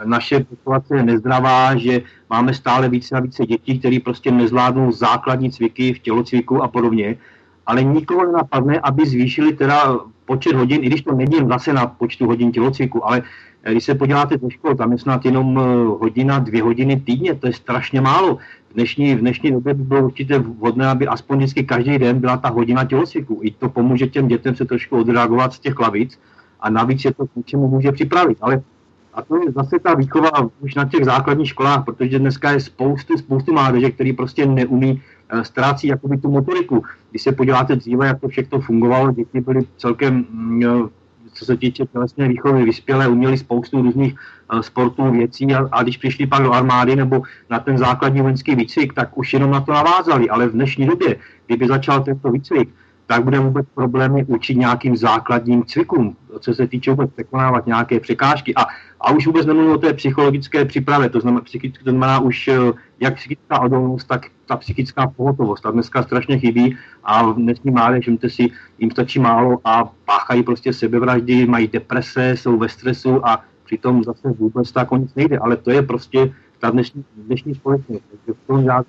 naše 0.04 0.44
populace 0.44 0.96
je 0.96 1.02
nezdravá, 1.02 1.76
že 1.76 2.02
máme 2.30 2.54
stále 2.54 2.88
více 2.88 3.16
a 3.16 3.20
více 3.20 3.46
dětí, 3.46 3.78
které 3.78 3.98
prostě 4.04 4.30
nezvládnou 4.30 4.92
základní 4.92 5.50
cviky 5.50 5.94
v 5.94 5.98
tělocviku 5.98 6.62
a 6.62 6.68
podobně 6.68 7.16
ale 7.66 7.82
nikoho 7.82 8.26
nenapadne, 8.26 8.80
aby 8.80 9.06
zvýšili 9.06 9.52
teda 9.52 9.98
počet 10.24 10.54
hodin, 10.54 10.84
i 10.84 10.86
když 10.86 11.02
to 11.02 11.14
není 11.14 11.38
zase 11.48 11.72
na 11.72 11.86
počtu 11.86 12.26
hodin 12.26 12.52
tělocviku, 12.52 13.06
ale 13.06 13.22
eh, 13.62 13.70
když 13.72 13.84
se 13.84 13.94
podíváte 13.94 14.36
do 14.36 14.50
škol, 14.50 14.74
tam 14.74 14.92
je 14.92 14.98
snad 14.98 15.24
jenom 15.24 15.58
eh, 15.58 15.62
hodina, 16.00 16.38
dvě 16.38 16.62
hodiny 16.62 17.00
týdně, 17.00 17.34
to 17.34 17.46
je 17.46 17.52
strašně 17.52 18.00
málo. 18.00 18.38
V 18.70 18.74
dnešní, 18.74 19.14
v 19.14 19.20
dnešní 19.20 19.50
době 19.52 19.74
by 19.74 19.82
bylo 19.82 20.04
určitě 20.04 20.38
vhodné, 20.38 20.86
aby 20.88 21.06
aspoň 21.06 21.38
vždycky 21.38 21.64
každý 21.64 21.98
den 21.98 22.20
byla 22.20 22.36
ta 22.36 22.48
hodina 22.48 22.84
tělocviku. 22.84 23.40
I 23.42 23.50
to 23.50 23.68
pomůže 23.68 24.06
těm 24.06 24.28
dětem 24.28 24.54
se 24.54 24.64
trošku 24.64 25.00
odreagovat 25.00 25.52
z 25.52 25.58
těch 25.58 25.78
lavic 25.78 26.18
a 26.60 26.70
navíc 26.70 27.04
je 27.04 27.14
to 27.14 27.26
k 27.26 27.36
něčemu 27.36 27.68
může 27.68 27.92
připravit. 27.92 28.38
Ale 28.40 28.62
a 29.14 29.22
to 29.22 29.36
je 29.36 29.52
zase 29.52 29.78
ta 29.78 29.94
výchova 29.94 30.30
už 30.60 30.74
na 30.74 30.84
těch 30.84 31.04
základních 31.04 31.48
školách, 31.48 31.84
protože 31.84 32.18
dneska 32.18 32.50
je 32.50 32.60
spoustu, 32.60 33.18
spoustu 33.18 33.52
mládeže, 33.52 33.90
který 33.90 34.12
prostě 34.12 34.46
neumí 34.46 35.02
Eh, 35.32 35.44
ztrácí 35.44 35.86
jakoby 35.86 36.16
tu 36.18 36.30
motoriku. 36.30 36.84
Když 37.10 37.22
se 37.22 37.32
podíváte 37.32 37.76
dříve, 37.76 38.06
jak 38.06 38.20
to 38.20 38.28
všechno 38.28 38.60
fungovalo, 38.60 39.12
děti 39.12 39.40
byly 39.40 39.60
celkem, 39.76 40.26
mm, 40.30 40.88
co 41.32 41.44
se 41.44 41.56
týče 41.56 41.86
tělesné 41.86 42.28
výchovy, 42.28 42.64
vyspělé, 42.64 43.08
uměli 43.08 43.38
spoustu 43.38 43.82
různých 43.82 44.14
eh, 44.14 44.62
sportů, 44.62 45.10
věcí 45.10 45.54
a, 45.54 45.68
a 45.72 45.82
když 45.82 45.96
přišli 45.96 46.26
pak 46.26 46.42
do 46.42 46.52
armády 46.52 46.96
nebo 46.96 47.22
na 47.50 47.58
ten 47.58 47.78
základní 47.78 48.20
vojenský 48.20 48.54
výcvik, 48.54 48.92
tak 48.92 49.18
už 49.18 49.32
jenom 49.32 49.50
na 49.50 49.60
to 49.60 49.72
navázali. 49.72 50.28
Ale 50.28 50.48
v 50.48 50.52
dnešní 50.52 50.86
době, 50.86 51.16
kdyby 51.46 51.66
začal 51.66 52.04
tento 52.04 52.30
výcvik, 52.30 52.68
tak 53.12 53.24
bude 53.24 53.38
vůbec 53.38 53.66
problémy 53.74 54.24
učit 54.24 54.54
nějakým 54.54 54.96
základním 54.96 55.64
cvikům, 55.64 56.16
co 56.40 56.54
se 56.54 56.66
týče 56.66 56.90
vůbec 56.90 57.10
překonávat 57.10 57.66
nějaké 57.66 58.00
překážky. 58.00 58.54
A, 58.54 58.62
a 59.00 59.12
už 59.12 59.26
vůbec 59.26 59.46
nemluvím 59.46 59.72
o 59.72 59.78
té 59.78 59.92
psychologické 59.92 60.64
přípravě, 60.64 61.08
to 61.08 61.20
znamená, 61.20 61.44
to 61.62 61.82
znamená 61.82 62.20
už 62.20 62.50
jak 63.00 63.14
psychická 63.16 63.60
odolnost, 63.60 64.04
tak 64.04 64.26
ta 64.46 64.56
psychická 64.56 65.06
pohotovost. 65.06 65.62
Ta 65.62 65.70
dneska 65.70 66.02
strašně 66.02 66.38
chybí 66.38 66.76
a 67.04 67.26
v 67.26 67.36
dnešní 67.36 67.70
mládež, 67.70 68.08
vemte 68.08 68.30
si, 68.30 68.50
jim 68.78 68.90
stačí 68.90 69.18
málo 69.20 69.58
a 69.64 69.92
páchají 70.04 70.42
prostě 70.42 70.72
sebevraždy, 70.72 71.46
mají 71.46 71.68
deprese, 71.68 72.30
jsou 72.30 72.56
ve 72.58 72.68
stresu 72.68 73.26
a 73.26 73.44
přitom 73.64 74.04
zase 74.04 74.28
vůbec 74.38 74.72
tak 74.72 74.92
o 74.92 74.96
nic 74.96 75.14
nejde. 75.14 75.38
Ale 75.38 75.56
to 75.56 75.70
je 75.70 75.82
prostě 75.82 76.32
ta 76.58 76.70
dnešní, 76.70 77.04
dnešní 77.16 77.54
společnost. 77.54 78.02
Takže 78.10 78.40
v 78.44 78.46
tom 78.46 78.64
já 78.64 78.84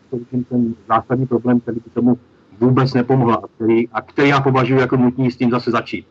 ten 0.50 0.76
zásadní 0.88 1.28
problém, 1.28 1.60
který 1.60 1.80
by 1.84 1.90
tomu 1.94 2.18
vůbec 2.60 2.94
nepomohla 2.94 3.36
a 3.36 3.48
který, 3.48 3.90
a 3.90 4.02
který 4.02 4.30
já 4.30 4.42
považuji 4.42 4.80
jako 4.80 4.98
nutný 4.98 5.32
s 5.32 5.38
tím 5.38 5.52
zase 5.52 5.72
začít. 5.72 6.08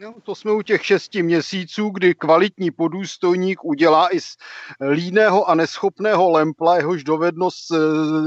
No, 0.00 0.14
to 0.22 0.34
jsme 0.34 0.52
u 0.52 0.62
těch 0.62 0.86
šesti 0.86 1.22
měsíců, 1.22 1.90
kdy 1.90 2.14
kvalitní 2.14 2.70
podůstojník 2.70 3.64
udělá 3.64 4.14
i 4.14 4.20
z 4.20 4.36
líného 4.90 5.50
a 5.50 5.54
neschopného 5.54 6.30
lempla, 6.30 6.76
jehož 6.76 7.04
dovednost 7.04 7.70
e, 7.70 7.76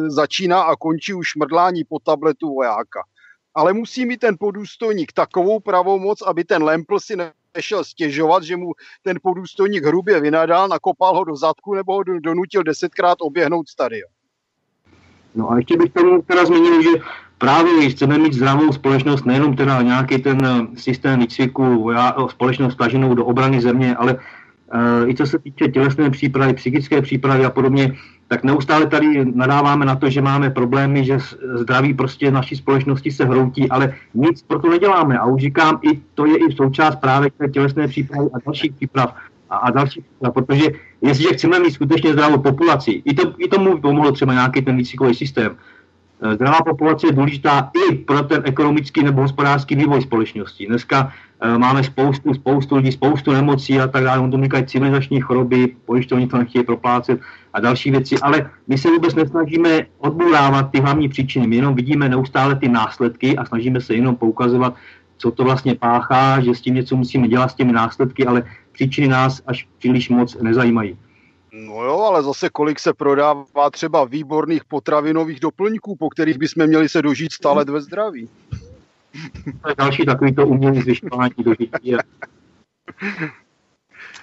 začíná 0.09 0.61
a 0.61 0.75
končí 0.75 1.13
už 1.13 1.35
mrdlání 1.35 1.83
po 1.83 1.99
tabletu 1.99 2.53
vojáka. 2.53 2.99
Ale 3.55 3.73
musí 3.73 4.05
mít 4.05 4.19
ten 4.19 4.35
podůstojník 4.39 5.11
takovou 5.11 5.59
pravomoc, 5.59 6.21
aby 6.21 6.43
ten 6.43 6.63
lempl 6.63 6.99
si 6.99 7.15
nešel 7.55 7.83
stěžovat, 7.83 8.43
že 8.43 8.57
mu 8.57 8.71
ten 9.03 9.17
podůstojník 9.23 9.83
hrubě 9.83 10.21
vynadal, 10.21 10.67
nakopal 10.67 11.17
ho 11.17 11.23
do 11.23 11.35
zadku 11.35 11.73
nebo 11.73 11.93
ho 11.93 12.03
donutil 12.03 12.63
desetkrát 12.63 13.17
oběhnout 13.21 13.69
stadion. 13.69 14.11
No 15.35 15.51
a 15.51 15.57
ještě 15.57 15.77
bych 15.77 15.91
tomu 15.93 16.21
teda 16.21 16.45
zmínil, 16.45 16.81
že 16.81 16.89
právě 17.37 17.89
chceme 17.89 18.17
mít 18.17 18.33
zdravou 18.33 18.71
společnost, 18.71 19.25
nejenom 19.25 19.55
teda 19.55 19.81
nějaký 19.81 20.17
ten 20.17 20.37
eh, 20.45 20.77
systém 20.77 21.19
výcviku, 21.19 21.91
společnost 22.27 22.73
staženou 22.73 23.13
do 23.13 23.25
obrany 23.25 23.61
země, 23.61 23.95
ale 23.95 24.13
uh, 24.13 25.09
i 25.09 25.15
co 25.15 25.25
se 25.25 25.39
týče 25.39 25.67
tělesné 25.67 26.09
přípravy, 26.09 26.53
psychické 26.53 27.01
přípravy 27.01 27.45
a 27.45 27.49
podobně, 27.49 27.95
tak 28.27 28.43
neustále 28.43 28.87
tady 28.87 29.25
nadáváme 29.25 29.85
na 29.85 29.95
to, 29.95 30.09
že 30.09 30.21
máme 30.21 30.49
problémy, 30.49 31.05
že 31.05 31.17
zdraví 31.53 31.93
prostě 31.93 32.31
naší 32.31 32.55
společnosti 32.55 33.11
se 33.11 33.25
hroutí, 33.25 33.69
ale 33.69 33.93
nic 34.13 34.41
pro 34.41 34.59
to 34.59 34.69
neděláme. 34.69 35.17
A 35.17 35.25
už 35.25 35.41
říkám, 35.41 35.79
i 35.81 35.99
to 36.15 36.25
je 36.25 36.37
i 36.37 36.55
součást 36.55 36.95
právě 36.95 37.31
té 37.37 37.49
tělesné 37.49 37.87
přípravy 37.87 38.29
a 38.33 38.37
dalších 38.45 38.71
příprav 38.73 39.15
a, 39.49 39.55
a 39.55 39.71
další, 39.71 40.03
protože 40.33 40.67
jestliže 41.01 41.33
chceme 41.33 41.59
mít 41.59 41.71
skutečně 41.71 42.13
zdravou 42.13 42.37
populaci, 42.37 43.01
i, 43.05 43.13
to, 43.13 43.33
i 43.37 43.47
tomu 43.47 43.81
pomohlo 43.81 44.11
třeba 44.11 44.33
nějaký 44.33 44.61
ten 44.61 44.77
výcvikový 44.77 45.15
systém, 45.15 45.57
Eh, 46.21 46.35
zdravá 46.35 46.61
populace 46.61 47.07
je 47.07 47.11
důležitá 47.11 47.71
i 47.89 47.95
pro 47.95 48.23
ten 48.23 48.41
ekonomický 48.45 49.03
nebo 49.03 49.21
hospodářský 49.21 49.75
vývoj 49.75 50.01
společnosti. 50.01 50.67
Dneska 50.67 51.13
uh, 51.43 51.57
máme 51.57 51.83
spoustu, 51.83 52.33
spoustu 52.33 52.75
lidí, 52.75 52.91
spoustu 52.91 53.31
nemocí 53.31 53.79
a 53.79 53.87
tak 53.87 54.03
dále, 54.03 54.19
on 54.19 54.31
to 54.31 54.43
říkají 54.43 54.65
civilizační 54.65 55.21
choroby, 55.21 55.75
pojišťovní 55.85 56.27
to 56.27 56.37
nechtějí 56.37 56.63
proplácet 56.63 57.19
a 57.53 57.59
další 57.59 57.91
věci, 57.91 58.15
ale 58.21 58.49
my 58.67 58.77
se 58.77 58.89
vůbec 58.89 59.15
nesnažíme 59.15 59.85
odbourávat 59.97 60.71
ty 60.71 60.79
hlavní 60.79 61.09
příčiny, 61.09 61.47
my 61.47 61.55
jenom 61.55 61.75
vidíme 61.75 62.09
neustále 62.09 62.55
ty 62.55 62.69
následky 62.69 63.37
a 63.37 63.45
snažíme 63.45 63.81
se 63.81 63.93
jenom 63.93 64.15
poukazovat, 64.15 64.75
co 65.21 65.31
to 65.31 65.43
vlastně 65.43 65.75
páchá, 65.75 66.41
že 66.41 66.55
s 66.55 66.61
tím 66.61 66.75
něco 66.75 66.95
musíme 66.95 67.27
dělat 67.27 67.47
s 67.47 67.53
těmi 67.53 67.71
následky, 67.73 68.25
ale 68.25 68.43
příčiny 68.71 69.07
nás 69.07 69.41
až 69.45 69.67
příliš 69.77 70.09
moc 70.09 70.35
nezajímají. 70.41 70.97
No 71.53 71.83
jo, 71.83 71.99
ale 71.99 72.23
zase 72.23 72.49
kolik 72.49 72.79
se 72.79 72.93
prodává 72.93 73.69
třeba 73.71 74.05
výborných 74.05 74.65
potravinových 74.65 75.39
doplňků, 75.39 75.95
po 75.95 76.09
kterých 76.09 76.37
bychom 76.37 76.67
měli 76.67 76.89
se 76.89 77.01
dožít 77.01 77.33
stále 77.33 77.65
ve 77.65 77.81
zdraví. 77.81 78.29
To 79.61 79.69
je 79.69 79.75
další 79.77 80.05
takový 80.05 80.35
to 80.35 80.47
umění 80.47 80.81
zvyšování 80.81 81.43
dožití. 81.43 81.95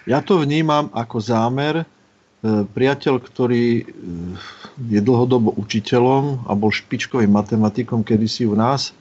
Ja 0.08 0.24
to 0.24 0.40
vnímam 0.40 0.88
ako 0.96 1.20
zámer. 1.20 1.74
E, 1.82 1.84
priateľ, 2.64 3.20
ktorý 3.20 3.66
e, 3.76 3.84
je 4.88 5.00
dlhodobo 5.04 5.52
učiteľom 5.52 6.48
a 6.48 6.52
bol 6.56 6.72
špičkovým 6.72 7.28
matematikom 7.28 8.00
kedysi 8.00 8.48
u 8.48 8.56
nás, 8.56 8.96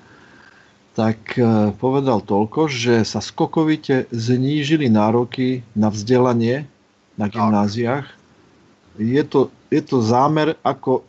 tak 0.97 1.37
e, 1.37 1.69
povedal 1.77 2.25
toľko, 2.25 2.65
že 2.73 3.05
sa 3.05 3.21
skokovite 3.21 4.09
znížili 4.09 4.89
nároky 4.89 5.61
na 5.77 5.93
vzdelanie 5.93 6.65
na 7.21 7.29
gymnáziách. 7.29 8.09
Je 8.97 9.21
to, 9.21 9.53
je 9.69 9.81
to 9.85 10.01
zámer, 10.01 10.57
ako, 10.65 11.05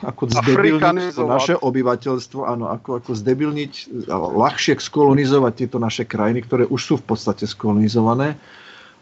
ako 0.00 0.22
zdebilniť 0.32 1.12
to 1.12 1.28
naše 1.28 1.54
obyvateľstvo, 1.60 2.40
áno, 2.48 2.72
ako, 2.72 3.04
ako 3.04 3.12
zdebilniť, 3.20 3.72
ľahšie 4.08 4.80
skolonizovať 4.80 5.52
tieto 5.60 5.76
naše 5.76 6.08
krajiny, 6.08 6.40
ktoré 6.40 6.64
už 6.64 6.80
sú 6.80 6.94
v 6.96 7.12
podstate 7.12 7.44
skolonizované. 7.44 8.40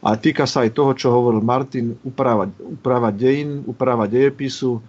A 0.02 0.14
týka 0.18 0.46
sa 0.46 0.66
aj 0.66 0.74
toho, 0.74 0.94
čo 0.94 1.14
hovoril 1.14 1.42
Martin, 1.42 1.94
úprava, 2.02 2.50
úprava 2.59 3.14
dejín, 3.14 3.62
úprava 3.66 4.10
dejepisu, 4.10 4.82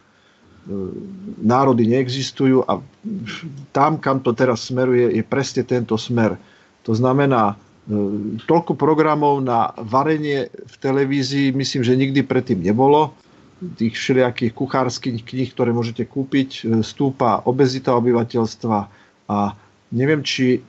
národy 1.40 1.88
neexistujú 1.88 2.65
a 2.68 2.84
tam, 3.73 3.98
kam 3.98 4.19
to 4.22 4.36
teraz 4.36 4.69
smeruje, 4.69 5.18
je 5.18 5.23
presne 5.26 5.65
tento 5.65 5.98
smer. 5.98 6.38
To 6.84 6.94
znamená, 6.94 7.57
E, 7.90 7.94
toľko 8.45 8.77
programov 8.77 9.41
na 9.41 9.73
varenie 9.81 10.53
v 10.53 10.76
televízii 10.77 11.57
myslím, 11.57 11.81
že 11.81 11.98
nikdy 11.98 12.22
predtým 12.22 12.61
nebolo. 12.61 13.18
Tých 13.60 13.98
všelijakých 13.98 14.53
kuchárských 14.53 15.26
kníh, 15.26 15.49
ktoré 15.49 15.73
môžete 15.73 16.06
kúpiť, 16.06 16.49
e, 16.64 16.86
stúpa 16.86 17.41
obezita 17.49 17.98
obyvateľstva 17.98 18.77
a 19.30 19.38
neviem, 19.90 20.22
či 20.22 20.61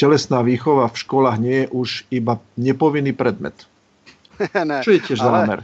telesná 0.00 0.40
výchova 0.40 0.88
v 0.88 1.00
školách 1.04 1.36
nie 1.36 1.58
je 1.64 1.66
už 1.68 1.88
iba 2.08 2.40
nepovinný 2.56 3.12
predmet. 3.12 3.68
ne. 4.68 4.80
Čo 4.80 4.96
je 4.96 5.00
tiež 5.04 5.20
ale- 5.20 5.28
zámer? 5.28 5.60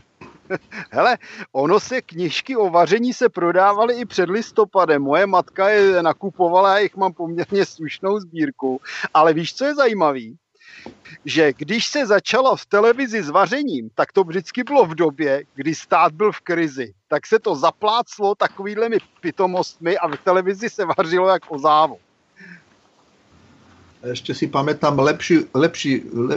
Hele, 0.90 1.18
ono 1.52 1.80
se 1.80 2.02
knižky 2.02 2.56
o 2.56 2.70
vaření 2.70 3.12
se 3.12 3.28
prodávaly 3.28 3.94
i 3.94 4.04
před 4.04 4.30
listopadem. 4.30 5.02
Moje 5.02 5.26
matka 5.26 5.68
je 5.68 6.02
nakupovala, 6.02 6.70
já 6.70 6.78
jich 6.78 6.96
mám 6.96 7.12
poměrně 7.12 7.64
slušnou 7.64 8.20
sbírku. 8.20 8.80
Ale 9.14 9.32
víš, 9.32 9.54
co 9.54 9.64
je 9.64 9.74
zajímavý? 9.74 10.36
Že 11.24 11.52
když 11.52 11.86
se 11.86 12.06
začalo 12.06 12.56
v 12.56 12.66
televizi 12.66 13.22
s 13.22 13.28
vařením, 13.28 13.90
tak 13.94 14.12
to 14.12 14.24
vždycky 14.24 14.64
bylo 14.64 14.86
v 14.86 14.94
době, 14.94 15.44
kdy 15.54 15.74
stát 15.74 16.12
byl 16.12 16.32
v 16.32 16.40
krizi. 16.40 16.92
Tak 17.08 17.26
se 17.26 17.38
to 17.38 17.54
zapláclo 17.54 18.34
takovýhlemi 18.34 18.98
pitomostmi 19.20 19.98
a 19.98 20.08
v 20.08 20.16
televizi 20.24 20.70
se 20.70 20.84
vařilo 20.84 21.28
jak 21.28 21.42
o 21.48 21.58
závo. 21.58 21.96
Ešte 24.00 24.32
si 24.32 24.48
pamätám 24.48 24.96
lepší, 24.96 25.44
le, 25.52 25.68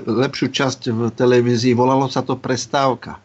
lepšiu 0.03 0.47
časť 0.51 0.91
v 0.91 1.01
televízii, 1.15 1.71
volalo 1.71 2.11
sa 2.11 2.19
to 2.19 2.35
Prestávka. 2.35 3.22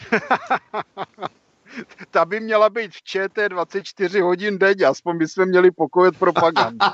Ta 2.10 2.24
by 2.24 2.40
měla 2.40 2.70
být 2.70 2.92
v 2.92 3.02
ČT 3.02 3.48
24 3.48 4.20
hodin 4.20 4.58
denně, 4.58 4.86
aspoň 4.86 5.18
bychom 5.18 5.46
měli 5.46 5.70
pokoj 5.70 6.08
od 6.08 6.16
propagandy. 6.16 6.78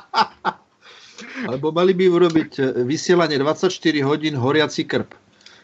Alebo 1.49 1.73
mali 1.73 1.95
by 1.95 2.09
urobiť 2.09 2.59
e, 2.59 2.73
vysielanie 2.83 3.39
24 3.39 4.03
hodín 4.03 4.35
horiaci 4.35 4.85
krb. 4.85 5.15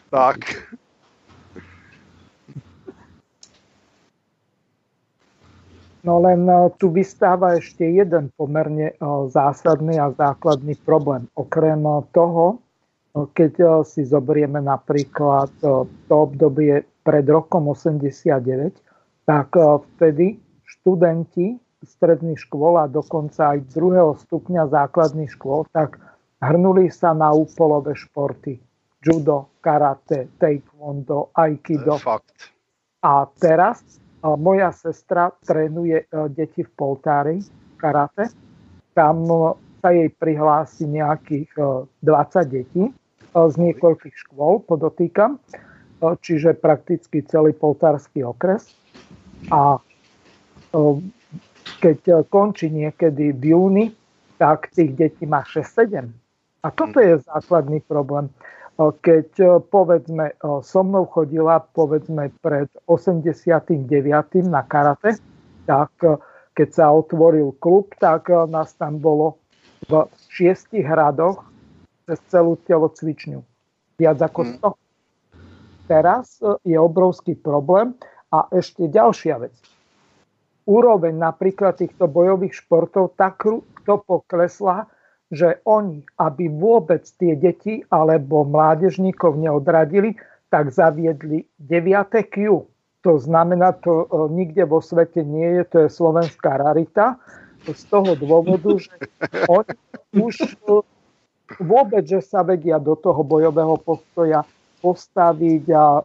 tak. 0.09 0.37
No 6.03 6.23
len 6.23 6.47
eh, 6.47 6.69
tu 6.79 6.89
vystáva 6.89 7.59
ešte 7.59 7.83
jeden 7.83 8.31
pomerne 8.39 8.95
eh, 8.95 8.97
zásadný 9.29 9.99
a 9.99 10.15
základný 10.15 10.75
problém. 10.87 11.27
Okrem 11.35 11.83
eh, 11.83 12.01
toho, 12.15 12.59
eh, 13.15 13.27
keď 13.35 13.53
eh, 13.59 13.67
si 13.83 14.07
zoberieme 14.07 14.63
napríklad 14.63 15.51
eh, 15.59 15.83
to 16.07 16.13
obdobie 16.15 16.87
pred 17.09 17.25
rokom 17.25 17.73
89, 17.73 18.77
tak 19.25 19.49
eh, 19.57 19.65
vtedy 19.97 20.37
študenti 20.69 21.57
stredných 21.81 22.37
škôl 22.37 22.77
a 22.77 22.85
dokonca 22.85 23.57
aj 23.57 23.65
druhého 23.73 24.13
stupňa 24.29 24.69
základných 24.69 25.33
škôl, 25.33 25.65
tak 25.73 25.97
hrnuli 26.37 26.93
sa 26.93 27.17
na 27.17 27.33
úpolové 27.33 27.97
športy. 27.97 28.61
Judo, 29.01 29.49
karate, 29.63 30.27
taekwondo, 30.37 31.31
aikido. 31.33 31.97
Fakt. 31.97 32.51
A 32.99 33.23
teraz 33.39 33.79
a 34.19 34.35
moja 34.35 34.75
sestra 34.75 35.31
trénuje 35.47 36.03
e, 36.03 36.05
deti 36.35 36.67
v 36.67 36.71
Poltári 36.75 37.39
karate. 37.79 38.27
Tam 38.91 39.23
sa 39.79 39.95
jej 39.95 40.11
prihlási 40.11 40.83
nejakých 40.83 41.47
e, 41.55 41.87
20 42.03 42.43
detí 42.51 42.91
z 43.31 43.55
niekoľkých 43.55 44.15
škôl, 44.27 44.67
podotýkam. 44.67 45.39
Čiže 45.99 46.55
prakticky 46.55 47.19
celý 47.27 47.51
poltársky 47.51 48.23
okres. 48.23 48.71
A 49.51 49.83
keď 51.79 51.99
e, 52.07 52.13
končí 52.27 52.67
niekedy 52.71 53.35
v 53.35 53.43
júni, 53.55 53.85
tak 54.39 54.71
tých 54.71 54.95
detí 54.95 55.25
má 55.27 55.43
6-7. 55.43 56.11
A 56.63 56.67
toto 56.71 56.99
je 56.99 57.19
základný 57.23 57.79
problém. 57.87 58.27
Keď 58.79 59.29
e, 59.39 59.45
povedzme 59.67 60.35
so 60.63 60.81
mnou 60.83 61.07
chodila 61.07 61.59
povedzme 61.75 62.31
pred 62.39 62.71
89. 62.87 63.75
na 64.47 64.61
karate, 64.63 65.19
tak 65.67 65.91
e, 66.03 66.15
keď 66.55 66.69
sa 66.75 66.85
otvoril 66.91 67.55
klub, 67.63 67.95
tak 68.03 68.27
nás 68.51 68.75
tam 68.75 68.99
bolo 68.99 69.39
v 69.87 70.03
šiestich 70.27 70.83
hradoch 70.83 71.39
cez 72.03 72.19
celú 72.27 72.59
telocvičňu. 72.67 73.39
Viac 73.95 74.19
ako 74.19 74.41
100. 74.75 74.88
Teraz 75.89 76.37
e, 76.37 76.53
je 76.69 76.77
obrovský 76.77 77.33
problém 77.33 77.97
a 78.29 78.45
ešte 78.53 78.85
ďalšia 78.85 79.41
vec. 79.41 79.57
Úroveň 80.69 81.17
napríklad 81.17 81.81
týchto 81.81 82.05
bojových 82.05 82.61
športov 82.61 83.17
tak 83.17 83.41
to 83.89 83.95
poklesla, 84.05 84.85
že 85.33 85.57
oni, 85.65 86.05
aby 86.21 86.45
vôbec 86.45 87.01
tie 87.17 87.33
deti 87.33 87.81
alebo 87.89 88.45
mládežníkov 88.45 89.33
neodradili, 89.41 90.13
tak 90.53 90.69
zaviedli 90.69 91.49
9. 91.57 91.81
Q. 92.29 92.69
To 93.01 93.13
znamená, 93.17 93.73
to 93.81 94.05
e, 94.05 94.29
nikde 94.29 94.69
vo 94.69 94.85
svete 94.85 95.25
nie 95.25 95.57
je, 95.57 95.63
to 95.65 95.77
je 95.85 95.89
slovenská 95.89 96.61
rarita. 96.61 97.17
Z 97.65 97.91
toho 97.91 98.13
dôvodu, 98.13 98.77
že 98.77 98.93
oni 99.49 99.73
už 100.21 100.35
e, 100.45 100.85
vôbec, 101.65 102.05
že 102.05 102.21
sa 102.21 102.45
vedia 102.45 102.77
do 102.77 102.93
toho 102.93 103.25
bojového 103.25 103.73
postoja 103.81 104.45
postaviť 104.81 105.63
a 105.75 106.03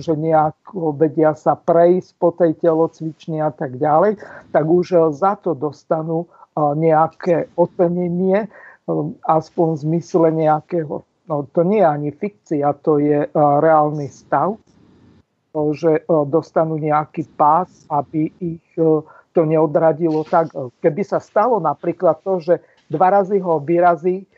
že 0.00 0.12
nejako 0.16 0.92
vedia 0.96 1.32
sa 1.32 1.56
prejsť 1.56 2.10
po 2.20 2.34
tej 2.34 2.56
telocvični 2.60 3.40
a 3.40 3.48
tak 3.52 3.80
ďalej, 3.80 4.20
tak 4.52 4.64
už 4.66 4.86
e, 4.92 4.98
za 5.16 5.38
to 5.40 5.56
dostanú 5.56 6.26
e, 6.26 6.28
nejaké 6.76 7.48
ocenenie, 7.56 8.46
e, 8.46 8.48
aspoň 9.24 9.66
v 9.72 9.82
zmysle 9.88 10.28
nejakého, 10.32 11.00
no 11.28 11.34
to 11.52 11.60
nie 11.64 11.80
je 11.80 11.88
ani 11.88 12.10
fikcia, 12.12 12.66
to 12.84 12.98
je 13.00 13.26
reálny 13.34 14.08
stav, 14.12 14.60
že 15.56 16.04
dostanú 16.28 16.76
nejaký 16.76 17.24
pás, 17.32 17.88
aby 17.88 18.28
ich 18.44 18.68
to 19.32 19.40
neodradilo 19.40 20.20
tak. 20.28 20.52
Keby 20.84 21.00
sa 21.00 21.16
stalo 21.16 21.56
napríklad 21.64 22.20
to, 22.20 22.44
že 22.44 22.60
dva 22.92 23.08
razy 23.08 23.40
ho 23.40 23.56
vyrazí 23.64 24.28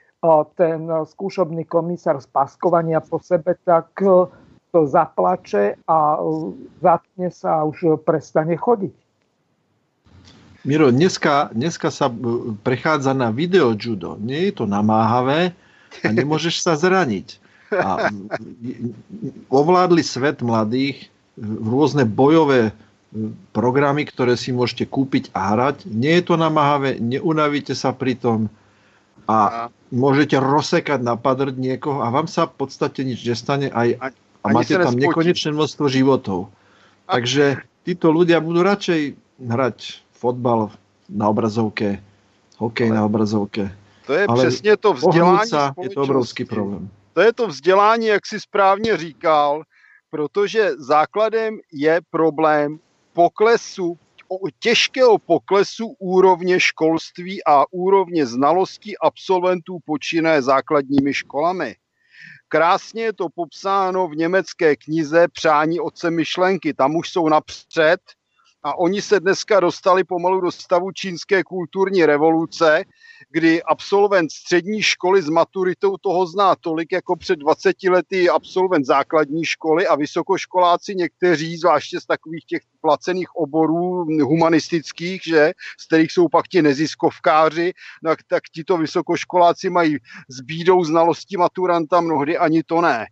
ten 0.59 0.91
skúšobný 0.91 1.63
komisár 1.63 2.19
z 2.19 2.27
paskovania 2.27 2.99
po 2.99 3.23
sebe, 3.23 3.55
tak 3.63 3.95
e, 4.03 4.27
to 4.75 4.83
zaplače 4.91 5.79
a 5.87 5.99
e, 6.19 6.21
zatne 6.83 7.29
sa 7.31 7.63
a 7.63 7.67
už 7.67 8.03
prestane 8.03 8.59
chodiť. 8.59 8.95
Miro, 10.67 10.91
dneska, 10.91 11.55
dneska 11.55 11.89
sa 11.95 12.11
prechádza 12.67 13.15
na 13.15 13.31
video 13.31 13.79
judo. 13.79 14.19
Nie 14.19 14.51
je 14.51 14.59
to 14.59 14.65
namáhavé 14.67 15.55
a 16.03 16.09
nemôžeš 16.11 16.67
sa 16.67 16.75
zraniť. 16.75 17.39
A 17.71 18.11
ovládli 19.49 20.03
svet 20.03 20.43
mladých 20.43 21.09
v 21.39 21.67
rôzne 21.71 22.03
bojové 22.03 22.75
programy, 23.55 24.05
ktoré 24.05 24.35
si 24.35 24.51
môžete 24.51 24.85
kúpiť 24.91 25.31
a 25.33 25.55
hrať. 25.55 25.87
Nie 25.89 26.21
je 26.21 26.25
to 26.27 26.35
namáhavé, 26.35 26.99
neunavíte 27.01 27.73
sa 27.73 27.95
pri 27.95 28.19
tom 28.19 28.51
a 29.29 29.69
môžete 29.91 30.37
rozsekať, 30.37 31.01
napadrť 31.01 31.55
niekoho 31.57 32.05
a 32.05 32.13
vám 32.13 32.29
sa 32.29 32.49
v 32.49 32.55
podstate 32.65 33.05
nič 33.05 33.25
nestane 33.25 33.73
aj, 33.73 33.89
a 33.99 34.07
ani 34.45 34.55
máte 34.55 34.75
tam 34.77 34.95
nespotí. 34.95 35.05
nekonečné 35.09 35.51
množstvo 35.53 35.85
životov. 35.89 36.41
Takže 37.09 37.65
títo 37.89 38.13
ľudia 38.13 38.41
budú 38.45 38.61
radšej 38.61 39.17
hrať 39.41 40.05
fotbal 40.13 40.69
na 41.09 41.33
obrazovke, 41.33 42.05
hokej 42.61 42.93
na 42.93 43.09
obrazovke. 43.09 43.73
To 44.07 44.15
je 44.15 44.25
Ale 44.27 44.47
přesně 44.47 44.77
to 44.77 44.93
vzdělání 44.93 45.49
sa 45.49 45.75
je 45.83 45.89
to 45.89 46.01
obrovský 46.03 46.45
problém. 46.45 46.89
To 47.13 47.21
je 47.21 47.33
to 47.33 47.47
vzdělání, 47.47 48.07
jak 48.07 48.27
si 48.27 48.41
správně 48.41 48.97
říkal, 48.97 49.63
protože 50.11 50.71
základem 50.79 51.59
je 51.73 52.01
problém 52.11 52.79
poklesu, 53.13 53.99
těžkého 54.59 55.19
poklesu 55.19 55.87
úrovně 55.99 56.61
školství 56.61 57.45
a 57.45 57.65
úrovně 57.71 58.27
znalostí 58.27 58.99
absolventů 58.99 59.79
počínaje 59.85 60.43
základními 60.43 61.15
školami. 61.15 61.77
Krásně 62.49 63.03
je 63.03 63.13
to 63.13 63.29
popsáno 63.35 64.09
v 64.09 64.17
německé 64.17 64.77
knize 64.77 65.29
Přání 65.29 65.81
otce 65.81 66.11
myšlenky. 66.11 66.75
Tam 66.75 66.97
už 66.97 67.11
jsou 67.11 67.29
napřed 67.29 68.01
a 68.63 68.79
oni 68.79 69.03
se 69.03 69.21
dneska 69.21 69.61
dostali 69.61 70.05
pomalu 70.05 70.41
do 70.41 70.53
stavu 70.53 70.93
čínské 70.93 71.45
kulturní 71.45 72.07
revoluce, 72.07 72.85
kdy 73.31 73.63
absolvent 73.63 74.33
střední 74.33 74.83
školy 74.83 75.23
s 75.23 75.29
maturitou 75.29 75.97
toho 75.97 76.27
zná 76.27 76.57
tolik 76.57 76.93
jako 76.93 77.17
před 77.17 77.39
20 77.39 77.83
lety 77.83 78.29
absolvent 78.29 78.87
základní 78.87 79.45
školy 79.45 79.87
a 79.87 79.95
vysokoškoláci 79.97 80.95
někteří, 80.95 81.57
zvláště 81.57 82.01
z 82.01 82.07
takových 82.07 82.45
těch 82.45 82.63
placených 82.81 83.37
oborů 83.37 84.05
humanistických, 84.05 85.23
že, 85.25 85.53
z 85.81 85.87
kterých 85.87 86.13
jsou 86.13 86.29
pak 86.29 86.49
ti 86.49 86.63
neziskovkáři, 86.63 87.73
no, 88.03 88.15
tak 88.27 88.43
tito 88.55 88.77
vysokoškoláci 88.77 89.71
mají 89.71 89.97
s 90.29 90.41
bídou 90.41 90.85
znalostí 90.85 91.37
maturanta 91.37 92.01
mnohdy 92.01 92.39
ani 92.39 92.63
to 92.63 92.81
ne. 92.81 93.07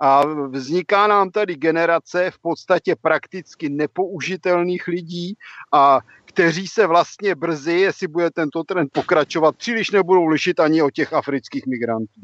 A 0.00 0.22
vzniká 0.48 1.06
nám 1.06 1.30
tady 1.30 1.54
generace 1.54 2.30
v 2.30 2.38
podstatě 2.38 2.96
prakticky 3.02 3.68
nepoužitelných 3.68 4.88
lidí 4.88 5.34
a 5.72 6.00
kteří 6.24 6.66
se 6.66 6.86
vlastně 6.86 7.34
brzy, 7.34 7.72
jestli 7.72 8.08
bude 8.08 8.30
tento 8.30 8.64
trend 8.64 8.90
pokračovat, 8.92 9.56
příliš 9.56 9.90
nebudou 9.90 10.26
lišit 10.26 10.60
ani 10.60 10.82
od 10.82 10.90
těch 10.90 11.12
afrických 11.12 11.66
migrantů. 11.66 12.20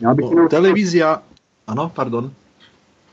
Já 0.00 0.14
bych 0.14 0.24
No, 0.24 0.30
jenom 0.30 0.48
televízia, 0.48 1.22
ano, 1.66 1.92
pardon. 1.94 2.32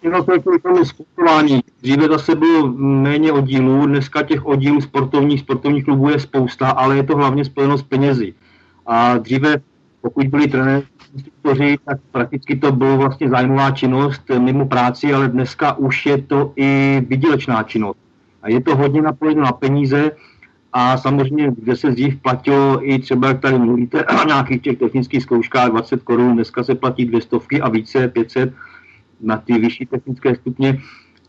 Jenom 0.02 0.26
to 0.26 0.34
je 0.34 0.40
kvůli 0.40 0.60
tomu 0.60 0.86
sportování. 0.86 1.60
Dříve 1.82 2.08
zase 2.08 2.36
bylo 2.36 2.68
méně 2.78 3.32
oddílů, 3.32 3.86
dneska 3.86 4.24
těch 4.24 4.46
oddílů 4.46 4.82
sportovních, 4.82 5.40
sportovních 5.40 5.86
klubů 5.86 6.10
je 6.10 6.20
spousta, 6.20 6.70
ale 6.70 6.98
je 6.98 7.04
to 7.04 7.16
hlavně 7.16 7.46
spojeno 7.46 7.78
s 7.78 7.84
penězi. 7.84 8.34
A 8.86 9.18
dříve 9.18 9.62
pokud 10.02 10.28
byli 10.28 10.48
trenéři, 10.48 11.78
tak 11.86 11.98
prakticky 12.12 12.56
to 12.56 12.72
bylo 12.72 12.98
vlastně 12.98 13.30
zájmová 13.30 13.72
činnost 13.72 14.22
mimo 14.40 14.66
práci, 14.66 15.14
ale 15.14 15.28
dneska 15.28 15.74
už 15.78 16.06
je 16.06 16.22
to 16.22 16.54
i 16.56 17.02
vydělečná 17.08 17.64
činnost. 17.64 18.00
A 18.42 18.50
je 18.50 18.62
to 18.62 18.76
hodně 18.76 19.02
napojeno 19.02 19.42
na 19.42 19.52
peníze 19.52 20.12
a 20.74 20.98
samozřejmě, 20.98 21.52
kde 21.58 21.76
se 21.76 21.92
dřív 21.92 22.22
platilo 22.22 22.90
i 22.90 23.00
třeba, 23.00 23.28
jak 23.28 23.40
tady 23.40 23.60
mluvíte, 23.60 24.06
na 24.18 24.24
nějakých 24.24 24.62
těch 24.62 24.78
technických 24.78 25.24
zkouškách 25.24 25.70
20 25.70 26.04
korun, 26.04 26.36
dneska 26.36 26.64
se 26.64 26.76
platí 26.76 27.06
dvě 27.06 27.22
stovky 27.22 27.62
a 27.62 27.70
více, 27.70 28.08
500 28.08 28.54
na 29.22 29.38
ty 29.38 29.54
vyšší 29.54 29.86
technické 29.86 30.36
stupně, 30.36 30.82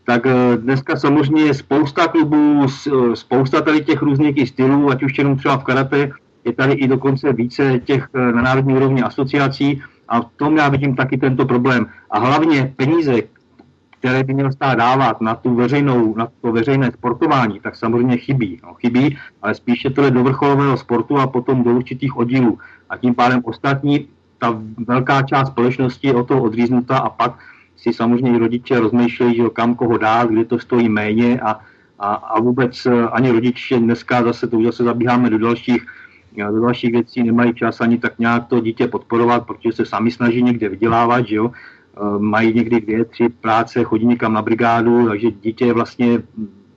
tak 0.05 0.25
eh, 0.25 0.57
dneska 0.57 0.95
samozřejmě 0.95 1.43
je 1.43 1.53
spousta 1.53 2.07
klubů, 2.07 2.65
eh, 2.65 3.15
spousta 3.15 3.61
tady 3.61 3.83
těch 3.83 4.01
různých 4.01 4.49
stylů, 4.49 4.89
ať 4.89 5.03
už 5.03 5.17
jenom 5.17 5.37
třeba 5.37 5.57
v 5.57 5.63
karate, 5.63 6.11
je 6.45 6.53
tady 6.53 6.73
i 6.73 6.87
dokonce 6.87 7.33
více 7.33 7.79
těch 7.79 8.07
eh, 8.13 8.31
na 8.31 8.41
národní 8.41 8.73
úrovni 8.73 9.01
asociací 9.01 9.81
a 10.07 10.21
v 10.21 10.29
tom 10.35 10.57
já 10.57 10.69
vidím 10.69 10.95
taky 10.95 11.17
tento 11.17 11.45
problém. 11.45 11.87
A 12.11 12.19
hlavně 12.19 12.73
peníze, 12.75 13.21
které 13.99 14.23
by 14.23 14.33
měl 14.33 14.51
stát 14.51 14.75
dávat 14.75 15.21
na 15.21 15.35
tu 15.35 15.55
veřejnou, 15.55 16.15
na 16.15 16.27
to 16.41 16.51
veřejné 16.51 16.91
sportování, 16.91 17.59
tak 17.59 17.75
samozřejmě 17.75 18.17
chybí. 18.17 18.59
No, 18.63 18.73
chybí, 18.73 19.17
ale 19.41 19.55
spíše 19.55 19.89
to 19.89 20.03
je 20.03 20.11
do 20.11 20.23
vrcholového 20.23 20.77
sportu 20.77 21.17
a 21.17 21.27
potom 21.27 21.63
do 21.63 21.71
určitých 21.71 22.17
oddílů. 22.17 22.59
A 22.89 22.97
tím 22.97 23.15
pádem 23.15 23.41
ostatní, 23.43 24.07
ta 24.39 24.59
velká 24.87 25.21
část 25.21 25.47
společnosti 25.47 26.07
je 26.07 26.13
o 26.13 26.23
to 26.23 26.41
odříznutá 26.41 26.97
a 26.97 27.09
pak 27.09 27.39
si 27.77 27.93
samozřejmě 27.93 28.39
rodiče 28.39 28.79
rozmýšlejí, 28.79 29.35
že 29.35 29.43
kam 29.53 29.75
koho 29.75 29.97
dát, 29.97 30.29
kde 30.29 30.45
to 30.45 30.59
stojí 30.59 30.89
méně 30.89 31.39
a, 31.39 31.59
a, 31.99 32.13
a 32.13 32.39
vůbec 32.39 32.85
eh, 32.85 33.07
ani 33.07 33.31
rodiče 33.31 33.79
dneska 33.79 34.23
zase 34.23 34.47
to 34.47 34.57
už 34.57 34.65
zase 34.65 34.83
zabíháme 34.83 35.29
do 35.29 35.37
dalších 35.37 35.85
do 36.37 36.61
dalších 36.61 36.91
věcí 36.91 37.23
nemají 37.23 37.53
čas 37.53 37.81
ani 37.81 37.97
tak 37.97 38.19
nějak 38.19 38.47
to 38.47 38.59
dítě 38.59 38.87
podporovat, 38.87 39.45
protože 39.47 39.71
se 39.71 39.85
sami 39.85 40.11
snaží 40.11 40.43
někde 40.43 40.69
vydělávat, 40.69 41.27
že 41.27 41.35
jo. 41.35 41.51
Eh, 41.97 42.19
mají 42.19 42.53
někdy 42.53 42.81
dvě, 42.81 43.05
tři 43.05 43.29
práce, 43.29 43.83
chodí 43.83 44.05
někam 44.05 44.33
na 44.33 44.41
brigádu, 44.41 45.07
takže 45.07 45.31
dítě 45.31 45.65
je 45.65 45.73
vlastně 45.73 46.23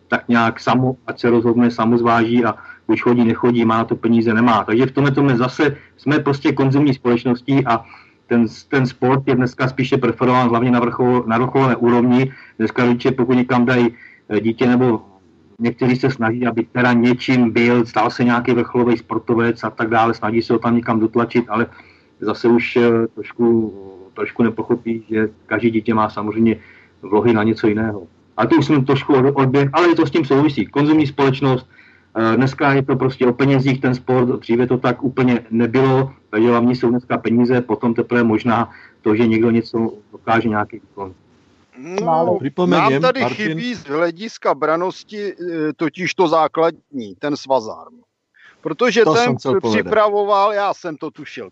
tak 0.09 0.29
nějak 0.29 0.61
samo, 0.61 0.97
ať 1.07 1.21
se 1.21 1.31
rozhodne, 1.31 1.71
samo 1.71 1.99
zváží 1.99 2.45
a 2.45 2.55
už 2.87 3.03
chodí, 3.03 3.25
nechodí, 3.25 3.65
má 3.65 3.85
to 3.85 3.97
peníze, 3.97 4.35
nemá. 4.35 4.65
Takže 4.65 4.87
v 4.87 4.93
tomhle 4.93 5.13
tomu 5.13 5.37
zase 5.37 5.77
jsme 5.97 6.19
prostě 6.19 6.53
konzumní 6.53 6.95
společností 6.95 7.67
a 7.67 7.85
ten, 8.27 8.47
ten 8.69 8.87
sport 8.87 9.29
je 9.29 9.35
dneska 9.35 9.69
spíše 9.69 9.97
preferován 9.97 10.49
hlavně 10.49 10.71
na, 10.71 10.81
vrchol, 10.81 11.25
na 11.27 11.39
vrcholové 11.39 11.77
úrovni. 11.77 12.33
Dneska 12.59 12.85
rodiče, 12.85 13.11
pokud 13.11 13.33
někam 13.33 13.65
dají 13.65 13.89
dítě 14.41 14.67
nebo 14.67 15.01
někteří 15.59 15.97
se 15.97 16.11
snaží, 16.11 16.47
aby 16.47 16.67
teda 16.73 16.93
něčím 16.93 17.51
byl, 17.51 17.87
stal 17.87 18.11
se 18.11 18.25
nějaký 18.25 18.53
vrcholový 18.53 18.97
sportovec 18.97 19.65
a 19.65 19.71
tak 19.71 19.89
dále, 19.89 20.15
snaží 20.15 20.43
se 20.43 20.53
ho 20.53 20.59
tam 20.59 20.77
někam 20.77 21.01
dotlačit, 21.01 21.45
ale 21.49 21.67
zase 22.21 22.49
už 22.49 22.77
eh, 22.77 23.07
trošku, 23.15 23.75
trošku 24.15 24.43
nepochopí, 24.43 25.05
že 25.11 25.29
každý 25.47 25.71
dítě 25.71 25.95
má 25.95 26.11
samozřejmě 26.11 26.57
vlohy 27.03 27.33
na 27.33 27.43
něco 27.43 27.67
jiného. 27.69 28.07
A 28.37 28.47
to 28.47 28.57
už 28.57 28.67
jsem 28.67 28.85
trošku 28.85 29.13
odběh, 29.13 29.71
ale 29.73 29.89
je 29.89 29.95
to 29.95 30.07
s 30.07 30.11
tím 30.11 30.25
souvisí. 30.25 30.67
Konzumní 30.67 31.07
společnost, 31.07 31.69
eh, 32.17 32.37
dneska 32.37 32.73
je 32.73 32.83
to 32.83 32.97
prostě 32.97 33.27
o 33.27 33.33
penězích 33.33 33.81
ten 33.81 33.95
sport, 33.95 34.29
dříve 34.29 34.67
to 34.67 34.79
tak 34.79 35.05
úplně 35.05 35.41
nebylo, 35.51 36.13
takže 36.31 36.49
hlavní 36.49 36.77
jsou 36.77 36.91
dneska 36.91 37.19
peníze, 37.19 37.61
potom 37.61 37.95
teprve 37.95 38.23
možná 38.23 38.71
to, 39.03 39.17
že 39.17 39.27
někdo 39.27 39.51
něco 39.51 39.93
dokáže 40.13 40.49
nějaký 40.49 40.77
výkon. 40.77 41.15
No, 41.79 42.39
nám 42.67 43.01
tady 43.01 43.21
Martin... 43.21 43.37
chybí 43.37 43.75
z 43.75 43.85
hlediska 43.85 44.55
branosti 44.55 45.33
e, 45.33 45.35
totiž 45.77 46.15
to 46.15 46.29
základní, 46.29 47.15
ten 47.19 47.37
svazarm. 47.37 48.01
Protože 48.61 49.05
to 49.05 49.15
ten 49.15 49.37
připravoval, 49.71 50.53
já 50.53 50.75
jsem 50.75 50.97
to 50.97 51.11
tušil, 51.11 51.51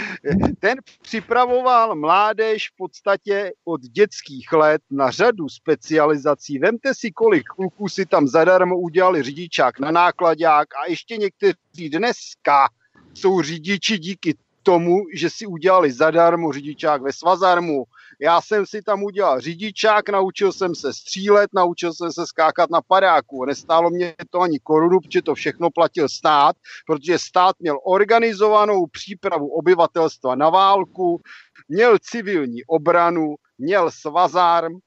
ten 0.60 0.78
připravoval 1.02 1.94
mládež 1.96 2.68
v 2.68 2.76
podstatě 2.76 3.52
od 3.64 3.80
dětských 3.80 4.52
let 4.52 4.82
na 4.90 5.10
řadu 5.10 5.48
specializací. 5.48 6.58
Vemte 6.58 6.94
si, 6.94 7.12
kolik 7.12 7.48
kluků 7.48 7.88
si 7.88 8.06
tam 8.06 8.28
zadarmo 8.28 8.78
udělali 8.78 9.22
řidičák 9.22 9.80
na 9.80 9.90
nákladák 9.90 10.68
a 10.74 10.90
ještě 10.90 11.16
někteří 11.16 11.90
dneska 11.90 12.68
jsou 13.14 13.42
řidiči 13.42 13.98
díky 13.98 14.34
tomu, 14.62 15.02
že 15.14 15.30
si 15.30 15.46
udělali 15.46 15.92
zadarmo 15.92 16.52
řidičák 16.52 17.02
ve 17.02 17.12
Svazarmu. 17.12 17.84
Já 18.20 18.40
jsem 18.40 18.66
si 18.66 18.82
tam 18.82 19.02
udělal 19.02 19.40
řidičák, 19.40 20.08
naučil 20.08 20.52
jsem 20.52 20.74
se 20.74 20.92
střílet, 20.92 21.50
naučil 21.54 21.94
jsem 21.94 22.12
se 22.12 22.26
skákat 22.26 22.70
na 22.70 22.80
padáku. 22.82 23.44
Nestálo 23.44 23.90
mě 23.90 24.14
to 24.30 24.40
ani 24.40 24.58
korunu, 24.58 25.00
protože 25.00 25.22
to 25.22 25.34
všechno 25.34 25.70
platil 25.70 26.08
stát, 26.08 26.56
protože 26.86 27.18
stát 27.18 27.56
měl 27.60 27.78
organizovanou 27.84 28.86
přípravu 28.86 29.48
obyvatelstva 29.48 30.34
na 30.34 30.50
válku, 30.50 31.20
měl 31.68 31.98
civilní 31.98 32.64
obranu, 32.64 33.34
měl 33.58 33.90
svazarm, 33.90 34.78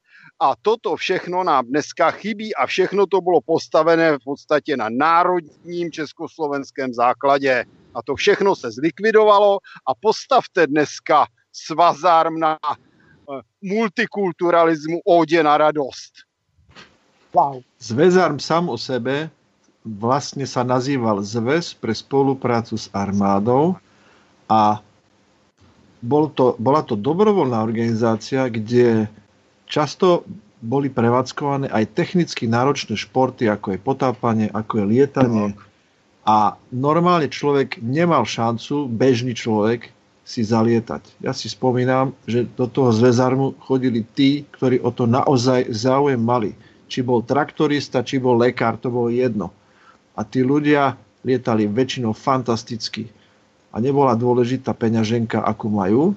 a 0.41 0.55
toto 0.61 0.95
všechno 0.95 1.43
nám 1.43 1.65
dneska 1.65 2.11
chybí 2.11 2.55
a 2.55 2.65
všechno 2.65 3.07
to 3.07 3.21
bylo 3.21 3.41
postavené 3.41 4.11
v 4.11 4.23
podstatě 4.23 4.77
na 4.77 4.87
národním 4.89 5.91
československém 5.91 6.93
základě. 6.93 7.65
A 7.95 8.01
to 8.01 8.15
všechno 8.15 8.55
se 8.55 8.71
zlikvidovalo 8.71 9.59
a 9.87 9.95
postavte 10.01 10.67
dneska 10.67 11.25
svazarm 11.53 12.39
na 12.39 12.57
multikulturalismu 13.61 14.99
ódě 15.05 15.43
na 15.43 15.57
radost. 15.57 16.13
Wow. 17.33 17.61
Zväzarm 17.77 18.41
sám 18.41 18.73
o 18.73 18.77
sebe 18.77 19.29
vlastne 19.85 20.49
sa 20.49 20.65
nazýval 20.65 21.21
Zväz 21.21 21.77
pre 21.77 21.93
spoluprácu 21.93 22.73
s 22.73 22.89
armádou 22.89 23.77
a 24.49 24.81
bol 26.01 26.31
to, 26.33 26.57
bola 26.57 26.81
to 26.81 26.97
dobrovoľná 26.97 27.61
organizácia, 27.61 28.49
kde 28.49 29.05
často 29.69 30.25
boli 30.59 30.89
prevádzkované 30.89 31.69
aj 31.69 31.85
technicky 31.95 32.49
náročné 32.49 32.97
športy, 32.97 33.47
ako 33.47 33.77
je 33.77 33.79
potápanie, 33.79 34.47
ako 34.51 34.83
je 34.83 34.85
lietanie. 34.89 35.47
A 36.27 36.57
normálne 36.73 37.31
človek 37.31 37.79
nemal 37.79 38.25
šancu, 38.27 38.89
bežný 38.89 39.37
človek, 39.37 39.93
si 40.29 40.45
zalietať. 40.45 41.25
Ja 41.25 41.33
si 41.33 41.49
spomínam, 41.49 42.13
že 42.29 42.45
do 42.53 42.69
toho 42.69 42.93
zväzarmu 42.93 43.57
chodili 43.65 44.05
tí, 44.05 44.45
ktorí 44.53 44.77
o 44.85 44.93
to 44.93 45.09
naozaj 45.09 45.73
záujem 45.73 46.21
mali. 46.21 46.53
Či 46.85 47.01
bol 47.01 47.25
traktorista, 47.25 48.05
či 48.05 48.21
bol 48.21 48.37
lekár, 48.37 48.77
to 48.77 48.93
bolo 48.93 49.09
jedno. 49.09 49.49
A 50.13 50.21
tí 50.21 50.45
ľudia 50.45 50.93
lietali 51.25 51.65
väčšinou 51.65 52.13
fantasticky. 52.13 53.09
A 53.73 53.81
nebola 53.81 54.13
dôležitá 54.13 54.77
peňaženka, 54.77 55.41
akú 55.41 55.65
majú. 55.65 56.13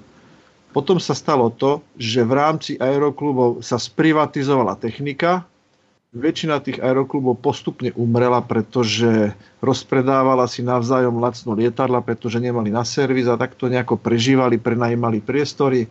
Potom 0.76 1.00
sa 1.00 1.16
stalo 1.16 1.48
to, 1.48 1.80
že 1.96 2.20
v 2.20 2.32
rámci 2.36 2.72
aeroklubov 2.76 3.64
sa 3.64 3.80
sprivatizovala 3.80 4.76
technika, 4.76 5.44
väčšina 6.12 6.60
tých 6.60 6.76
aeroklubov 6.84 7.40
postupne 7.40 7.88
umrela, 7.96 8.44
pretože 8.44 9.32
rozpredávala 9.64 10.44
si 10.44 10.60
navzájom 10.60 11.16
lacno 11.16 11.56
lietadla, 11.56 12.04
pretože 12.04 12.36
nemali 12.36 12.68
na 12.68 12.84
servis 12.84 13.24
a 13.24 13.40
takto 13.40 13.72
nejako 13.72 13.96
prežívali, 13.96 14.60
prenajímali 14.60 15.24
priestory, 15.24 15.88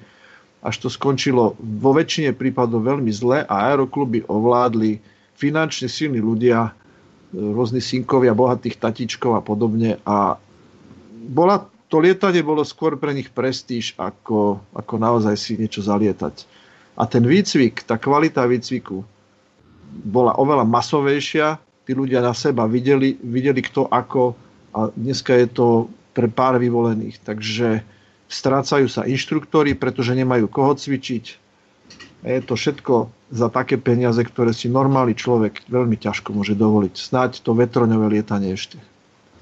až 0.61 0.75
to 0.77 0.87
skončilo 0.93 1.57
vo 1.57 1.91
väčšine 1.97 2.37
prípadov 2.37 2.85
veľmi 2.85 3.09
zle 3.09 3.41
a 3.49 3.73
aerokluby 3.73 4.21
ovládli 4.29 5.01
finančne 5.33 5.89
silní 5.89 6.21
ľudia, 6.21 6.69
rôzni 7.33 7.81
synkovia 7.81 8.37
bohatých 8.37 8.77
tatičkov 8.77 9.33
a 9.33 9.41
podobne 9.41 9.97
a 10.05 10.37
bola, 11.31 11.65
to 11.89 11.97
lietanie 11.97 12.45
bolo 12.45 12.61
skôr 12.61 12.93
pre 13.01 13.17
nich 13.17 13.33
prestíž, 13.33 13.97
ako, 13.97 14.61
ako 14.69 14.93
naozaj 15.01 15.33
si 15.33 15.57
niečo 15.57 15.81
zalietať. 15.81 16.45
A 16.93 17.09
ten 17.09 17.25
výcvik, 17.25 17.87
tá 17.89 17.97
kvalita 17.97 18.45
výcviku, 18.45 19.01
bola 19.91 20.35
oveľa 20.39 20.63
masovejšia, 20.63 21.59
tí 21.85 21.91
ľudia 21.91 22.23
na 22.23 22.31
seba 22.31 22.65
videli, 22.65 23.19
videli 23.19 23.59
kto 23.59 23.91
ako 23.91 24.33
a 24.71 24.87
dneska 24.95 25.35
je 25.35 25.47
to 25.51 25.67
pre 26.15 26.31
pár 26.31 26.55
vyvolených. 26.59 27.19
Takže 27.23 27.83
strácajú 28.31 28.87
sa 28.87 29.03
inštruktory, 29.03 29.75
pretože 29.75 30.15
nemajú 30.15 30.47
koho 30.47 30.71
cvičiť. 30.75 31.25
Je 32.21 32.41
to 32.45 32.53
všetko 32.55 33.11
za 33.33 33.47
také 33.49 33.75
peniaze, 33.81 34.21
ktoré 34.21 34.53
si 34.55 34.69
normálny 34.69 35.17
človek 35.17 35.65
veľmi 35.67 35.97
ťažko 35.97 36.31
môže 36.31 36.53
dovoliť. 36.55 36.93
Snáď 36.95 37.31
to 37.43 37.51
vetroňové 37.57 38.19
lietanie 38.19 38.53
ešte. 38.55 38.79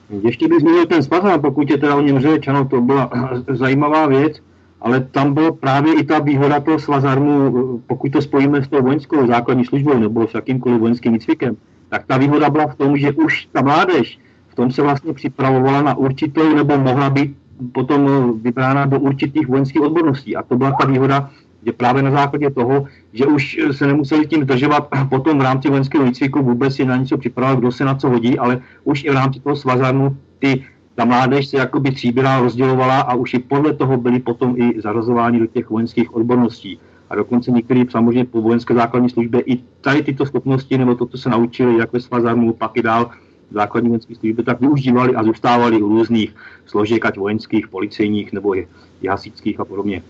Ještě 0.09 0.47
bych 0.47 0.59
zmínil 0.59 0.85
ten 0.85 1.03
Spazar, 1.03 1.41
pokud 1.41 1.69
je 1.69 1.77
teda 1.77 1.95
o 1.95 2.01
něm 2.01 2.19
řeč, 2.19 2.47
ano, 2.47 2.65
to 2.65 2.81
byla 2.81 3.11
zajímavá 3.47 4.07
věc 4.07 4.41
ale 4.81 4.99
tam 5.11 5.33
byla 5.33 5.51
právě 5.51 5.93
i 5.93 6.03
ta 6.03 6.19
výhoda 6.19 6.59
toho 6.59 6.79
svazarmu, 6.79 7.51
pokud 7.87 8.11
to 8.11 8.21
spojíme 8.21 8.63
s 8.63 8.67
tou 8.67 8.81
vojenskou 8.81 9.27
základní 9.27 9.65
službou 9.65 9.99
nebo 9.99 10.27
s 10.27 10.33
jakýmkoliv 10.33 10.79
vojenským 10.79 11.13
výcvikem, 11.13 11.57
tak 11.89 12.05
ta 12.07 12.17
výhoda 12.17 12.49
byla 12.49 12.67
v 12.67 12.75
tom, 12.75 12.97
že 12.97 13.11
už 13.11 13.47
ta 13.51 13.61
mládež 13.61 14.19
v 14.47 14.55
tom 14.55 14.71
se 14.71 14.81
vlastně 14.81 15.13
připravovala 15.13 15.81
na 15.81 15.97
určitou 15.97 16.55
nebo 16.55 16.77
mohla 16.77 17.09
být 17.09 17.37
potom 17.71 18.33
vybrána 18.41 18.85
do 18.85 18.99
určitých 18.99 19.47
vojenských 19.47 19.81
odborností. 19.81 20.35
A 20.35 20.43
to 20.43 20.57
byla 20.57 20.71
ta 20.71 20.85
výhoda, 20.85 21.29
že 21.65 21.71
právě 21.71 22.03
na 22.03 22.11
základě 22.11 22.49
toho, 22.49 22.85
že 23.13 23.25
už 23.25 23.59
se 23.71 23.87
nemuseli 23.87 24.27
tím 24.27 24.43
zdržovat 24.43 24.87
potom 25.09 25.39
v 25.39 25.41
rámci 25.41 25.69
vojenského 25.69 26.03
výcviku 26.03 26.43
vůbec 26.43 26.75
si 26.75 26.85
na 26.85 26.95
něco 26.95 27.17
připravovat, 27.17 27.59
kdo 27.59 27.71
se 27.71 27.85
na 27.85 27.95
co 27.95 28.09
hodí, 28.09 28.39
ale 28.39 28.61
už 28.83 29.03
i 29.03 29.09
v 29.09 29.13
rámci 29.13 29.39
toho 29.39 29.55
svazarmu 29.55 30.17
ty 30.39 30.63
ta 30.99 31.05
mládež 31.05 31.47
se 31.47 31.57
jakoby 31.57 31.91
tříbila, 31.91 32.39
rozdělovala 32.39 33.01
a 33.01 33.15
už 33.15 33.33
i 33.33 33.39
podle 33.39 33.73
toho 33.73 33.97
byli 33.97 34.19
potom 34.19 34.55
i 34.59 34.81
zařazováni 34.81 35.39
do 35.39 35.47
těch 35.47 35.69
vojenských 35.69 36.15
odborností. 36.15 36.79
A 37.09 37.15
dokonce 37.15 37.51
někteří 37.51 37.87
samozřejmě 37.91 38.25
po 38.25 38.41
vojenské 38.41 38.75
základní 38.75 39.09
službě 39.09 39.41
i 39.41 39.63
tady 39.81 40.03
tyto 40.03 40.25
schopnosti 40.25 40.77
nebo 40.77 40.95
to, 40.95 41.05
co 41.05 41.17
se 41.17 41.29
naučili, 41.29 41.77
jak 41.77 41.93
ve 41.93 41.99
Svazarmu, 41.99 42.53
pak 42.53 42.77
i 42.77 42.81
dál 42.81 43.11
v 43.51 43.53
základní 43.53 43.89
vojenské 43.89 44.15
službě, 44.15 44.43
tak 44.43 44.59
využívali 44.59 45.15
a 45.15 45.23
zůstávali 45.23 45.81
u 45.81 45.87
různých 45.87 46.35
složek, 46.65 47.05
ať 47.05 47.17
vojenských, 47.17 47.67
policejních 47.67 48.33
nebo 48.33 48.55
i 48.55 48.67
hasičských 49.07 49.59
a 49.59 49.65
podobně. 49.65 50.03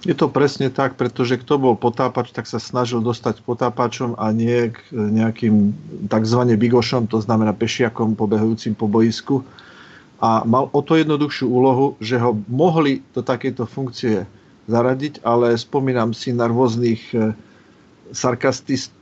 Je 0.00 0.16
to 0.16 0.32
presne 0.32 0.72
tak, 0.72 0.96
pretože 0.96 1.36
kto 1.36 1.60
bol 1.60 1.76
potápač, 1.76 2.32
tak 2.32 2.48
sa 2.48 2.56
snažil 2.56 3.04
dostať 3.04 3.44
potápačom 3.44 4.16
a 4.16 4.32
nie 4.32 4.72
k 4.72 4.80
nejakým 4.96 5.76
tzv. 6.08 6.40
bigošom, 6.56 7.04
to 7.04 7.20
znamená 7.20 7.52
pešiakom 7.52 8.16
pobehujúcim 8.16 8.72
po 8.72 8.88
boisku. 8.88 9.44
A 10.20 10.44
mal 10.44 10.68
o 10.68 10.80
to 10.84 11.00
jednoduchšiu 11.00 11.48
úlohu, 11.48 11.96
že 11.96 12.20
ho 12.20 12.36
mohli 12.48 13.00
do 13.16 13.24
takejto 13.24 13.64
funkcie 13.64 14.28
zaradiť, 14.68 15.24
ale 15.24 15.56
spomínam 15.56 16.12
si 16.12 16.36
na 16.36 16.46
rôznych 16.46 17.00
eh, 17.16 17.32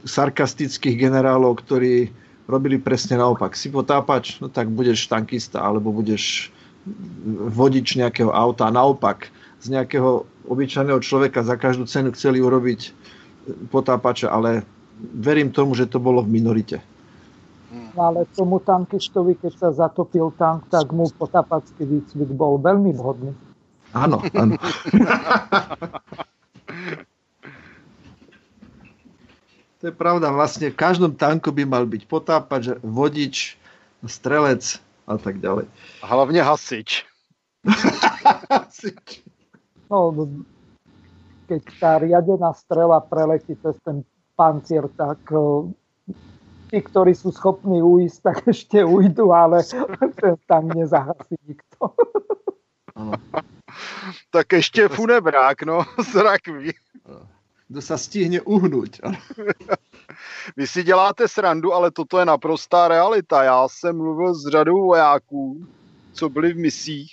sarkastických 0.07 0.97
generálov, 0.97 1.59
ktorí 1.65 2.09
robili 2.49 2.81
presne 2.81 3.21
naopak. 3.21 3.53
Si 3.59 3.69
potápač, 3.69 4.41
no 4.41 4.49
tak 4.49 4.73
budeš 4.73 5.11
tankista, 5.11 5.61
alebo 5.61 5.93
budeš 5.93 6.49
vodič 7.53 8.01
nejakého 8.01 8.33
auta. 8.33 8.73
Naopak, 8.73 9.29
z 9.61 9.75
nejakého 9.75 10.25
obyčajného 10.49 11.01
človeka 11.05 11.45
za 11.45 11.61
každú 11.61 11.85
cenu 11.85 12.15
chceli 12.15 12.41
urobiť 12.41 12.95
potápača, 13.69 14.33
ale 14.33 14.65
verím 14.99 15.53
tomu, 15.53 15.77
že 15.77 15.91
to 15.91 16.01
bolo 16.01 16.25
v 16.25 16.41
minorite. 16.41 16.81
Ale 17.99 18.31
tomu 18.31 18.63
tankištovi, 18.63 19.35
keď 19.43 19.53
sa 19.59 19.69
zatopil 19.75 20.31
tank, 20.39 20.71
tak 20.71 20.95
mu 20.95 21.11
potápacký 21.11 21.83
výcvik 21.83 22.31
bol 22.31 22.63
veľmi 22.63 22.95
vhodný. 22.95 23.35
Áno, 23.91 24.23
áno. 24.39 24.55
to 29.83 29.91
je 29.91 29.95
pravda, 29.95 30.31
vlastne 30.31 30.71
v 30.71 30.79
každom 30.79 31.19
tanku 31.19 31.51
by 31.51 31.67
mal 31.67 31.83
byť 31.91 32.07
potápač, 32.07 32.71
vodič, 32.87 33.59
strelec 34.07 34.79
a 35.11 35.19
tak 35.19 35.43
ďalej. 35.43 35.67
Hlavne 36.07 36.41
hasič. 36.45 37.03
hasič. 38.53 39.27
No, 39.91 40.15
keď 41.49 41.63
tá 41.81 41.97
riadená 41.99 42.53
strela 42.53 43.01
preletí 43.01 43.57
cez 43.59 43.75
ten 43.83 44.05
pancier, 44.37 44.87
tak 44.95 45.19
tí, 46.71 46.79
ktorí 46.85 47.17
sú 47.17 47.33
schopní 47.33 47.83
uísť, 47.83 48.19
tak 48.23 48.37
ešte 48.49 48.85
ujdu, 48.85 49.33
ale 49.33 49.65
tam 50.51 50.69
nezahasí 50.69 51.37
nikto. 51.49 51.97
tak 54.31 54.47
ešte 54.53 54.89
funebrák, 54.89 55.65
no, 55.65 55.85
z 56.13 56.15
rakvy. 56.21 56.71
Kdo 57.69 57.81
sa 57.85 58.01
stihne 58.01 58.41
uhnúť. 58.41 59.05
Vy 60.57 60.65
si 60.65 60.81
děláte 60.83 61.29
srandu, 61.29 61.73
ale 61.73 61.91
toto 61.93 62.19
je 62.19 62.25
naprostá 62.25 62.89
realita. 62.89 63.45
Já 63.45 63.69
jsem 63.69 63.97
mluvil 63.97 64.35
s 64.35 64.49
řadou 64.49 64.87
vojáků, 64.87 65.67
co 66.13 66.29
byli 66.29 66.53
v 66.53 66.57
misích 66.57 67.13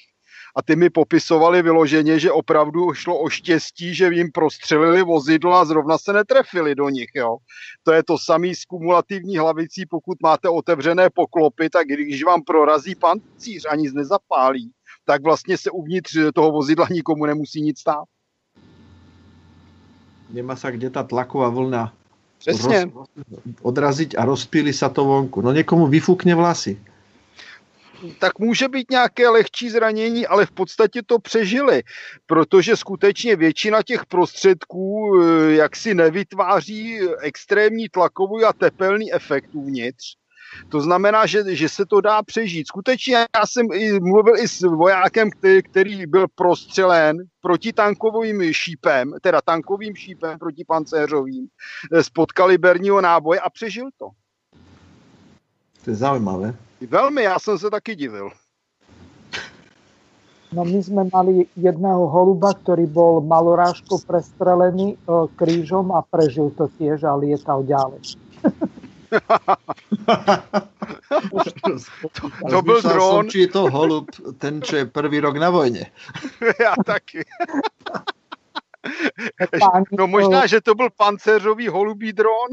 a 0.55 0.61
ty 0.61 0.75
mi 0.75 0.89
popisovali 0.89 1.61
vyloženě, 1.61 2.19
že 2.19 2.31
opravdu 2.31 2.93
šlo 2.93 3.19
o 3.19 3.29
štěstí, 3.29 3.95
že 3.95 4.09
jim 4.11 4.31
prostřelili 4.31 5.03
vozidlo 5.03 5.53
a 5.53 5.65
zrovna 5.65 5.97
se 5.97 6.13
netrefili 6.13 6.75
do 6.75 6.89
nich. 6.89 7.11
Jo. 7.15 7.37
To 7.83 7.91
je 7.91 8.03
to 8.03 8.17
samý 8.17 8.55
s 8.55 8.65
kumulativní 8.65 9.37
hlavicí, 9.37 9.85
pokud 9.85 10.17
máte 10.23 10.49
otevřené 10.49 11.09
poklopy, 11.09 11.69
tak 11.69 11.87
když 11.87 12.23
vám 12.23 12.41
prorazí 12.41 12.95
pancíř 12.95 13.65
a 13.69 13.75
nic 13.75 13.93
nezapálí, 13.93 14.71
tak 15.05 15.23
vlastně 15.23 15.57
se 15.57 15.71
uvnitř 15.71 16.17
toho 16.35 16.51
vozidla 16.51 16.87
nikomu 16.91 17.25
nemusí 17.25 17.61
nic 17.61 17.79
stát. 17.79 18.05
Nemá 20.25 20.57
sa 20.57 20.73
kde 20.73 20.89
tá 20.89 21.05
tlaková 21.05 21.53
vlna 21.53 21.93
Přesně. 22.39 22.85
Roz, 22.93 23.07
odraziť 23.61 24.17
a 24.17 24.25
rozpíli 24.25 24.73
sa 24.73 24.89
to 24.89 25.05
vonku. 25.05 25.41
No 25.41 25.51
někomu 25.51 25.87
vyfukne 25.87 26.35
vlasy 26.35 26.77
tak 28.19 28.39
může 28.39 28.67
být 28.67 28.91
nějaké 28.91 29.29
lehčí 29.29 29.69
zranění, 29.69 30.27
ale 30.27 30.45
v 30.45 30.51
podstatě 30.51 31.01
to 31.05 31.19
přežili, 31.19 31.83
protože 32.25 32.77
skutečně 32.77 33.35
většina 33.35 33.83
těch 33.83 34.05
prostředků 34.05 35.21
eh, 35.21 35.53
jak 35.53 35.75
si 35.75 35.93
nevytváří 35.93 36.99
extrémní 37.21 37.89
tlakový 37.89 38.43
a 38.43 38.53
tepelný 38.53 39.13
efekt 39.13 39.49
uvnitř. 39.53 40.15
To 40.69 40.81
znamená, 40.81 41.25
že, 41.25 41.55
že 41.55 41.69
se 41.69 41.85
to 41.85 42.01
dá 42.01 42.23
přežít. 42.23 42.67
Skutečně 42.67 43.15
já 43.15 43.45
jsem 43.45 43.65
i, 43.73 43.99
mluvil 43.99 44.35
i 44.37 44.47
s 44.47 44.61
vojákem, 44.61 45.31
který, 45.31 45.63
který 45.63 46.05
byl 46.05 46.25
prostřelen 46.35 47.17
protitankovým 47.41 48.53
šípem, 48.53 49.13
teda 49.21 49.41
tankovým 49.41 49.95
šípem 49.95 50.39
proti 50.39 50.63
pancéřovým, 50.67 51.47
eh, 51.91 52.03
z 52.03 52.09
podkaliberního 52.09 53.01
náboje 53.01 53.39
a 53.39 53.49
přežil 53.49 53.89
to. 53.97 54.09
To 55.83 55.91
je 55.91 55.95
zaujímavé. 55.95 56.55
Velmi, 56.81 57.23
já 57.23 57.39
jsem 57.39 57.59
se 57.59 57.69
taky 57.69 57.95
divil. 57.95 58.29
No 60.53 60.63
my 60.63 60.79
sme 60.79 61.03
mali 61.11 61.51
jedného 61.59 62.07
holuba, 62.07 62.55
ktorý 62.55 62.87
bol 62.87 63.19
malorážkou 63.19 63.99
prestrelený 64.07 64.95
e, 64.95 64.97
krížom 65.35 65.91
a 65.91 65.99
prežil 65.99 66.47
to 66.55 66.71
tiež 66.79 67.03
a 67.03 67.11
lietal 67.19 67.59
ďalej. 67.67 68.15
to, 72.13 72.29
to 72.49 72.61
byl 72.61 72.81
dron. 72.81 73.27
Som, 73.27 73.29
či 73.29 73.39
je 73.39 73.47
to 73.51 73.67
holub, 73.67 74.07
ten, 74.39 74.61
čo 74.61 74.75
je 74.75 74.85
prvý 74.85 75.19
rok 75.19 75.35
na 75.35 75.49
vojne. 75.49 75.91
Já 76.59 76.75
taky. 76.85 77.25
no 79.91 80.07
možná, 80.07 80.45
že 80.45 80.61
to 80.61 80.75
byl 80.75 80.89
pancéřový 80.97 81.67
holubý 81.67 82.13
dron. 82.13 82.49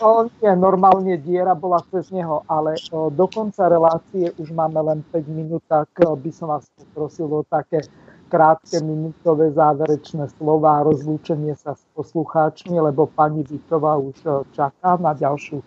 No, 0.00 0.28
nie, 0.42 0.52
normálne 0.56 1.16
diera 1.16 1.56
bola 1.56 1.80
cez 1.88 2.12
neho, 2.12 2.44
ale 2.48 2.76
do 2.92 3.26
konca 3.28 3.68
relácie 3.68 4.32
už 4.36 4.52
máme 4.52 4.80
len 4.80 5.00
5 5.12 5.24
minút, 5.28 5.64
tak 5.68 5.88
by 5.96 6.30
som 6.32 6.52
vás 6.52 6.68
poprosil 6.76 7.28
o 7.32 7.44
také 7.44 7.80
krátke 8.28 8.80
minútové 8.80 9.52
záverečné 9.52 10.28
slova 10.36 10.80
a 10.80 10.84
rozlúčenie 10.84 11.56
sa 11.56 11.76
s 11.76 11.84
poslucháčmi, 11.96 12.76
lebo 12.76 13.08
pani 13.08 13.44
Vitová 13.44 13.96
už 13.96 14.48
čaká 14.52 14.96
na 15.00 15.16
ďalšiu 15.16 15.60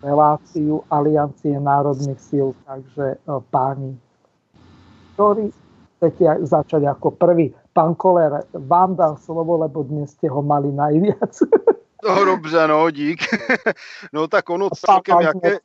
reláciu 0.00 0.84
Aliancie 0.88 1.60
národných 1.60 2.20
síl. 2.20 2.56
Takže 2.64 3.20
páni, 3.52 3.96
ktorý 5.16 5.52
chcete 5.96 6.44
začať 6.48 6.82
ako 6.88 7.12
prvý? 7.12 7.52
Pán 7.72 7.94
Koler, 7.94 8.42
vám 8.52 8.96
dám 8.96 9.16
slovo, 9.16 9.58
lebo 9.58 9.82
dnes 9.82 10.10
ste 10.10 10.28
ho 10.28 10.42
mali 10.42 10.72
najviac. 10.72 11.42
No 12.04 12.24
dobře, 12.24 12.68
no, 12.68 12.90
dík. 12.90 13.20
No 14.12 14.28
tak 14.28 14.50
ono 14.50 14.68
celkem, 14.70 15.20
jaké, 15.20 15.58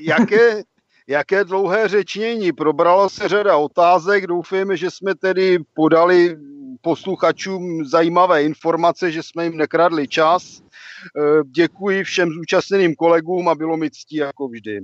jaké, 0.00 0.62
jaké 1.06 1.44
dlouhé 1.44 1.88
řečnění. 1.88 2.52
Probrala 2.52 3.08
se 3.08 3.28
řada 3.28 3.56
otázek, 3.56 4.26
doufejme, 4.26 4.76
že 4.76 4.90
jsme 4.90 5.14
tedy 5.14 5.58
podali 5.74 6.36
posluchačům 6.80 7.84
zajímavé 7.84 8.42
informace, 8.44 9.10
že 9.10 9.22
jsme 9.22 9.44
jim 9.44 9.56
nekradli 9.56 10.08
čas. 10.08 10.62
Eh, 10.62 11.42
děkuji 11.44 12.04
všem 12.04 12.30
zúčastněným 12.30 12.94
kolegům 12.94 13.48
a 13.48 13.54
bylo 13.54 13.76
mi 13.76 13.90
ctí 13.90 14.16
jako 14.16 14.48
vždy. 14.48 14.80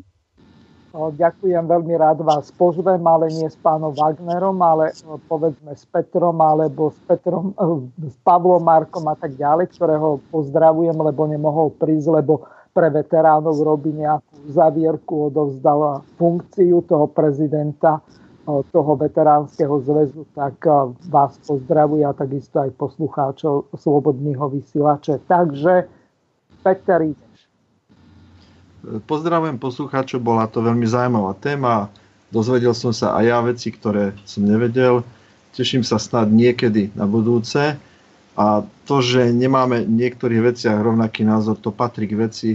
Ďakujem 0.97 1.69
veľmi 1.69 1.95
rád 2.01 2.25
vás 2.25 2.49
pozvem, 2.57 3.05
ale 3.05 3.29
nie 3.29 3.45
s 3.45 3.61
pánom 3.61 3.93
Wagnerom, 3.93 4.57
ale 4.65 4.97
povedzme 5.29 5.77
s 5.77 5.85
Petrom 5.85 6.41
alebo 6.41 6.89
s, 6.89 6.99
Petrom, 7.05 7.53
s 8.01 8.17
Pavlom 8.25 8.65
Markom 8.65 9.05
a 9.05 9.13
tak 9.13 9.37
ďalej, 9.37 9.69
ktorého 9.77 10.17
pozdravujem, 10.33 10.97
lebo 10.97 11.29
nemohol 11.29 11.77
prísť, 11.77 12.09
lebo 12.25 12.49
pre 12.73 12.89
veteránov 12.89 13.61
robí 13.61 13.93
nejakú 13.93 14.49
zavierku, 14.49 15.29
odovzdal 15.29 16.01
funkciu 16.17 16.81
toho 16.89 17.05
prezidenta 17.05 18.01
toho 18.49 18.97
veteránskeho 18.97 19.85
zväzu, 19.85 20.25
tak 20.33 20.57
vás 21.13 21.37
pozdravuje 21.45 22.01
a 22.01 22.17
takisto 22.17 22.65
aj 22.65 22.73
poslucháčov 22.81 23.69
Slobodného 23.77 24.49
vysielače. 24.49 25.21
Takže 25.29 25.85
Peter, 26.65 27.13
ide. 27.13 27.28
Pozdravujem 28.83 29.59
poslucháčov, 29.59 30.23
bola 30.23 30.47
to 30.47 30.63
veľmi 30.63 30.87
zaujímavá 30.87 31.35
téma. 31.43 31.91
Dozvedel 32.31 32.77
som 32.77 32.95
sa 32.95 33.19
aj 33.19 33.25
ja 33.25 33.39
veci, 33.43 33.69
ktoré 33.75 34.15
som 34.23 34.47
nevedel. 34.47 35.03
Teším 35.57 35.83
sa 35.83 35.99
snad 35.99 36.31
niekedy 36.31 36.95
na 36.95 37.09
budúce. 37.09 37.75
A 38.39 38.63
to, 38.87 39.03
že 39.03 39.35
nemáme 39.35 39.83
v 39.83 39.99
niektorých 40.07 40.55
veciach 40.55 40.79
rovnaký 40.79 41.27
názor, 41.27 41.59
to 41.59 41.75
patrí 41.75 42.07
k 42.07 42.15
veci, 42.15 42.51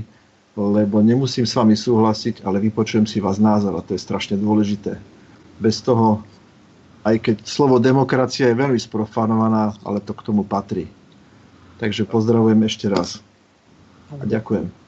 lebo 0.55 1.03
nemusím 1.03 1.43
s 1.43 1.59
vami 1.59 1.75
súhlasiť, 1.75 2.47
ale 2.47 2.63
vypočujem 2.63 3.03
si 3.03 3.19
vás 3.19 3.35
názor 3.35 3.75
a 3.75 3.83
to 3.83 3.91
je 3.91 3.99
strašne 3.99 4.39
dôležité. 4.39 4.95
Bez 5.59 5.83
toho, 5.83 6.23
aj 7.03 7.19
keď 7.19 7.35
slovo 7.43 7.83
demokracia 7.83 8.47
je 8.47 8.61
veľmi 8.63 8.79
sprofanovaná, 8.79 9.75
ale 9.83 9.99
to 9.99 10.15
k 10.15 10.23
tomu 10.23 10.47
patrí. 10.47 10.87
Takže 11.83 12.07
pozdravujem 12.07 12.63
ešte 12.63 12.87
raz. 12.87 13.19
A 14.07 14.23
ďakujem. 14.23 14.82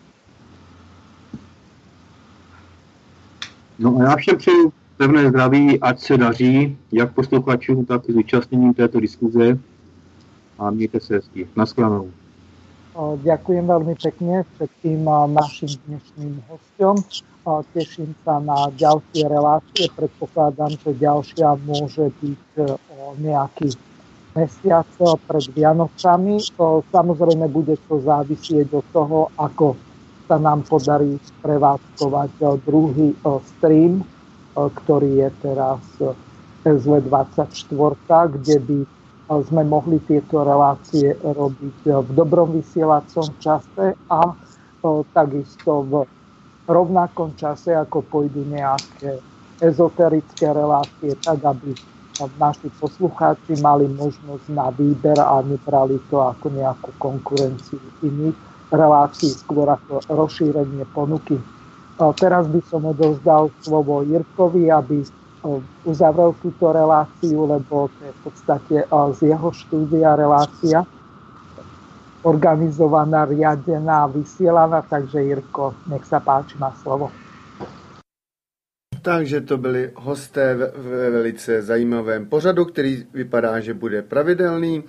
No 3.79 3.97
a 3.97 4.03
já 4.03 4.15
všem 4.15 4.37
přeju 4.37 4.73
pevné 4.97 5.29
zdraví, 5.29 5.79
ať 5.81 5.99
se 5.99 6.17
daří, 6.17 6.77
jak 6.91 7.13
posluchačům, 7.13 7.85
tak 7.85 8.09
i 8.09 8.13
zúčastněním 8.13 8.73
této 8.73 8.99
diskuze 8.99 9.59
a 10.59 10.69
mějte 10.71 10.99
se 10.99 11.15
hezky. 11.15 11.47
Naschledanou. 11.55 12.09
Ďakujem 12.95 13.67
veľmi 13.67 13.99
pekne 13.99 14.47
všetkým 14.55 15.03
našim 15.35 15.67
dnešným 15.83 16.39
hostom. 16.47 17.03
Teším 17.75 18.15
sa 18.23 18.39
na 18.39 18.71
ďalšie 18.71 19.27
relácie. 19.27 19.91
Predpokladám, 19.99 20.79
že 20.79 20.95
ďalšia 20.95 21.59
môže 21.67 22.07
byť 22.23 22.43
o 22.95 23.19
nejaký 23.19 23.75
mesiac 24.31 24.87
pred 25.27 25.45
Vianocami. 25.51 26.39
Samozrejme 26.95 27.51
bude 27.51 27.75
to 27.91 27.99
závisieť 27.99 28.71
od 28.71 28.87
toho, 28.95 29.27
ako 29.35 29.75
sa 30.25 30.37
nám 30.41 30.65
podarí 30.65 31.21
prevádzkovať 31.45 32.29
druhý 32.65 33.13
stream, 33.55 34.01
ktorý 34.55 35.25
je 35.25 35.29
teraz 35.45 35.81
SV24, 36.65 38.33
kde 38.41 38.57
by 38.65 38.79
sme 39.45 39.65
mohli 39.65 39.97
tieto 40.05 40.45
relácie 40.45 41.17
robiť 41.21 41.77
v 41.85 42.09
dobrom 42.13 42.53
vysielacom 42.53 43.25
čase 43.41 43.97
a 44.09 44.21
takisto 45.13 45.81
v 45.85 45.93
rovnakom 46.69 47.33
čase, 47.37 47.73
ako 47.73 48.05
pôjdu 48.05 48.45
nejaké 48.45 49.17
ezoterické 49.61 50.49
relácie, 50.53 51.17
tak 51.21 51.41
aby 51.41 51.73
naši 52.37 52.69
poslucháči 52.79 53.57
mali 53.59 53.89
možnosť 53.89 54.45
na 54.53 54.69
výber 54.71 55.17
a 55.19 55.41
nebrali 55.41 55.99
to 56.07 56.21
ako 56.21 56.47
nejakú 56.53 56.93
konkurenciu 57.01 57.81
iných 58.01 58.37
relácií, 58.71 59.33
skôr 59.35 59.69
ako 59.69 60.01
rozšírenie 60.09 60.85
ponuky. 60.95 61.37
Teraz 62.19 62.47
by 62.49 62.59
som 62.67 62.85
odovzdal 62.85 63.51
slovo 63.63 64.03
Jirkovi, 64.03 64.67
aby 64.67 65.05
uzavrel 65.85 66.33
túto 66.41 66.73
reláciu, 66.73 67.45
lebo 67.45 67.87
to 67.87 68.01
je 68.01 68.11
v 68.11 68.21
podstate 68.25 68.75
z 68.89 69.19
jeho 69.29 69.49
štúdia 69.53 70.17
relácia 70.17 70.81
organizovaná, 72.25 73.29
riadená, 73.29 74.09
vysielaná, 74.09 74.81
takže 74.81 75.21
Jirko, 75.21 75.77
nech 75.85 76.01
sa 76.09 76.17
páči, 76.17 76.57
má 76.57 76.73
slovo. 76.81 77.13
Takže 79.05 79.41
to 79.41 79.57
byli 79.57 79.93
hosté 79.95 80.55
ve 80.73 81.09
velice 81.09 81.61
zajímavém 81.61 82.25
pořadu, 82.25 82.65
který 82.65 83.05
vypadá, 83.13 83.59
že 83.59 83.73
bude 83.73 84.01
pravidelný. 84.01 84.83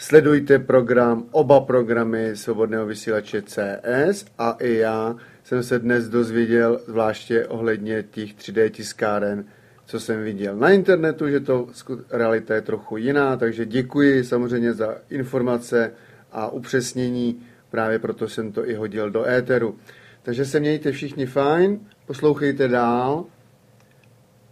Sledujte 0.00 0.58
program, 0.58 1.24
oba 1.30 1.60
programy 1.60 2.36
Svobodného 2.36 2.86
vysílače 2.86 3.42
CS 3.42 4.24
a 4.38 4.50
i 4.60 4.74
já 4.74 5.16
jsem 5.44 5.62
se 5.62 5.78
dnes 5.78 6.08
dozvěděl, 6.08 6.80
zvláště 6.86 7.46
ohledně 7.46 8.02
těch 8.02 8.34
3D 8.34 8.70
tiskáren, 8.70 9.44
co 9.86 10.00
jsem 10.00 10.22
viděl 10.22 10.56
na 10.56 10.70
internetu, 10.70 11.28
že 11.28 11.40
to 11.40 11.66
realita 12.10 12.54
je 12.54 12.62
trochu 12.62 12.96
jiná, 12.96 13.36
takže 13.36 13.66
děkuji 13.66 14.24
samozřejmě 14.24 14.72
za 14.72 14.94
informace 15.10 15.92
a 16.32 16.48
upřesnění, 16.48 17.42
právě 17.70 17.98
proto 17.98 18.28
jsem 18.28 18.52
to 18.52 18.68
i 18.68 18.74
hodil 18.74 19.10
do 19.10 19.28
éteru. 19.28 19.76
Takže 20.22 20.44
se 20.44 20.60
mějte 20.60 20.92
všichni 20.92 21.26
fajn, 21.26 21.80
poslouchejte 22.06 22.68
dál 22.68 23.24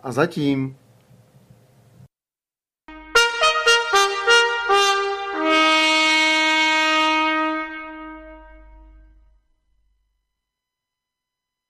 a 0.03 0.13
zatím 0.13 0.77